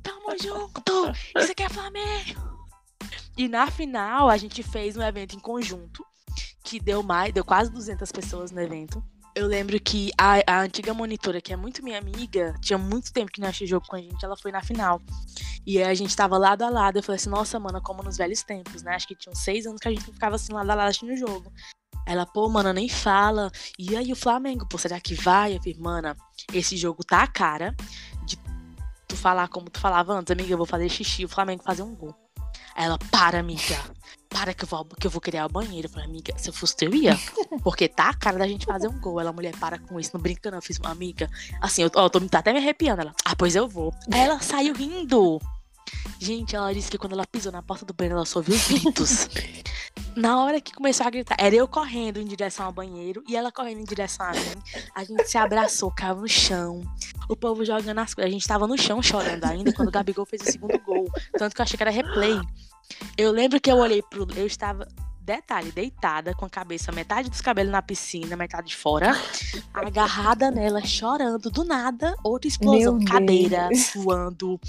Tamo 0.02 0.36
junto! 0.42 1.12
Isso 1.38 1.52
aqui 1.52 1.62
é 1.62 1.68
Flamengo! 1.68 2.66
E 3.38 3.46
na 3.46 3.68
final, 3.68 4.28
a 4.28 4.36
gente 4.36 4.60
fez 4.60 4.96
um 4.96 5.02
evento 5.02 5.36
em 5.36 5.38
conjunto, 5.38 6.04
que 6.64 6.80
deu 6.80 7.00
mais, 7.04 7.32
deu 7.32 7.44
quase 7.44 7.70
200 7.70 8.10
pessoas 8.10 8.50
no 8.50 8.60
evento. 8.60 9.00
Eu 9.34 9.46
lembro 9.46 9.80
que 9.80 10.10
a, 10.18 10.42
a 10.46 10.60
antiga 10.60 10.92
monitora, 10.92 11.40
que 11.40 11.52
é 11.52 11.56
muito 11.56 11.82
minha 11.82 11.98
amiga, 11.98 12.54
tinha 12.60 12.78
muito 12.78 13.12
tempo 13.12 13.32
que 13.32 13.40
não 13.40 13.48
achei 13.48 13.66
jogo 13.66 13.86
com 13.86 13.96
a 13.96 14.00
gente, 14.00 14.22
ela 14.22 14.36
foi 14.36 14.52
na 14.52 14.62
final. 14.62 15.00
E 15.66 15.82
a 15.82 15.94
gente 15.94 16.14
tava 16.14 16.36
lado 16.36 16.62
a 16.62 16.68
lado. 16.68 16.98
Eu 16.98 17.02
falei 17.02 17.16
assim, 17.16 17.30
nossa, 17.30 17.58
mano, 17.58 17.80
como 17.80 18.02
nos 18.02 18.18
velhos 18.18 18.42
tempos, 18.42 18.82
né? 18.82 18.94
Acho 18.94 19.08
que 19.08 19.14
tinham 19.14 19.34
seis 19.34 19.66
anos 19.66 19.80
que 19.80 19.88
a 19.88 19.90
gente 19.90 20.04
ficava 20.04 20.36
assim 20.36 20.52
lado 20.52 20.70
a 20.70 20.74
lado 20.74 20.88
assistindo 20.88 21.12
o 21.12 21.16
jogo. 21.16 21.50
Ela, 22.06 22.26
pô, 22.26 22.48
mano, 22.48 22.72
nem 22.72 22.88
fala. 22.88 23.50
E 23.78 23.96
aí 23.96 24.12
o 24.12 24.16
Flamengo, 24.16 24.66
pô, 24.68 24.76
será 24.76 25.00
que 25.00 25.14
vai? 25.14 25.56
Eu 25.56 25.58
falei, 25.58 25.78
mana, 25.78 26.16
esse 26.52 26.76
jogo 26.76 27.02
tá 27.04 27.22
a 27.22 27.26
cara 27.26 27.74
de 28.26 28.36
tu 29.08 29.16
falar 29.16 29.48
como 29.48 29.70
tu 29.70 29.80
falava 29.80 30.12
antes, 30.12 30.30
amiga, 30.30 30.52
eu 30.52 30.58
vou 30.58 30.66
fazer 30.66 30.88
xixi, 30.88 31.24
o 31.24 31.28
Flamengo 31.28 31.62
fazer 31.62 31.82
um 31.82 31.94
gol. 31.94 32.14
Ela, 32.76 32.98
para, 33.10 33.38
amiga. 33.38 33.78
Para 34.28 34.54
que 34.54 34.64
eu 34.64 34.68
vou, 34.68 34.84
que 34.84 35.06
eu 35.06 35.10
vou 35.10 35.20
criar 35.20 35.46
o 35.46 35.48
banheiro. 35.48 35.86
Eu 35.86 35.90
falei, 35.90 36.08
amiga, 36.08 36.32
se 36.38 36.48
eu 36.48 36.52
fosse 36.52 36.74
eu 36.82 36.94
ia. 36.94 37.18
Porque 37.62 37.88
tá 37.88 38.10
a 38.10 38.14
cara 38.14 38.38
da 38.38 38.48
gente 38.48 38.66
fazer 38.66 38.88
um 38.88 38.98
gol. 39.00 39.20
Ela, 39.20 39.32
mulher, 39.32 39.54
para 39.56 39.78
com 39.78 40.00
isso, 40.00 40.10
não 40.14 40.20
brinca 40.20 40.50
não. 40.50 40.58
Eu 40.58 40.62
fiz 40.62 40.78
uma 40.78 40.90
amiga. 40.90 41.28
Assim, 41.60 41.82
eu, 41.82 41.90
ó, 41.94 42.06
eu 42.06 42.10
tô 42.10 42.20
tá 42.20 42.38
até 42.38 42.52
me 42.52 42.58
arrepiando. 42.58 43.02
Ela, 43.02 43.14
ah, 43.24 43.36
pois 43.36 43.54
eu 43.54 43.68
vou. 43.68 43.92
Aí 44.10 44.20
ela 44.20 44.40
saiu 44.40 44.74
rindo. 44.74 45.40
Gente, 46.18 46.56
ela 46.56 46.72
disse 46.72 46.90
que 46.90 46.98
quando 46.98 47.12
ela 47.12 47.26
pisou 47.26 47.52
na 47.52 47.62
porta 47.62 47.84
do 47.84 47.92
banheiro, 47.92 48.16
ela 48.16 48.24
só 48.24 48.38
ouviu 48.38 48.58
gritos. 48.68 49.28
Na 50.14 50.42
hora 50.42 50.60
que 50.60 50.72
começou 50.72 51.06
a 51.06 51.10
gritar, 51.10 51.36
era 51.38 51.54
eu 51.54 51.66
correndo 51.66 52.20
em 52.20 52.26
direção 52.26 52.66
ao 52.66 52.72
banheiro 52.72 53.24
e 53.26 53.34
ela 53.34 53.50
correndo 53.50 53.80
em 53.80 53.84
direção 53.84 54.26
a 54.26 54.32
mim. 54.32 54.62
A 54.94 55.04
gente 55.04 55.26
se 55.26 55.38
abraçou, 55.38 55.90
caiu 55.90 56.16
no 56.16 56.28
chão. 56.28 56.82
O 57.28 57.36
povo 57.36 57.64
jogando 57.64 57.98
as 57.98 58.12
coisas. 58.12 58.30
A 58.30 58.32
gente 58.32 58.46
tava 58.46 58.66
no 58.66 58.76
chão 58.76 59.02
chorando 59.02 59.44
ainda 59.44 59.72
quando 59.72 59.88
o 59.88 59.90
Gabigol 59.92 60.26
fez 60.26 60.42
o 60.42 60.52
segundo 60.52 60.78
gol. 60.80 61.10
Tanto 61.38 61.54
que 61.54 61.60
eu 61.60 61.64
achei 61.64 61.76
que 61.76 61.82
era 61.82 61.90
replay. 61.90 62.38
Eu 63.16 63.32
lembro 63.32 63.60
que 63.60 63.70
eu 63.70 63.76
olhei 63.76 64.02
pro. 64.02 64.26
Eu 64.36 64.46
estava. 64.46 64.86
Detalhe, 65.24 65.70
deitada, 65.70 66.34
com 66.34 66.44
a 66.44 66.50
cabeça, 66.50 66.90
metade 66.90 67.30
dos 67.30 67.40
cabelos 67.40 67.70
na 67.70 67.80
piscina, 67.80 68.34
metade 68.34 68.66
de 68.68 68.76
fora, 68.76 69.12
agarrada 69.72 70.50
nela, 70.50 70.84
chorando. 70.84 71.48
Do 71.48 71.62
nada, 71.62 72.16
outra 72.24 72.48
explosão, 72.48 72.98
Meu 72.98 73.06
cadeira 73.06 73.68
Deus. 73.68 73.86
suando, 73.86 74.60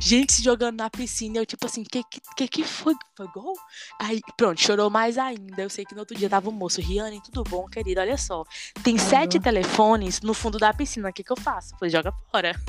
gente 0.00 0.32
se 0.32 0.42
jogando 0.42 0.78
na 0.78 0.90
piscina. 0.90 1.38
Eu, 1.38 1.46
tipo 1.46 1.64
assim, 1.64 1.84
que 1.84 2.02
que, 2.36 2.48
que, 2.48 2.64
foi? 2.64 2.96
Foi 3.16 3.28
gol? 3.28 3.54
Aí, 4.00 4.20
pronto, 4.36 4.60
chorou 4.60 4.90
mais 4.90 5.16
ainda. 5.16 5.62
Eu 5.62 5.70
sei 5.70 5.84
que 5.84 5.94
no 5.94 6.00
outro 6.00 6.16
dia 6.18 6.28
tava 6.28 6.48
o 6.48 6.52
moço, 6.52 6.80
Riane, 6.80 7.22
tudo 7.22 7.44
bom, 7.44 7.66
querida? 7.66 8.00
Olha 8.00 8.18
só. 8.18 8.44
Tem 8.82 8.98
sete 8.98 9.38
telefones 9.38 10.20
no 10.22 10.34
fundo 10.34 10.58
da 10.58 10.74
piscina. 10.74 11.10
O 11.10 11.12
que, 11.12 11.22
que 11.22 11.30
eu 11.30 11.40
faço? 11.40 11.76
Falei, 11.78 11.90
joga 11.90 12.12
fora. 12.32 12.60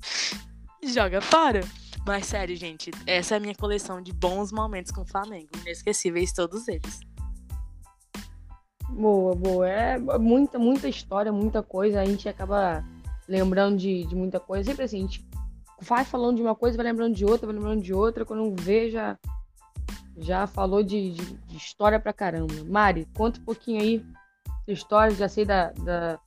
joga 0.84 1.22
fora. 1.22 1.62
Mas 2.06 2.26
sério, 2.26 2.54
gente, 2.54 2.90
essa 3.06 3.34
é 3.34 3.36
a 3.38 3.40
minha 3.40 3.54
coleção 3.54 4.00
de 4.00 4.12
bons 4.12 4.52
momentos 4.52 4.92
com 4.92 5.00
o 5.00 5.06
Flamengo. 5.06 5.48
Inesquecíveis 5.62 6.32
todos 6.32 6.68
eles. 6.68 7.00
Boa, 8.90 9.34
boa. 9.34 9.68
É 9.68 9.98
muita, 10.18 10.58
muita 10.58 10.88
história, 10.88 11.32
muita 11.32 11.62
coisa. 11.62 12.00
A 12.00 12.04
gente 12.04 12.28
acaba 12.28 12.84
lembrando 13.26 13.78
de, 13.78 14.04
de 14.04 14.14
muita 14.14 14.38
coisa. 14.38 14.68
Sempre 14.68 14.84
assim, 14.84 14.98
a 14.98 15.00
gente 15.00 15.26
vai 15.80 16.04
falando 16.04 16.36
de 16.36 16.42
uma 16.42 16.54
coisa, 16.54 16.76
vai 16.76 16.86
lembrando 16.86 17.14
de 17.14 17.24
outra, 17.24 17.46
vai 17.46 17.56
lembrando 17.56 17.82
de 17.82 17.94
outra. 17.94 18.24
Quando 18.24 18.54
vê, 18.62 18.90
já, 18.90 19.18
já 20.18 20.46
falou 20.46 20.82
de, 20.82 21.12
de, 21.12 21.34
de 21.38 21.56
história 21.56 21.98
pra 21.98 22.12
caramba. 22.12 22.52
Mari, 22.66 23.08
conta 23.14 23.40
um 23.40 23.44
pouquinho 23.44 23.80
aí 23.80 24.04
sua 24.64 24.72
história, 24.72 25.14
já 25.14 25.28
sei 25.28 25.44
da, 25.44 25.70
da, 25.72 26.18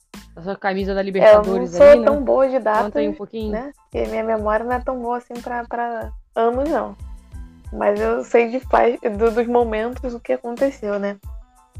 sua 0.42 0.56
camisa 0.56 0.94
da 0.94 1.02
Libertadores 1.02 1.74
é, 1.74 1.78
eu 1.78 1.80
não 1.80 1.96
sou 1.96 2.00
aí, 2.00 2.06
tão 2.06 2.16
né? 2.16 2.26
boa 2.26 2.50
de 2.50 2.60
data, 2.60 2.84
Conta 2.84 3.00
aí 3.00 3.10
um 3.10 3.14
pouquinho. 3.14 3.52
né? 3.52 3.72
Porque 3.84 4.08
minha 4.10 4.24
memória 4.24 4.66
não 4.66 4.74
é 4.74 4.80
tão 4.80 5.00
boa 5.00 5.18
assim 5.18 5.34
pra, 5.36 5.64
pra 5.66 6.12
anos, 6.36 6.70
não. 6.70 6.96
Mas 7.74 8.00
eu 8.00 8.24
sei 8.24 8.50
de 8.50 8.60
faz, 8.60 9.00
do, 9.02 9.32
dos 9.32 9.48
momentos 9.48 10.14
o 10.14 10.20
que 10.20 10.34
aconteceu, 10.34 11.00
né? 11.00 11.18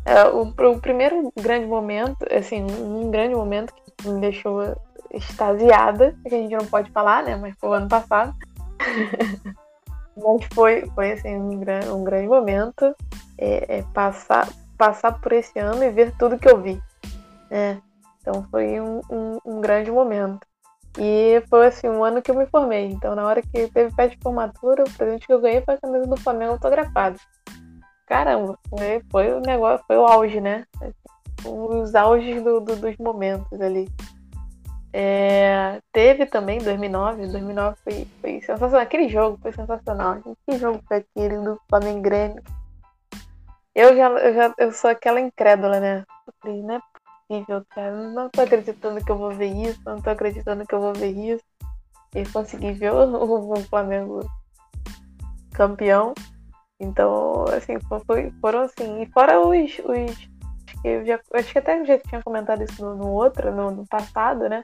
É, 0.06 0.26
o, 0.26 0.44
o 0.44 0.80
primeiro 0.80 1.32
grande 1.40 1.66
momento, 1.66 2.26
assim, 2.32 2.64
um 2.64 3.10
grande 3.12 3.36
momento 3.36 3.74
que 3.74 4.10
me 4.10 4.22
deixou 4.22 4.76
extasiada, 5.12 6.16
que 6.28 6.34
a 6.34 6.38
gente 6.38 6.56
não 6.56 6.66
pode 6.66 6.92
falar, 6.92 7.24
né? 7.24 7.36
Mas 7.36 7.56
foi 7.60 7.70
o 7.70 7.74
ano 7.74 7.88
passado. 7.88 8.34
Mas 10.18 10.46
foi, 10.54 10.90
foi 10.96 11.12
assim, 11.12 11.36
um, 11.36 11.60
gran, 11.60 11.94
um 11.94 12.04
grande 12.04 12.28
momento 12.28 12.96
é, 13.38 13.80
é 13.80 13.84
passar, 13.94 14.50
passar 14.78 15.12
por 15.20 15.32
esse 15.32 15.60
ano 15.60 15.84
e 15.84 15.92
ver 15.92 16.12
tudo 16.18 16.40
que 16.40 16.50
eu 16.50 16.60
vi. 16.60 16.82
Né? 17.52 17.80
Então 18.28 18.46
foi 18.52 18.82
um, 18.82 19.00
um, 19.10 19.40
um 19.46 19.62
grande 19.62 19.90
momento. 19.90 20.46
E 21.00 21.42
foi 21.50 21.68
assim, 21.68 21.88
um 21.88 22.04
ano 22.04 22.22
que 22.22 22.30
eu 22.30 22.36
me 22.36 22.46
formei. 22.48 22.88
Então, 22.88 23.16
na 23.16 23.26
hora 23.26 23.42
que 23.42 23.70
teve 23.70 23.90
festa 23.92 24.10
de 24.10 24.18
formatura, 24.22 24.84
o 24.84 24.92
presente 24.92 25.26
que 25.26 25.32
eu 25.32 25.40
ganhei 25.40 25.62
foi 25.62 25.76
a 25.76 25.78
camisa 25.78 26.06
do 26.06 26.18
Flamengo 26.18 26.54
autografada. 26.54 27.18
Caramba, 28.06 28.60
foi, 28.70 29.02
foi 29.10 29.34
o 29.34 29.40
negócio, 29.40 29.86
foi 29.88 29.98
o 29.98 30.06
auge, 30.06 30.42
né? 30.42 30.66
Os 31.46 31.96
auges 31.96 32.44
do, 32.44 32.60
do, 32.60 32.76
dos 32.76 32.98
momentos 32.98 33.62
ali. 33.62 33.88
É, 34.92 35.80
teve 35.94 36.26
também 36.26 36.60
2009, 36.60 37.28
2009 37.28 37.78
foi, 37.82 38.08
foi 38.20 38.42
sensacional. 38.42 38.82
Aquele 38.82 39.08
jogo 39.08 39.38
foi 39.42 39.54
sensacional. 39.54 40.18
Que 40.46 40.58
jogo 40.58 40.82
foi 40.86 40.98
aquele 40.98 41.38
do 41.38 41.58
Flamengo 41.70 42.02
Grêmio? 42.02 42.44
Eu 43.74 43.96
já, 43.96 44.10
eu 44.10 44.34
já 44.34 44.54
eu 44.58 44.72
sou 44.72 44.90
aquela 44.90 45.22
incrédula, 45.22 45.80
né? 45.80 46.04
Eu 46.26 46.34
falei, 46.42 46.62
não 46.64 46.76
é 46.76 46.82
possível, 47.28 47.66
cara. 47.70 47.96
Eu 47.96 48.12
não 48.12 48.30
tô 48.30 48.42
acreditando 48.42 49.04
que 49.04 49.12
eu 49.12 49.18
vou 49.18 49.32
ver 49.32 49.54
isso, 49.54 49.80
não 49.86 50.02
tô 50.02 50.10
acreditando 50.10 50.66
que 50.66 50.74
eu 50.74 50.82
vou 50.82 50.94
ver 50.94 51.12
isso. 51.12 51.44
E 52.16 52.26
consegui 52.30 52.72
ver 52.72 52.94
o, 52.94 53.54
o 53.54 53.62
Flamengo 53.64 54.20
campeão. 55.54 56.14
Então, 56.80 57.46
assim, 57.46 57.78
foi, 58.06 58.32
foram 58.40 58.62
assim. 58.62 59.02
E 59.02 59.06
fora 59.08 59.40
os. 59.40 59.80
os 59.80 60.30
acho, 60.68 60.82
que 60.82 61.06
já, 61.06 61.20
acho 61.34 61.52
que 61.52 61.60
até 61.60 61.84
já 61.86 62.00
tinha 62.00 62.22
comentado 62.22 62.64
isso 62.64 62.84
no, 62.84 62.96
no 62.96 63.08
outro, 63.12 63.54
no, 63.54 63.72
no, 63.72 63.88
passado, 63.88 64.48
né? 64.48 64.62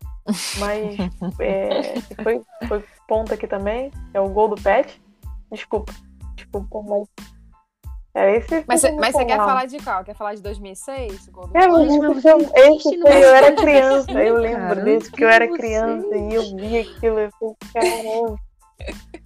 Mas 0.59 0.95
é, 1.39 1.99
foi, 2.23 2.41
foi 2.67 2.83
ponto 3.07 3.33
aqui 3.33 3.47
também. 3.47 3.91
É 4.13 4.21
o 4.21 4.29
gol 4.29 4.49
do 4.49 4.61
Pet. 4.61 5.01
Desculpa. 5.51 5.93
Desculpa, 6.35 6.81
mas. 6.83 7.07
É 8.15 8.37
esse 8.37 8.63
mas 8.67 8.83
mas 8.83 9.15
você 9.15 9.25
quer 9.25 9.37
falar 9.37 9.65
de 9.65 9.79
qual? 9.79 10.03
Quer 10.03 10.13
falar 10.13 10.35
de 10.35 10.41
2006? 10.41 11.27
O 11.27 11.31
gol 11.31 11.47
do 11.47 11.57
é, 11.57 11.67
mas 11.67 11.91
esse 11.91 13.01
foi, 13.01 13.23
eu 13.23 13.35
era 13.35 13.51
criança, 13.53 14.11
eu 14.11 14.37
lembro 14.37 14.61
Caramba, 14.61 14.81
desse, 14.81 15.09
porque 15.09 15.23
eu 15.23 15.29
era 15.29 15.47
criança 15.47 16.15
e 16.15 16.35
eu 16.35 16.55
vi 16.55 16.79
aquilo, 16.79 17.19
eu 17.19 17.31
falei, 17.31 17.55
caramba. 17.73 18.39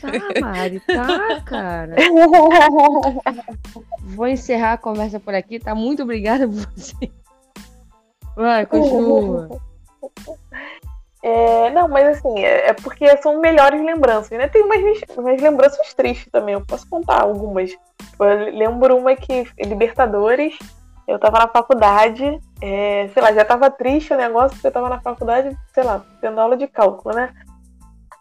Tá, 0.00 0.40
Mari, 0.40 0.80
tá, 0.80 1.40
cara. 1.42 1.96
Vou 4.14 4.26
encerrar 4.26 4.74
a 4.74 4.78
conversa 4.78 5.18
por 5.18 5.34
aqui, 5.34 5.58
tá? 5.58 5.74
Muito 5.74 6.02
obrigada 6.02 6.46
por 6.46 6.66
você. 6.74 7.10
Vai, 8.36 8.66
continua. 8.66 9.48
É, 11.26 11.70
não, 11.70 11.88
mas 11.88 12.18
assim, 12.18 12.38
é, 12.44 12.68
é 12.68 12.72
porque 12.74 13.16
são 13.22 13.40
melhores 13.40 13.82
lembranças, 13.82 14.36
né? 14.36 14.46
Tem 14.46 14.62
umas, 14.62 14.78
umas 15.16 15.40
lembranças 15.40 15.94
tristes 15.94 16.30
também, 16.30 16.52
eu 16.52 16.60
posso 16.60 16.86
contar 16.86 17.22
algumas. 17.22 17.70
Eu 18.20 18.54
lembro 18.54 18.94
uma 18.94 19.16
que 19.16 19.46
Libertadores, 19.58 20.54
eu 21.08 21.18
tava 21.18 21.38
na 21.38 21.48
faculdade, 21.48 22.38
é, 22.60 23.08
sei 23.14 23.22
lá, 23.22 23.32
já 23.32 23.42
tava 23.42 23.70
triste 23.70 24.12
o 24.12 24.18
negócio, 24.18 24.50
porque 24.50 24.66
eu 24.66 24.72
tava 24.72 24.90
na 24.90 25.00
faculdade, 25.00 25.56
sei 25.72 25.82
lá, 25.82 26.04
tendo 26.20 26.38
aula 26.38 26.58
de 26.58 26.66
cálculo, 26.66 27.14
né? 27.14 27.32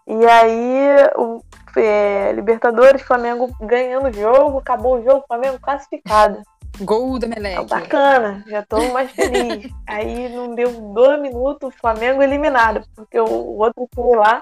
E 0.08 0.26
aí, 0.26 0.88
o 1.18 1.41
é, 1.76 2.32
Libertadores, 2.32 3.01
Flamengo 3.01 3.54
ganhando 3.60 4.08
o 4.08 4.14
jogo, 4.14 4.60
acabou 4.60 4.99
o 4.99 5.04
jogo, 5.04 5.26
Flamengo 5.28 5.60
classificado. 5.60 6.41
Gol 6.84 7.19
da 7.19 7.27
Meleque. 7.27 7.57
Ah, 7.57 7.63
bacana, 7.63 8.43
já 8.47 8.63
tô 8.63 8.91
mais 8.91 9.11
feliz. 9.11 9.71
aí 9.88 10.29
não 10.29 10.53
deu 10.55 10.69
dois 10.93 11.21
minutos, 11.21 11.69
o 11.69 11.77
Flamengo 11.79 12.21
eliminado, 12.21 12.86
porque 12.95 13.19
o 13.19 13.57
outro 13.57 13.88
time 13.93 14.15
lá. 14.15 14.41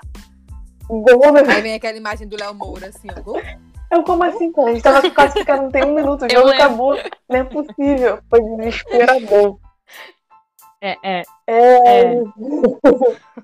Gol 0.88 1.22
Aí 1.48 1.62
vem 1.62 1.74
aquela 1.74 1.98
imagem 1.98 2.28
do 2.28 2.38
Léo 2.38 2.54
Moura, 2.54 2.88
assim, 2.88 3.08
ó. 3.10 3.22
Gol. 3.22 3.42
Eu, 3.92 4.04
como 4.04 4.24
assim, 4.24 4.52
A 4.56 4.72
gente 4.72 4.82
tava 4.82 5.10
classificado, 5.12 5.64
não 5.64 5.72
tem 5.72 5.84
um 5.84 5.94
minuto, 5.94 6.26
o 6.26 6.30
jogo 6.30 6.50
acabou. 6.50 6.98
Não 7.30 7.40
é 7.40 7.44
possível. 7.44 8.20
Foi 8.30 8.42
desesperador. 8.42 9.60
É, 10.84 10.98
é. 11.04 11.24
É. 11.46 12.16
é. 12.16 12.24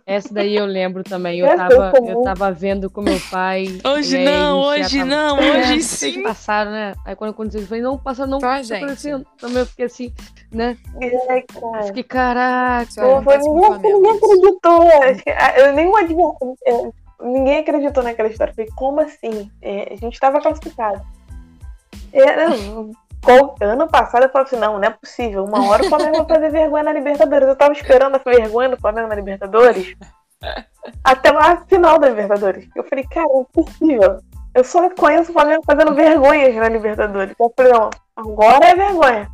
Essa 0.08 0.34
daí 0.34 0.56
eu 0.56 0.66
lembro 0.66 1.04
também. 1.04 1.40
Eu 1.40 1.56
tava, 1.56 1.94
eu 2.08 2.24
tava 2.24 2.52
vendo 2.52 2.90
com 2.90 3.02
meu 3.02 3.20
pai. 3.30 3.80
Hoje 3.86 4.18
não, 4.24 4.60
hoje 4.62 4.98
tava... 4.98 5.10
não, 5.10 5.38
hoje 5.38 5.78
é, 5.78 5.80
sim. 5.82 6.24
passaram, 6.24 6.72
né? 6.72 6.96
Aí 7.06 7.16
quando 7.16 7.32
aconteceu, 7.32 7.62
eu 7.62 7.68
falei, 7.68 7.84
não, 7.84 7.98
passa 7.98 8.26
não. 8.26 8.40
Só 8.40 8.64
gente. 8.64 8.86
Assim, 8.86 9.24
também 9.38 9.60
eu 9.60 9.66
fiquei 9.68 9.86
assim, 9.86 10.14
né? 10.52 10.76
É, 11.00 11.42
cara. 11.42 11.84
Fiquei, 11.84 12.04
caraca. 12.04 12.92
Foi, 13.22 13.38
ninguém, 13.38 13.94
ninguém 13.94 14.18
acreditou. 14.18 14.84
Eu 15.58 15.74
nem 15.74 15.96
adverti. 15.96 16.94
Ninguém 17.22 17.60
acreditou 17.60 18.04
naquela 18.04 18.30
história. 18.30 18.52
Eu 18.52 18.56
falei, 18.56 18.72
como 18.76 19.02
assim? 19.02 19.52
É, 19.62 19.94
a 19.94 19.96
gente 19.96 20.20
tava 20.20 20.42
classificado. 20.42 21.02
É, 22.12 22.48
não, 22.48 22.92
ano 23.62 23.88
passado 23.88 24.24
eu 24.24 24.30
falei 24.30 24.48
assim, 24.48 24.58
não, 24.58 24.78
não 24.78 24.84
é 24.84 24.90
possível. 24.90 25.44
Uma 25.44 25.68
hora 25.68 25.84
o 25.84 25.90
Flamengo 25.90 26.18
vai 26.18 26.28
fazer 26.28 26.52
vergonha 26.52 26.84
na 26.84 26.94
Libertadores. 26.94 27.48
Eu 27.48 27.56
tava 27.56 27.74
esperando 27.74 28.16
a 28.16 28.20
vergonha 28.20 28.70
do 28.70 28.78
Flamengo 28.78 29.08
na 29.08 29.16
Libertadores 29.16 29.96
até 31.04 31.30
a 31.30 31.66
final 31.66 32.00
da 32.00 32.10
Libertadores. 32.10 32.68
Eu 32.76 32.84
falei, 32.84 33.06
cara, 33.06 33.28
é 33.28 33.46
possível. 33.54 34.20
Eu 34.54 34.64
só 34.64 34.90
conheço 34.92 35.32
o 35.32 35.34
Flamengo 35.34 35.64
fazendo 35.66 35.94
vergonhas 35.94 36.56
na 36.56 36.70
Libertadores. 36.70 37.36
Eu 37.40 37.54
falei, 37.56 37.72
não, 37.74 37.90
agora 38.16 38.66
é 38.66 38.76
vergonha. 38.76 39.30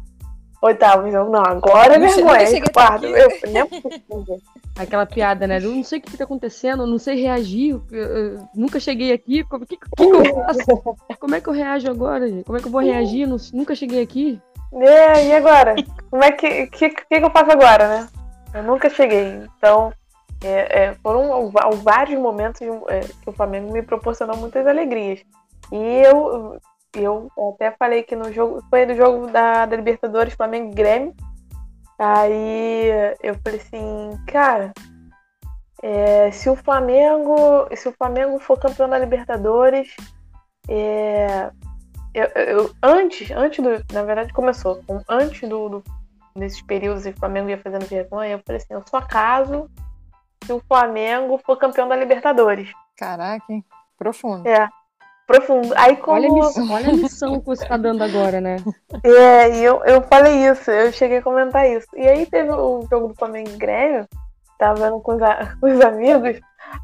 Oitavo 0.61 1.07
não, 1.07 1.43
agora 1.43 1.95
é 1.95 1.99
vergonha. 1.99 2.71
Quarto, 2.73 3.05
eu, 3.05 3.29
não 3.51 3.61
é 3.61 3.65
possível 3.65 4.37
aquela 4.77 5.05
piada, 5.05 5.45
né? 5.45 5.57
Eu 5.57 5.71
não 5.71 5.83
sei 5.83 5.99
o 5.99 6.01
que, 6.01 6.09
está 6.09 6.23
acontecendo, 6.23 6.83
eu 6.83 6.87
não 6.87 6.97
sei 6.97 7.21
reagir, 7.21 7.79
eu, 7.91 8.01
eu, 8.01 8.49
nunca 8.55 8.79
cheguei 8.79 9.11
aqui, 9.11 9.43
como, 9.43 9.65
que, 9.65 9.77
que, 9.77 9.89
que 9.95 10.03
eu 10.03 10.35
faço? 10.35 10.97
Como 11.19 11.35
é 11.35 11.41
que 11.41 11.47
eu 11.47 11.53
reajo 11.53 11.89
agora, 11.89 12.27
gente? 12.27 12.43
Como 12.43 12.57
é 12.57 12.61
que 12.61 12.67
eu 12.67 12.71
vou 12.71 12.81
reagir? 12.81 13.21
Eu 13.21 13.37
nunca 13.53 13.75
cheguei 13.75 14.01
aqui. 14.01 14.41
É, 14.73 15.27
e 15.27 15.33
agora? 15.33 15.75
Como 16.09 16.23
é 16.23 16.31
que, 16.31 16.67
que, 16.67 16.89
que, 16.89 17.05
eu 17.09 17.29
faço 17.29 17.51
agora, 17.51 17.87
né? 17.87 18.07
Eu 18.53 18.63
nunca 18.63 18.89
cheguei. 18.89 19.43
Então, 19.57 19.93
é, 20.43 20.83
é, 20.83 20.93
foram 20.95 21.51
vários 21.83 22.19
momentos 22.19 22.61
é, 22.61 22.99
que 23.01 23.29
o 23.29 23.33
Flamengo 23.33 23.71
me 23.71 23.81
proporcionou 23.81 24.35
muitas 24.37 24.65
alegrias. 24.65 25.23
E 25.71 25.77
eu, 25.77 26.59
eu 26.95 27.31
até 27.53 27.71
falei 27.71 28.03
que 28.03 28.15
no 28.15 28.31
jogo, 28.31 28.63
foi 28.69 28.85
no 28.85 28.95
jogo 28.95 29.27
da, 29.27 29.65
da 29.65 29.75
Libertadores 29.75 30.33
Flamengo 30.33 30.73
Grêmio, 30.73 31.15
Aí 31.97 32.89
eu 33.21 33.35
falei 33.43 33.59
assim, 33.59 34.11
cara, 34.27 34.73
é, 35.81 36.31
se 36.31 36.49
o 36.49 36.55
Flamengo, 36.55 37.67
se 37.75 37.87
o 37.87 37.93
Flamengo 37.93 38.39
for 38.39 38.59
campeão 38.59 38.89
da 38.89 38.97
Libertadores, 38.97 39.95
é, 40.67 41.51
eu, 42.13 42.25
eu, 42.35 42.75
antes, 42.81 43.31
antes 43.31 43.63
do, 43.63 43.69
na 43.93 44.03
verdade 44.03 44.33
começou, 44.33 44.81
antes 45.07 45.47
do, 45.47 45.69
do 45.69 45.83
nesses 46.35 46.61
períodos 46.61 47.05
o 47.05 47.13
Flamengo 47.13 47.49
ia 47.49 47.57
fazendo 47.57 47.85
vergonha, 47.85 48.33
eu 48.33 48.41
falei 48.45 48.61
assim, 48.61 48.73
eu 48.73 48.83
só 48.87 49.01
caso 49.01 49.69
se 50.43 50.51
o 50.51 50.61
Flamengo 50.67 51.39
for 51.45 51.57
campeão 51.57 51.87
da 51.87 51.95
Libertadores. 51.95 52.71
Caraca, 52.97 53.45
hein? 53.49 53.63
profundo. 53.97 54.47
É 54.47 54.67
profundo. 55.27 55.73
Aí 55.75 55.95
como... 55.97 56.17
olha, 56.17 56.29
a 56.29 56.33
missão, 56.33 56.71
olha 56.71 56.89
a 56.89 56.93
missão 56.93 57.39
que 57.39 57.45
você 57.45 57.63
está 57.63 57.77
dando 57.77 58.03
agora, 58.03 58.39
né? 58.41 58.57
É, 59.03 59.57
e 59.57 59.63
eu, 59.63 59.83
eu 59.83 60.01
falei 60.03 60.47
isso, 60.47 60.71
eu 60.71 60.91
cheguei 60.91 61.17
a 61.17 61.21
comentar 61.21 61.69
isso. 61.69 61.87
E 61.95 62.07
aí 62.07 62.25
teve 62.25 62.51
o 62.51 62.85
jogo 62.89 63.09
do 63.09 63.15
Flamengo 63.15 63.49
e 63.49 63.57
Grêmio, 63.57 64.07
tava 64.57 64.83
vendo 64.83 64.99
com 65.01 65.13
os, 65.15 65.19
com 65.59 65.67
os 65.67 65.81
amigos, 65.81 66.39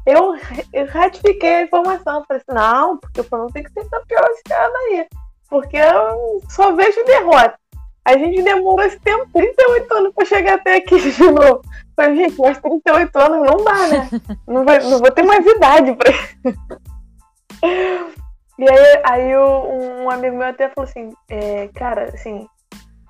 eu, 0.06 0.36
eu 0.72 0.86
ratifiquei 0.86 1.54
a 1.54 1.62
informação. 1.62 2.24
Falei 2.26 2.42
assim, 2.42 2.58
não, 2.58 2.98
porque 2.98 3.20
o 3.20 3.24
Flamengo 3.24 3.52
tem 3.52 3.62
que 3.62 3.72
ser 3.72 3.88
campeão 3.88 4.24
esse 4.24 4.52
ano 4.52 4.74
aí. 4.76 5.06
Porque 5.48 5.76
eu 5.76 6.42
só 6.48 6.72
vejo 6.74 7.04
derrota. 7.04 7.58
A 8.04 8.16
gente 8.16 8.42
demorou 8.42 8.84
esse 8.86 8.98
tempo, 9.00 9.28
38 9.32 9.94
anos, 9.94 10.14
pra 10.14 10.24
chegar 10.24 10.54
até 10.54 10.76
aqui 10.76 10.98
de 10.98 11.22
novo. 11.30 11.62
Falei, 11.94 12.16
gente, 12.16 12.40
mas 12.40 12.58
38 12.58 13.18
anos 13.18 13.50
não 13.50 13.64
dá, 13.64 13.86
né? 13.88 14.08
Não, 14.46 14.64
vai, 14.64 14.80
não 14.80 14.98
vou 14.98 15.10
ter 15.10 15.22
mais 15.22 15.44
idade 15.44 15.94
pra 15.94 16.10
e 18.60 18.68
aí, 18.68 19.02
aí 19.04 19.38
um 19.38 20.10
amigo 20.10 20.36
meu 20.36 20.46
até 20.46 20.68
falou 20.68 20.88
assim, 20.88 21.14
é, 21.30 21.68
cara, 21.68 22.10
assim, 22.12 22.46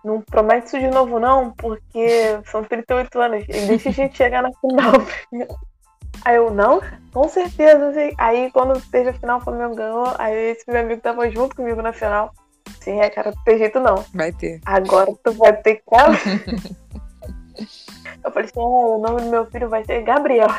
não 0.05 0.21
promete 0.21 0.69
isso 0.69 0.79
de 0.79 0.87
novo, 0.87 1.19
não, 1.19 1.51
porque 1.53 2.39
são 2.47 2.63
38 2.63 3.21
anos. 3.21 3.45
E 3.49 3.67
deixa 3.67 3.89
a 3.89 3.93
gente 3.93 4.17
chegar 4.17 4.43
na 4.43 4.53
final. 4.53 4.93
Aí 6.25 6.37
eu, 6.37 6.51
não, 6.51 6.81
com 7.13 7.29
certeza. 7.29 7.93
Aí 8.19 8.51
quando 8.53 8.81
teve 8.91 9.11
a 9.11 9.15
final, 9.15 9.39
o 9.39 9.43
Flamengo 9.43 9.75
ganhou. 9.75 10.15
Aí 10.19 10.51
esse 10.51 10.71
meu 10.71 10.81
amigo 10.81 11.01
tava 11.01 11.31
junto 11.31 11.57
comigo 11.57 11.81
na 11.81 11.93
final. 11.93 12.33
Sim, 12.81 13.01
é, 13.01 13.09
cara, 13.09 13.33
não 13.35 13.45
tem 13.45 13.59
jeito 13.59 13.81
não. 13.81 14.05
Vai 14.15 14.33
ter. 14.33 14.61
Agora 14.67 15.11
tu 15.25 15.33
vai 15.33 15.57
ter 15.57 15.77
que. 15.77 15.83
eu 18.25 18.31
falei 18.31 18.49
assim: 18.49 18.61
ah, 18.61 18.63
o 18.63 18.99
nome 19.01 19.23
do 19.23 19.31
meu 19.31 19.47
filho 19.47 19.69
vai 19.69 19.85
ser 19.85 20.03
Gabriel. 20.03 20.49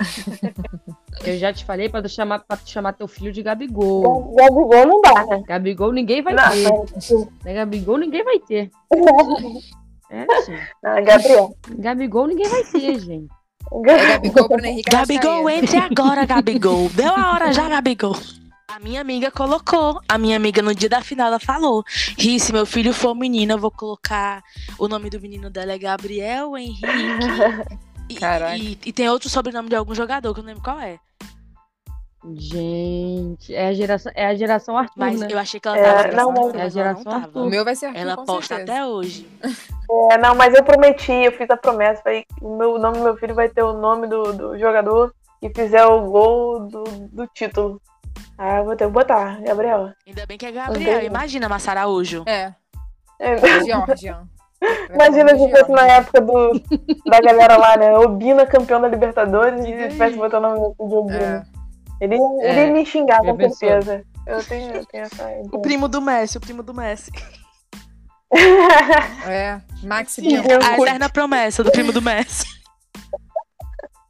Eu 1.24 1.38
já 1.38 1.54
te 1.54 1.64
falei 1.66 1.88
pra 1.88 2.08
chamar, 2.08 2.40
pra 2.40 2.58
chamar 2.66 2.94
teu 2.94 3.08
filho 3.08 3.32
de 3.32 3.44
Gabigol. 3.44 4.34
Gabigol 4.34 4.88
não 4.88 5.02
dá, 5.02 5.26
né? 5.26 5.44
Gabigol 5.46 5.92
ninguém 5.92 6.24
vai 6.24 6.34
Não, 6.34 6.50
ter. 6.50 6.64
não. 6.64 7.28
Né, 7.44 7.54
Gabigol 7.54 7.98
ninguém 7.98 8.24
vai 8.24 8.40
ter. 8.40 8.72
É, 10.14 10.26
sim. 10.42 10.52
Não, 10.84 10.92
é 10.92 11.02
Gabriel. 11.04 11.56
Gabigol 11.70 12.28
ninguém 12.28 12.50
vai 12.50 12.64
ter, 12.66 13.00
gente. 13.00 13.28
É 13.72 14.08
Gabigol, 14.10 14.48
Bruno 14.50 14.66
Henrique 14.66 14.92
Gabigol, 14.92 15.50
entre 15.50 15.78
agora, 15.78 16.26
Gabigol. 16.26 16.90
Deu 16.90 17.14
a 17.16 17.32
hora 17.32 17.54
já, 17.54 17.70
Gabigol. 17.70 18.18
A 18.74 18.80
minha 18.80 19.02
amiga 19.02 19.30
colocou. 19.32 20.00
A 20.08 20.18
minha 20.18 20.38
amiga, 20.38 20.62
no 20.62 20.74
dia 20.74 20.88
da 20.90 21.02
final, 21.02 21.28
ela 21.28 21.40
falou: 21.40 21.84
Ri, 22.18 22.40
se 22.40 22.54
meu 22.54 22.66
filho 22.66 22.94
for 22.94 23.14
menino, 23.14 23.54
eu 23.54 23.58
vou 23.60 23.72
colocar. 23.72 24.42
O 24.80 24.88
nome 24.88 25.10
do 25.10 25.20
menino 25.20 25.50
dela 25.50 25.74
é 25.74 25.78
Gabriel 25.78 26.58
Henrique. 26.58 26.82
E, 28.12 28.18
e, 28.74 28.80
e 28.88 28.92
tem 28.92 29.08
outro 29.08 29.30
sobrenome 29.30 29.70
de 29.70 29.76
algum 29.78 29.96
jogador, 29.96 30.34
que 30.34 30.42
eu 30.42 30.44
não 30.44 30.50
lembro 30.50 30.62
qual 30.62 30.78
é. 30.82 31.00
Gente, 32.34 33.56
é 33.56 33.68
a 33.70 33.74
geração, 33.74 34.12
é 34.14 34.26
a 34.28 34.36
geração 34.36 34.78
Arthur, 34.78 34.94
Mas 34.98 35.18
né? 35.22 35.28
eu 35.32 35.40
achei 35.40 35.62
que 35.62 35.68
ela 35.70 35.78
É, 35.78 35.84
tava 36.10 36.16
não, 36.18 36.32
engraçada, 36.32 36.42
mas- 36.42 36.54
mas 36.54 36.58
É 36.58 36.60
a 36.60 36.64
não 36.66 36.70
geração 36.72 37.04
tava. 37.06 37.16
Arthur. 37.26 37.42
O 37.44 37.50
meu 37.50 37.64
vai 37.64 37.74
ser 37.74 37.86
Arthur, 37.86 38.00
Ela 38.02 38.16
com 38.18 38.26
posta 38.26 38.56
certeza. 38.58 38.78
até 38.80 38.86
hoje. 38.86 39.28
É, 40.12 40.18
não, 40.18 40.36
mas 40.36 40.54
eu 40.54 40.64
prometi, 40.64 41.12
eu 41.12 41.32
fiz 41.34 41.50
a 41.50 41.56
promessa. 41.58 42.02
Falei, 42.02 42.26
o, 42.42 42.56
meu, 42.58 42.74
o 42.76 42.80
nome 42.80 42.98
do 42.98 43.04
meu 43.04 43.16
filho 43.18 43.34
vai 43.36 43.48
ter 43.50 43.62
o 43.64 43.74
nome 43.74 44.08
do, 44.08 44.32
do 44.34 44.58
jogador 44.60 45.14
que 45.42 45.50
fizer 45.54 45.86
o 45.86 46.10
gol 46.10 46.62
do, 46.68 46.84
do 47.12 47.28
título. 47.28 47.82
Ah, 48.38 48.58
eu 48.58 48.66
vou 48.66 48.76
ter 48.76 48.86
que 48.86 48.92
botar, 48.92 49.42
Gabriel. 49.42 49.92
Ainda 50.08 50.26
bem 50.26 50.38
que 50.38 50.46
é 50.46 50.52
Gabriel. 50.52 50.92
Entendi. 50.92 51.06
Imagina, 51.08 51.50
Massaraújo. 51.50 52.24
É, 52.26 52.54
É, 53.20 53.38
Georgian. 53.64 54.28
Imagina 54.94 55.36
se 55.36 55.50
fosse 55.50 55.72
na 55.72 55.88
época 55.88 56.22
do, 56.22 56.62
da 57.10 57.20
galera 57.20 57.58
lá, 57.58 57.78
né? 57.78 57.98
Obina 57.98 58.46
campeão 58.46 58.80
da 58.80 58.88
Libertadores 58.88 59.66
e 59.66 59.90
tivesse 59.90 60.16
botando 60.18 60.46
o 60.46 60.50
nome 60.50 60.76
de 60.90 60.96
Obina. 60.96 61.48
É. 62.00 62.04
Ele, 62.04 62.16
ele 62.16 62.60
É, 62.60 62.68
ia 62.68 62.74
me 62.74 62.86
xingar, 62.86 63.22
com 63.22 63.38
certeza. 63.50 64.04
Eu 64.28 64.44
tenho, 64.44 64.72
eu 64.76 64.86
tenho 64.86 65.04
essa. 65.04 65.28
O 65.52 65.60
primo 65.60 65.88
do 65.88 66.02
Messi, 66.02 66.38
o 66.38 66.42
primo 66.42 66.62
do 66.64 66.74
Messi. 66.74 67.12
É, 69.28 69.60
Max 69.84 70.14
Sim, 70.14 70.38
A 70.38 70.80
eterna 70.80 71.10
promessa 71.10 71.64
do 71.66 71.72
primo 71.72 71.92
do 71.92 72.02
Messi. 72.02 72.46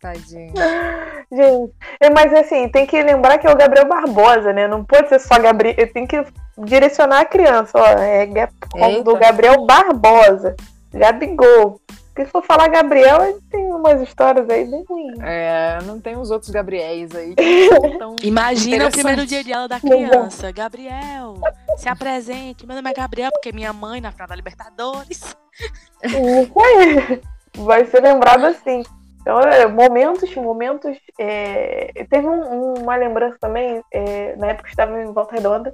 Tadinho. 0.02 0.54
Gente, 1.32 1.74
é, 2.00 2.10
mas 2.10 2.34
assim, 2.34 2.68
tem 2.70 2.86
que 2.86 3.02
lembrar 3.02 3.38
que 3.38 3.48
é 3.48 3.52
o 3.52 3.56
Gabriel 3.56 3.88
Barbosa, 3.88 4.52
né? 4.52 4.68
Não 4.68 4.84
pode 4.84 5.08
ser 5.08 5.20
só 5.20 5.40
Gabriel. 5.40 5.76
Tem 5.94 6.08
que 6.08 6.26
direcionar 6.58 7.22
a 7.22 7.26
criança, 7.26 7.78
ó. 7.78 7.86
É 7.86 8.28
como 8.72 9.04
do. 9.04 9.16
Gabriel 9.16 9.66
Barbosa. 9.66 10.56
Gabigol. 10.92 11.80
Porque 12.08 12.26
se 12.26 12.32
for 12.32 12.44
falar 12.44 12.68
Gabriel, 12.68 13.40
tem 13.50 13.72
umas 13.72 14.02
histórias 14.02 14.50
aí 14.50 14.66
bem 14.70 14.84
ruins. 14.84 15.18
É, 15.22 15.78
não 15.84 15.98
tem 15.98 16.18
os 16.18 16.30
outros 16.30 16.52
Gabriéis 16.52 17.16
aí 17.16 17.34
tão... 17.98 18.18
Imagina 18.22 18.88
o 18.88 18.92
primeiro 18.92 19.26
dia 19.26 19.42
de 19.42 19.54
aula 19.54 19.70
da 19.70 19.80
criança. 19.80 20.52
Gabriel, 20.52 21.36
se 21.78 21.88
apresente. 21.88 22.68
Meu 22.68 22.76
nome 22.76 22.90
é 22.90 22.94
Gabriel, 22.94 23.32
porque 23.32 23.54
minha 23.54 23.72
mãe 23.72 24.02
na 24.02 24.12
final 24.12 24.28
da 24.28 24.36
Libertadores. 24.36 25.38
Isso 26.04 26.60
aí. 26.60 27.22
Vai 27.56 27.86
ser 27.86 28.02
lembrado 28.02 28.46
assim. 28.46 28.84
Então, 29.22 29.40
é, 29.40 29.68
momentos, 29.68 30.36
momentos. 30.36 30.98
é, 31.20 32.06
Teve 32.10 32.28
um- 32.28 32.74
uma 32.82 32.96
lembrança 32.96 33.38
também, 33.40 33.82
é, 33.94 34.36
na 34.36 34.48
época 34.48 34.64
que 34.64 34.70
eu 34.70 34.72
estava 34.84 35.00
em 35.02 35.14
Volta 35.14 35.36
Redonda. 35.36 35.72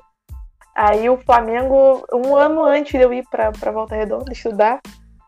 Aí 0.76 1.10
o 1.10 1.18
Flamengo, 1.18 2.06
um 2.14 2.36
ano 2.36 2.64
antes 2.64 2.92
de 2.92 3.02
eu 3.04 3.12
ir 3.14 3.26
pra, 3.32 3.52
pra 3.52 3.72
Volta 3.72 3.96
Redonda 3.96 4.32
estudar, 4.32 4.80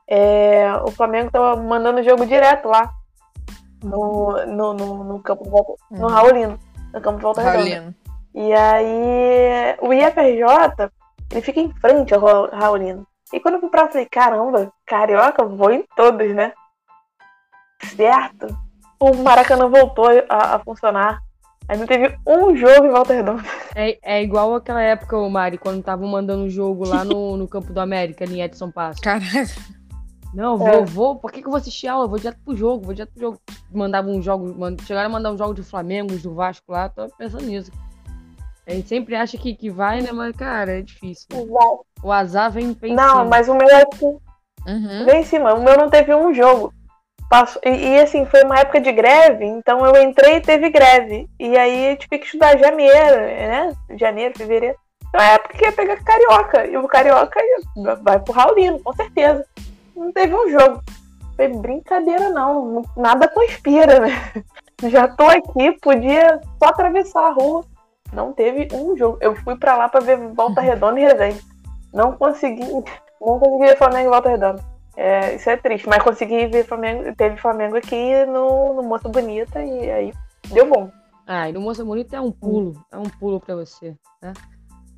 é, 0.08 0.72
o 0.86 0.92
Flamengo 0.92 1.32
tava 1.32 1.56
mandando 1.62 2.04
jogo 2.04 2.26
direto 2.26 2.68
lá. 2.68 2.92
No, 3.84 4.46
no, 4.46 4.74
no, 4.74 5.04
no 5.06 5.20
campo 5.24 5.78
no 5.90 6.02
Uhum. 6.02 6.08
Raulino. 6.08 6.60
No 6.94 7.02
campo 7.02 7.18
de 7.18 7.24
Volta 7.24 7.42
Redonda. 7.42 7.58
Paulino. 7.64 7.96
E 8.36 8.54
aí, 8.54 9.76
o 9.82 9.94
IFRJ, 9.94 10.44
ele 11.32 11.42
fica 11.42 11.60
em 11.62 11.72
frente 11.80 12.14
ao 12.14 12.20
Ra- 12.20 12.50
Raulino. 12.58 13.08
E 13.32 13.40
quando 13.40 13.56
eu 13.56 13.60
fui 13.62 13.70
pra 13.70 13.82
lá, 13.84 13.88
eu 13.88 13.92
falei, 13.92 14.08
caramba, 14.08 14.72
carioca, 14.86 15.46
vou 15.46 15.72
em 15.72 15.86
todos, 15.96 16.34
né? 16.36 16.52
Certo. 17.84 18.48
O 19.00 19.14
Maracanã 19.16 19.68
voltou 19.70 20.08
a, 20.28 20.56
a 20.56 20.60
funcionar. 20.60 21.20
Aí 21.68 21.78
não 21.78 21.86
teve 21.86 22.18
um 22.28 22.56
jogo 22.56 22.88
em 22.88 22.92
Volta 22.92 23.14
Redonda. 23.14 23.44
É, 23.76 23.98
é 24.18 24.24
igual 24.24 24.56
aquela 24.56 24.82
época, 24.82 25.16
o 25.18 25.30
Mari, 25.30 25.58
quando 25.58 25.80
estavam 25.80 26.08
mandando 26.08 26.46
o 26.46 26.50
jogo 26.50 26.88
lá 26.88 27.06
no, 27.06 27.38
no 27.38 27.48
Campo 27.48 27.72
do 27.72 27.80
América, 27.80 28.24
ali 28.26 28.40
em 28.40 28.42
Edson 28.42 28.72
Passo. 28.72 29.00
Caraca. 29.02 29.40
É. 29.40 29.80
Não, 30.34 30.58
vou, 30.58 30.86
vou. 30.86 31.16
Por 31.16 31.32
que, 31.32 31.42
que 31.42 31.48
eu 31.48 31.52
vou 31.52 31.60
assistir 31.60 31.88
aula? 31.88 32.06
Eu 32.06 32.10
vou 32.10 32.20
direto 32.20 32.40
pro 32.44 32.56
jogo, 32.56 32.86
vou 32.86 32.94
direto 32.94 33.12
pro 33.14 33.22
jogo. 33.22 33.42
Mandavam 33.72 34.14
um 34.14 34.22
jogo, 34.22 34.54
man- 34.60 34.76
chegaram 34.86 35.10
a 35.10 35.12
mandar 35.12 35.32
um 35.32 35.38
jogo 35.38 35.54
do 35.54 35.64
Flamengo, 35.64 36.16
do 36.18 36.34
Vasco 36.36 36.72
lá, 36.72 36.90
tô 36.90 37.08
pensando 37.18 37.46
nisso. 37.46 37.72
A 38.68 38.72
gente 38.72 38.88
sempre 38.88 39.16
acha 39.16 39.38
que, 39.38 39.56
que 39.56 39.70
vai, 39.72 40.02
né? 40.02 40.12
Mas, 40.12 40.36
cara, 40.36 40.80
é 40.80 40.82
difícil. 40.84 41.26
O 42.04 42.12
azar 42.12 42.52
vem 42.52 42.74
vem 42.74 42.94
em 42.94 42.96
Não, 42.96 43.10
cima. 43.10 43.26
mas 43.26 43.48
o 43.50 43.56
meu 43.56 43.68
é 43.70 43.84
Uhum. 44.68 45.06
Vem 45.06 45.22
em 45.22 45.24
cima. 45.24 45.54
O 45.56 45.64
meu 45.64 45.76
não 45.78 45.90
teve 45.90 46.14
um 46.14 46.32
jogo. 46.34 46.72
Passou- 47.30 47.62
e, 47.64 47.70
e, 47.70 48.00
assim, 48.00 48.26
foi 48.26 48.44
uma 48.44 48.58
época 48.60 48.82
de 48.82 48.92
greve, 48.92 49.46
então 49.46 49.86
eu 49.86 50.02
entrei 50.02 50.38
e 50.38 50.42
teve 50.42 50.70
greve. 50.70 51.30
E 51.40 51.56
aí 51.56 51.92
eu 51.92 51.98
tive 51.98 52.18
que 52.18 52.26
estudar 52.26 52.58
janeiro, 52.58 53.22
né? 53.22 53.72
Janeiro, 53.92 54.34
fevereiro. 54.36 54.76
Então 55.08 55.22
é 55.22 55.30
a 55.30 55.34
época 55.34 55.58
que 55.58 55.64
ia 55.64 55.72
pegar 55.72 56.04
carioca. 56.04 56.66
E 56.66 56.76
o 56.76 56.88
carioca 56.88 57.40
vai 58.02 58.20
pro 58.20 58.34
Raulino, 58.34 58.80
com 58.80 58.94
certeza. 58.94 59.46
Não 59.96 60.12
teve 60.12 60.34
um 60.34 60.50
jogo. 60.50 60.82
Foi 61.36 61.48
brincadeira, 61.48 62.30
não. 62.30 62.84
Nada 62.98 63.28
conspira, 63.28 64.00
né? 64.00 64.10
Já 64.90 65.08
tô 65.08 65.26
aqui, 65.26 65.72
podia 65.82 66.40
só 66.58 66.70
atravessar 66.70 67.28
a 67.28 67.32
rua. 67.32 67.64
Não 68.12 68.34
teve 68.34 68.68
um 68.74 68.98
jogo. 68.98 69.18
Eu 69.22 69.36
fui 69.36 69.56
pra 69.56 69.78
lá 69.78 69.88
pra 69.88 70.00
ver 70.00 70.18
Volta 70.18 70.62
Redonda 70.62 71.00
e 71.00 71.04
Resende. 71.04 71.42
Não 71.94 72.14
consegui. 72.14 72.66
Não 73.22 73.40
consegui 73.40 73.58
ver 73.60 73.78
Flamengo 73.78 74.08
e 74.08 74.12
Volta 74.12 74.30
Redonda. 74.30 74.69
É, 75.02 75.36
isso 75.36 75.50
é 75.50 75.56
triste, 75.56 75.88
mas 75.88 76.04
consegui 76.04 76.48
ver 76.48 76.66
Flamengo. 76.66 77.16
Teve 77.16 77.38
Flamengo 77.38 77.78
aqui 77.78 78.26
no, 78.26 78.74
no 78.74 78.84
Moça 78.84 79.08
Bonita 79.08 79.64
e 79.64 79.90
aí 79.90 80.14
deu 80.50 80.68
bom. 80.70 80.92
Ah, 81.26 81.48
e 81.48 81.54
no 81.54 81.62
Moça 81.62 81.86
Bonita 81.86 82.18
é 82.18 82.22
um 82.22 82.32
pulo. 82.32 82.74
É 82.92 82.98
um 82.98 83.04
pulo 83.04 83.40
pra 83.40 83.56
você. 83.56 83.96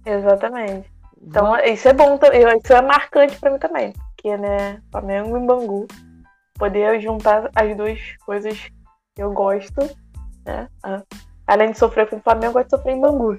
Exatamente. 0.05 0.91
Então 1.21 1.51
Vamos- 1.51 1.67
isso 1.69 1.87
é 1.87 1.93
bom, 1.93 2.17
isso 2.63 2.73
é 2.73 2.81
marcante 2.81 3.37
pra 3.39 3.51
mim 3.51 3.59
também. 3.59 3.93
Porque, 4.15 4.35
né, 4.37 4.81
Flamengo 4.91 5.37
e 5.37 5.45
Bangu. 5.45 5.87
Poder 6.57 6.99
juntar 6.99 7.49
as 7.55 7.75
duas 7.77 7.99
coisas 8.25 8.57
que 9.15 9.21
eu 9.21 9.31
gosto, 9.31 9.81
né? 10.45 10.67
Ah, 10.83 11.01
Além 11.47 11.71
de 11.71 11.77
sofrer 11.77 12.07
com 12.09 12.15
o 12.15 12.21
Flamengo, 12.21 12.47
eu 12.47 12.53
gosto 12.53 12.65
de 12.69 12.77
sofrer 12.77 12.95
em 12.95 13.01
Bangu. 13.01 13.37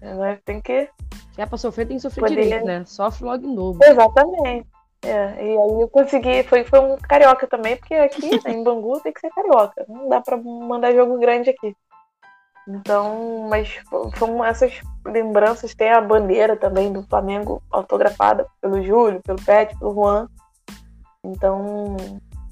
Né? 0.00 0.38
Tem 0.44 0.60
que. 0.60 0.88
se 1.34 1.40
é 1.40 1.46
pra 1.46 1.58
sofrer, 1.58 1.86
tem 1.86 1.96
que 1.98 2.02
sofrer 2.02 2.22
Poderia- 2.22 2.44
direito, 2.44 2.64
né? 2.66 2.84
Sofre 2.86 3.24
logo 3.24 3.46
em 3.46 3.54
dobro. 3.54 3.86
Exatamente. 3.86 4.66
É, 5.02 5.44
e 5.44 5.58
aí 5.58 5.80
eu 5.80 5.88
consegui, 5.88 6.42
foi, 6.42 6.62
foi 6.64 6.78
um 6.78 6.96
carioca 6.96 7.46
também, 7.46 7.76
porque 7.76 7.94
aqui 7.94 8.30
né, 8.44 8.52
em 8.52 8.62
Bangu 8.62 9.00
tem 9.00 9.12
que 9.12 9.20
ser 9.20 9.30
carioca. 9.30 9.84
Não 9.88 10.08
dá 10.08 10.20
pra 10.20 10.36
mandar 10.36 10.92
jogo 10.92 11.18
grande 11.18 11.50
aqui. 11.50 11.74
Então, 12.68 13.48
mas 13.48 13.80
são 14.16 14.44
essas 14.44 14.80
lembranças, 15.04 15.74
tem 15.74 15.90
a 15.90 16.00
bandeira 16.00 16.56
também 16.56 16.92
do 16.92 17.02
Flamengo 17.02 17.62
autografada 17.70 18.46
pelo 18.60 18.82
Júlio, 18.82 19.22
pelo 19.22 19.42
Pet, 19.42 19.76
pelo 19.78 19.94
Juan. 19.94 20.28
Então, 21.24 21.96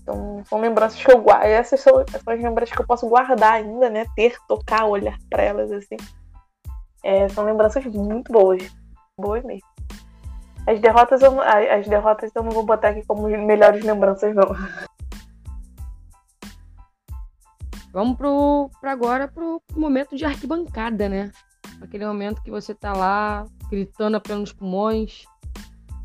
então 0.03 0.42
são 0.46 0.59
lembranças 0.59 1.03
que 1.03 1.12
eu 1.12 1.20
guardo. 1.20 1.44
Essas 1.44 1.80
são, 1.80 2.05
são 2.09 2.34
as 2.34 2.42
lembranças 2.42 2.74
que 2.74 2.80
eu 2.80 2.86
posso 2.86 3.07
guardar 3.09 3.55
ainda, 3.55 3.90
né? 3.90 4.07
Ter, 4.16 4.36
tocar, 4.49 4.86
olhar 4.86 5.16
pra 5.30 5.42
elas 5.42 5.70
assim. 5.70 5.96
É, 7.05 7.28
são 7.28 7.44
lembranças 7.44 7.84
muito 7.84 8.32
boas. 8.32 8.62
Boas 9.18 9.44
mesmo. 9.44 9.66
As 10.69 10.79
derrotas, 10.81 11.23
eu, 11.23 11.41
as 11.41 11.89
derrotas 11.89 12.31
eu 12.35 12.43
não 12.43 12.51
vou 12.51 12.62
botar 12.62 12.91
aqui 12.91 13.03
como 13.07 13.27
melhores 13.27 13.83
lembranças, 13.83 14.35
não. 14.35 14.55
Vamos 17.91 18.19
pro, 18.19 18.71
pra 18.79 18.93
agora 18.93 19.27
pro 19.29 19.62
momento 19.75 20.14
de 20.14 20.27
arquibancada, 20.27 21.09
né? 21.09 21.33
Aquele 21.81 22.05
momento 22.05 22.43
que 22.43 22.51
você 22.51 22.75
tá 22.75 22.93
lá 22.93 23.47
gritando 23.71 24.19
a 24.19 24.21
plenos 24.21 24.53
pulmões, 24.53 25.25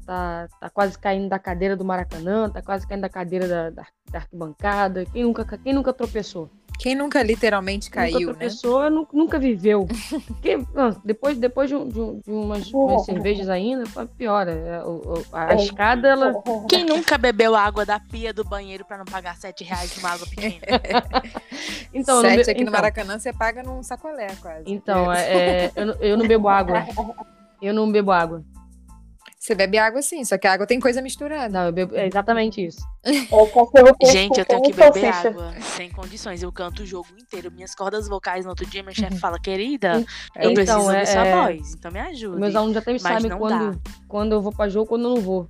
tá, 0.05 0.47
tá 0.59 0.69
quase 0.69 0.97
caindo 0.97 1.29
da 1.29 1.39
cadeira 1.39 1.75
do 1.75 1.85
Maracanã, 1.85 2.49
tá 2.49 2.61
quase 2.61 2.87
caindo 2.87 3.01
da 3.01 3.09
cadeira 3.09 3.47
da, 3.47 3.69
da, 3.69 3.85
da 4.11 4.19
arquibancada. 4.19 5.05
Quem 5.05 5.23
nunca, 5.23 5.45
quem 5.57 5.73
nunca 5.73 5.93
tropeçou? 5.93 6.49
Quem 6.79 6.95
nunca 6.95 7.21
literalmente 7.21 7.89
caiu, 7.89 8.29
outra 8.29 8.33
né? 8.33 8.39
pessoa 8.39 8.89
nu- 8.89 9.07
nunca 9.13 9.37
viveu. 9.37 9.87
Porque, 10.27 10.57
não, 10.73 10.89
depois 11.05 11.37
depois 11.37 11.69
de, 11.69 11.75
um- 11.75 11.87
de 11.87 11.99
um- 11.99 12.19
de 12.19 12.31
umas, 12.31 12.73
umas 12.73 13.05
cervejas 13.05 13.47
ainda, 13.47 13.83
piora. 14.17 14.51
É, 14.51 14.83
o- 14.83 15.19
o- 15.19 15.25
A, 15.31 15.53
escada, 15.53 16.07
ela. 16.07 16.33
Quem 16.67 16.83
nunca 16.83 17.15
bebeu 17.17 17.55
água 17.55 17.85
da 17.85 17.99
pia 17.99 18.33
do 18.33 18.43
banheiro 18.43 18.83
pra 18.85 18.97
não 18.97 19.05
pagar 19.05 19.35
7 19.37 19.63
reais 19.63 19.95
numa 19.95 20.09
água 20.11 20.25
pequena? 20.27 20.55
Então, 21.93 22.21
Sete 22.21 22.45
be- 22.45 22.51
aqui 22.51 22.63
no 22.63 22.69
então, 22.69 22.73
Maracanã, 22.73 23.19
você 23.19 23.31
paga 23.31 23.61
num 23.61 23.83
sacolé 23.83 24.35
quase. 24.41 24.63
Então, 24.65 25.13
é, 25.13 25.65
é, 25.65 25.71
eu, 25.75 25.91
eu 25.99 26.17
não 26.17 26.27
bebo 26.27 26.47
água. 26.47 26.83
Eu 27.61 27.73
não 27.73 27.89
bebo 27.89 28.11
água. 28.11 28.43
Você 29.43 29.53
bebe 29.55 29.77
água 29.77 30.01
sim, 30.01 30.23
só 30.23 30.37
que 30.37 30.47
a 30.47 30.53
água 30.53 30.65
tem 30.65 30.79
coisa 30.79 31.01
misturada. 31.01 31.49
Não, 31.49 31.65
eu 31.65 31.73
bebo. 31.73 31.93
É 31.97 32.07
exatamente 32.07 32.65
isso. 32.65 32.79
É 33.03 33.11
Gente, 34.09 34.39
eu 34.39 34.45
tenho 34.45 34.61
que 34.61 34.71
beber 34.71 35.11
salsicha. 35.11 35.27
água 35.27 35.53
sem 35.59 35.91
condições. 35.91 36.41
Eu 36.41 36.49
canto 36.49 36.83
o 36.83 36.85
jogo 36.85 37.09
inteiro. 37.19 37.51
Minhas 37.51 37.75
cordas 37.75 38.07
vocais 38.07 38.45
no 38.45 38.51
outro 38.51 38.65
dia, 38.65 38.81
meu 38.81 38.93
chefe 38.95 39.17
fala, 39.19 39.37
querida, 39.37 40.01
eu 40.37 40.51
Então, 40.51 40.53
preciso 40.53 40.79
é- 40.79 40.81
ouvir 40.93 41.07
sua 41.07 41.25
é- 41.27 41.35
voz. 41.35 41.73
Então 41.73 41.91
me 41.91 41.99
ajude. 41.99 42.39
Meus 42.39 42.55
alunos 42.55 42.77
até 42.77 42.97
sabem 42.97 43.37
quando, 43.37 43.81
quando 44.07 44.31
eu 44.31 44.41
vou 44.41 44.53
pra 44.53 44.69
jogo 44.69 44.87
quando 44.87 45.09
eu 45.09 45.15
não 45.15 45.21
vou. 45.21 45.49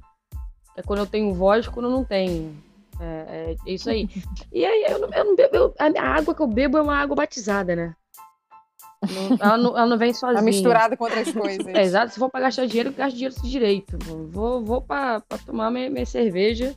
É 0.75 0.81
quando 0.81 0.97
eu 1.01 1.05
tenho 1.05 1.31
voz 1.31 1.67
quando 1.67 1.85
eu 1.85 1.91
não 1.91 2.03
tenho. 2.03 2.57
É, 2.99 3.53
é 3.67 3.71
isso 3.71 3.91
aí. 3.91 4.09
E 4.51 4.65
aí 4.65 4.87
eu 4.89 4.97
não, 4.97 5.09
eu 5.13 5.23
não 5.23 5.35
bebo. 5.35 5.55
eu- 5.55 5.75
a 5.79 6.01
água 6.17 6.33
que 6.33 6.41
eu 6.41 6.47
bebo 6.47 6.79
é 6.79 6.81
uma 6.81 6.97
água 6.97 7.15
batizada, 7.15 7.75
né? 7.75 7.93
Não- 9.11 9.37
ela, 9.39 9.57
não, 9.57 9.77
ela 9.77 9.85
não 9.85 9.97
vem 9.97 10.13
sozinha. 10.13 10.39
Tá 10.39 10.41
misturado 10.41 10.97
com 10.97 11.03
outras 11.03 11.31
coisas. 11.33 11.67
É, 11.67 11.81
exato. 11.83 12.13
Se 12.13 12.19
for 12.19 12.29
pra 12.29 12.41
gastar 12.41 12.65
dinheiro, 12.65 12.89
eu 12.89 12.93
gasto 12.93 13.13
dinheiro 13.15 13.35
direito. 13.43 13.97
Vou, 14.31 14.63
vou 14.63 14.81
pra, 14.81 15.19
pra 15.21 15.37
tomar 15.37 15.69
minha, 15.71 15.89
minha 15.89 16.05
cerveja 16.05 16.75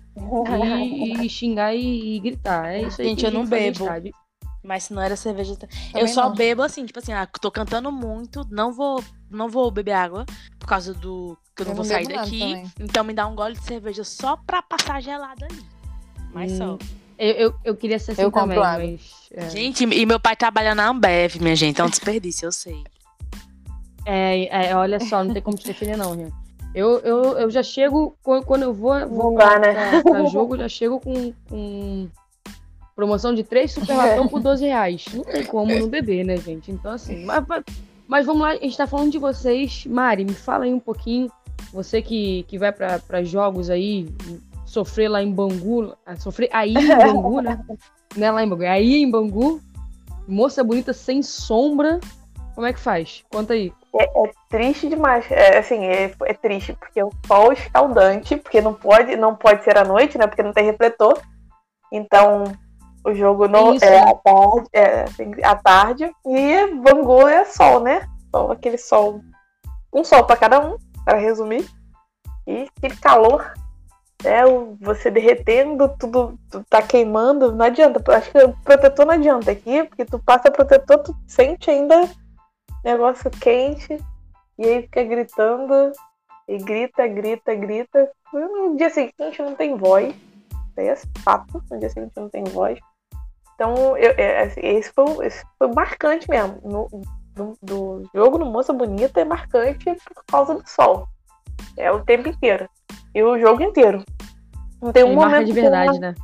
e, 0.84 1.26
e 1.26 1.28
xingar 1.28 1.74
e, 1.74 2.16
e 2.16 2.20
gritar. 2.20 2.68
É 2.72 2.82
isso 2.82 3.00
aí. 3.00 3.08
Gente, 3.08 3.24
eu 3.24 3.30
não 3.30 3.46
bebo. 3.46 3.84
estádio. 3.84 4.12
Mas 4.62 4.84
se 4.84 4.92
não 4.92 5.00
era 5.00 5.14
cerveja. 5.14 5.52
Eu 5.52 5.68
Também 5.92 6.08
só 6.08 6.28
não. 6.28 6.34
bebo 6.34 6.62
assim, 6.62 6.84
tipo 6.84 6.98
assim, 6.98 7.12
ah, 7.12 7.24
tô 7.40 7.52
cantando 7.52 7.92
muito, 7.92 8.44
não 8.50 8.72
vou, 8.72 9.00
não 9.30 9.48
vou 9.48 9.70
beber 9.70 9.92
água 9.92 10.26
por 10.58 10.66
causa 10.66 10.92
do 10.92 11.38
que 11.54 11.62
eu 11.62 11.66
não 11.66 11.72
Eu 11.72 11.76
vou 11.76 11.84
não 11.84 11.90
sair 11.92 12.08
daqui. 12.08 12.64
Então 12.80 13.04
me 13.04 13.12
dá 13.14 13.28
um 13.28 13.36
gole 13.36 13.54
de 13.54 13.62
cerveja 13.62 14.02
só 14.02 14.36
pra 14.44 14.60
passar 14.62 15.00
gelada 15.00 15.46
ali. 15.46 15.64
Mas 16.34 16.52
só. 16.52 16.76
Eu, 17.18 17.32
eu, 17.34 17.54
eu 17.64 17.76
queria 17.76 17.98
ser 17.98 18.12
assim 18.12 18.22
Eu 18.22 18.30
compro 18.30 18.60
também, 18.60 18.92
mas. 18.92 19.28
É, 19.32 19.48
Gente, 19.50 19.84
e 19.84 20.06
meu 20.06 20.20
pai 20.20 20.36
trabalha 20.36 20.74
na 20.74 20.88
Ambev, 20.88 21.36
minha 21.40 21.56
gente. 21.56 21.80
É 21.80 21.84
um 21.84 21.88
desperdício, 21.88 22.46
eu 22.46 22.52
sei. 22.52 22.84
é, 24.04 24.68
é, 24.68 24.76
olha 24.76 25.00
só, 25.00 25.24
não 25.24 25.32
tem 25.32 25.42
como 25.42 25.56
te 25.56 25.66
defender, 25.66 25.96
não, 25.96 26.14
Rian. 26.14 26.30
Eu, 26.74 26.98
eu, 27.00 27.22
eu 27.38 27.50
já 27.50 27.62
chego, 27.62 28.16
quando 28.22 28.62
eu 28.64 28.74
vou, 28.74 29.08
vou 29.08 29.34
dá, 29.34 29.46
pra, 29.46 29.58
né? 29.58 29.72
pra- 30.02 30.02
pra 30.02 30.24
jogo, 30.26 30.54
eu 30.54 30.58
já 30.60 30.68
chego 30.68 31.00
com, 31.00 31.32
com 31.48 32.06
promoção 32.94 33.34
de 33.34 33.42
três 33.42 33.72
superlatão 33.72 34.28
por 34.28 34.40
12 34.42 34.64
reais. 34.66 35.06
Não 35.12 35.24
tem 35.24 35.44
como 35.46 35.74
não 35.74 35.88
beber, 35.88 36.22
né, 36.24 36.36
gente? 36.36 36.70
Então, 36.70 36.92
assim, 36.92 37.24
mas, 37.24 37.42
mas- 38.06 38.26
vamos 38.26 38.42
lá, 38.42 38.50
a 38.50 38.56
gente 38.56 38.76
tá 38.76 38.86
falando 38.86 39.10
de 39.10 39.18
vocês. 39.18 39.86
Mari, 39.86 40.24
me 40.26 40.34
fala 40.34 40.64
aí 40.66 40.72
um 40.74 40.78
pouquinho. 40.80 41.30
Você 41.72 42.02
que, 42.02 42.42
que 42.46 42.58
vai 42.58 42.70
pra 42.72 43.24
jogos 43.24 43.70
aí, 43.70 44.08
sofrer 44.76 45.08
lá 45.08 45.22
em 45.22 45.32
Bangu, 45.32 45.96
sofrer 46.18 46.50
aí 46.52 46.74
em 46.76 46.96
Bangu, 46.96 47.40
né? 47.40 47.64
Não 48.14 48.26
é 48.26 48.30
lá 48.30 48.42
em 48.44 48.48
Bangu, 48.48 48.62
é 48.62 48.68
aí 48.68 49.02
em 49.02 49.10
Bangu. 49.10 49.60
Moça 50.28 50.62
bonita 50.62 50.92
sem 50.92 51.22
sombra. 51.22 51.98
Como 52.54 52.66
é 52.66 52.72
que 52.72 52.80
faz? 52.80 53.24
Conta 53.30 53.54
aí. 53.54 53.72
Triste 54.50 54.88
demais. 54.88 55.24
É, 55.30 55.58
assim, 55.58 55.84
é, 55.84 56.12
é 56.24 56.34
triste, 56.34 56.74
porque 56.74 57.02
o 57.02 57.10
sol 57.26 57.52
escaldante, 57.52 58.36
porque 58.36 58.60
não 58.60 58.74
pode, 58.74 59.16
não 59.16 59.34
pode 59.34 59.64
ser 59.64 59.78
à 59.78 59.84
noite, 59.84 60.18
né? 60.18 60.26
Porque 60.26 60.42
não 60.42 60.52
tem 60.52 60.64
refletor. 60.64 61.20
Então, 61.92 62.44
o 63.04 63.14
jogo 63.14 63.46
não 63.48 63.74
Isso. 63.74 63.84
é 63.84 63.98
à 63.98 64.14
tarde, 64.14 64.68
é 64.72 65.04
tem- 65.04 65.44
à 65.44 65.54
tarde. 65.54 66.10
E 66.26 66.66
Bangu 66.82 67.26
é 67.26 67.44
sol, 67.44 67.80
né? 67.80 68.06
Sol, 68.34 68.52
aquele 68.52 68.78
sol. 68.78 69.20
Um 69.92 70.04
sol 70.04 70.24
para 70.24 70.36
cada 70.36 70.60
um, 70.60 70.76
para 71.04 71.16
resumir. 71.18 71.66
E 72.46 72.68
aquele 72.76 72.96
calor. 72.96 73.54
É, 74.24 74.44
o- 74.46 74.76
você 74.80 75.10
derretendo, 75.10 75.88
tudo, 75.98 76.38
tudo 76.50 76.64
tá 76.68 76.82
queimando, 76.82 77.52
não 77.52 77.64
adianta. 77.64 78.02
Acho 78.16 78.30
que 78.30 78.38
o 78.38 78.52
protetor 78.64 79.06
não 79.06 79.14
adianta 79.14 79.50
aqui, 79.50 79.84
porque 79.84 80.04
tu 80.04 80.18
passa 80.18 80.50
protetor, 80.50 80.98
tu 81.02 81.14
sente 81.26 81.70
ainda 81.70 82.08
negócio 82.84 83.30
quente, 83.30 83.98
e 84.58 84.64
aí 84.64 84.82
fica 84.82 85.04
gritando, 85.04 85.92
e 86.48 86.58
grita, 86.58 87.06
grita, 87.06 87.54
grita. 87.54 88.10
No 88.32 88.76
dia 88.76 88.90
seguinte 88.90 89.40
não 89.42 89.54
tem 89.54 89.76
voz. 89.76 90.14
Isso 90.14 90.80
aí 90.80 90.88
é 90.88 90.96
fato, 91.22 91.62
no 91.70 91.78
dia 91.78 91.90
seguinte 91.90 92.12
não 92.16 92.28
tem 92.28 92.44
voz. 92.44 92.78
Então, 93.54 93.96
eu, 93.96 94.12
é, 94.18 94.42
assim, 94.42 94.60
esse, 94.60 94.92
foi, 94.92 95.26
esse 95.26 95.44
foi 95.58 95.68
marcante 95.68 96.28
mesmo. 96.28 96.60
No, 96.62 96.88
do, 97.34 97.58
do 97.62 98.10
jogo 98.14 98.38
no 98.38 98.46
Moça 98.46 98.72
Bonita 98.72 99.20
é 99.20 99.24
marcante 99.24 99.84
por 100.14 100.24
causa 100.26 100.54
do 100.54 100.68
sol. 100.68 101.08
É 101.76 101.90
o 101.90 102.04
tempo 102.04 102.28
inteiro. 102.28 102.68
E 103.16 103.22
o 103.22 103.38
jogo 103.38 103.62
inteiro. 103.62 104.04
Não 104.82 104.92
tem 104.92 105.02
um 105.02 105.06
Tem 105.06 105.14
momento 105.16 105.30
marca 105.30 105.44
de 105.46 105.54
tem 105.54 105.62
uma- 105.62 105.70
verdade, 105.70 105.98
né? 106.00 106.14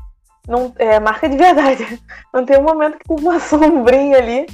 não, 0.46 0.72
é 0.78 1.00
marca 1.00 1.26
de 1.26 1.36
verdade. 1.38 2.02
Não 2.34 2.44
tem 2.44 2.58
um 2.58 2.62
momento 2.62 2.98
que 2.98 3.08
tem 3.08 3.16
uma 3.18 3.40
sombrinha 3.40 4.18
ali 4.18 4.46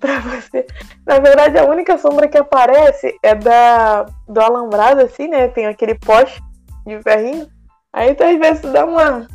pra 0.00 0.18
você. 0.18 0.66
Na 1.06 1.20
verdade, 1.20 1.56
a 1.56 1.64
única 1.64 1.96
sombra 1.98 2.26
que 2.26 2.36
aparece 2.36 3.16
é 3.22 3.34
da 3.36 4.06
do 4.28 4.40
alambrado, 4.40 5.02
assim, 5.02 5.28
né? 5.28 5.46
Tem 5.46 5.66
aquele 5.66 5.94
poste 5.94 6.42
de 6.84 7.00
ferrinho. 7.00 7.46
Aí 7.92 8.12
tu 8.16 8.24
às 8.24 8.36
vezes 8.38 8.62
dá 8.72 8.84
uma 8.84 9.28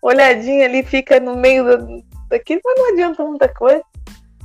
olhadinha 0.00 0.64
ali, 0.64 0.82
fica 0.82 1.20
no 1.20 1.36
meio 1.36 1.64
do, 1.64 2.02
daquilo, 2.30 2.62
mas 2.64 2.78
não 2.78 2.92
adianta 2.92 3.24
muita 3.24 3.48
coisa. 3.52 3.82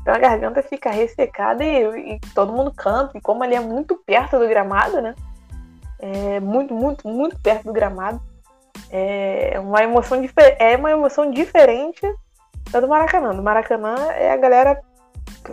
Então 0.01 0.13
a 0.13 0.17
garganta 0.17 0.61
fica 0.61 0.89
ressecada 0.89 1.63
e, 1.63 2.15
e 2.15 2.19
todo 2.35 2.51
mundo 2.51 2.73
canta. 2.75 3.17
E 3.17 3.21
como 3.21 3.43
ali 3.43 3.55
é 3.55 3.61
muito 3.61 3.95
perto 4.05 4.37
do 4.37 4.47
gramado, 4.49 5.01
né? 5.01 5.15
É 6.01 6.39
muito, 6.39 6.73
muito, 6.73 7.07
muito 7.07 7.39
perto 7.39 7.65
do 7.65 7.73
gramado. 7.73 8.19
É 8.89 9.59
uma 9.59 9.83
emoção, 9.83 10.19
é 10.59 10.75
uma 10.75 10.91
emoção 10.91 11.31
diferente 11.31 12.01
da 12.71 12.79
do 12.79 12.87
Maracanã. 12.87 13.35
Do 13.35 13.43
Maracanã 13.43 13.95
é 14.13 14.31
a 14.31 14.37
galera. 14.37 14.81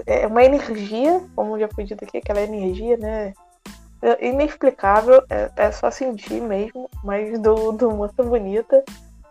É 0.06 0.26
uma 0.26 0.42
energia, 0.42 1.20
como 1.36 1.58
já 1.58 1.68
foi 1.68 1.84
dito 1.84 2.04
aqui, 2.04 2.18
aquela 2.18 2.40
energia, 2.40 2.96
né? 2.96 3.34
É 4.00 4.26
inexplicável, 4.28 5.22
é, 5.28 5.50
é 5.56 5.72
só 5.72 5.90
sentir 5.90 6.40
mesmo, 6.40 6.88
mas 7.02 7.38
do, 7.38 7.72
do 7.72 7.90
Moça 7.90 8.22
Bonita 8.22 8.84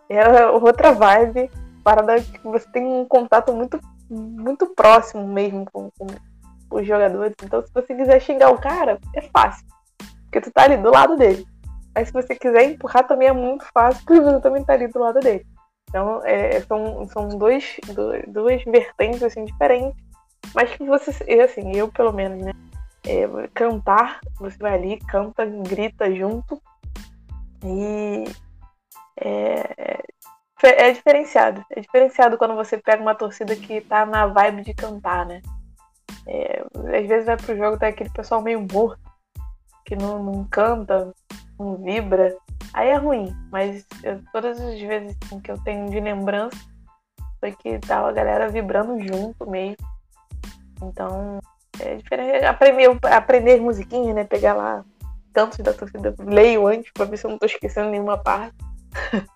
é 0.09 0.45
outra 0.47 0.91
vibe, 0.91 1.49
parada 1.84 2.22
que 2.22 2.39
você 2.43 2.68
tem 2.72 2.86
um 2.86 3.05
contato 3.05 3.53
muito, 3.53 3.80
muito 4.09 4.68
próximo 4.68 5.26
mesmo 5.26 5.65
com, 5.72 5.89
com 5.97 6.07
os 6.72 6.86
jogadores. 6.86 7.34
Então, 7.43 7.65
se 7.65 7.74
você 7.74 7.95
quiser 7.95 8.20
xingar 8.20 8.51
o 8.51 8.59
cara, 8.59 8.99
é 9.15 9.22
fácil, 9.22 9.65
porque 10.28 10.41
tu 10.41 10.51
tá 10.51 10.63
ali 10.63 10.78
do 10.78 10.91
lado 10.91 11.15
dele. 11.15 11.45
Mas 11.95 12.07
se 12.09 12.13
você 12.13 12.36
quiser 12.36 12.63
empurrar 12.63 13.07
também 13.07 13.28
é 13.28 13.34
muito 13.34 13.65
fácil, 13.73 14.03
porque 14.05 14.21
você 14.21 14.39
também 14.39 14.63
tá 14.63 14.73
ali 14.73 14.88
do 14.88 14.99
lado 14.99 15.19
dele. 15.19 15.45
Então, 15.89 16.21
é, 16.23 16.61
são, 16.61 17.07
são 17.07 17.28
dois, 17.30 17.78
dois, 17.93 18.23
duas 18.28 18.63
vertentes 18.65 19.23
assim, 19.23 19.45
diferentes. 19.45 19.95
Mas 20.53 20.69
que 20.75 20.86
você, 20.86 21.11
assim, 21.41 21.75
eu 21.75 21.88
pelo 21.91 22.13
menos, 22.13 22.43
né? 22.43 22.51
é, 23.07 23.47
cantar, 23.53 24.19
você 24.38 24.57
vai 24.57 24.73
ali, 24.73 24.99
canta, 24.99 25.45
grita 25.45 26.13
junto. 26.13 26.61
E 27.63 28.25
é, 29.19 30.03
é, 30.63 30.89
é 30.89 30.91
diferenciado. 30.91 31.63
É 31.71 31.80
diferenciado 31.80 32.38
quando 32.38 32.55
você 32.55 32.78
pega 32.78 33.01
uma 33.01 33.15
torcida 33.15 33.55
que 33.55 33.82
tá 33.82 34.05
na 34.05 34.28
vibe 34.28 34.63
de 34.63 34.73
cantar, 34.73 35.25
né? 35.25 35.41
É, 36.28 36.61
às 36.99 37.07
vezes 37.07 37.25
vai 37.25 37.38
pro 37.38 37.55
jogo, 37.55 37.80
tá 37.80 37.88
aquele 37.88 38.09
pessoal 38.09 38.41
meio 38.41 38.59
morto, 38.59 38.99
que 39.88 39.95
não, 39.95 40.21
não 40.21 40.43
canta, 40.43 41.13
não 41.57 41.77
vibra. 41.77 42.35
Aí 42.73 42.89
é 42.89 42.97
ruim, 42.97 43.33
mas 43.49 43.88
eu- 44.03 44.21
todas 44.33 44.59
as 44.59 44.79
vezes 44.79 45.17
assim, 45.23 45.39
que 45.39 45.49
eu 45.49 45.57
tenho 45.63 45.89
de 45.89 45.99
lembrança 45.99 46.57
foi 47.39 47.53
que 47.53 47.79
tava 47.79 48.09
a 48.09 48.11
galera 48.11 48.49
vibrando 48.49 48.99
junto 48.99 49.49
mesmo. 49.49 49.77
Então, 50.83 51.39
é 51.79 51.95
diferente. 51.95 52.45
Aprender, 52.45 52.97
aprender 53.05 53.61
musiquinha, 53.61 54.13
né? 54.13 54.23
Pegar 54.25 54.53
lá 54.53 54.83
cantos 55.33 55.59
da 55.59 55.73
torcida, 55.73 56.13
leio 56.19 56.67
antes 56.67 56.91
pra 56.91 57.05
ver 57.05 57.17
se 57.17 57.25
eu 57.25 57.31
não 57.31 57.38
tô 57.38 57.45
esquecendo 57.45 57.89
nenhuma 57.89 58.17
parte. 58.17 58.55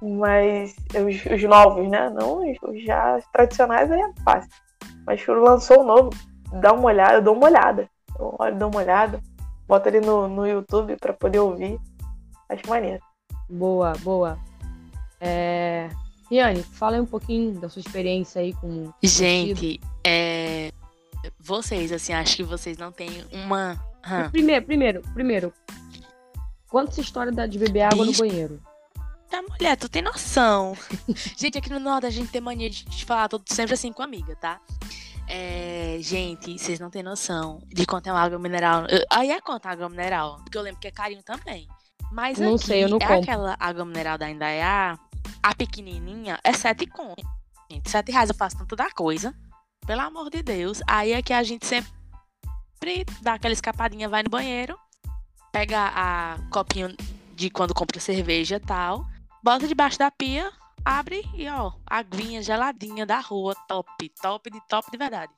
Mas 0.00 0.74
os, 0.94 1.32
os 1.32 1.42
novos, 1.42 1.88
né? 1.88 2.08
Não 2.10 2.48
os, 2.48 2.56
os 2.62 2.84
já 2.84 3.18
tradicionais 3.32 3.90
aí 3.90 4.00
é 4.00 4.22
fácil. 4.22 4.50
Mas 5.06 5.26
lançou 5.26 5.80
o 5.80 5.84
novo, 5.84 6.10
dá 6.60 6.72
uma 6.72 6.84
olhada, 6.84 7.14
eu 7.14 7.22
dou 7.22 7.34
uma 7.34 7.46
olhada. 7.46 7.88
Eu 8.18 8.36
olho, 8.38 8.56
dou 8.56 8.70
uma 8.70 8.80
olhada, 8.80 9.20
boto 9.70 9.88
ali 9.88 10.00
no, 10.00 10.28
no 10.28 10.46
YouTube 10.46 10.96
pra 10.96 11.12
poder 11.12 11.38
ouvir. 11.38 11.78
Acho 12.48 12.68
maneiro. 12.68 13.00
Boa, 13.48 13.92
boa. 14.00 14.38
É... 15.20 15.88
Riane, 16.28 16.62
fala 16.62 16.96
aí 16.96 17.00
um 17.00 17.06
pouquinho 17.06 17.58
da 17.60 17.68
sua 17.68 17.80
experiência 17.80 18.40
aí 18.40 18.52
com. 18.52 18.92
Gente, 19.02 19.80
é... 20.04 20.72
vocês, 21.38 21.92
assim, 21.92 22.12
acho 22.12 22.36
que 22.36 22.42
vocês 22.42 22.76
não 22.76 22.90
têm 22.90 23.24
uma. 23.32 23.78
Hã. 24.04 24.28
Primeiro, 24.30 24.66
primeiro, 24.66 25.02
primeiro. 25.14 25.52
Conta 26.68 26.90
essa 26.90 27.00
história 27.00 27.32
da- 27.32 27.46
de 27.46 27.58
beber 27.58 27.82
água 27.82 28.04
no 28.04 28.12
banheiro. 28.12 28.60
Eita, 29.32 29.42
mulher, 29.42 29.76
tu 29.76 29.88
tem 29.88 30.02
noção. 30.02 30.76
gente, 31.36 31.58
aqui 31.58 31.70
no 31.70 31.78
Nordeste 31.78 32.18
a 32.18 32.22
gente 32.22 32.32
tem 32.32 32.40
mania 32.40 32.68
de, 32.68 33.04
falar 33.04 33.28
tudo 33.28 33.44
sempre 33.46 33.74
assim 33.74 33.92
com 33.92 34.02
amiga, 34.02 34.34
tá? 34.36 34.60
É, 35.32 35.96
gente, 36.00 36.58
vocês 36.58 36.80
não 36.80 36.90
têm 36.90 37.04
noção 37.04 37.62
de 37.68 37.86
quanto 37.86 38.08
é 38.08 38.12
uma 38.12 38.20
água 38.20 38.36
mineral. 38.36 38.82
Aí 39.08 39.30
é 39.30 39.40
quanto 39.40 39.66
água 39.66 39.88
mineral? 39.88 40.40
Porque 40.42 40.58
eu 40.58 40.62
lembro 40.62 40.80
que 40.80 40.88
é 40.88 40.90
carinho 40.90 41.22
também. 41.22 41.68
Mas 42.10 42.40
não 42.40 42.56
aqui, 42.56 42.66
sei, 42.66 42.82
eu 42.82 42.88
não 42.88 42.96
é 42.96 43.06
compro. 43.06 43.22
aquela 43.22 43.56
água 43.60 43.84
mineral 43.84 44.18
da 44.18 44.28
Indaiá, 44.28 44.98
a 45.40 45.54
pequenininha, 45.54 46.40
é 46.42 46.52
sete 46.52 46.84
conto. 46.84 47.22
Gente, 47.70 47.88
sete 47.88 48.10
reais 48.10 48.28
eu 48.28 48.34
faço 48.34 48.58
tanto 48.58 48.74
da 48.74 48.90
coisa. 48.90 49.32
Pelo 49.86 50.00
amor 50.00 50.30
de 50.30 50.42
Deus. 50.42 50.82
Aí 50.84 51.12
é 51.12 51.22
que 51.22 51.32
a 51.32 51.44
gente 51.44 51.64
sempre 51.64 53.06
dá 53.22 53.34
aquela 53.34 53.54
escapadinha, 53.54 54.08
vai 54.08 54.24
no 54.24 54.30
banheiro, 54.30 54.76
pega 55.52 55.92
a 55.94 56.38
copinho 56.50 56.92
de 57.36 57.50
quando 57.50 57.72
compra 57.72 58.00
cerveja 58.00 58.56
e 58.56 58.60
tal, 58.60 59.06
bota 59.44 59.68
debaixo 59.68 59.96
da 59.96 60.10
pia, 60.10 60.50
abre 60.84 61.22
e 61.34 61.48
ó, 61.48 61.72
aguinha 61.86 62.42
geladinha 62.42 63.04
da 63.06 63.20
rua, 63.20 63.54
top, 63.68 64.08
top 64.20 64.50
de 64.50 64.60
top 64.68 64.90
de 64.90 64.98
verdade. 64.98 65.32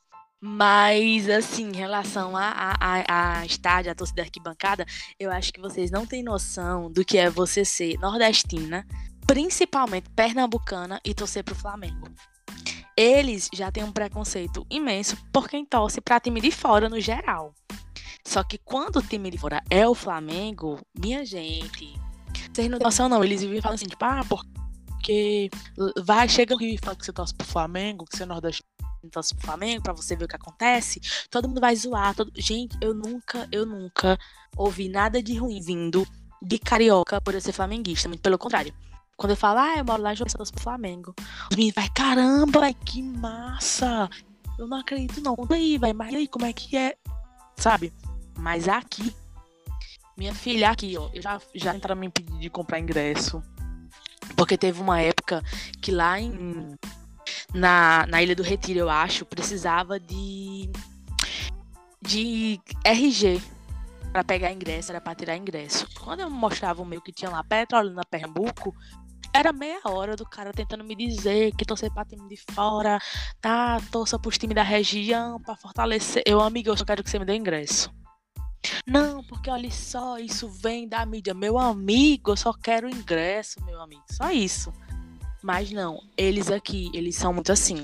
Mas, 0.44 1.28
assim, 1.30 1.68
em 1.68 1.76
relação 1.76 2.36
a, 2.36 2.74
a, 2.80 3.38
a, 3.38 3.46
estádio, 3.46 3.92
a 3.92 3.94
torcida 3.94 4.22
arquibancada, 4.22 4.84
eu 5.16 5.30
acho 5.30 5.52
que 5.52 5.60
vocês 5.60 5.88
não 5.88 6.04
têm 6.04 6.20
noção 6.20 6.90
do 6.90 7.04
que 7.04 7.16
é 7.16 7.30
você 7.30 7.64
ser 7.64 7.96
nordestina, 8.00 8.84
principalmente 9.24 10.10
pernambucana, 10.10 11.00
e 11.04 11.14
torcer 11.14 11.44
pro 11.44 11.54
Flamengo. 11.54 12.08
Eles 12.96 13.48
já 13.54 13.70
têm 13.70 13.84
um 13.84 13.92
preconceito 13.92 14.66
imenso 14.68 15.16
por 15.32 15.48
quem 15.48 15.64
torce 15.64 16.00
pra 16.00 16.18
time 16.18 16.40
de 16.40 16.50
fora 16.50 16.88
no 16.88 17.00
geral. 17.00 17.54
Só 18.26 18.42
que 18.42 18.58
quando 18.58 18.96
o 18.96 19.02
time 19.02 19.30
de 19.30 19.38
fora 19.38 19.62
é 19.70 19.86
o 19.86 19.94
Flamengo, 19.94 20.80
minha 20.92 21.24
gente, 21.24 21.94
vocês 22.52 22.68
não 22.68 22.78
têm 22.78 22.84
noção 22.84 23.08
não, 23.08 23.22
eles 23.22 23.42
vivem 23.42 23.60
falando 23.60 23.76
assim, 23.76 23.86
tipo, 23.86 24.04
ah, 24.04 24.24
porque 24.28 24.61
vai, 26.04 26.28
chega 26.28 26.56
Rio 26.56 26.74
e 26.74 26.78
fala 26.78 26.96
que 26.96 27.04
você 27.04 27.12
torce 27.12 27.34
pro 27.34 27.46
Flamengo, 27.46 28.04
que 28.04 28.16
você 28.16 28.22
é 28.22 28.26
nordestino 28.26 28.68
torce 29.10 29.34
pro 29.34 29.46
Flamengo, 29.46 29.82
pra 29.82 29.92
você 29.92 30.14
ver 30.14 30.26
o 30.26 30.28
que 30.28 30.36
acontece, 30.36 31.00
todo 31.28 31.48
mundo 31.48 31.60
vai 31.60 31.74
zoar. 31.74 32.14
Todo... 32.14 32.30
Gente, 32.36 32.76
eu 32.80 32.94
nunca, 32.94 33.48
eu 33.50 33.66
nunca 33.66 34.18
ouvi 34.56 34.88
nada 34.88 35.22
de 35.22 35.36
ruim 35.36 35.60
vindo 35.60 36.06
de 36.40 36.58
carioca 36.58 37.20
por 37.20 37.34
eu 37.34 37.40
ser 37.40 37.52
flamenguista, 37.52 38.08
muito 38.08 38.20
pelo 38.20 38.38
contrário. 38.38 38.72
Quando 39.16 39.30
eu 39.30 39.36
falo, 39.36 39.58
ah, 39.60 39.76
eu 39.76 39.84
moro 39.84 40.02
lá 40.02 40.12
em 40.12 40.16
João 40.16 40.26
Pessoa, 40.26 40.46
pro 40.50 40.62
Flamengo. 40.62 41.14
Os 41.50 41.56
meninos 41.56 41.74
vai, 41.74 41.88
caramba, 41.90 42.60
véi, 42.60 42.74
que 42.74 43.02
massa! 43.02 44.08
Eu 44.58 44.66
não 44.66 44.78
acredito, 44.78 45.20
não. 45.20 45.36
Conta 45.36 45.54
aí, 45.54 45.78
vai, 45.78 45.92
mas 45.92 46.14
aí, 46.14 46.26
como 46.26 46.44
é 46.44 46.52
que 46.52 46.76
é? 46.76 46.96
Sabe? 47.56 47.92
Mas 48.36 48.68
aqui, 48.68 49.14
minha 50.16 50.34
filha, 50.34 50.70
aqui, 50.70 50.96
ó, 50.96 51.08
eu 51.14 51.22
já, 51.22 51.40
já 51.54 51.74
entraram 51.74 52.00
me 52.00 52.08
pedir 52.08 52.38
de 52.38 52.50
comprar 52.50 52.80
ingresso. 52.80 53.42
Porque 54.36 54.56
teve 54.56 54.80
uma 54.80 55.00
época 55.00 55.42
que 55.80 55.90
lá 55.90 56.20
em. 56.20 56.76
Na, 57.54 58.06
na 58.06 58.22
Ilha 58.22 58.34
do 58.34 58.42
Retiro, 58.42 58.80
eu 58.80 58.90
acho, 58.90 59.24
precisava 59.24 59.98
de. 60.00 60.70
de 62.00 62.60
RG 62.84 63.40
para 64.12 64.22
pegar 64.22 64.52
ingresso, 64.52 64.92
era 64.92 65.00
para 65.00 65.14
tirar 65.14 65.36
ingresso. 65.36 65.86
Quando 66.00 66.20
eu 66.20 66.30
mostrava 66.30 66.82
o 66.82 66.84
meu 66.84 67.00
que 67.00 67.12
tinha 67.12 67.30
lá, 67.30 67.42
Petrolina, 67.42 68.02
Pernambuco, 68.04 68.74
era 69.34 69.52
meia 69.52 69.80
hora 69.84 70.14
do 70.14 70.26
cara 70.26 70.52
tentando 70.52 70.84
me 70.84 70.94
dizer 70.94 71.52
que 71.56 71.64
torcer 71.64 71.90
pra 71.90 72.04
time 72.04 72.28
de 72.28 72.36
fora, 72.52 72.98
tá? 73.40 73.80
Torça 73.90 74.18
pros 74.18 74.36
times 74.36 74.54
da 74.54 74.62
região 74.62 75.40
pra 75.40 75.56
fortalecer. 75.56 76.22
Eu, 76.26 76.40
amigo, 76.40 76.68
eu 76.68 76.76
só 76.76 76.84
quero 76.84 77.02
que 77.02 77.08
você 77.08 77.18
me 77.18 77.24
dê 77.24 77.34
ingresso. 77.34 77.90
Não, 78.86 79.22
porque 79.24 79.50
olha 79.50 79.70
só, 79.70 80.18
isso 80.18 80.48
vem 80.48 80.88
da 80.88 81.04
mídia. 81.04 81.34
Meu 81.34 81.58
amigo, 81.58 82.32
eu 82.32 82.36
só 82.36 82.52
quero 82.52 82.88
ingresso, 82.88 83.64
meu 83.64 83.80
amigo. 83.80 84.02
Só 84.10 84.30
isso. 84.30 84.72
Mas 85.42 85.70
não, 85.72 86.00
eles 86.16 86.50
aqui, 86.50 86.90
eles 86.94 87.16
são 87.16 87.32
muito 87.32 87.50
assim. 87.50 87.82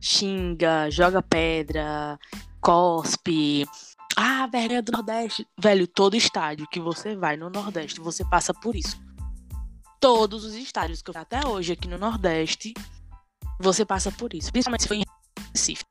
Xinga, 0.00 0.90
joga 0.90 1.22
pedra, 1.22 2.18
cospe. 2.60 3.66
Ah, 4.16 4.46
vergonha 4.46 4.82
do 4.82 4.92
Nordeste. 4.92 5.46
Velho, 5.58 5.86
todo 5.86 6.16
estádio 6.16 6.66
que 6.70 6.80
você 6.80 7.16
vai 7.16 7.36
no 7.36 7.48
Nordeste, 7.48 8.00
você 8.00 8.24
passa 8.24 8.52
por 8.52 8.76
isso 8.76 8.98
todos 10.00 10.44
os 10.44 10.54
estádios 10.54 11.02
que 11.02 11.10
eu 11.10 11.20
até 11.20 11.46
hoje 11.46 11.74
aqui 11.74 11.86
no 11.86 11.98
Nordeste, 11.98 12.72
você 13.60 13.84
passa 13.84 14.10
por 14.10 14.32
isso. 14.32 14.50
Principalmente 14.50 14.82
se 14.82 14.88
for 14.88 14.94
em 14.94 15.04
Recife. 15.52 15.89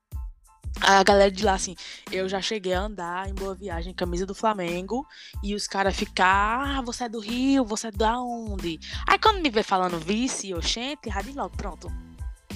A 0.82 1.04
galera 1.04 1.30
de 1.30 1.44
lá, 1.44 1.54
assim, 1.54 1.76
eu 2.12 2.28
já 2.28 2.42
cheguei 2.42 2.74
a 2.74 2.82
andar 2.82 3.30
em 3.30 3.34
Boa 3.34 3.54
Viagem, 3.54 3.94
camisa 3.94 4.26
do 4.26 4.34
Flamengo, 4.34 5.06
e 5.44 5.54
os 5.54 5.68
caras 5.68 5.96
ficar, 5.96 6.78
ah, 6.78 6.82
você 6.82 7.04
é 7.04 7.10
do 7.10 7.20
Rio, 7.20 7.66
você 7.66 7.88
é 7.88 7.92
da 7.92 8.20
onde? 8.20 8.80
Aí 9.08 9.20
quando 9.20 9.42
me 9.42 9.50
vê 9.50 9.62
falando 9.62 10.00
vice, 10.00 10.54
oxente, 10.54 11.10
rádio 11.10 11.36
logo, 11.36 11.56
pronto. 11.56 11.92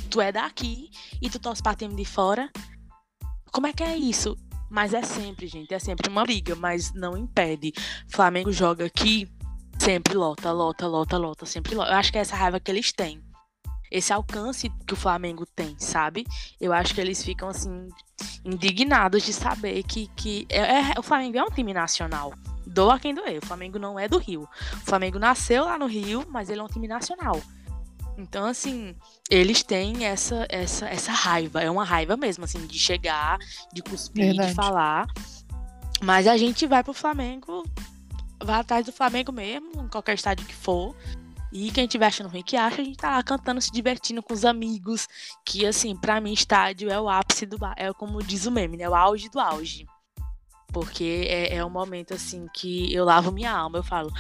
Tu 0.09 0.21
é 0.21 0.31
daqui 0.31 0.89
e 1.21 1.29
tu 1.29 1.39
torce 1.39 1.61
pra 1.61 1.75
time 1.75 1.95
de 1.95 2.05
fora. 2.05 2.49
Como 3.51 3.67
é 3.67 3.73
que 3.73 3.83
é 3.83 3.95
isso? 3.97 4.37
Mas 4.69 4.93
é 4.93 5.03
sempre, 5.03 5.47
gente, 5.47 5.73
é 5.73 5.79
sempre 5.79 6.09
uma 6.09 6.23
briga, 6.23 6.55
mas 6.55 6.93
não 6.93 7.17
impede. 7.17 7.73
Flamengo 8.07 8.51
joga 8.51 8.85
aqui, 8.85 9.29
Sempre 9.79 10.13
lota, 10.13 10.51
lota, 10.51 10.87
lota, 10.87 11.17
lota, 11.17 11.45
sempre 11.45 11.75
lota. 11.75 11.91
Eu 11.91 11.97
acho 11.97 12.11
que 12.11 12.17
é 12.17 12.21
essa 12.21 12.35
raiva 12.35 12.59
que 12.59 12.71
eles 12.71 12.93
têm. 12.93 13.21
Esse 13.93 14.11
alcance 14.11 14.71
que 14.87 14.93
o 14.93 14.97
Flamengo 14.97 15.45
tem, 15.45 15.75
sabe? 15.77 16.25
Eu 16.59 16.73
acho 16.73 16.95
que 16.95 16.99
eles 16.99 17.23
ficam, 17.23 17.47
assim, 17.47 17.87
indignados 18.43 19.21
de 19.21 19.31
saber 19.31 19.83
que, 19.83 20.07
que 20.15 20.47
é, 20.49 20.79
é, 20.79 20.93
o 20.97 21.03
Flamengo 21.03 21.37
é 21.37 21.43
um 21.43 21.51
time 21.51 21.75
nacional. 21.75 22.33
Doa 22.65 22.97
quem 22.97 23.13
doer. 23.13 23.37
O 23.37 23.45
Flamengo 23.45 23.77
não 23.77 23.99
é 23.99 24.07
do 24.07 24.17
Rio. 24.17 24.49
O 24.73 24.85
Flamengo 24.85 25.19
nasceu 25.19 25.65
lá 25.65 25.77
no 25.77 25.85
Rio, 25.85 26.25
mas 26.27 26.49
ele 26.49 26.59
é 26.59 26.63
um 26.63 26.67
time 26.67 26.87
nacional. 26.87 27.39
Então, 28.17 28.47
assim, 28.47 28.95
eles 29.29 29.61
têm 29.61 30.05
essa, 30.05 30.47
essa, 30.49 30.87
essa 30.87 31.11
raiva. 31.11 31.61
É 31.61 31.69
uma 31.69 31.85
raiva 31.85 32.17
mesmo, 32.17 32.45
assim, 32.45 32.65
de 32.65 32.79
chegar, 32.79 33.37
de 33.71 33.83
cuspir, 33.83 34.25
Verdade. 34.25 34.49
de 34.49 34.55
falar. 34.55 35.05
Mas 36.01 36.25
a 36.25 36.35
gente 36.35 36.65
vai 36.65 36.83
pro 36.83 36.93
Flamengo 36.93 37.63
vai 38.43 38.59
atrás 38.59 38.85
do 38.85 38.91
Flamengo 38.91 39.31
mesmo, 39.31 39.83
em 39.83 39.87
qualquer 39.87 40.15
estádio 40.15 40.45
que 40.45 40.53
for. 40.53 40.95
E 41.55 41.69
quem 41.69 41.85
tiver 41.85 42.07
achando 42.07 42.30
ruim 42.30 42.41
que 42.41 42.57
acha, 42.57 42.81
a 42.81 42.84
gente 42.84 42.97
tá 42.97 43.11
lá 43.11 43.21
cantando, 43.21 43.61
se 43.61 43.71
divertindo 43.71 44.23
com 44.23 44.34
os 44.34 44.43
amigos. 44.43 45.07
Que, 45.45 45.67
assim, 45.67 45.95
pra 45.95 46.19
mim, 46.19 46.34
estádio 46.34 46.89
é 46.89 46.99
o 46.99 47.07
ápice 47.07 47.45
do. 47.45 47.57
É 47.77 47.93
como 47.93 48.23
diz 48.23 48.47
o 48.47 48.51
meme, 48.51 48.75
né? 48.75 48.89
O 48.89 48.95
auge 48.95 49.30
do 49.30 49.39
auge. 49.39 49.85
Porque 50.73 51.27
é, 51.30 51.57
é 51.57 51.63
um 51.63 51.69
momento, 51.69 52.15
assim, 52.15 52.47
que 52.55 52.91
eu 52.91 53.05
lavo 53.05 53.31
minha 53.31 53.51
alma. 53.51 53.77
Eu 53.77 53.84
falo, 53.84 54.11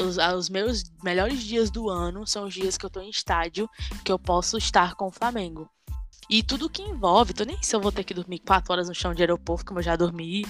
os, 0.00 0.16
os 0.16 0.48
meus 0.48 0.84
melhores 1.04 1.42
dias 1.42 1.70
do 1.70 1.90
ano 1.90 2.26
são 2.26 2.46
os 2.46 2.54
dias 2.54 2.78
que 2.78 2.86
eu 2.86 2.90
tô 2.90 3.02
em 3.02 3.10
estádio, 3.10 3.68
que 4.02 4.10
eu 4.10 4.18
posso 4.18 4.56
estar 4.56 4.94
com 4.94 5.08
o 5.08 5.12
Flamengo. 5.12 5.68
E 6.30 6.42
tudo 6.42 6.70
que 6.70 6.80
envolve, 6.80 7.34
tô 7.34 7.44
nem 7.44 7.62
se 7.62 7.76
eu 7.76 7.80
vou 7.80 7.92
ter 7.92 8.04
que 8.04 8.14
dormir 8.14 8.38
quatro 8.38 8.72
horas 8.72 8.88
no 8.88 8.94
chão 8.94 9.12
de 9.12 9.20
aeroporto, 9.20 9.66
como 9.66 9.80
eu 9.80 9.84
já 9.84 9.96
dormi 9.96 10.46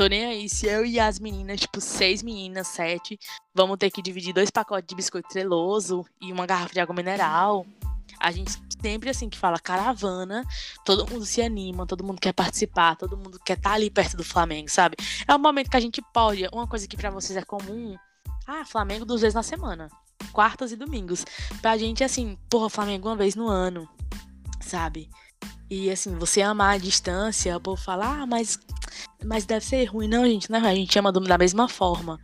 Tô 0.00 0.06
nem 0.06 0.24
aí. 0.24 0.48
Se 0.48 0.66
eu 0.66 0.86
e 0.86 0.98
as 0.98 1.20
meninas, 1.20 1.60
tipo, 1.60 1.78
seis 1.78 2.22
meninas, 2.22 2.68
sete, 2.68 3.20
vamos 3.54 3.76
ter 3.76 3.90
que 3.90 4.00
dividir 4.00 4.32
dois 4.32 4.50
pacotes 4.50 4.88
de 4.88 4.94
biscoito 4.94 5.28
treloso 5.28 6.06
e 6.22 6.32
uma 6.32 6.46
garrafa 6.46 6.72
de 6.72 6.80
água 6.80 6.96
mineral. 6.96 7.66
A 8.18 8.32
gente 8.32 8.50
sempre 8.80 9.10
assim 9.10 9.28
que 9.28 9.36
fala 9.36 9.58
caravana, 9.58 10.42
todo 10.86 11.06
mundo 11.06 11.26
se 11.26 11.42
anima, 11.42 11.86
todo 11.86 12.02
mundo 12.02 12.18
quer 12.18 12.32
participar, 12.32 12.96
todo 12.96 13.14
mundo 13.14 13.38
quer 13.44 13.58
estar 13.58 13.68
tá 13.68 13.76
ali 13.76 13.90
perto 13.90 14.16
do 14.16 14.24
Flamengo, 14.24 14.70
sabe? 14.70 14.96
É 15.28 15.34
um 15.34 15.38
momento 15.38 15.68
que 15.68 15.76
a 15.76 15.80
gente 15.80 16.00
pode, 16.14 16.48
uma 16.50 16.66
coisa 16.66 16.88
que 16.88 16.96
para 16.96 17.10
vocês 17.10 17.36
é 17.36 17.42
comum, 17.42 17.94
ah, 18.46 18.64
Flamengo 18.64 19.04
duas 19.04 19.20
vezes 19.20 19.34
na 19.34 19.42
semana, 19.42 19.90
quartas 20.32 20.72
e 20.72 20.76
domingos. 20.76 21.26
Pra 21.60 21.76
gente 21.76 22.02
assim, 22.02 22.38
porra, 22.48 22.70
Flamengo 22.70 23.06
uma 23.06 23.16
vez 23.16 23.34
no 23.34 23.48
ano, 23.48 23.86
sabe? 24.62 25.10
E 25.70 25.90
assim, 25.90 26.16
você 26.16 26.42
amar 26.42 26.74
a 26.74 26.78
distância, 26.78 27.56
o 27.56 27.60
povo 27.60 27.80
fala, 27.80 28.22
ah, 28.22 28.26
mas 28.26 28.58
mas 29.24 29.44
deve 29.44 29.64
ser 29.64 29.84
ruim. 29.84 30.08
Não, 30.08 30.24
gente, 30.24 30.50
não 30.50 30.64
é. 30.66 30.70
A 30.70 30.74
gente 30.74 30.98
ama 30.98 31.12
da 31.12 31.38
mesma 31.38 31.68
forma, 31.68 32.18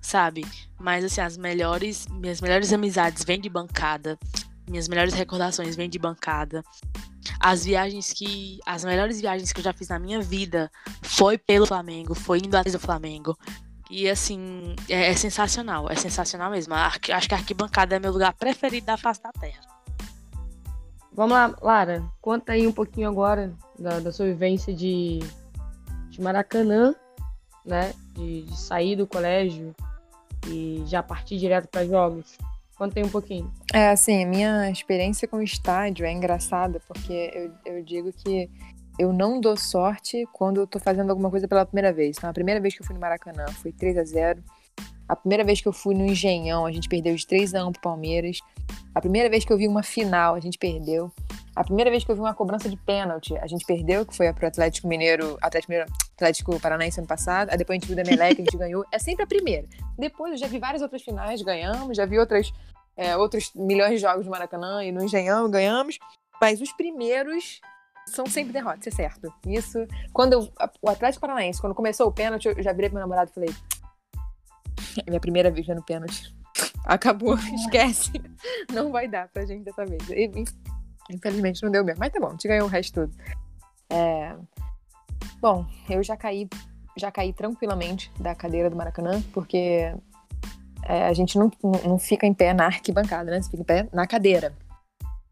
sabe? 0.00 0.44
Mas, 0.78 1.04
assim, 1.04 1.20
as 1.20 1.36
melhores, 1.36 2.06
minhas 2.08 2.40
melhores 2.40 2.72
amizades 2.72 3.24
vêm 3.24 3.40
de 3.40 3.48
bancada. 3.48 4.18
Minhas 4.68 4.88
melhores 4.88 5.14
recordações 5.14 5.76
vêm 5.76 5.88
de 5.88 5.98
bancada. 5.98 6.62
As 7.40 7.64
viagens 7.64 8.12
que. 8.12 8.60
As 8.64 8.84
melhores 8.84 9.20
viagens 9.20 9.52
que 9.52 9.60
eu 9.60 9.64
já 9.64 9.72
fiz 9.72 9.88
na 9.88 9.98
minha 9.98 10.20
vida 10.20 10.70
foi 11.02 11.36
pelo 11.36 11.66
Flamengo, 11.66 12.14
foi 12.14 12.38
indo 12.38 12.56
atrás 12.56 12.72
do 12.72 12.78
Flamengo. 12.78 13.36
E 13.90 14.08
assim, 14.08 14.76
é, 14.88 15.10
é 15.10 15.14
sensacional, 15.14 15.90
é 15.90 15.96
sensacional 15.96 16.50
mesmo. 16.50 16.74
acho 16.74 17.00
que 17.00 17.34
a 17.34 17.38
arquibancada 17.38 17.96
é 17.96 17.98
meu 17.98 18.12
lugar 18.12 18.34
preferido 18.34 18.86
da 18.86 18.98
face 18.98 19.22
da 19.22 19.32
terra. 19.32 19.60
Vamos 21.18 21.32
lá, 21.32 21.52
Lara, 21.60 22.04
conta 22.20 22.52
aí 22.52 22.64
um 22.64 22.70
pouquinho 22.70 23.08
agora 23.08 23.52
da, 23.76 23.98
da 23.98 24.12
sua 24.12 24.26
vivência 24.26 24.72
de 24.72 25.18
de 26.10 26.20
Maracanã, 26.22 26.94
né? 27.66 27.92
De, 28.14 28.42
de 28.42 28.56
sair 28.56 28.94
do 28.94 29.04
colégio 29.04 29.74
e 30.46 30.84
já 30.86 31.02
partir 31.02 31.36
direto 31.36 31.66
para 31.66 31.84
jogos? 31.84 32.38
Conta 32.76 33.00
aí 33.00 33.04
um 33.04 33.08
pouquinho. 33.08 33.52
É, 33.74 33.88
assim, 33.88 34.24
minha 34.26 34.70
experiência 34.70 35.26
com 35.26 35.38
o 35.38 35.42
estádio 35.42 36.06
é 36.06 36.12
engraçada, 36.12 36.80
porque 36.86 37.32
eu, 37.34 37.74
eu 37.78 37.82
digo 37.82 38.12
que 38.12 38.48
eu 38.96 39.12
não 39.12 39.40
dou 39.40 39.56
sorte 39.56 40.24
quando 40.32 40.60
eu 40.60 40.68
tô 40.68 40.78
fazendo 40.78 41.10
alguma 41.10 41.30
coisa 41.30 41.48
pela 41.48 41.66
primeira 41.66 41.92
vez. 41.92 42.16
Então, 42.16 42.30
a 42.30 42.32
primeira 42.32 42.60
vez 42.60 42.76
que 42.76 42.80
eu 42.80 42.86
fui 42.86 42.94
no 42.94 43.00
Maracanã 43.00 43.44
foi 43.54 43.72
3 43.72 43.98
a 43.98 44.04
0 44.04 44.40
A 45.08 45.16
primeira 45.16 45.42
vez 45.42 45.60
que 45.60 45.66
eu 45.66 45.72
fui 45.72 45.96
no 45.96 46.06
Engenhão, 46.06 46.64
a 46.64 46.70
gente 46.70 46.88
perdeu 46.88 47.16
de 47.16 47.26
3 47.26 47.56
a 47.56 47.66
1 47.66 47.72
pro 47.72 47.82
Palmeiras. 47.82 48.38
A 48.94 49.00
primeira 49.00 49.28
vez 49.28 49.44
que 49.44 49.52
eu 49.52 49.56
vi 49.56 49.68
uma 49.68 49.82
final, 49.82 50.34
a 50.34 50.40
gente 50.40 50.58
perdeu. 50.58 51.12
A 51.54 51.64
primeira 51.64 51.90
vez 51.90 52.04
que 52.04 52.10
eu 52.10 52.14
vi 52.14 52.20
uma 52.20 52.34
cobrança 52.34 52.68
de 52.68 52.76
pênalti, 52.76 53.36
a 53.38 53.46
gente 53.46 53.64
perdeu, 53.64 54.06
que 54.06 54.16
foi 54.16 54.32
pro 54.32 54.46
Atlético 54.46 54.86
Mineiro, 54.86 55.36
Atlético, 55.42 55.72
Mineiro, 55.72 55.92
Atlético 56.14 56.60
Paranaense 56.60 57.00
ano 57.00 57.08
passado. 57.08 57.50
Aí 57.50 57.58
depois 57.58 57.76
a 57.76 57.80
gente 57.80 57.86
viu 57.86 57.96
da 57.96 58.08
Melec, 58.08 58.40
a 58.40 58.44
gente 58.44 58.56
ganhou. 58.58 58.84
É 58.92 58.98
sempre 58.98 59.24
a 59.24 59.26
primeira. 59.26 59.66
Depois 59.98 60.32
eu 60.32 60.38
já 60.38 60.46
vi 60.46 60.58
várias 60.58 60.82
outras 60.82 61.02
finais, 61.02 61.42
ganhamos. 61.42 61.96
Já 61.96 62.06
vi 62.06 62.18
outras, 62.18 62.52
é, 62.96 63.16
outros 63.16 63.52
milhões 63.54 63.90
de 63.90 63.98
jogos 63.98 64.24
no 64.24 64.30
Maracanã 64.30 64.84
e 64.84 64.92
no 64.92 65.02
Engenhão, 65.02 65.50
ganhamos. 65.50 65.98
Mas 66.40 66.60
os 66.60 66.72
primeiros 66.72 67.60
são 68.06 68.26
sempre 68.26 68.52
derrotas, 68.52 68.86
é 68.86 68.90
certo. 68.90 69.32
Isso, 69.46 69.78
quando 70.12 70.32
eu, 70.34 70.48
o 70.80 70.88
Atlético 70.88 71.20
Paranaense, 71.20 71.60
quando 71.60 71.74
começou 71.74 72.06
o 72.06 72.12
pênalti, 72.12 72.46
eu 72.46 72.62
já 72.62 72.72
virei 72.72 72.88
pro 72.88 72.98
meu 72.98 73.06
namorado 73.06 73.30
e 73.30 73.34
falei: 73.34 73.50
é 75.04 75.10
minha 75.10 75.20
primeira 75.20 75.50
vez 75.50 75.66
vendo 75.66 75.82
pênalti. 75.82 76.37
Acabou, 76.84 77.34
esquece. 77.54 78.12
Não 78.72 78.90
vai 78.90 79.08
dar 79.08 79.28
pra 79.28 79.44
gente 79.44 79.64
dessa 79.64 79.84
vez. 79.84 80.02
Infelizmente 81.10 81.62
não 81.62 81.70
deu 81.70 81.84
mesmo. 81.84 82.00
Mas 82.00 82.12
tá 82.12 82.20
bom, 82.20 82.28
a 82.28 82.30
gente 82.32 82.48
ganhou 82.48 82.66
o 82.66 82.70
resto 82.70 83.06
tudo. 83.06 83.16
É... 83.90 84.34
Bom, 85.40 85.66
eu 85.88 86.02
já 86.02 86.16
caí, 86.16 86.48
já 86.96 87.10
caí 87.10 87.32
tranquilamente 87.32 88.10
da 88.18 88.34
cadeira 88.34 88.68
do 88.68 88.76
Maracanã, 88.76 89.22
porque 89.32 89.94
é, 90.84 91.06
a 91.06 91.12
gente 91.12 91.38
não, 91.38 91.50
não 91.84 91.98
fica 91.98 92.26
em 92.26 92.34
pé 92.34 92.52
na 92.52 92.66
arquibancada, 92.66 93.30
né? 93.30 93.40
Você 93.40 93.50
fica 93.50 93.62
em 93.62 93.66
pé 93.66 93.88
na 93.92 94.06
cadeira. 94.06 94.52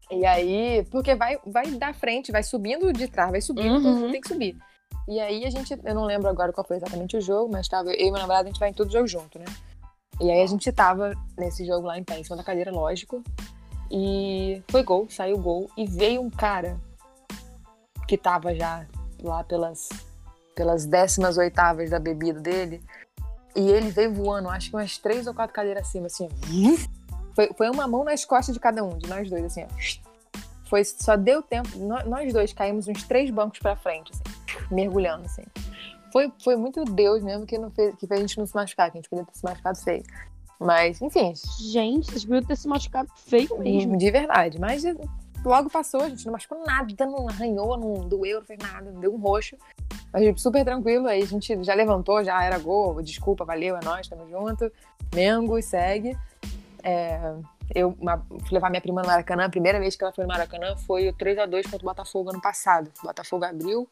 E 0.09 0.25
aí, 0.25 0.85
porque 0.89 1.15
vai, 1.15 1.37
vai 1.45 1.69
da 1.71 1.93
frente, 1.93 2.31
vai 2.31 2.43
subindo 2.43 2.93
de 2.93 3.07
trás, 3.07 3.31
vai 3.31 3.41
subindo, 3.41 3.85
uhum. 3.85 4.11
tem 4.11 4.21
que 4.21 4.27
subir. 4.27 4.57
E 5.07 5.19
aí 5.19 5.45
a 5.45 5.49
gente, 5.49 5.77
eu 5.83 5.95
não 5.95 6.05
lembro 6.05 6.29
agora 6.29 6.53
qual 6.53 6.65
foi 6.65 6.77
exatamente 6.77 7.17
o 7.17 7.21
jogo, 7.21 7.51
mas 7.51 7.67
tava 7.67 7.89
eu 7.89 8.07
e 8.07 8.11
meu 8.11 8.19
namorado, 8.19 8.47
a 8.47 8.51
gente 8.51 8.59
vai 8.59 8.69
em 8.69 8.73
todo 8.73 8.91
jogo 8.91 9.07
junto, 9.07 9.39
né? 9.39 9.45
E 10.19 10.31
aí 10.31 10.41
a 10.41 10.47
gente 10.47 10.71
tava 10.71 11.13
nesse 11.37 11.65
jogo 11.65 11.87
lá 11.87 11.97
em 11.97 12.03
pé, 12.03 12.19
em 12.19 12.23
cima 12.23 12.37
da 12.37 12.43
cadeira, 12.43 12.71
lógico. 12.71 13.23
E 13.91 14.61
foi 14.69 14.83
gol, 14.83 15.07
saiu 15.09 15.37
gol. 15.37 15.69
E 15.77 15.85
veio 15.85 16.21
um 16.21 16.29
cara 16.29 16.79
que 18.07 18.17
tava 18.17 18.53
já 18.55 18.85
lá 19.21 19.43
pelas, 19.43 19.89
pelas 20.55 20.85
décimas 20.85 21.37
oitavas 21.37 21.89
da 21.89 21.99
bebida 21.99 22.39
dele. 22.39 22.83
E 23.55 23.69
ele 23.69 23.89
veio 23.89 24.13
voando, 24.13 24.49
acho 24.49 24.69
que 24.69 24.75
umas 24.75 24.97
três 24.97 25.27
ou 25.27 25.33
quatro 25.33 25.53
cadeiras 25.53 25.87
acima, 25.87 26.07
assim. 26.07 26.29
Foi, 27.33 27.51
foi 27.55 27.69
uma 27.69 27.87
mão 27.87 28.03
nas 28.03 28.25
costas 28.25 28.53
de 28.53 28.59
cada 28.59 28.83
um, 28.83 28.97
de 28.97 29.07
nós 29.09 29.29
dois, 29.29 29.45
assim, 29.45 29.63
ó. 29.63 29.67
Foi, 30.69 30.83
só 30.83 31.15
deu 31.15 31.41
tempo, 31.41 31.69
nós 31.77 32.33
dois 32.33 32.51
caímos 32.51 32.87
uns 32.87 33.03
três 33.03 33.29
bancos 33.29 33.59
pra 33.59 33.75
frente, 33.75 34.11
assim, 34.11 34.23
mergulhando, 34.69 35.25
assim. 35.25 35.43
Foi, 36.17 36.33
foi 36.43 36.55
muito 36.55 36.83
Deus 36.83 37.21
mesmo 37.21 37.45
que, 37.45 37.59
não 37.59 37.69
fez, 37.69 37.95
que 37.95 38.07
fez 38.07 38.19
a 38.19 38.21
gente 38.21 38.39
não 38.39 38.47
se 38.47 38.55
machucar, 38.55 38.89
que 38.89 38.97
a 38.97 39.01
gente 39.01 39.09
podia 39.09 39.23
ter 39.23 39.37
se 39.37 39.43
machucado 39.43 39.77
feio. 39.77 40.03
Mas, 40.59 40.99
enfim. 40.99 41.31
Gente, 41.59 42.09
vocês 42.09 42.25
podiam 42.25 42.43
ter 42.43 42.55
se 42.55 42.67
machucado 42.67 43.07
feio 43.15 43.59
mesmo. 43.59 43.95
De 43.95 44.09
verdade. 44.09 44.59
Mas 44.59 44.83
logo 45.45 45.69
passou, 45.69 46.01
a 46.01 46.09
gente 46.09 46.25
não 46.25 46.33
machucou 46.33 46.65
nada, 46.65 47.05
não 47.05 47.29
arranhou, 47.29 47.77
não 47.77 48.09
doeu, 48.09 48.39
não 48.39 48.47
fez 48.47 48.57
nada, 48.57 48.89
não 48.89 48.99
deu 48.99 49.13
um 49.13 49.19
roxo. 49.19 49.55
Mas 50.11 50.41
super 50.41 50.65
tranquilo, 50.65 51.07
aí 51.07 51.21
a 51.21 51.27
gente 51.27 51.63
já 51.63 51.75
levantou, 51.75 52.23
já 52.23 52.43
era 52.43 52.57
gol, 52.57 52.99
desculpa, 53.03 53.45
valeu, 53.45 53.77
é 53.77 53.85
nóis, 53.85 54.07
tamo 54.07 54.27
junto. 54.27 54.71
Mengo 55.13 55.59
e 55.59 55.61
segue. 55.61 56.17
É, 56.81 57.35
eu 57.75 57.95
uma, 57.99 58.17
fui 58.17 58.53
levar 58.53 58.71
minha 58.71 58.81
prima 58.81 59.03
no 59.03 59.07
Maracanã, 59.07 59.45
a 59.45 59.49
primeira 59.49 59.79
vez 59.79 59.95
que 59.95 60.03
ela 60.03 60.11
foi 60.11 60.23
no 60.23 60.29
Maracanã 60.29 60.75
foi 60.77 61.09
o 61.09 61.13
3 61.13 61.37
a 61.37 61.45
2 61.45 61.67
contra 61.67 61.85
o 61.85 61.89
Botafogo 61.89 62.31
ano 62.31 62.41
passado. 62.41 62.91
O 63.03 63.05
Botafogo 63.05 63.45
abriu, 63.45 63.87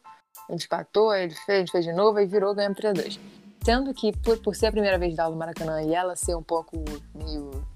a 0.48 0.52
gente 0.52 0.66
empatou, 0.66 1.14
ele 1.14 1.34
fez, 1.34 1.60
gente 1.60 1.72
fez 1.72 1.84
de 1.84 1.92
novo, 1.92 2.18
aí 2.18 2.26
virou, 2.26 2.54
ganhamos 2.54 2.78
3 2.78 2.98
a 2.98 3.02
2 3.02 3.20
Sendo 3.64 3.92
que, 3.92 4.16
por, 4.18 4.38
por 4.38 4.54
ser 4.54 4.66
a 4.66 4.70
primeira 4.70 4.96
vez 4.96 5.16
dela 5.16 5.30
no 5.30 5.36
Maracanã 5.36 5.82
e 5.82 5.92
ela 5.92 6.14
ser 6.14 6.36
um 6.36 6.42
pouco 6.42 6.76
meio. 7.12 7.66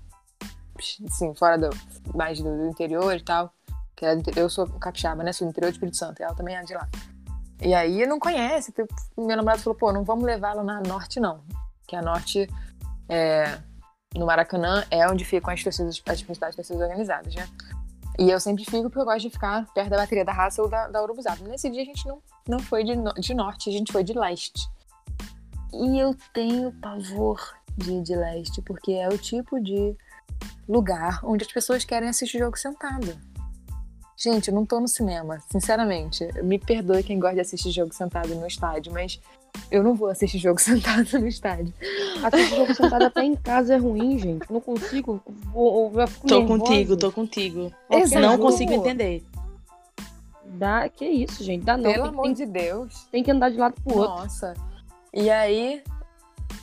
assim, 1.05 1.35
fora 1.35 1.59
do. 1.59 1.71
mais 2.15 2.41
do, 2.41 2.45
do 2.45 2.69
interior 2.69 3.13
e 3.17 3.23
tal. 3.23 3.53
Que 3.97 4.07
é, 4.07 4.17
eu 4.37 4.49
sou 4.49 4.69
capixaba, 4.69 5.25
né? 5.25 5.33
Sou 5.33 5.49
do 5.49 5.51
interior 5.51 5.71
do 5.71 5.75
Espírito 5.75 5.97
Santo, 5.97 6.21
e 6.21 6.23
ela 6.23 6.35
também 6.35 6.55
é 6.55 6.63
de 6.63 6.75
lá. 6.75 6.89
E 7.61 7.75
aí 7.75 8.07
não 8.07 8.21
conhece. 8.21 8.73
Meu 9.19 9.37
namorado 9.37 9.63
falou, 9.63 9.77
pô, 9.77 9.93
não 9.93 10.05
vamos 10.05 10.25
levar 10.25 10.53
ela 10.53 10.63
na 10.63 10.81
norte, 10.81 11.19
não. 11.19 11.43
Que 11.89 11.97
a 11.97 12.03
norte 12.03 12.49
é, 13.09 13.59
no 14.15 14.27
Maracanã 14.27 14.85
é 14.91 15.07
onde 15.09 15.25
ficam 15.25 15.53
as 15.53 15.63
torcidas, 15.63 16.01
as 16.07 16.23
principais 16.23 16.55
torcidas 16.55 16.83
organizadas, 16.83 17.35
né? 17.35 17.49
E 18.19 18.31
eu 18.31 18.39
sempre 18.39 18.65
fico 18.65 18.85
porque 18.85 19.01
eu 19.01 19.05
gosto 19.05 19.21
de 19.21 19.31
ficar 19.31 19.67
perto 19.73 19.91
da 19.91 19.97
bateria 19.97 20.25
da 20.25 20.33
raça 20.33 20.63
ou 20.63 20.69
da, 20.69 20.89
da 20.89 21.03
Urubuzada. 21.03 21.47
Nesse 21.47 21.71
dia 21.71 21.83
a 21.83 21.85
gente 21.85 22.07
não, 22.07 22.23
não 22.47 22.59
foi 22.59 22.85
de, 22.85 22.93
de 23.19 23.35
norte, 23.35 23.71
a 23.71 23.73
gente 23.73 23.93
foi 23.93 24.05
de 24.05 24.13
leste. 24.13 24.69
E 25.73 25.99
eu 25.99 26.15
tenho 26.35 26.73
pavor 26.81 27.41
de 27.77 27.93
ir 27.93 28.03
de 28.03 28.17
leste, 28.17 28.61
porque 28.63 28.93
é 28.93 29.09
o 29.09 29.17
tipo 29.17 29.61
de 29.61 29.97
lugar 30.69 31.21
onde 31.25 31.45
as 31.45 31.53
pessoas 31.53 31.85
querem 31.85 32.09
assistir 32.09 32.39
jogo 32.39 32.59
sentado. 32.59 33.17
Gente, 34.17 34.49
eu 34.49 34.55
não 34.55 34.67
tô 34.67 34.79
no 34.79 34.89
cinema, 34.89 35.41
sinceramente. 35.51 36.29
Me 36.43 36.59
perdoe 36.59 37.03
quem 37.03 37.19
gosta 37.19 37.37
de 37.37 37.41
assistir 37.41 37.71
jogo 37.71 37.95
sentado 37.95 38.35
no 38.35 38.47
estádio, 38.47 38.93
mas 38.93 39.19
eu 39.71 39.83
não 39.83 39.95
vou 39.95 40.09
assistir 40.09 40.39
jogo 40.39 40.59
sentado 40.63 41.19
no 41.19 41.27
estádio. 41.27 41.73
Assistir 42.23 42.57
jogo 42.57 42.75
sentado 42.75 43.05
até 43.05 43.25
em 43.25 43.37
casa 43.37 43.75
é 43.75 43.77
ruim, 43.77 44.19
gente. 44.19 44.51
Não 44.51 44.61
consigo. 44.61 45.21
Vou, 45.53 45.91
vou, 45.91 46.07
tô 46.27 46.39
nervosa. 46.39 46.47
contigo, 46.47 46.97
tô 46.97 47.13
contigo. 47.13 47.73
Exato. 47.91 48.27
Não 48.27 48.39
consigo 48.39 48.73
entender. 48.73 49.25
Dá, 50.45 50.89
que 50.89 51.05
isso, 51.05 51.45
gente. 51.45 51.65
Dá 51.65 51.77
não. 51.77 51.91
Pelo 51.91 52.05
tem, 52.05 52.13
amor 52.13 52.25
tem, 52.25 52.33
de 52.35 52.47
Deus. 52.47 53.07
Tem 53.11 53.23
que 53.23 53.31
andar 53.31 53.51
de 53.51 53.57
lado 53.57 53.75
pro 53.83 53.99
outro. 53.99 54.17
Nossa. 54.17 54.55
E 55.13 55.31
aí, 55.31 55.83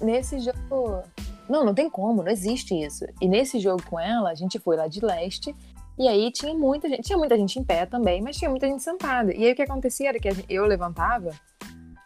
nesse 0.01 0.39
jogo. 0.39 1.03
Não, 1.49 1.63
não 1.63 1.73
tem 1.73 1.89
como, 1.89 2.23
não 2.23 2.31
existe 2.31 2.75
isso. 2.75 3.05
E 3.21 3.27
nesse 3.27 3.59
jogo 3.59 3.81
com 3.89 3.97
ela, 3.97 4.29
a 4.29 4.35
gente 4.35 4.59
foi 4.59 4.75
lá 4.75 4.87
de 4.87 4.99
leste. 4.99 5.55
E 5.97 6.07
aí 6.07 6.29
tinha 6.31 6.53
muita 6.53 6.89
gente, 6.89 7.03
tinha 7.03 7.17
muita 7.17 7.37
gente 7.37 7.57
em 7.57 7.63
pé 7.63 7.85
também, 7.85 8.21
mas 8.21 8.37
tinha 8.37 8.49
muita 8.49 8.67
gente 8.67 8.83
sentada. 8.83 9.33
E 9.33 9.45
aí 9.45 9.53
o 9.53 9.55
que 9.55 9.61
acontecia 9.61 10.09
era 10.09 10.19
que 10.19 10.29
eu 10.49 10.65
levantava 10.65 11.31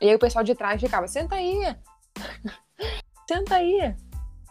e 0.01 0.09
aí 0.09 0.15
o 0.15 0.19
pessoal 0.19 0.43
de 0.43 0.55
trás 0.55 0.81
ficava, 0.81 1.07
senta 1.07 1.35
aí. 1.35 1.75
senta 3.29 3.55
aí. 3.55 3.95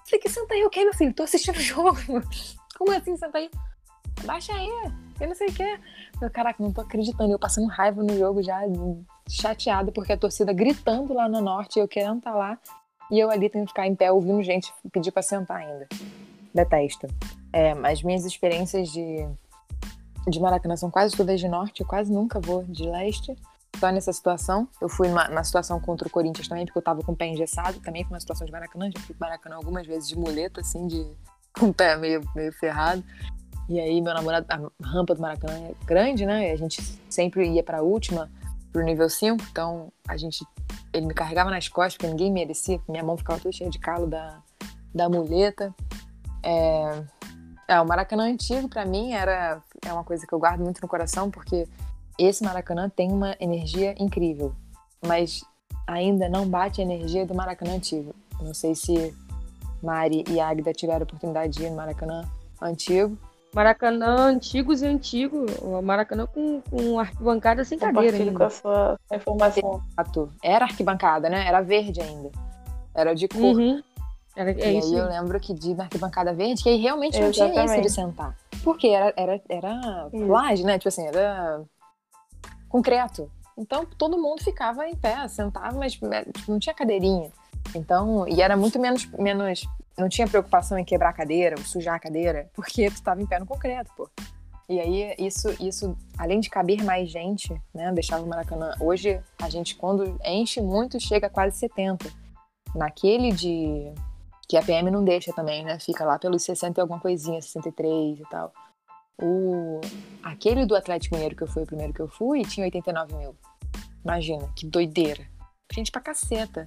Falei, 0.05 0.21
que 0.21 0.29
senta 0.29 0.55
aí 0.55 0.65
o 0.65 0.71
quê, 0.71 0.85
meu 0.85 0.95
filho? 0.95 1.13
Tô 1.13 1.25
assistindo 1.25 1.57
o 1.57 1.61
jogo. 1.61 1.99
Como 2.79 2.93
assim, 2.93 3.17
senta 3.17 3.37
aí? 3.37 3.51
Baixa 4.25 4.53
aí. 4.55 4.71
Eu 5.21 5.29
não 5.29 5.35
sei 5.35 5.49
o 5.49 5.53
quê. 5.53 5.79
Caraca, 6.33 6.63
não 6.63 6.73
tô 6.73 6.81
acreditando. 6.81 7.33
Eu 7.33 7.39
passando 7.39 7.67
raiva 7.67 8.01
no 8.03 8.17
jogo 8.17 8.43
já, 8.43 8.61
chateada, 9.29 9.91
porque 9.91 10.13
a 10.13 10.17
torcida 10.17 10.53
gritando 10.53 11.13
lá 11.13 11.29
no 11.29 11.41
norte, 11.41 11.81
eu 11.81 11.89
querendo 11.89 12.19
estar 12.19 12.33
tá 12.33 12.37
lá. 12.37 12.59
E 13.11 13.19
eu 13.19 13.29
ali 13.29 13.51
tendo 13.51 13.65
que 13.65 13.71
ficar 13.71 13.89
em 13.89 13.95
pé 13.95 14.13
ouvindo 14.13 14.43
gente 14.43 14.73
pedir 14.93 15.11
pra 15.11 15.23
sentar 15.23 15.59
ainda. 15.59 15.89
Detesto. 16.55 17.09
É, 17.53 17.73
as 17.73 18.03
minhas 18.05 18.25
experiências 18.25 18.89
de, 18.89 19.29
de 20.29 20.41
Maracanã 20.41 20.77
são 20.77 20.91
quase 20.91 21.17
todas 21.17 21.41
de 21.41 21.49
norte, 21.49 21.81
eu 21.81 21.87
quase 21.87 22.13
nunca 22.13 22.39
vou 22.39 22.63
de 22.63 22.89
leste 22.89 23.35
só 23.79 23.91
nessa 23.91 24.13
situação. 24.13 24.69
Eu 24.81 24.89
fui 24.89 25.09
numa, 25.09 25.45
situação 25.45 25.81
contra 25.81 26.07
o 26.07 26.11
Corinthians 26.11 26.49
também, 26.49 26.65
porque 26.67 26.79
eu 26.79 26.83
tava 26.83 27.03
com 27.03 27.13
o 27.13 27.17
pé 27.17 27.27
engessado. 27.29 27.81
Também 27.81 28.05
foi 28.05 28.15
uma 28.15 28.21
situação 28.21 28.47
de 28.47 28.53
Maracanã. 28.53 28.91
Já 28.95 29.01
fui 29.01 29.15
Maracanã 29.19 29.57
algumas 29.57 29.87
vezes 29.87 30.09
de 30.09 30.19
muleta, 30.19 30.61
assim, 30.61 30.87
de, 30.87 31.07
com 31.59 31.67
o 31.67 31.75
pé 31.75 31.97
meio, 31.97 32.23
meio 32.35 32.53
ferrado. 32.53 33.03
E 33.69 33.79
aí, 33.79 34.01
meu 34.01 34.13
namorado, 34.13 34.47
a 34.49 34.87
rampa 34.87 35.15
do 35.15 35.23
Maracanã 35.23 35.55
é 35.55 35.75
grande, 35.85 36.27
né? 36.27 36.49
E 36.49 36.53
a 36.53 36.57
gente 36.57 36.83
sempre 37.09 37.49
ia 37.49 37.63
pra 37.63 37.83
última, 37.83 38.29
pro 38.73 38.83
nível 38.83 39.09
5. 39.09 39.43
Então, 39.51 39.93
a 40.09 40.17
gente. 40.17 40.45
Ele 40.93 41.07
me 41.07 41.15
carregava 41.15 41.51
nas 41.51 41.69
costas, 41.69 41.95
porque 41.95 42.09
ninguém 42.09 42.33
merecia. 42.33 42.81
Minha 42.89 43.05
mão 43.05 43.17
ficava 43.17 43.39
toda 43.39 43.53
cheia 43.53 43.71
de 43.71 43.79
calo 43.79 44.09
da, 44.09 44.43
da 44.93 45.09
muleta. 45.09 45.73
É, 46.43 47.05
é, 47.69 47.81
o 47.81 47.87
Maracanã 47.87 48.25
antigo, 48.25 48.69
para 48.69 48.85
mim, 48.85 49.13
era 49.13 49.63
é 49.87 49.93
uma 49.93 50.03
coisa 50.03 50.27
que 50.27 50.33
eu 50.33 50.39
guardo 50.39 50.61
muito 50.61 50.81
no 50.83 50.89
coração, 50.89 51.31
porque 51.31 51.69
esse 52.19 52.45
Maracanã 52.45 52.89
tem 52.89 53.11
uma 53.11 53.37
energia 53.41 53.95
incrível, 53.99 54.53
mas 55.07 55.43
ainda 55.87 56.29
não 56.29 56.49
bate 56.49 56.81
a 56.81 56.85
energia 56.85 57.27
do 57.27 57.35
Maracanã 57.35 57.75
antigo. 57.75 58.15
Não 58.41 58.55
sei 58.55 58.75
se 58.75 59.15
Mari 59.83 60.25
e 60.29 60.41
Agda 60.41 60.73
tiveram 60.73 61.01
a 61.01 61.05
oportunidade 61.05 61.55
de 61.55 61.65
ir 61.65 61.71
no 61.71 61.77
Maracanã 61.77 62.25
antigo. 62.61 63.17
Maracanã 63.53 64.29
antigos 64.29 64.81
e 64.81 64.87
antigo, 64.87 65.45
o 65.61 65.83
Maracanã 65.83 66.27
com, 66.27 66.61
com 66.71 67.01
arquibancada 67.01 67.65
sem 67.65 67.79
cadeira 67.79 68.17
ainda. 68.17 68.39
com 68.39 68.45
a 68.45 68.51
sua 68.51 68.99
informação. 69.13 69.83
Exato. 69.93 70.31
Era 70.43 70.65
arquibancada, 70.67 71.29
né? 71.29 71.47
Era 71.47 71.61
verde 71.61 72.01
ainda. 72.01 72.31
Era 72.95 73.13
de 73.13 73.27
cor. 73.27 73.41
Uhum. 73.41 73.83
Era, 74.37 74.53
é 74.53 74.59
e 74.59 74.79
aí 74.79 74.95
eu 74.95 75.09
lembro 75.09 75.41
que 75.41 75.53
de 75.53 75.73
arquibancada 75.81 76.33
verde, 76.33 76.63
que 76.63 76.69
aí 76.69 76.77
realmente 76.77 77.19
não 77.19 77.29
Exatamente. 77.29 77.55
tinha 77.55 77.65
isso 77.65 77.83
de 77.83 77.91
sentar. 77.91 78.37
Porque 78.63 78.89
era, 78.89 79.13
era, 79.17 79.41
era 79.49 80.09
laje, 80.13 80.63
né? 80.63 80.79
Tipo 80.79 80.89
assim, 80.89 81.07
era 81.07 81.63
concreto. 82.71 83.31
Então 83.59 83.85
todo 83.85 84.17
mundo 84.17 84.43
ficava 84.43 84.89
em 84.89 84.97
pé, 84.97 85.29
sentava, 85.29 85.77
mas 85.77 85.99
é, 86.11 86.25
tipo, 86.25 86.51
não 86.51 86.59
tinha 86.59 86.75
cadeirinha. 86.75 87.31
Então, 87.75 88.27
e 88.27 88.41
era 88.41 88.57
muito 88.57 88.79
menos, 88.79 89.05
menos. 89.13 89.67
Não 89.99 90.09
tinha 90.09 90.27
preocupação 90.27 90.79
em 90.79 90.85
quebrar 90.85 91.11
a 91.11 91.13
cadeira, 91.13 91.57
ou 91.59 91.65
sujar 91.65 91.97
a 91.97 92.01
cadeira, 92.01 92.49
porque 92.55 92.89
tu 92.89 92.95
estava 92.95 93.21
em 93.21 93.27
pé 93.27 93.39
no 93.39 93.45
concreto, 93.45 93.91
pô. 93.95 94.09
E 94.67 94.81
aí, 94.81 95.15
isso, 95.19 95.51
isso, 95.61 95.97
além 96.17 96.39
de 96.39 96.49
caber 96.49 96.83
mais 96.85 97.11
gente, 97.11 97.53
né, 97.75 97.93
deixava 97.93 98.23
o 98.23 98.29
Maracanã. 98.29 98.73
Hoje, 98.81 99.21
a 99.43 99.51
gente, 99.51 99.75
quando 99.75 100.17
enche 100.25 100.63
muito, 100.63 100.99
chega 101.01 101.27
a 101.27 101.31
quase 101.31 101.59
70. 101.59 102.09
Naquele 102.75 103.33
de, 103.33 103.93
Que 104.49 104.57
a 104.57 104.63
PM 104.63 104.89
não 104.91 105.05
deixa 105.05 105.33
também, 105.33 105.65
né? 105.65 105.79
Fica 105.81 106.05
lá 106.05 106.19
pelos 106.19 106.45
60 106.45 106.81
e 106.81 106.83
alguma 106.83 107.01
coisinha, 107.01 107.43
63 107.43 108.21
e 108.21 108.23
tal. 108.31 108.53
O... 109.21 109.81
Aquele 110.23 110.67
do 110.67 110.75
Atlético 110.75 111.15
Mineiro 111.15 111.37
que 111.37 111.43
eu 111.43 111.47
fui, 111.47 111.63
o 111.63 111.67
primeiro 111.67 111.93
que 111.93 112.01
eu 112.01 112.09
fui, 112.09 112.43
tinha 112.43 112.65
89 112.65 113.15
mil. 113.17 113.37
Imagina, 114.05 114.49
que 114.57 114.67
doideira. 114.67 115.27
Gente 115.73 115.91
pra 115.91 116.01
caceta. 116.01 116.67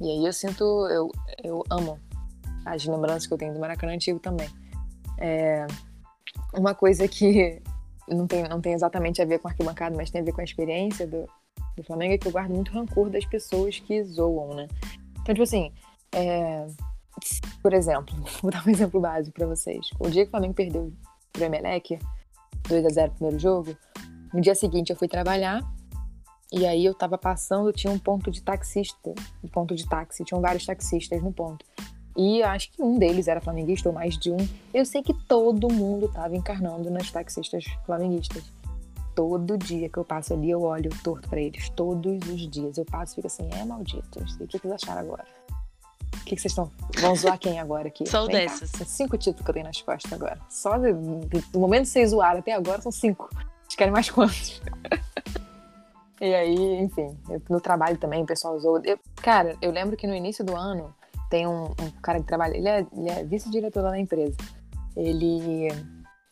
E 0.00 0.10
aí 0.10 0.24
eu 0.24 0.32
sinto, 0.32 0.64
eu, 0.88 1.10
eu 1.42 1.62
amo 1.70 1.98
as 2.64 2.84
lembranças 2.84 3.26
que 3.26 3.32
eu 3.32 3.38
tenho 3.38 3.54
do 3.54 3.60
Maracanã 3.60 3.94
Antigo 3.94 4.18
também. 4.18 4.48
É... 5.18 5.66
Uma 6.54 6.74
coisa 6.74 7.06
que 7.06 7.62
não 8.08 8.26
tem, 8.26 8.42
não 8.44 8.60
tem 8.60 8.72
exatamente 8.72 9.22
a 9.22 9.24
ver 9.24 9.38
com 9.38 9.48
arquibancada, 9.48 9.96
mas 9.96 10.10
tem 10.10 10.20
a 10.20 10.24
ver 10.24 10.32
com 10.32 10.40
a 10.40 10.44
experiência 10.44 11.06
do, 11.06 11.28
do 11.76 11.84
Flamengo, 11.84 12.14
é 12.14 12.18
que 12.18 12.26
eu 12.26 12.32
guardo 12.32 12.52
muito 12.52 12.72
rancor 12.72 13.10
das 13.10 13.24
pessoas 13.24 13.78
que 13.78 14.02
zoam, 14.04 14.54
né? 14.54 14.68
Então, 15.20 15.34
tipo 15.34 15.42
assim, 15.42 15.72
é... 16.12 16.66
por 17.62 17.72
exemplo, 17.72 18.14
vou 18.42 18.50
dar 18.50 18.66
um 18.66 18.70
exemplo 18.70 19.00
básico 19.00 19.34
para 19.34 19.46
vocês. 19.46 19.88
O 19.98 20.08
dia 20.08 20.22
que 20.22 20.28
o 20.28 20.30
Flamengo 20.30 20.54
perdeu 20.54 20.92
pro 21.32 21.44
Emelec, 21.44 21.98
2 22.68 22.86
a 22.86 22.88
0 22.88 23.08
no 23.08 23.14
primeiro 23.14 23.38
jogo, 23.38 23.76
no 24.32 24.40
dia 24.40 24.54
seguinte 24.54 24.90
eu 24.90 24.96
fui 24.96 25.08
trabalhar 25.08 25.62
e 26.52 26.66
aí 26.66 26.84
eu 26.84 26.94
tava 26.94 27.16
passando, 27.16 27.72
tinha 27.72 27.90
um 27.90 27.98
ponto 27.98 28.30
de 28.30 28.42
taxista, 28.42 29.14
um 29.42 29.48
ponto 29.48 29.74
de 29.74 29.88
táxi, 29.88 30.22
tinham 30.22 30.40
vários 30.40 30.66
taxistas 30.66 31.22
no 31.22 31.32
ponto. 31.32 31.64
E 32.14 32.42
acho 32.42 32.70
que 32.70 32.82
um 32.82 32.98
deles 32.98 33.26
era 33.26 33.40
flamenguista, 33.40 33.88
ou 33.88 33.94
mais 33.94 34.18
de 34.18 34.30
um. 34.30 34.36
Eu 34.74 34.84
sei 34.84 35.02
que 35.02 35.14
todo 35.26 35.72
mundo 35.72 36.08
tava 36.08 36.36
encarnando 36.36 36.90
nas 36.90 37.10
taxistas 37.10 37.64
flamenguistas. 37.86 38.44
Todo 39.14 39.56
dia 39.56 39.88
que 39.88 39.98
eu 39.98 40.04
passo 40.04 40.34
ali, 40.34 40.50
eu 40.50 40.62
olho 40.62 40.90
torto 41.02 41.26
para 41.28 41.40
eles. 41.40 41.70
Todos 41.70 42.18
os 42.28 42.50
dias. 42.50 42.76
Eu 42.76 42.84
passo 42.84 43.12
e 43.12 43.16
fico 43.16 43.26
assim, 43.28 43.48
é 43.58 43.64
maldito. 43.64 44.20
O 44.20 44.46
que, 44.46 44.58
vocês 44.58 44.72
acharam 44.74 45.00
agora? 45.00 45.24
O 46.14 46.24
que, 46.24 46.36
vocês 46.36 46.52
estão. 46.52 46.70
Vão 46.98 47.14
zoar 47.16 47.38
quem 47.38 47.58
agora 47.58 47.88
aqui? 47.88 48.08
Sou 48.08 48.26
Vem 48.26 48.36
dessas. 48.36 48.70
Cá. 48.70 48.78
São 48.78 48.86
cinco 48.86 49.18
títulos 49.18 49.44
que 49.44 49.50
eu 49.50 49.54
tenho 49.54 49.66
nas 49.66 49.80
costas 49.80 50.12
agora. 50.12 50.38
Só 50.48 50.78
do, 50.78 50.92
do 51.52 51.58
momento 51.58 51.82
de 51.82 51.88
vocês 51.88 52.10
zoaram 52.10 52.40
até 52.40 52.52
agora 52.52 52.80
são 52.80 52.92
cinco. 52.92 53.28
Vocês 53.62 53.76
querem 53.76 53.92
mais 53.92 54.10
quantos? 54.10 54.60
E 56.22 56.32
aí, 56.36 56.80
enfim, 56.80 57.18
eu, 57.28 57.42
no 57.50 57.60
trabalho 57.60 57.98
também 57.98 58.22
o 58.22 58.26
pessoal 58.26 58.54
usou. 58.54 58.80
Eu, 58.84 58.96
cara, 59.16 59.56
eu 59.60 59.72
lembro 59.72 59.96
que 59.96 60.06
no 60.06 60.14
início 60.14 60.44
do 60.44 60.54
ano 60.54 60.94
tem 61.28 61.48
um, 61.48 61.64
um 61.64 61.90
cara 62.00 62.20
que 62.20 62.26
trabalha, 62.26 62.56
ele 62.56 62.68
é, 62.68 62.86
ele 62.96 63.10
é 63.10 63.24
vice-diretor 63.24 63.82
lá 63.82 63.90
na 63.90 63.98
empresa. 63.98 64.36
Ele, 64.96 65.66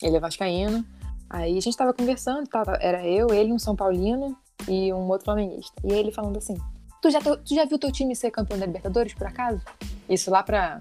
ele 0.01 0.17
é 0.17 0.21
vascaíno. 0.21 0.87
Aí 1.29 1.59
a 1.59 1.61
gente 1.61 1.77
tava 1.77 1.93
conversando, 1.93 2.47
tava, 2.47 2.79
era 2.81 3.05
eu, 3.05 3.35
ele, 3.35 3.53
um 3.53 3.59
São 3.59 3.75
Paulino 3.75 4.37
e 4.69 4.93
um 4.93 5.09
outro 5.09 5.25
flamenguista. 5.25 5.75
E 5.83 5.93
ele 5.93 6.13
falando 6.13 6.37
assim: 6.37 6.57
tu 7.01 7.11
já, 7.11 7.21
tu 7.21 7.55
já 7.55 7.65
viu 7.65 7.79
teu 7.79 7.93
time 7.93 8.15
ser 8.15 8.31
campeão 8.31 8.59
da 8.59 8.67
Libertadores, 8.67 9.15
por 9.15 9.27
acaso? 9.27 9.61
Isso 10.09 10.31
lá 10.31 10.43
pra, 10.43 10.81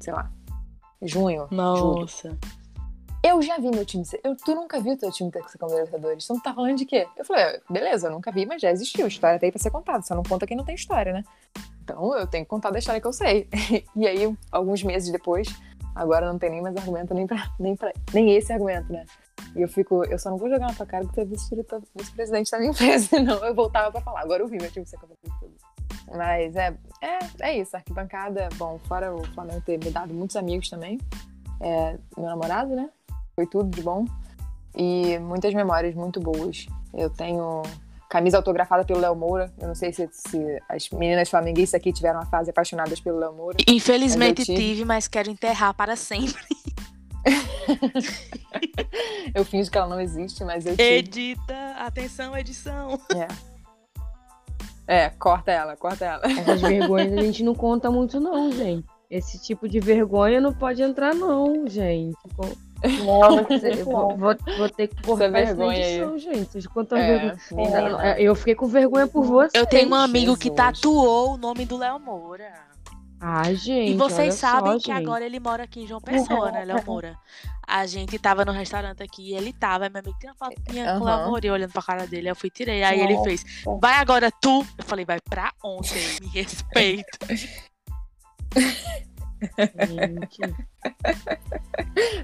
sei 0.00 0.12
lá, 0.12 0.30
junho. 1.02 1.48
Nossa. 1.50 2.28
Julho. 2.28 2.60
Eu 3.22 3.42
já 3.42 3.58
vi 3.58 3.70
meu 3.70 3.84
time 3.84 4.04
ser. 4.04 4.18
Eu, 4.24 4.34
tu 4.34 4.54
nunca 4.54 4.80
viu 4.80 4.96
teu 4.96 5.10
time 5.10 5.30
ter 5.30 5.42
que 5.42 5.50
ser 5.50 5.58
campeão 5.58 5.76
da 5.76 5.84
Libertadores? 5.84 6.26
Tu 6.26 6.32
não 6.32 6.40
tá 6.40 6.54
falando 6.54 6.76
de 6.76 6.86
quê? 6.86 7.06
Eu 7.16 7.24
falei, 7.24 7.60
beleza, 7.68 8.06
eu 8.08 8.12
nunca 8.12 8.32
vi, 8.32 8.46
mas 8.46 8.62
já 8.62 8.70
existiu. 8.70 9.04
A 9.04 9.08
história 9.08 9.38
aí 9.40 9.52
pra 9.52 9.60
ser 9.60 9.70
contada. 9.70 10.02
Só 10.02 10.14
não 10.14 10.22
conta 10.22 10.46
quem 10.46 10.56
não 10.56 10.64
tem 10.64 10.74
história, 10.74 11.12
né? 11.12 11.22
Então 11.84 12.16
eu 12.16 12.26
tenho 12.26 12.44
que 12.44 12.48
contar 12.48 12.70
da 12.70 12.78
história 12.78 13.00
que 13.00 13.06
eu 13.06 13.12
sei. 13.12 13.46
e 13.94 14.06
aí, 14.06 14.34
alguns 14.50 14.82
meses 14.82 15.12
depois, 15.12 15.48
agora 15.94 16.32
não 16.32 16.38
tem 16.38 16.50
nem 16.50 16.62
mais 16.62 16.74
argumento, 16.76 17.12
nem, 17.12 17.26
pra, 17.26 17.50
nem, 17.58 17.76
pra, 17.76 17.92
nem 18.14 18.34
esse 18.34 18.52
argumento, 18.52 18.90
né? 18.90 19.04
E 19.56 19.62
eu 19.62 19.68
fico, 19.68 20.04
eu 20.04 20.18
só 20.18 20.30
não 20.30 20.38
vou 20.38 20.48
jogar 20.48 20.68
na 20.68 20.74
tua 20.74 20.86
cara 20.86 21.06
que 21.06 21.12
tu 21.12 21.20
é 21.20 21.24
vice-presidente 21.24 22.50
da 22.50 22.58
minha 22.58 22.70
empresa, 22.70 23.06
senão 23.10 23.44
eu 23.44 23.54
voltava 23.54 23.90
pra 23.90 24.00
falar. 24.00 24.20
Agora 24.20 24.42
eu 24.42 24.48
vi 24.48 24.58
meu 24.58 24.70
time 24.70 24.86
ser 24.86 24.96
campeão 24.98 25.16
Libertadores. 25.22 25.60
Mas 26.16 26.56
é, 26.56 26.76
é, 27.02 27.18
é 27.40 27.58
isso, 27.58 27.76
arquibancada, 27.76 28.48
bom, 28.56 28.78
fora 28.86 29.14
o 29.14 29.24
Flamengo 29.32 29.60
ter 29.60 29.78
me 29.78 29.90
dado 29.90 30.12
muitos 30.12 30.36
amigos 30.36 30.68
também. 30.68 30.98
É, 31.60 31.96
meu 32.16 32.26
namorado, 32.26 32.74
né? 32.74 32.90
foi 33.40 33.46
tudo 33.46 33.70
de 33.70 33.82
bom. 33.82 34.04
E 34.76 35.18
muitas 35.18 35.54
memórias 35.54 35.94
muito 35.94 36.20
boas. 36.20 36.66
Eu 36.92 37.08
tenho 37.08 37.62
camisa 38.08 38.36
autografada 38.36 38.84
pelo 38.84 39.00
Léo 39.00 39.16
Moura. 39.16 39.52
Eu 39.58 39.68
não 39.68 39.74
sei 39.74 39.92
se, 39.92 40.08
se, 40.12 40.38
as 40.68 40.90
meninas 40.90 41.28
flamenguistas 41.30 41.80
aqui 41.80 41.92
tiveram 41.92 42.20
uma 42.20 42.26
fase 42.26 42.50
apaixonadas 42.50 43.00
pelo 43.00 43.18
Léo 43.18 43.32
Moura. 43.32 43.56
Infelizmente 43.66 44.38
mas 44.38 44.46
tive. 44.46 44.58
tive, 44.58 44.84
mas 44.84 45.08
quero 45.08 45.30
enterrar 45.30 45.74
para 45.74 45.96
sempre. 45.96 46.42
eu 49.34 49.44
finjo 49.44 49.70
que 49.70 49.78
ela 49.78 49.88
não 49.88 50.00
existe, 50.00 50.44
mas 50.44 50.66
eu 50.66 50.76
tive. 50.76 50.98
Edita, 50.98 51.74
atenção, 51.78 52.36
edição. 52.36 53.00
É. 53.14 53.28
É, 54.86 55.10
corta 55.10 55.52
ela, 55.52 55.76
corta 55.76 56.04
ela. 56.04 56.22
Essas 56.24 56.60
vergonhas 56.60 57.12
a 57.12 57.22
gente 57.22 57.44
não 57.44 57.54
conta 57.54 57.90
muito, 57.90 58.18
não, 58.18 58.50
gente. 58.50 58.86
Esse 59.08 59.40
tipo 59.40 59.68
de 59.68 59.78
vergonha 59.78 60.40
não 60.40 60.52
pode 60.52 60.82
entrar, 60.82 61.14
não, 61.14 61.68
gente. 61.68 62.16
Não, 63.04 63.20
vou, 63.84 64.16
vou, 64.16 64.36
vou, 64.58 64.68
ter 64.68 64.88
que 64.88 65.02
cortar 65.02 65.26
essa 65.26 65.54
vergonha 65.54 65.78
edição, 65.78 66.14
aí. 66.14 66.18
gente. 66.18 66.68
Quanto 66.68 66.96
é, 66.96 67.36
vergonha. 67.50 68.02
É, 68.02 68.22
eu 68.22 68.34
fiquei 68.34 68.54
com 68.54 68.66
vergonha 68.66 69.06
por 69.06 69.24
você. 69.24 69.56
Eu 69.56 69.66
tenho 69.66 69.90
um 69.90 69.94
amigo 69.94 70.32
Jesus. 70.32 70.38
que 70.38 70.50
tatuou 70.50 71.34
o 71.34 71.36
nome 71.36 71.66
do 71.66 71.76
Léo 71.76 72.00
Moura. 72.00 72.69
Ai, 73.20 73.54
gente. 73.54 73.92
E 73.92 73.96
vocês 73.96 74.34
sabem 74.34 74.72
só, 74.72 74.78
que 74.78 74.92
gente. 74.92 75.06
agora 75.06 75.26
ele 75.26 75.38
mora 75.38 75.64
aqui 75.64 75.82
em 75.82 75.86
João 75.86 76.00
Pessoa, 76.00 76.50
né, 76.50 76.64
Léo 76.64 76.82
Moura? 76.86 77.18
A 77.66 77.86
gente 77.86 78.18
tava 78.18 78.46
no 78.46 78.52
restaurante 78.52 79.02
aqui 79.02 79.30
e 79.30 79.34
ele 79.34 79.52
tava. 79.52 79.90
Meu 79.90 80.00
amigo 80.00 80.16
tem 80.18 80.30
uma 80.30 80.36
foto 80.36 80.54
minha 80.70 80.94
uhum. 80.94 80.98
com 80.98 81.04
o 81.04 81.08
Léo 81.08 81.28
Moura 81.28 81.52
olhando 81.52 81.72
pra 81.72 81.82
cara 81.82 82.06
dele. 82.06 82.30
Eu 82.30 82.34
fui 82.34 82.48
tirei. 82.48 82.82
Aí 82.82 82.98
ele 82.98 83.22
fez: 83.22 83.44
Vai 83.78 83.94
agora 83.94 84.30
tu. 84.30 84.64
Eu 84.78 84.84
falei: 84.84 85.04
Vai 85.04 85.20
pra 85.20 85.52
ontem. 85.62 86.00
Me 86.22 86.28
respeita. 86.28 87.18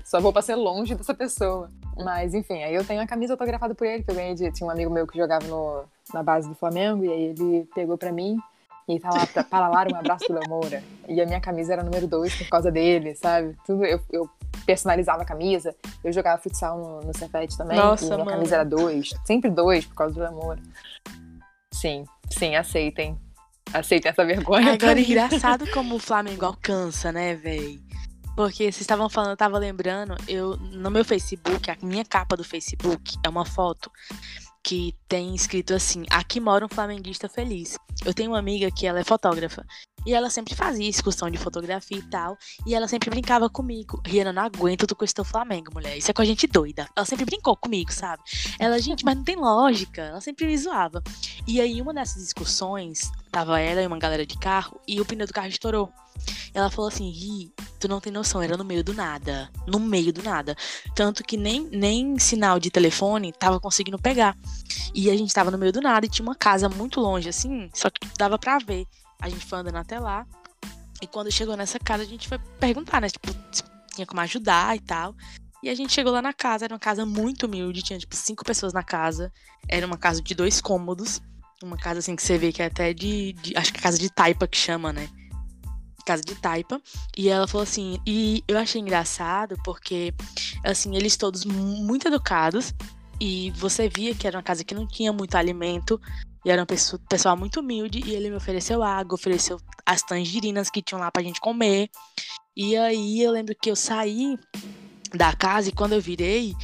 Só 0.04 0.20
vou 0.20 0.32
pra 0.32 0.42
ser 0.42 0.54
longe 0.54 0.94
dessa 0.94 1.14
pessoa. 1.14 1.70
Mas, 1.96 2.34
enfim, 2.34 2.62
aí 2.62 2.74
eu 2.74 2.84
tenho 2.84 3.00
a 3.00 3.06
camisa 3.06 3.34
autografada 3.34 3.74
por 3.74 3.86
ele, 3.86 4.02
que 4.02 4.10
eu 4.10 4.14
ganhei 4.14 4.34
de. 4.34 4.50
Tinha 4.50 4.66
um 4.66 4.70
amigo 4.70 4.90
meu 4.90 5.06
que 5.06 5.18
jogava 5.18 5.46
no, 5.46 5.84
na 6.12 6.22
base 6.22 6.48
do 6.48 6.54
Flamengo, 6.54 7.04
e 7.04 7.12
aí 7.12 7.22
ele 7.24 7.68
pegou 7.74 7.96
pra 7.96 8.12
mim. 8.12 8.38
E 8.88 9.00
tá 9.00 9.10
lá, 9.10 9.26
para 9.44 9.68
lá, 9.68 9.86
um 9.92 9.96
abraço 9.96 10.28
do 10.28 10.34
Léo 10.34 10.48
Moura. 10.48 10.82
E 11.08 11.20
a 11.20 11.26
minha 11.26 11.40
camisa 11.40 11.72
era 11.72 11.82
número 11.82 12.06
2 12.06 12.36
por 12.36 12.48
causa 12.48 12.70
dele, 12.70 13.16
sabe? 13.16 13.56
Tudo, 13.66 13.84
eu, 13.84 14.00
eu 14.12 14.30
personalizava 14.64 15.22
a 15.22 15.26
camisa. 15.26 15.74
Eu 16.04 16.12
jogava 16.12 16.40
futsal 16.40 16.78
no, 16.78 17.00
no 17.00 17.16
Cefete 17.16 17.56
também. 17.56 17.76
Nossa, 17.76 18.04
e 18.04 18.08
minha 18.08 18.18
mano. 18.18 18.30
camisa 18.30 18.54
era 18.54 18.64
2. 18.64 19.10
Sempre 19.24 19.50
2 19.50 19.86
por 19.86 19.94
causa 19.96 20.14
do 20.14 20.20
Léo 20.20 20.32
Moura. 20.32 20.62
Sim, 21.72 22.04
sim, 22.30 22.54
aceitem 22.54 23.18
aceitem 23.72 24.10
essa 24.10 24.24
vergonha. 24.24 24.72
Agora, 24.72 25.00
engraçado 25.00 25.68
como 25.72 25.96
o 25.96 25.98
Flamengo 25.98 26.44
alcança, 26.44 27.12
né, 27.12 27.34
velho? 27.34 27.80
Porque 28.36 28.64
vocês 28.64 28.82
estavam 28.82 29.08
falando, 29.08 29.30
eu 29.30 29.36
tava 29.36 29.58
lembrando, 29.58 30.14
eu 30.28 30.56
no 30.56 30.90
meu 30.90 31.04
Facebook, 31.04 31.70
a 31.70 31.76
minha 31.82 32.04
capa 32.04 32.36
do 32.36 32.44
Facebook 32.44 33.16
é 33.24 33.28
uma 33.28 33.46
foto 33.46 33.90
que 34.66 34.92
tem 35.06 35.32
escrito 35.32 35.72
assim: 35.72 36.04
Aqui 36.10 36.40
mora 36.40 36.66
um 36.66 36.68
flamenguista 36.68 37.28
feliz. 37.28 37.78
Eu 38.04 38.12
tenho 38.12 38.32
uma 38.32 38.38
amiga 38.38 38.68
que 38.68 38.84
ela 38.84 38.98
é 38.98 39.04
fotógrafa. 39.04 39.64
E 40.06 40.14
ela 40.14 40.30
sempre 40.30 40.54
fazia 40.54 40.88
excursão 40.88 41.28
de 41.28 41.36
fotografia 41.36 41.98
e 41.98 42.02
tal. 42.02 42.38
E 42.64 42.74
ela 42.76 42.86
sempre 42.86 43.10
brincava 43.10 43.50
comigo. 43.50 44.00
Rihanna, 44.06 44.32
não 44.32 44.42
aguento 44.44 44.86
tu 44.86 44.94
teu 44.94 45.24
Flamengo, 45.24 45.72
mulher. 45.74 45.98
Isso 45.98 46.10
é 46.10 46.14
com 46.14 46.22
a 46.22 46.24
gente 46.24 46.46
doida. 46.46 46.88
Ela 46.94 47.04
sempre 47.04 47.24
brincou 47.24 47.56
comigo, 47.56 47.92
sabe? 47.92 48.22
Ela, 48.58 48.78
gente, 48.78 49.04
mas 49.04 49.16
não 49.16 49.24
tem 49.24 49.34
lógica. 49.34 50.02
Ela 50.02 50.20
sempre 50.20 50.46
me 50.46 50.56
zoava. 50.56 51.02
E 51.46 51.60
aí, 51.60 51.82
uma 51.82 51.92
dessas 51.92 52.22
excursões, 52.22 53.10
tava 53.32 53.58
ela 53.58 53.82
e 53.82 53.86
uma 53.86 53.98
galera 53.98 54.24
de 54.24 54.38
carro. 54.38 54.80
E 54.86 55.00
o 55.00 55.04
pneu 55.04 55.26
do 55.26 55.32
carro 55.32 55.48
estourou. 55.48 55.92
Ela 56.54 56.70
falou 56.70 56.88
assim: 56.88 57.10
Ri, 57.10 57.52
tu 57.80 57.88
não 57.88 58.00
tem 58.00 58.12
noção, 58.12 58.40
era 58.40 58.56
no 58.56 58.64
meio 58.64 58.84
do 58.84 58.94
nada. 58.94 59.50
No 59.66 59.80
meio 59.80 60.12
do 60.12 60.22
nada. 60.22 60.56
Tanto 60.94 61.24
que 61.24 61.36
nem, 61.36 61.68
nem 61.70 62.16
sinal 62.18 62.60
de 62.60 62.70
telefone 62.70 63.32
tava 63.32 63.58
conseguindo 63.58 63.98
pegar. 63.98 64.36
E 64.94 65.10
a 65.10 65.16
gente 65.16 65.34
tava 65.34 65.50
no 65.50 65.58
meio 65.58 65.72
do 65.72 65.80
nada 65.80 66.06
e 66.06 66.08
tinha 66.08 66.24
uma 66.26 66.34
casa 66.34 66.68
muito 66.68 67.00
longe, 67.00 67.28
assim, 67.28 67.68
só 67.74 67.90
que 67.90 68.00
dava 68.16 68.38
pra 68.38 68.58
ver. 68.58 68.86
A 69.20 69.28
gente 69.28 69.44
foi 69.44 69.58
andando 69.58 69.76
até 69.76 69.98
lá. 69.98 70.26
E 71.02 71.06
quando 71.06 71.30
chegou 71.30 71.56
nessa 71.56 71.78
casa, 71.78 72.02
a 72.02 72.06
gente 72.06 72.28
foi 72.28 72.38
perguntar, 72.58 73.00
né? 73.00 73.08
Tipo, 73.08 73.30
se 73.52 73.62
tinha 73.94 74.06
como 74.06 74.20
ajudar 74.20 74.76
e 74.76 74.80
tal. 74.80 75.14
E 75.62 75.68
a 75.68 75.74
gente 75.74 75.92
chegou 75.92 76.12
lá 76.12 76.22
na 76.22 76.32
casa, 76.32 76.64
era 76.64 76.74
uma 76.74 76.78
casa 76.78 77.04
muito 77.04 77.46
humilde, 77.46 77.82
tinha 77.82 77.98
tipo 77.98 78.14
cinco 78.14 78.44
pessoas 78.44 78.72
na 78.72 78.82
casa. 78.82 79.32
Era 79.68 79.86
uma 79.86 79.96
casa 79.96 80.22
de 80.22 80.34
dois 80.34 80.60
cômodos. 80.60 81.20
Uma 81.62 81.76
casa 81.76 82.00
assim 82.00 82.14
que 82.14 82.22
você 82.22 82.36
vê 82.36 82.52
que 82.52 82.62
é 82.62 82.66
até 82.66 82.92
de. 82.92 83.32
de 83.32 83.56
acho 83.56 83.72
que 83.72 83.78
é 83.78 83.82
casa 83.82 83.98
de 83.98 84.10
taipa 84.10 84.46
que 84.46 84.56
chama, 84.56 84.92
né? 84.92 85.08
Casa 86.04 86.22
de 86.22 86.34
taipa. 86.34 86.80
E 87.16 87.28
ela 87.28 87.48
falou 87.48 87.62
assim. 87.62 87.98
E 88.06 88.44
eu 88.46 88.58
achei 88.58 88.80
engraçado 88.80 89.56
porque, 89.64 90.14
assim, 90.62 90.94
eles 90.94 91.16
todos 91.16 91.44
muito 91.44 92.06
educados. 92.06 92.74
E 93.18 93.50
você 93.52 93.88
via 93.88 94.14
que 94.14 94.26
era 94.26 94.36
uma 94.36 94.42
casa 94.42 94.62
que 94.62 94.74
não 94.74 94.86
tinha 94.86 95.12
muito 95.12 95.34
alimento. 95.34 96.00
E 96.46 96.50
era 96.50 96.62
um 96.62 96.66
pessoal 97.08 97.36
muito 97.36 97.58
humilde. 97.58 98.00
E 98.06 98.14
ele 98.14 98.30
me 98.30 98.36
ofereceu 98.36 98.80
água, 98.80 99.16
ofereceu 99.16 99.58
as 99.84 100.00
tangerinas 100.02 100.70
que 100.70 100.80
tinham 100.80 101.00
lá 101.00 101.10
pra 101.10 101.20
gente 101.20 101.40
comer. 101.40 101.90
E 102.56 102.76
aí 102.76 103.20
eu 103.20 103.32
lembro 103.32 103.52
que 103.60 103.68
eu 103.68 103.74
saí 103.74 104.38
da 105.12 105.34
casa 105.34 105.70
e 105.70 105.72
quando 105.72 105.94
eu 105.94 106.00
virei, 106.00 106.54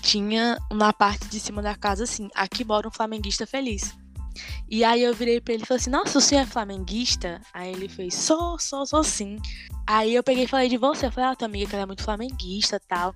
tinha 0.00 0.58
na 0.72 0.92
parte 0.92 1.28
de 1.28 1.38
cima 1.38 1.62
da 1.62 1.76
casa 1.76 2.02
assim: 2.02 2.28
aqui 2.34 2.64
mora 2.64 2.88
um 2.88 2.90
flamenguista 2.90 3.46
feliz. 3.46 3.96
E 4.68 4.82
aí 4.82 5.02
eu 5.02 5.14
virei 5.14 5.40
pra 5.40 5.54
ele 5.54 5.62
e 5.62 5.66
falei 5.66 5.80
assim, 5.80 5.90
nossa, 5.90 6.18
o 6.18 6.20
senhor 6.20 6.42
é 6.42 6.46
flamenguista? 6.46 7.40
Aí 7.52 7.70
ele 7.70 7.88
fez, 7.88 8.14
sou, 8.14 8.58
sou, 8.58 8.84
sou 8.84 9.04
sim. 9.04 9.36
Aí 9.86 10.14
eu 10.14 10.22
peguei 10.22 10.44
e 10.44 10.48
falei 10.48 10.68
de 10.68 10.76
você. 10.76 11.06
Eu 11.06 11.12
falei, 11.12 11.30
ah, 11.30 11.36
tua 11.36 11.46
amiga 11.46 11.66
que 11.66 11.74
ela 11.74 11.82
é 11.82 11.86
muito 11.86 12.02
flamenguista 12.02 12.76
e 12.76 12.88
tal. 12.88 13.14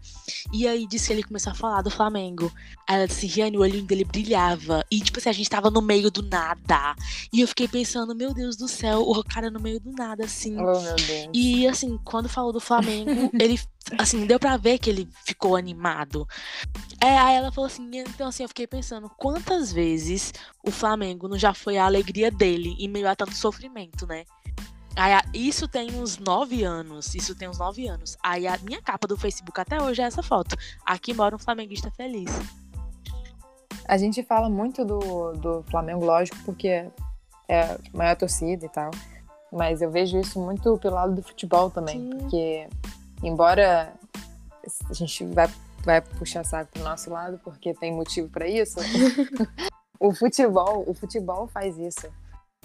E 0.52 0.66
aí 0.66 0.86
disse 0.86 1.08
que 1.08 1.12
ele 1.12 1.22
começou 1.22 1.52
a 1.52 1.54
falar 1.54 1.82
do 1.82 1.90
Flamengo. 1.90 2.52
Aí 2.88 2.96
ela 2.96 3.06
disse, 3.06 3.26
Riane, 3.26 3.56
o 3.56 3.60
olho 3.60 3.82
dele 3.82 4.04
brilhava. 4.04 4.84
E 4.90 5.00
tipo 5.00 5.18
assim, 5.18 5.28
a 5.28 5.32
gente 5.32 5.48
tava 5.48 5.70
no 5.70 5.80
meio 5.80 6.10
do 6.10 6.22
nada. 6.22 6.94
E 7.32 7.40
eu 7.40 7.48
fiquei 7.48 7.68
pensando, 7.68 8.14
meu 8.14 8.34
Deus 8.34 8.56
do 8.56 8.68
céu, 8.68 9.02
o 9.02 9.22
cara 9.24 9.50
no 9.50 9.60
meio 9.60 9.80
do 9.80 9.92
nada, 9.92 10.24
assim. 10.24 10.56
Oh, 10.58 10.80
meu 10.80 10.96
Deus. 10.96 11.30
E 11.32 11.66
assim, 11.66 11.98
quando 12.04 12.28
falou 12.28 12.52
do 12.52 12.60
Flamengo, 12.60 13.30
ele, 13.38 13.60
assim, 13.98 14.26
deu 14.26 14.38
pra 14.38 14.56
ver 14.56 14.78
que 14.78 14.90
ele 14.90 15.08
ficou 15.24 15.56
animado. 15.56 16.26
É, 17.00 17.18
aí 17.18 17.36
ela 17.36 17.52
falou 17.52 17.66
assim, 17.66 17.88
então 17.92 18.28
assim, 18.28 18.42
eu 18.42 18.48
fiquei 18.48 18.66
pensando, 18.66 19.10
quantas 19.16 19.72
vezes 19.72 20.32
o 20.64 20.70
Flamengo 20.70 21.28
não 21.28 21.38
já 21.38 21.54
foi 21.54 21.76
a 21.76 21.84
alegria 21.84 22.30
dele 22.30 22.74
em 22.78 22.88
meio 22.88 23.08
a 23.08 23.14
tanto 23.14 23.34
sofrimento, 23.34 24.06
né? 24.06 24.24
Aí, 24.96 25.12
isso 25.34 25.68
tem 25.68 25.94
uns 26.00 26.18
nove 26.18 26.64
anos. 26.64 27.14
Isso 27.14 27.34
tem 27.34 27.48
uns 27.48 27.58
nove 27.58 27.86
anos. 27.86 28.16
Aí 28.22 28.46
a 28.46 28.56
minha 28.58 28.80
capa 28.80 29.06
do 29.06 29.16
Facebook 29.16 29.60
até 29.60 29.80
hoje 29.80 30.00
é 30.00 30.06
essa 30.06 30.22
foto. 30.22 30.56
Aqui 30.84 31.12
mora 31.12 31.36
um 31.36 31.38
flamenguista 31.38 31.90
feliz. 31.90 32.30
A 33.86 33.96
gente 33.98 34.22
fala 34.22 34.48
muito 34.48 34.84
do, 34.84 35.32
do 35.32 35.62
Flamengo, 35.70 36.04
lógico, 36.04 36.36
porque 36.44 36.90
é 37.46 37.60
a 37.60 37.78
maior 37.92 38.16
torcida 38.16 38.64
e 38.64 38.68
tal. 38.68 38.90
Mas 39.52 39.80
eu 39.80 39.90
vejo 39.90 40.18
isso 40.18 40.40
muito 40.40 40.76
pelo 40.78 40.94
lado 40.94 41.14
do 41.14 41.22
futebol 41.22 41.70
também. 41.70 42.00
Sim. 42.00 42.18
Porque, 42.18 42.68
embora 43.22 43.92
a 44.88 44.92
gente 44.92 45.24
vai, 45.26 45.48
vai 45.84 46.00
puxar 46.00 46.44
saco 46.44 46.72
pro 46.72 46.82
nosso 46.82 47.10
lado, 47.10 47.38
porque 47.44 47.72
tem 47.74 47.92
motivo 47.92 48.28
pra 48.28 48.48
isso, 48.48 48.80
o 50.00 50.12
futebol, 50.12 50.84
o 50.86 50.94
futebol 50.94 51.46
faz 51.46 51.78
isso. 51.78 52.08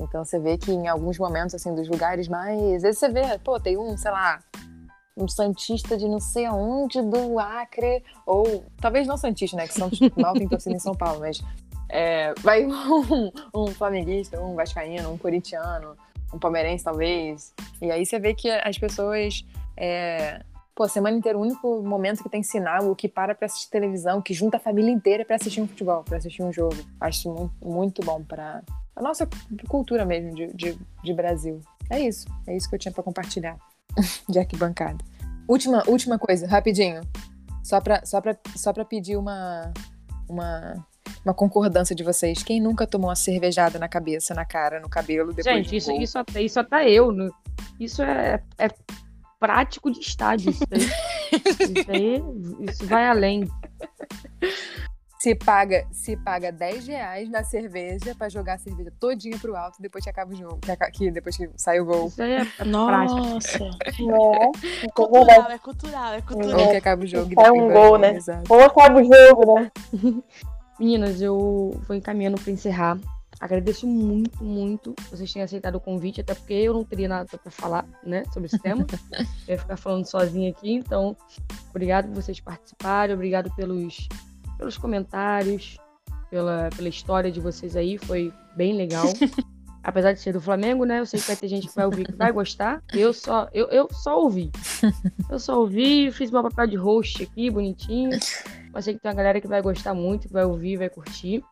Então 0.04 0.24
você 0.24 0.40
vê 0.40 0.58
que 0.58 0.72
em 0.72 0.88
alguns 0.88 1.18
momentos, 1.18 1.56
assim, 1.56 1.74
dos 1.74 1.88
lugares 1.88 2.28
mais. 2.28 2.60
Às 2.76 2.82
vezes 2.82 3.00
você 3.00 3.10
vê, 3.10 3.38
pô, 3.40 3.60
tem 3.60 3.78
um, 3.78 3.98
sei 3.98 4.12
lá, 4.12 4.40
um 5.16 5.28
Santista 5.28 5.98
de 5.98 6.08
não 6.08 6.20
sei 6.20 6.46
aonde 6.46 7.02
do 7.02 7.40
Acre, 7.40 8.04
ou 8.26 8.64
talvez 8.80 9.08
não 9.08 9.18
Santista, 9.18 9.58
né? 9.58 9.68
Que 9.68 9.74
Santos 9.74 10.00
mal 10.18 10.34
tem 10.34 10.48
torcida 10.48 10.76
em 10.76 10.80
São 10.80 10.96
Paulo, 10.96 11.20
mas 11.20 11.42
é, 11.90 12.34
vai 12.40 12.66
um, 12.66 13.32
um 13.54 13.68
flamenguista, 13.68 14.42
um 14.42 14.56
vascaíno, 14.56 15.12
um 15.12 15.18
corintiano, 15.18 15.96
um 16.34 16.40
palmeirense, 16.40 16.84
talvez. 16.84 17.54
E 17.82 17.92
aí 17.92 18.06
você 18.06 18.20
vê 18.20 18.34
que 18.34 18.50
as 18.50 18.78
pessoas. 18.78 19.46
É, 19.76 20.42
pô, 20.74 20.88
semana 20.88 21.18
inteira, 21.18 21.38
o 21.38 21.42
único 21.42 21.82
momento 21.82 22.24
que 22.24 22.30
tem 22.30 22.44
sinal, 22.44 22.90
o 22.90 22.96
que 22.96 23.08
para 23.08 23.36
pra 23.36 23.46
assistir 23.46 23.70
televisão, 23.70 24.22
que 24.22 24.34
junta 24.34 24.58
a 24.58 24.60
família 24.60 24.92
inteira 24.92 25.26
pra 25.26 25.36
assistir 25.36 25.62
um 25.62 25.68
futebol, 25.68 26.04
pra 26.04 26.18
assistir 26.18 26.44
um 26.44 26.52
jogo. 26.52 26.78
Acho 27.00 27.30
muito, 27.30 27.54
muito 27.62 28.06
bom 28.06 28.24
pra 28.24 28.62
a 28.96 29.02
nossa 29.02 29.28
cultura 29.68 30.06
mesmo 30.06 30.34
de, 30.36 30.48
de, 30.54 30.78
de 31.04 31.14
Brasil. 31.14 31.62
É 31.90 32.00
isso. 32.00 32.26
É 32.48 32.56
isso 32.56 32.70
que 32.70 32.76
eu 32.76 32.80
tinha 32.80 32.92
pra 32.92 33.04
compartilhar 33.04 33.58
de 34.30 34.40
arquibancada. 34.40 35.04
Última, 35.48 35.84
última 35.88 36.18
coisa, 36.20 36.48
rapidinho. 36.48 37.02
Só 37.64 37.80
pra, 37.82 38.06
só 38.06 38.20
pra, 38.22 38.38
só 38.56 38.72
pra 38.74 38.84
pedir 38.86 39.18
uma, 39.18 39.72
uma, 40.30 40.74
uma 41.26 41.34
concordância 41.34 41.96
de 41.96 42.04
vocês. 42.04 42.42
Quem 42.44 42.60
nunca 42.62 42.88
tomou 42.88 43.10
uma 43.10 43.16
cervejada 43.16 43.78
na 43.78 43.88
cabeça, 43.88 44.34
na 44.34 44.46
cara, 44.46 44.80
no 44.80 44.90
cabelo, 44.90 45.34
depois 45.34 45.46
Gente, 45.56 45.70
de 45.70 45.76
um 45.76 45.78
isso, 45.78 45.92
gol? 45.92 46.02
isso, 46.02 46.18
até, 46.20 46.42
isso 46.42 46.60
até 46.60 46.90
eu. 46.90 47.12
no- 47.12 47.34
Isso 47.80 48.02
é, 48.02 48.42
é 48.58 48.68
prático 49.40 49.92
de 49.92 50.00
estádio. 50.00 50.52
Isso 50.52 50.64
isso 50.72 51.92
aí 51.92 52.24
isso 52.70 52.86
vai 52.88 53.08
além. 53.08 53.48
Se 55.22 55.36
paga, 55.36 55.86
se 55.92 56.18
paga 56.18 56.52
10 56.52 56.88
reais 56.88 57.30
na 57.30 57.44
cerveja 57.44 58.16
pra 58.18 58.28
jogar 58.28 58.56
a 58.56 58.58
cerveja 58.58 58.92
todinha 59.00 59.38
pro 59.38 59.56
alto 59.56 59.80
depois 59.80 60.04
que 60.04 60.10
acaba 60.10 60.34
o 60.34 60.36
jogo. 60.36 60.60
Que, 60.62 60.76
que 60.90 61.12
depois 61.12 61.38
que 61.38 61.48
sai 61.58 61.80
o 61.80 61.86
gol. 61.86 62.08
Isso 62.08 62.24
aí 62.24 62.32
é, 62.32 62.48
é. 62.58 62.66
Nossa. 62.66 63.60
Né? 63.60 63.72
Isso 63.88 64.12
é 64.84 64.88
cultural, 64.90 65.52
é 65.52 65.60
cultural, 65.60 66.14
é 66.14 66.16
Ou 66.16 66.24
cultural. 66.24 66.70
que 66.72 66.76
acaba 66.76 67.04
o 67.04 67.06
jogo. 67.06 67.30
depois 67.30 67.52
um 67.52 67.72
gol, 67.72 68.00
né? 68.00 68.16
Exato. 68.16 68.52
Ou 68.52 68.62
acaba 68.62 69.00
o 69.00 69.04
jogo, 69.04 69.54
né? 69.54 69.72
Meninas, 70.80 71.22
eu 71.22 71.80
vou 71.88 71.96
encaminhando 71.96 72.42
para 72.42 72.52
encerrar. 72.52 72.98
Agradeço 73.40 73.86
muito, 73.86 74.44
muito 74.44 74.96
vocês 75.12 75.32
terem 75.32 75.44
aceitado 75.44 75.76
o 75.76 75.80
convite, 75.80 76.22
até 76.22 76.34
porque 76.34 76.54
eu 76.54 76.74
não 76.74 76.84
teria 76.84 77.08
nada 77.08 77.28
para 77.38 77.52
falar, 77.52 77.86
né, 78.04 78.24
sobre 78.34 78.48
esse 78.48 78.58
tema. 78.58 78.88
eu 79.48 79.54
ia 79.54 79.60
ficar 79.60 79.78
falando 79.78 80.06
sozinha 80.06 80.50
aqui, 80.50 80.74
então, 80.74 81.16
obrigado 81.70 82.08
por 82.08 82.24
vocês 82.24 82.40
participarem, 82.40 83.16
obrigado 83.16 83.52
pelos, 83.56 84.08
pelos 84.62 84.78
comentários, 84.78 85.76
pela, 86.30 86.70
pela 86.76 86.88
história 86.88 87.32
de 87.32 87.40
vocês 87.40 87.76
aí, 87.76 87.98
foi 87.98 88.32
bem 88.56 88.74
legal. 88.78 89.06
Apesar 89.84 90.14
de 90.14 90.20
ser 90.20 90.34
do 90.34 90.40
Flamengo, 90.40 90.86
né? 90.86 91.00
Eu 91.00 91.08
sei 91.08 91.20
que 91.20 91.26
vai 91.26 91.36
ter 91.36 91.48
gente 91.48 91.68
que 91.68 91.76
vai 91.76 91.86
ouvir 91.86 92.06
que 92.06 92.16
vai 92.16 92.32
gostar. 92.32 92.84
Eu 92.94 93.12
só, 93.12 93.50
eu, 93.52 93.68
eu 93.70 93.88
só 93.92 94.22
ouvi. 94.22 94.52
Eu 95.28 95.40
só 95.40 95.60
ouvi, 95.60 96.12
fiz 96.12 96.30
meu 96.30 96.44
papel 96.44 96.68
de 96.68 96.76
host 96.76 97.24
aqui, 97.24 97.50
bonitinho. 97.50 98.12
Mas 98.72 98.86
sei 98.86 98.94
que 98.94 99.00
tem 99.00 99.10
uma 99.10 99.18
galera 99.18 99.42
que 99.42 99.48
vai 99.48 99.60
gostar 99.60 99.96
muito, 99.96 100.28
que 100.28 100.34
vai 100.34 100.46
ouvir, 100.46 100.78
vai 100.78 100.88
curtir. 100.88 101.44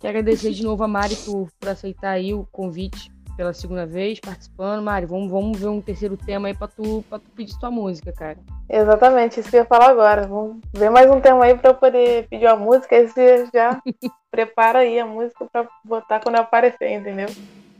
Quero 0.00 0.18
agradecer 0.18 0.52
de 0.52 0.62
novo 0.62 0.82
a 0.82 0.88
Mari 0.88 1.16
por, 1.16 1.50
por 1.60 1.68
aceitar 1.68 2.12
aí 2.12 2.32
o 2.32 2.46
convite 2.50 3.12
pela 3.36 3.52
segunda 3.52 3.86
vez, 3.86 4.18
participando. 4.18 4.82
Mari, 4.82 5.06
vamos, 5.06 5.30
vamos 5.30 5.58
ver 5.58 5.68
um 5.68 5.80
terceiro 5.80 6.16
tema 6.16 6.48
aí 6.48 6.54
pra 6.54 6.66
tu, 6.66 7.04
pra 7.08 7.18
tu 7.18 7.30
pedir 7.30 7.58
tua 7.58 7.70
música, 7.70 8.12
cara. 8.12 8.38
Exatamente, 8.68 9.40
isso 9.40 9.50
que 9.50 9.56
eu 9.56 9.60
ia 9.60 9.66
falar 9.66 9.90
agora. 9.90 10.26
Vamos 10.26 10.58
ver 10.72 10.90
mais 10.90 11.10
um 11.10 11.20
tema 11.20 11.44
aí 11.44 11.56
pra 11.56 11.70
eu 11.70 11.74
poder 11.74 12.26
pedir 12.28 12.46
uma 12.46 12.56
música, 12.56 12.96
aí 12.96 13.06
você 13.06 13.46
já 13.52 13.80
prepara 14.30 14.80
aí 14.80 14.98
a 14.98 15.06
música 15.06 15.46
pra 15.52 15.68
botar 15.84 16.20
quando 16.20 16.36
aparecer, 16.36 16.90
entendeu? 16.90 17.28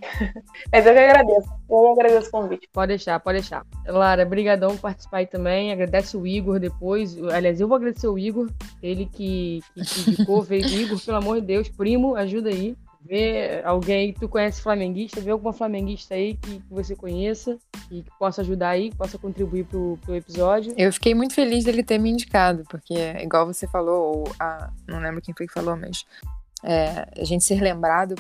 Mas 0.73 0.87
eu 0.87 0.93
que 0.93 0.99
agradeço. 0.99 1.49
Eu 1.69 1.93
agradeço 1.93 2.29
o 2.29 2.31
convite. 2.31 2.69
Pode 2.73 2.89
deixar, 2.89 3.19
pode 3.21 3.41
deixar. 3.41 3.65
Lara, 3.87 4.25
brigadão 4.25 4.71
por 4.73 4.83
participar 4.83 5.19
aí 5.19 5.27
também. 5.27 5.73
Agradece 5.73 6.17
o 6.17 6.27
Igor 6.27 6.61
depois. 6.61 7.17
Aliás, 7.33 7.61
eu 7.61 7.69
vou 7.69 7.77
agradecer 7.77 8.09
o 8.09 8.19
Igor, 8.19 8.49
ele 8.83 9.07
que, 9.07 9.61
que, 9.75 9.85
que 9.85 10.11
indicou, 10.11 10.43
veio 10.45 10.67
Igor, 10.67 11.01
pelo 11.05 11.17
amor 11.19 11.41
de 11.41 11.47
Deus, 11.47 11.69
primo, 11.69 12.15
ajuda 12.15 12.51
aí. 12.51 12.77
Vê 13.07 13.63
alguém 13.65 14.13
que 14.13 14.21
tu 14.21 14.29
conhece 14.29 14.61
flamenguista, 14.61 15.21
vê 15.21 15.31
alguma 15.31 15.53
flamenguista 15.53 16.15
aí 16.15 16.35
que, 16.35 16.59
que 16.61 16.75
você 16.75 16.97
conheça 16.97 17.57
e 17.91 18.03
que 18.03 18.11
possa 18.19 18.43
ajudar 18.43 18.71
aí, 18.71 18.91
que 18.91 18.97
possa 18.97 19.17
contribuir 19.17 19.65
pro, 19.65 19.97
pro 20.03 20.15
episódio. 20.17 20.75
Eu 20.77 20.93
fiquei 20.93 21.15
muito 21.15 21.35
feliz 21.35 21.65
dele 21.65 21.83
ter 21.85 21.99
me 21.99 22.11
indicado, 22.11 22.65
porque, 22.69 22.95
igual 23.23 23.47
você 23.47 23.67
falou, 23.69 24.19
ou 24.19 24.33
a, 24.41 24.71
não 24.89 24.99
lembro 24.99 25.23
quem 25.23 25.35
foi 25.35 25.47
que 25.47 25.53
falou, 25.53 25.77
mas 25.77 26.05
é, 26.65 27.07
a 27.21 27.25
gente 27.25 27.45
ser 27.45 27.61
lembrado 27.61 28.17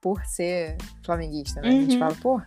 por 0.00 0.24
ser 0.24 0.76
flamenguista, 1.04 1.60
né? 1.60 1.68
A 1.68 1.72
gente 1.72 1.94
Uhum. 1.94 1.98
fala, 1.98 2.14
pô. 2.22 2.40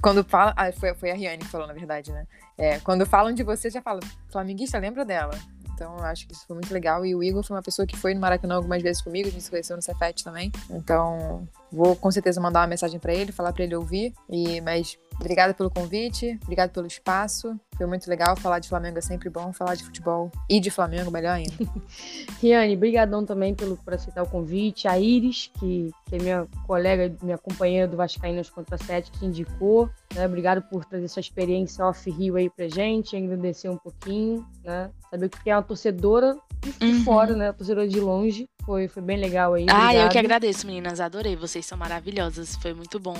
Quando 0.00 0.22
fala. 0.22 0.54
Ah, 0.56 0.70
foi, 0.70 0.94
foi 0.94 1.10
a 1.10 1.14
Riane 1.14 1.38
que 1.38 1.48
falou, 1.48 1.66
na 1.66 1.72
verdade, 1.72 2.12
né? 2.12 2.24
É, 2.56 2.78
quando 2.80 3.04
falam 3.06 3.32
de 3.32 3.42
você, 3.42 3.70
já 3.70 3.80
fala, 3.80 4.00
flamenguista, 4.30 4.78
lembra 4.78 5.04
dela. 5.04 5.36
Então, 5.78 5.96
eu 5.96 6.04
acho 6.04 6.26
que 6.26 6.32
isso 6.32 6.44
foi 6.44 6.54
muito 6.54 6.74
legal. 6.74 7.06
E 7.06 7.14
o 7.14 7.22
Igor 7.22 7.44
foi 7.44 7.56
uma 7.56 7.62
pessoa 7.62 7.86
que 7.86 7.96
foi 7.96 8.12
no 8.12 8.20
Maracanã 8.20 8.56
algumas 8.56 8.82
vezes 8.82 9.00
comigo, 9.00 9.28
a 9.28 9.30
gente 9.30 9.44
se 9.44 9.50
conheceu 9.50 9.76
no 9.76 9.82
Cefet 9.82 10.24
também. 10.24 10.50
Então, 10.68 11.46
vou 11.70 11.94
com 11.94 12.10
certeza 12.10 12.40
mandar 12.40 12.60
uma 12.60 12.66
mensagem 12.66 12.98
pra 12.98 13.14
ele, 13.14 13.30
falar 13.30 13.52
pra 13.52 13.62
ele 13.62 13.76
ouvir. 13.76 14.12
E, 14.28 14.60
mas 14.60 14.98
obrigada 15.20 15.54
pelo 15.54 15.70
convite, 15.70 16.38
obrigada 16.42 16.72
pelo 16.72 16.86
espaço. 16.86 17.58
Foi 17.76 17.86
muito 17.86 18.08
legal. 18.08 18.36
Falar 18.36 18.58
de 18.58 18.68
Flamengo 18.68 18.98
é 18.98 19.00
sempre 19.00 19.30
bom, 19.30 19.52
falar 19.52 19.74
de 19.76 19.84
futebol 19.84 20.32
e 20.48 20.58
de 20.58 20.70
Flamengo, 20.70 21.10
melhor 21.10 21.32
ainda. 21.34 21.52
Riane, 22.42 22.76
brigadão 22.76 23.24
também 23.24 23.54
pelo, 23.54 23.76
por 23.76 23.94
aceitar 23.94 24.22
o 24.22 24.28
convite. 24.28 24.88
A 24.88 24.98
Iris, 24.98 25.50
que, 25.58 25.90
que 26.06 26.16
é 26.16 26.18
minha 26.18 26.46
colega, 26.66 27.14
minha 27.22 27.38
companheira 27.38 27.86
do 27.86 27.96
Vascaínos 27.96 28.50
contra 28.50 28.76
7, 28.76 29.12
que 29.12 29.26
indicou. 29.26 29.88
Né? 30.14 30.26
Obrigado 30.26 30.62
por 30.62 30.84
trazer 30.84 31.06
sua 31.08 31.20
experiência 31.20 31.84
off-Rio 31.84 32.36
aí 32.36 32.50
pra 32.50 32.68
gente, 32.68 33.16
agradecer 33.16 33.68
um 33.68 33.76
pouquinho, 33.76 34.44
né? 34.64 34.90
Saber 35.10 35.26
o 35.26 35.30
que 35.30 35.48
é 35.50 35.54
uma 35.54 35.62
torcedora 35.62 36.36
de, 36.60 36.72
de 36.72 36.84
Uhum. 36.98 37.04
fora, 37.04 37.36
né? 37.36 37.52
Torcedora 37.52 37.86
de 37.86 38.00
longe. 38.00 38.48
Foi, 38.68 38.86
foi 38.86 39.02
bem 39.02 39.16
legal 39.16 39.54
aí. 39.54 39.64
Ah, 39.70 39.94
eu 39.94 40.10
que 40.10 40.18
agradeço, 40.18 40.66
meninas. 40.66 41.00
Adorei. 41.00 41.34
Vocês 41.34 41.64
são 41.64 41.78
maravilhosas. 41.78 42.54
Foi 42.56 42.74
muito 42.74 43.00
bom 43.00 43.16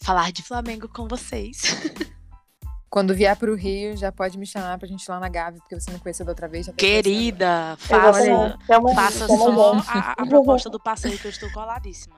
falar 0.00 0.32
de 0.32 0.42
Flamengo 0.42 0.88
com 0.88 1.06
vocês. 1.06 1.60
Quando 2.88 3.14
vier 3.14 3.36
pro 3.36 3.54
Rio, 3.54 3.94
já 3.98 4.10
pode 4.10 4.38
me 4.38 4.46
chamar 4.46 4.78
pra 4.78 4.88
gente 4.88 5.04
ir 5.04 5.10
lá 5.10 5.20
na 5.20 5.28
Gávea, 5.28 5.60
porque 5.60 5.78
você 5.78 5.90
não 5.90 5.98
conheceu 5.98 6.24
da 6.24 6.32
outra 6.32 6.48
vez. 6.48 6.68
tá. 6.68 6.72
Querida, 6.72 7.76
faça, 7.80 8.58
faça 8.94 9.26
só 9.26 9.74
a, 9.88 10.12
a 10.12 10.26
proposta 10.26 10.70
do 10.70 10.80
passeio 10.80 11.18
que 11.18 11.26
eu 11.26 11.30
estou 11.30 11.52
coladíssima. 11.52 12.16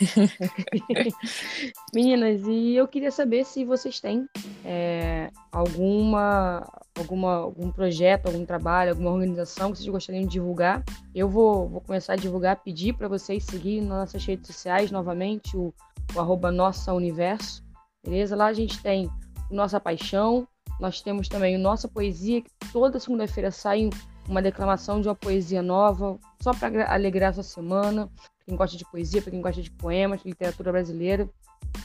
Meninas, 1.94 2.42
e 2.46 2.74
eu 2.74 2.86
queria 2.88 3.10
saber 3.10 3.44
se 3.44 3.64
vocês 3.64 4.00
têm 4.00 4.26
é, 4.64 5.30
alguma, 5.50 6.66
alguma, 6.98 7.34
algum 7.34 7.70
projeto, 7.70 8.26
algum 8.26 8.44
trabalho, 8.44 8.90
alguma 8.90 9.10
organização 9.10 9.70
que 9.70 9.78
vocês 9.78 9.88
gostariam 9.88 10.24
de 10.24 10.30
divulgar. 10.30 10.82
Eu 11.14 11.28
vou, 11.28 11.68
vou 11.68 11.80
começar 11.80 12.14
a 12.14 12.16
divulgar, 12.16 12.62
pedir 12.62 12.94
para 12.94 13.08
vocês 13.08 13.44
seguirem 13.44 13.82
nas 13.82 13.98
nossas 13.98 14.24
redes 14.24 14.46
sociais 14.46 14.90
novamente, 14.90 15.56
o, 15.56 15.72
o 16.14 16.20
arroba 16.20 16.50
Nossa 16.50 16.92
Universo, 16.92 17.62
beleza? 18.04 18.36
Lá 18.36 18.46
a 18.46 18.52
gente 18.52 18.80
tem 18.82 19.10
o 19.50 19.54
Nossa 19.54 19.78
Paixão, 19.78 20.46
nós 20.80 21.00
temos 21.00 21.28
também 21.28 21.56
o 21.56 21.58
Nossa 21.58 21.86
Poesia, 21.88 22.42
que 22.42 22.50
toda 22.72 22.98
segunda-feira 22.98 23.50
sai 23.50 23.86
um, 23.86 23.90
uma 24.28 24.42
declamação 24.42 25.00
de 25.00 25.08
uma 25.08 25.14
poesia 25.14 25.62
nova, 25.62 26.18
só 26.42 26.52
para 26.52 26.92
alegrar 26.92 27.30
a 27.30 27.34
sua 27.34 27.42
semana. 27.42 28.10
Pra 28.42 28.46
quem 28.46 28.56
gosta 28.56 28.76
de 28.76 28.84
poesia, 28.84 29.22
para 29.22 29.30
quem 29.30 29.40
gosta 29.40 29.62
de 29.62 29.70
poemas, 29.70 30.20
de 30.20 30.28
literatura 30.28 30.72
brasileira, 30.72 31.30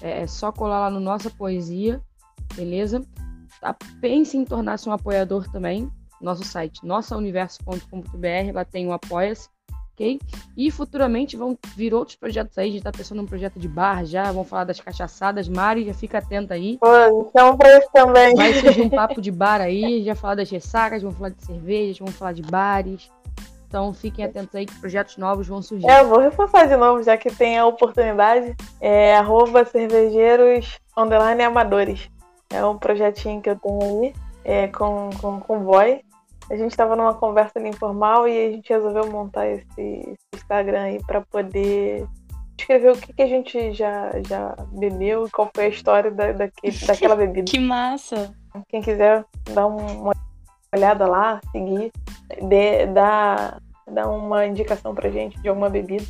é, 0.01 0.23
é 0.23 0.27
só 0.27 0.51
colar 0.51 0.79
lá 0.79 0.89
no 0.89 0.99
Nossa 0.99 1.29
Poesia, 1.29 2.01
beleza? 2.55 3.01
Tá, 3.61 3.75
pense 4.01 4.35
em 4.35 4.43
tornar-se 4.43 4.89
um 4.89 4.91
apoiador 4.91 5.47
também. 5.51 5.91
Nosso 6.19 6.43
site, 6.43 6.84
nossauniverso.com.br, 6.84 8.53
lá 8.53 8.65
tem 8.65 8.88
o 8.88 8.91
Apoia-se 8.91 9.49
ok? 9.97 10.19
E 10.55 10.69
futuramente 10.69 11.35
vão 11.35 11.57
vir 11.75 11.93
outros 11.93 12.15
projetos 12.15 12.55
aí. 12.57 12.69
A 12.69 12.71
gente 12.71 12.84
tá 12.84 12.91
pensando 12.91 13.17
num 13.17 13.25
projeto 13.25 13.59
de 13.59 13.67
bar 13.67 14.05
já, 14.05 14.31
vão 14.31 14.43
falar 14.43 14.63
das 14.63 14.79
cachaçadas. 14.79 15.49
Mari, 15.49 15.85
já 15.85 15.93
fica 15.93 16.19
atenta 16.19 16.53
aí. 16.53 16.77
Pô, 16.77 17.31
chama 17.35 17.57
pra 17.57 17.77
isso 17.77 17.89
também. 17.91 18.35
Vai 18.35 18.53
surgir 18.53 18.81
um 18.81 18.89
papo 18.89 19.19
de 19.19 19.31
bar 19.31 19.59
aí, 19.59 20.03
já 20.03 20.15
falar 20.15 20.35
das 20.35 20.49
ressacas, 20.49 21.01
vamos 21.01 21.17
falar 21.17 21.29
de 21.29 21.43
cervejas, 21.43 21.97
vamos 21.97 22.15
falar 22.15 22.34
de 22.34 22.43
bares. 22.43 23.09
Então 23.68 23.94
fiquem 23.94 24.26
atentos 24.26 24.56
aí 24.56 24.65
que 24.65 24.80
projetos 24.80 25.18
novos 25.18 25.48
vão 25.48 25.61
surgir. 25.61 25.89
É, 25.89 26.02
eu 26.02 26.07
vou 26.07 26.19
reforçar 26.19 26.68
de 26.68 26.77
novo, 26.77 27.03
já 27.03 27.18
que 27.18 27.30
tem 27.30 27.57
a 27.57 27.65
oportunidade. 27.65 28.56
É 28.80 29.15
arroba 29.18 29.65
cervejeiros 29.65 30.80
underline 30.98 31.44
amadores. 31.44 32.10
É 32.49 32.64
um 32.64 32.77
projetinho 32.77 33.41
que 33.41 33.49
eu 33.49 33.57
tenho 33.57 34.03
aí 34.03 34.14
é, 34.45 34.68
com, 34.68 35.10
com, 35.19 35.39
com 35.39 35.60
boy 35.60 36.02
a 36.49 36.56
gente 36.56 36.72
estava 36.72 36.95
numa 36.95 37.14
conversa 37.14 37.60
informal 37.60 38.27
e 38.27 38.48
a 38.48 38.52
gente 38.52 38.69
resolveu 38.69 39.11
montar 39.11 39.48
esse, 39.48 39.65
esse 39.81 40.18
Instagram 40.35 40.81
aí 40.81 41.03
para 41.06 41.22
poder 41.22 42.07
escrever 42.57 42.91
o 42.91 42.98
que, 42.98 43.14
que 43.14 43.22
a 43.22 43.27
gente 43.27 43.73
já, 43.73 44.11
já 44.27 44.56
bebeu 44.72 45.27
e 45.27 45.30
qual 45.30 45.49
foi 45.53 45.65
a 45.65 45.69
história 45.69 46.10
da, 46.10 46.31
daquele, 46.31 46.77
daquela 46.85 47.15
bebida. 47.18 47.52
que 47.52 47.60
massa! 47.60 48.34
Quem 48.69 48.81
quiser 48.81 49.26
dar 49.53 49.68
uma 49.68 50.14
olhada 50.76 51.07
lá, 51.07 51.39
seguir, 51.52 51.91
dê, 52.48 52.85
dar, 52.88 53.61
dar 53.91 54.10
uma 54.10 54.45
indicação 54.45 54.94
pra 54.94 55.10
gente 55.10 55.39
de 55.39 55.48
alguma 55.49 55.69
bebida. 55.69 56.06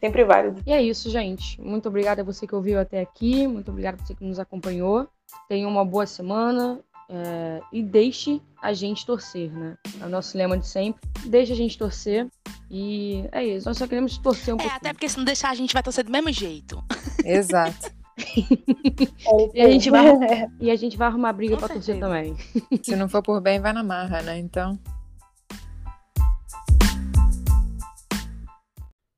Sempre 0.00 0.24
válido. 0.24 0.62
E 0.66 0.72
é 0.72 0.80
isso, 0.80 1.10
gente. 1.10 1.60
Muito 1.60 1.88
obrigada 1.88 2.22
a 2.22 2.24
você 2.24 2.46
que 2.46 2.54
ouviu 2.54 2.80
até 2.80 3.00
aqui. 3.00 3.46
Muito 3.46 3.70
obrigada 3.70 3.98
a 4.00 4.06
você 4.06 4.14
que 4.14 4.24
nos 4.24 4.38
acompanhou. 4.38 5.06
Tenha 5.46 5.68
uma 5.68 5.84
boa 5.84 6.06
semana. 6.06 6.80
É, 7.12 7.60
e 7.72 7.82
deixe 7.82 8.40
a 8.62 8.72
gente 8.72 9.04
torcer, 9.04 9.50
né? 9.52 9.76
É 10.00 10.06
o 10.06 10.08
nosso 10.08 10.38
lema 10.38 10.56
de 10.56 10.66
sempre. 10.66 11.00
Deixe 11.26 11.52
a 11.52 11.56
gente 11.56 11.76
torcer. 11.76 12.28
E 12.70 13.24
é 13.32 13.44
isso. 13.44 13.68
Nós 13.68 13.76
só 13.76 13.86
queremos 13.86 14.16
torcer 14.16 14.54
um 14.54 14.56
é, 14.56 14.60
pouquinho. 14.60 14.76
Até 14.76 14.92
porque 14.92 15.08
se 15.08 15.18
não 15.18 15.24
deixar, 15.24 15.50
a 15.50 15.54
gente 15.54 15.74
vai 15.74 15.82
torcer 15.82 16.04
do 16.04 16.10
mesmo 16.10 16.32
jeito. 16.32 16.82
Exato. 17.24 17.90
e, 19.54 19.60
a 19.60 19.70
gente 19.70 19.90
vai, 19.90 20.06
e 20.60 20.70
a 20.70 20.76
gente 20.76 20.96
vai 20.96 21.08
arrumar 21.08 21.32
briga 21.32 21.54
Com 21.54 21.60
pra 21.60 21.68
certeza. 21.68 21.98
torcer 21.98 22.00
também. 22.00 22.36
Se 22.82 22.96
não 22.96 23.08
for 23.08 23.22
por 23.22 23.40
bem, 23.40 23.60
vai 23.60 23.72
na 23.72 23.82
marra, 23.82 24.22
né? 24.22 24.38
Então. 24.38 24.78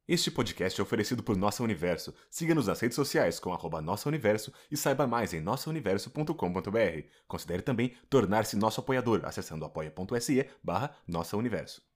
Este 0.06 0.30
podcast 0.30 0.78
é 0.78 0.82
oferecido 0.82 1.22
por 1.22 1.36
Nossa 1.36 1.62
Universo. 1.62 2.12
Siga-nos 2.30 2.66
nas 2.66 2.80
redes 2.80 2.96
sociais 2.96 3.40
com 3.40 3.52
arroba 3.52 3.80
Nossa 3.80 4.08
Universo 4.08 4.52
e 4.70 4.76
saiba 4.76 5.06
mais 5.06 5.32
em 5.32 5.40
nossauniverso.com.br. 5.40 7.06
Considere 7.26 7.62
também 7.62 7.94
tornar-se 8.10 8.56
nosso 8.56 8.80
apoiador 8.80 9.22
acessando 9.24 9.64
apoia.se 9.64 10.46
barra 10.62 10.94
Nossa 11.06 11.36
Universo. 11.36 11.82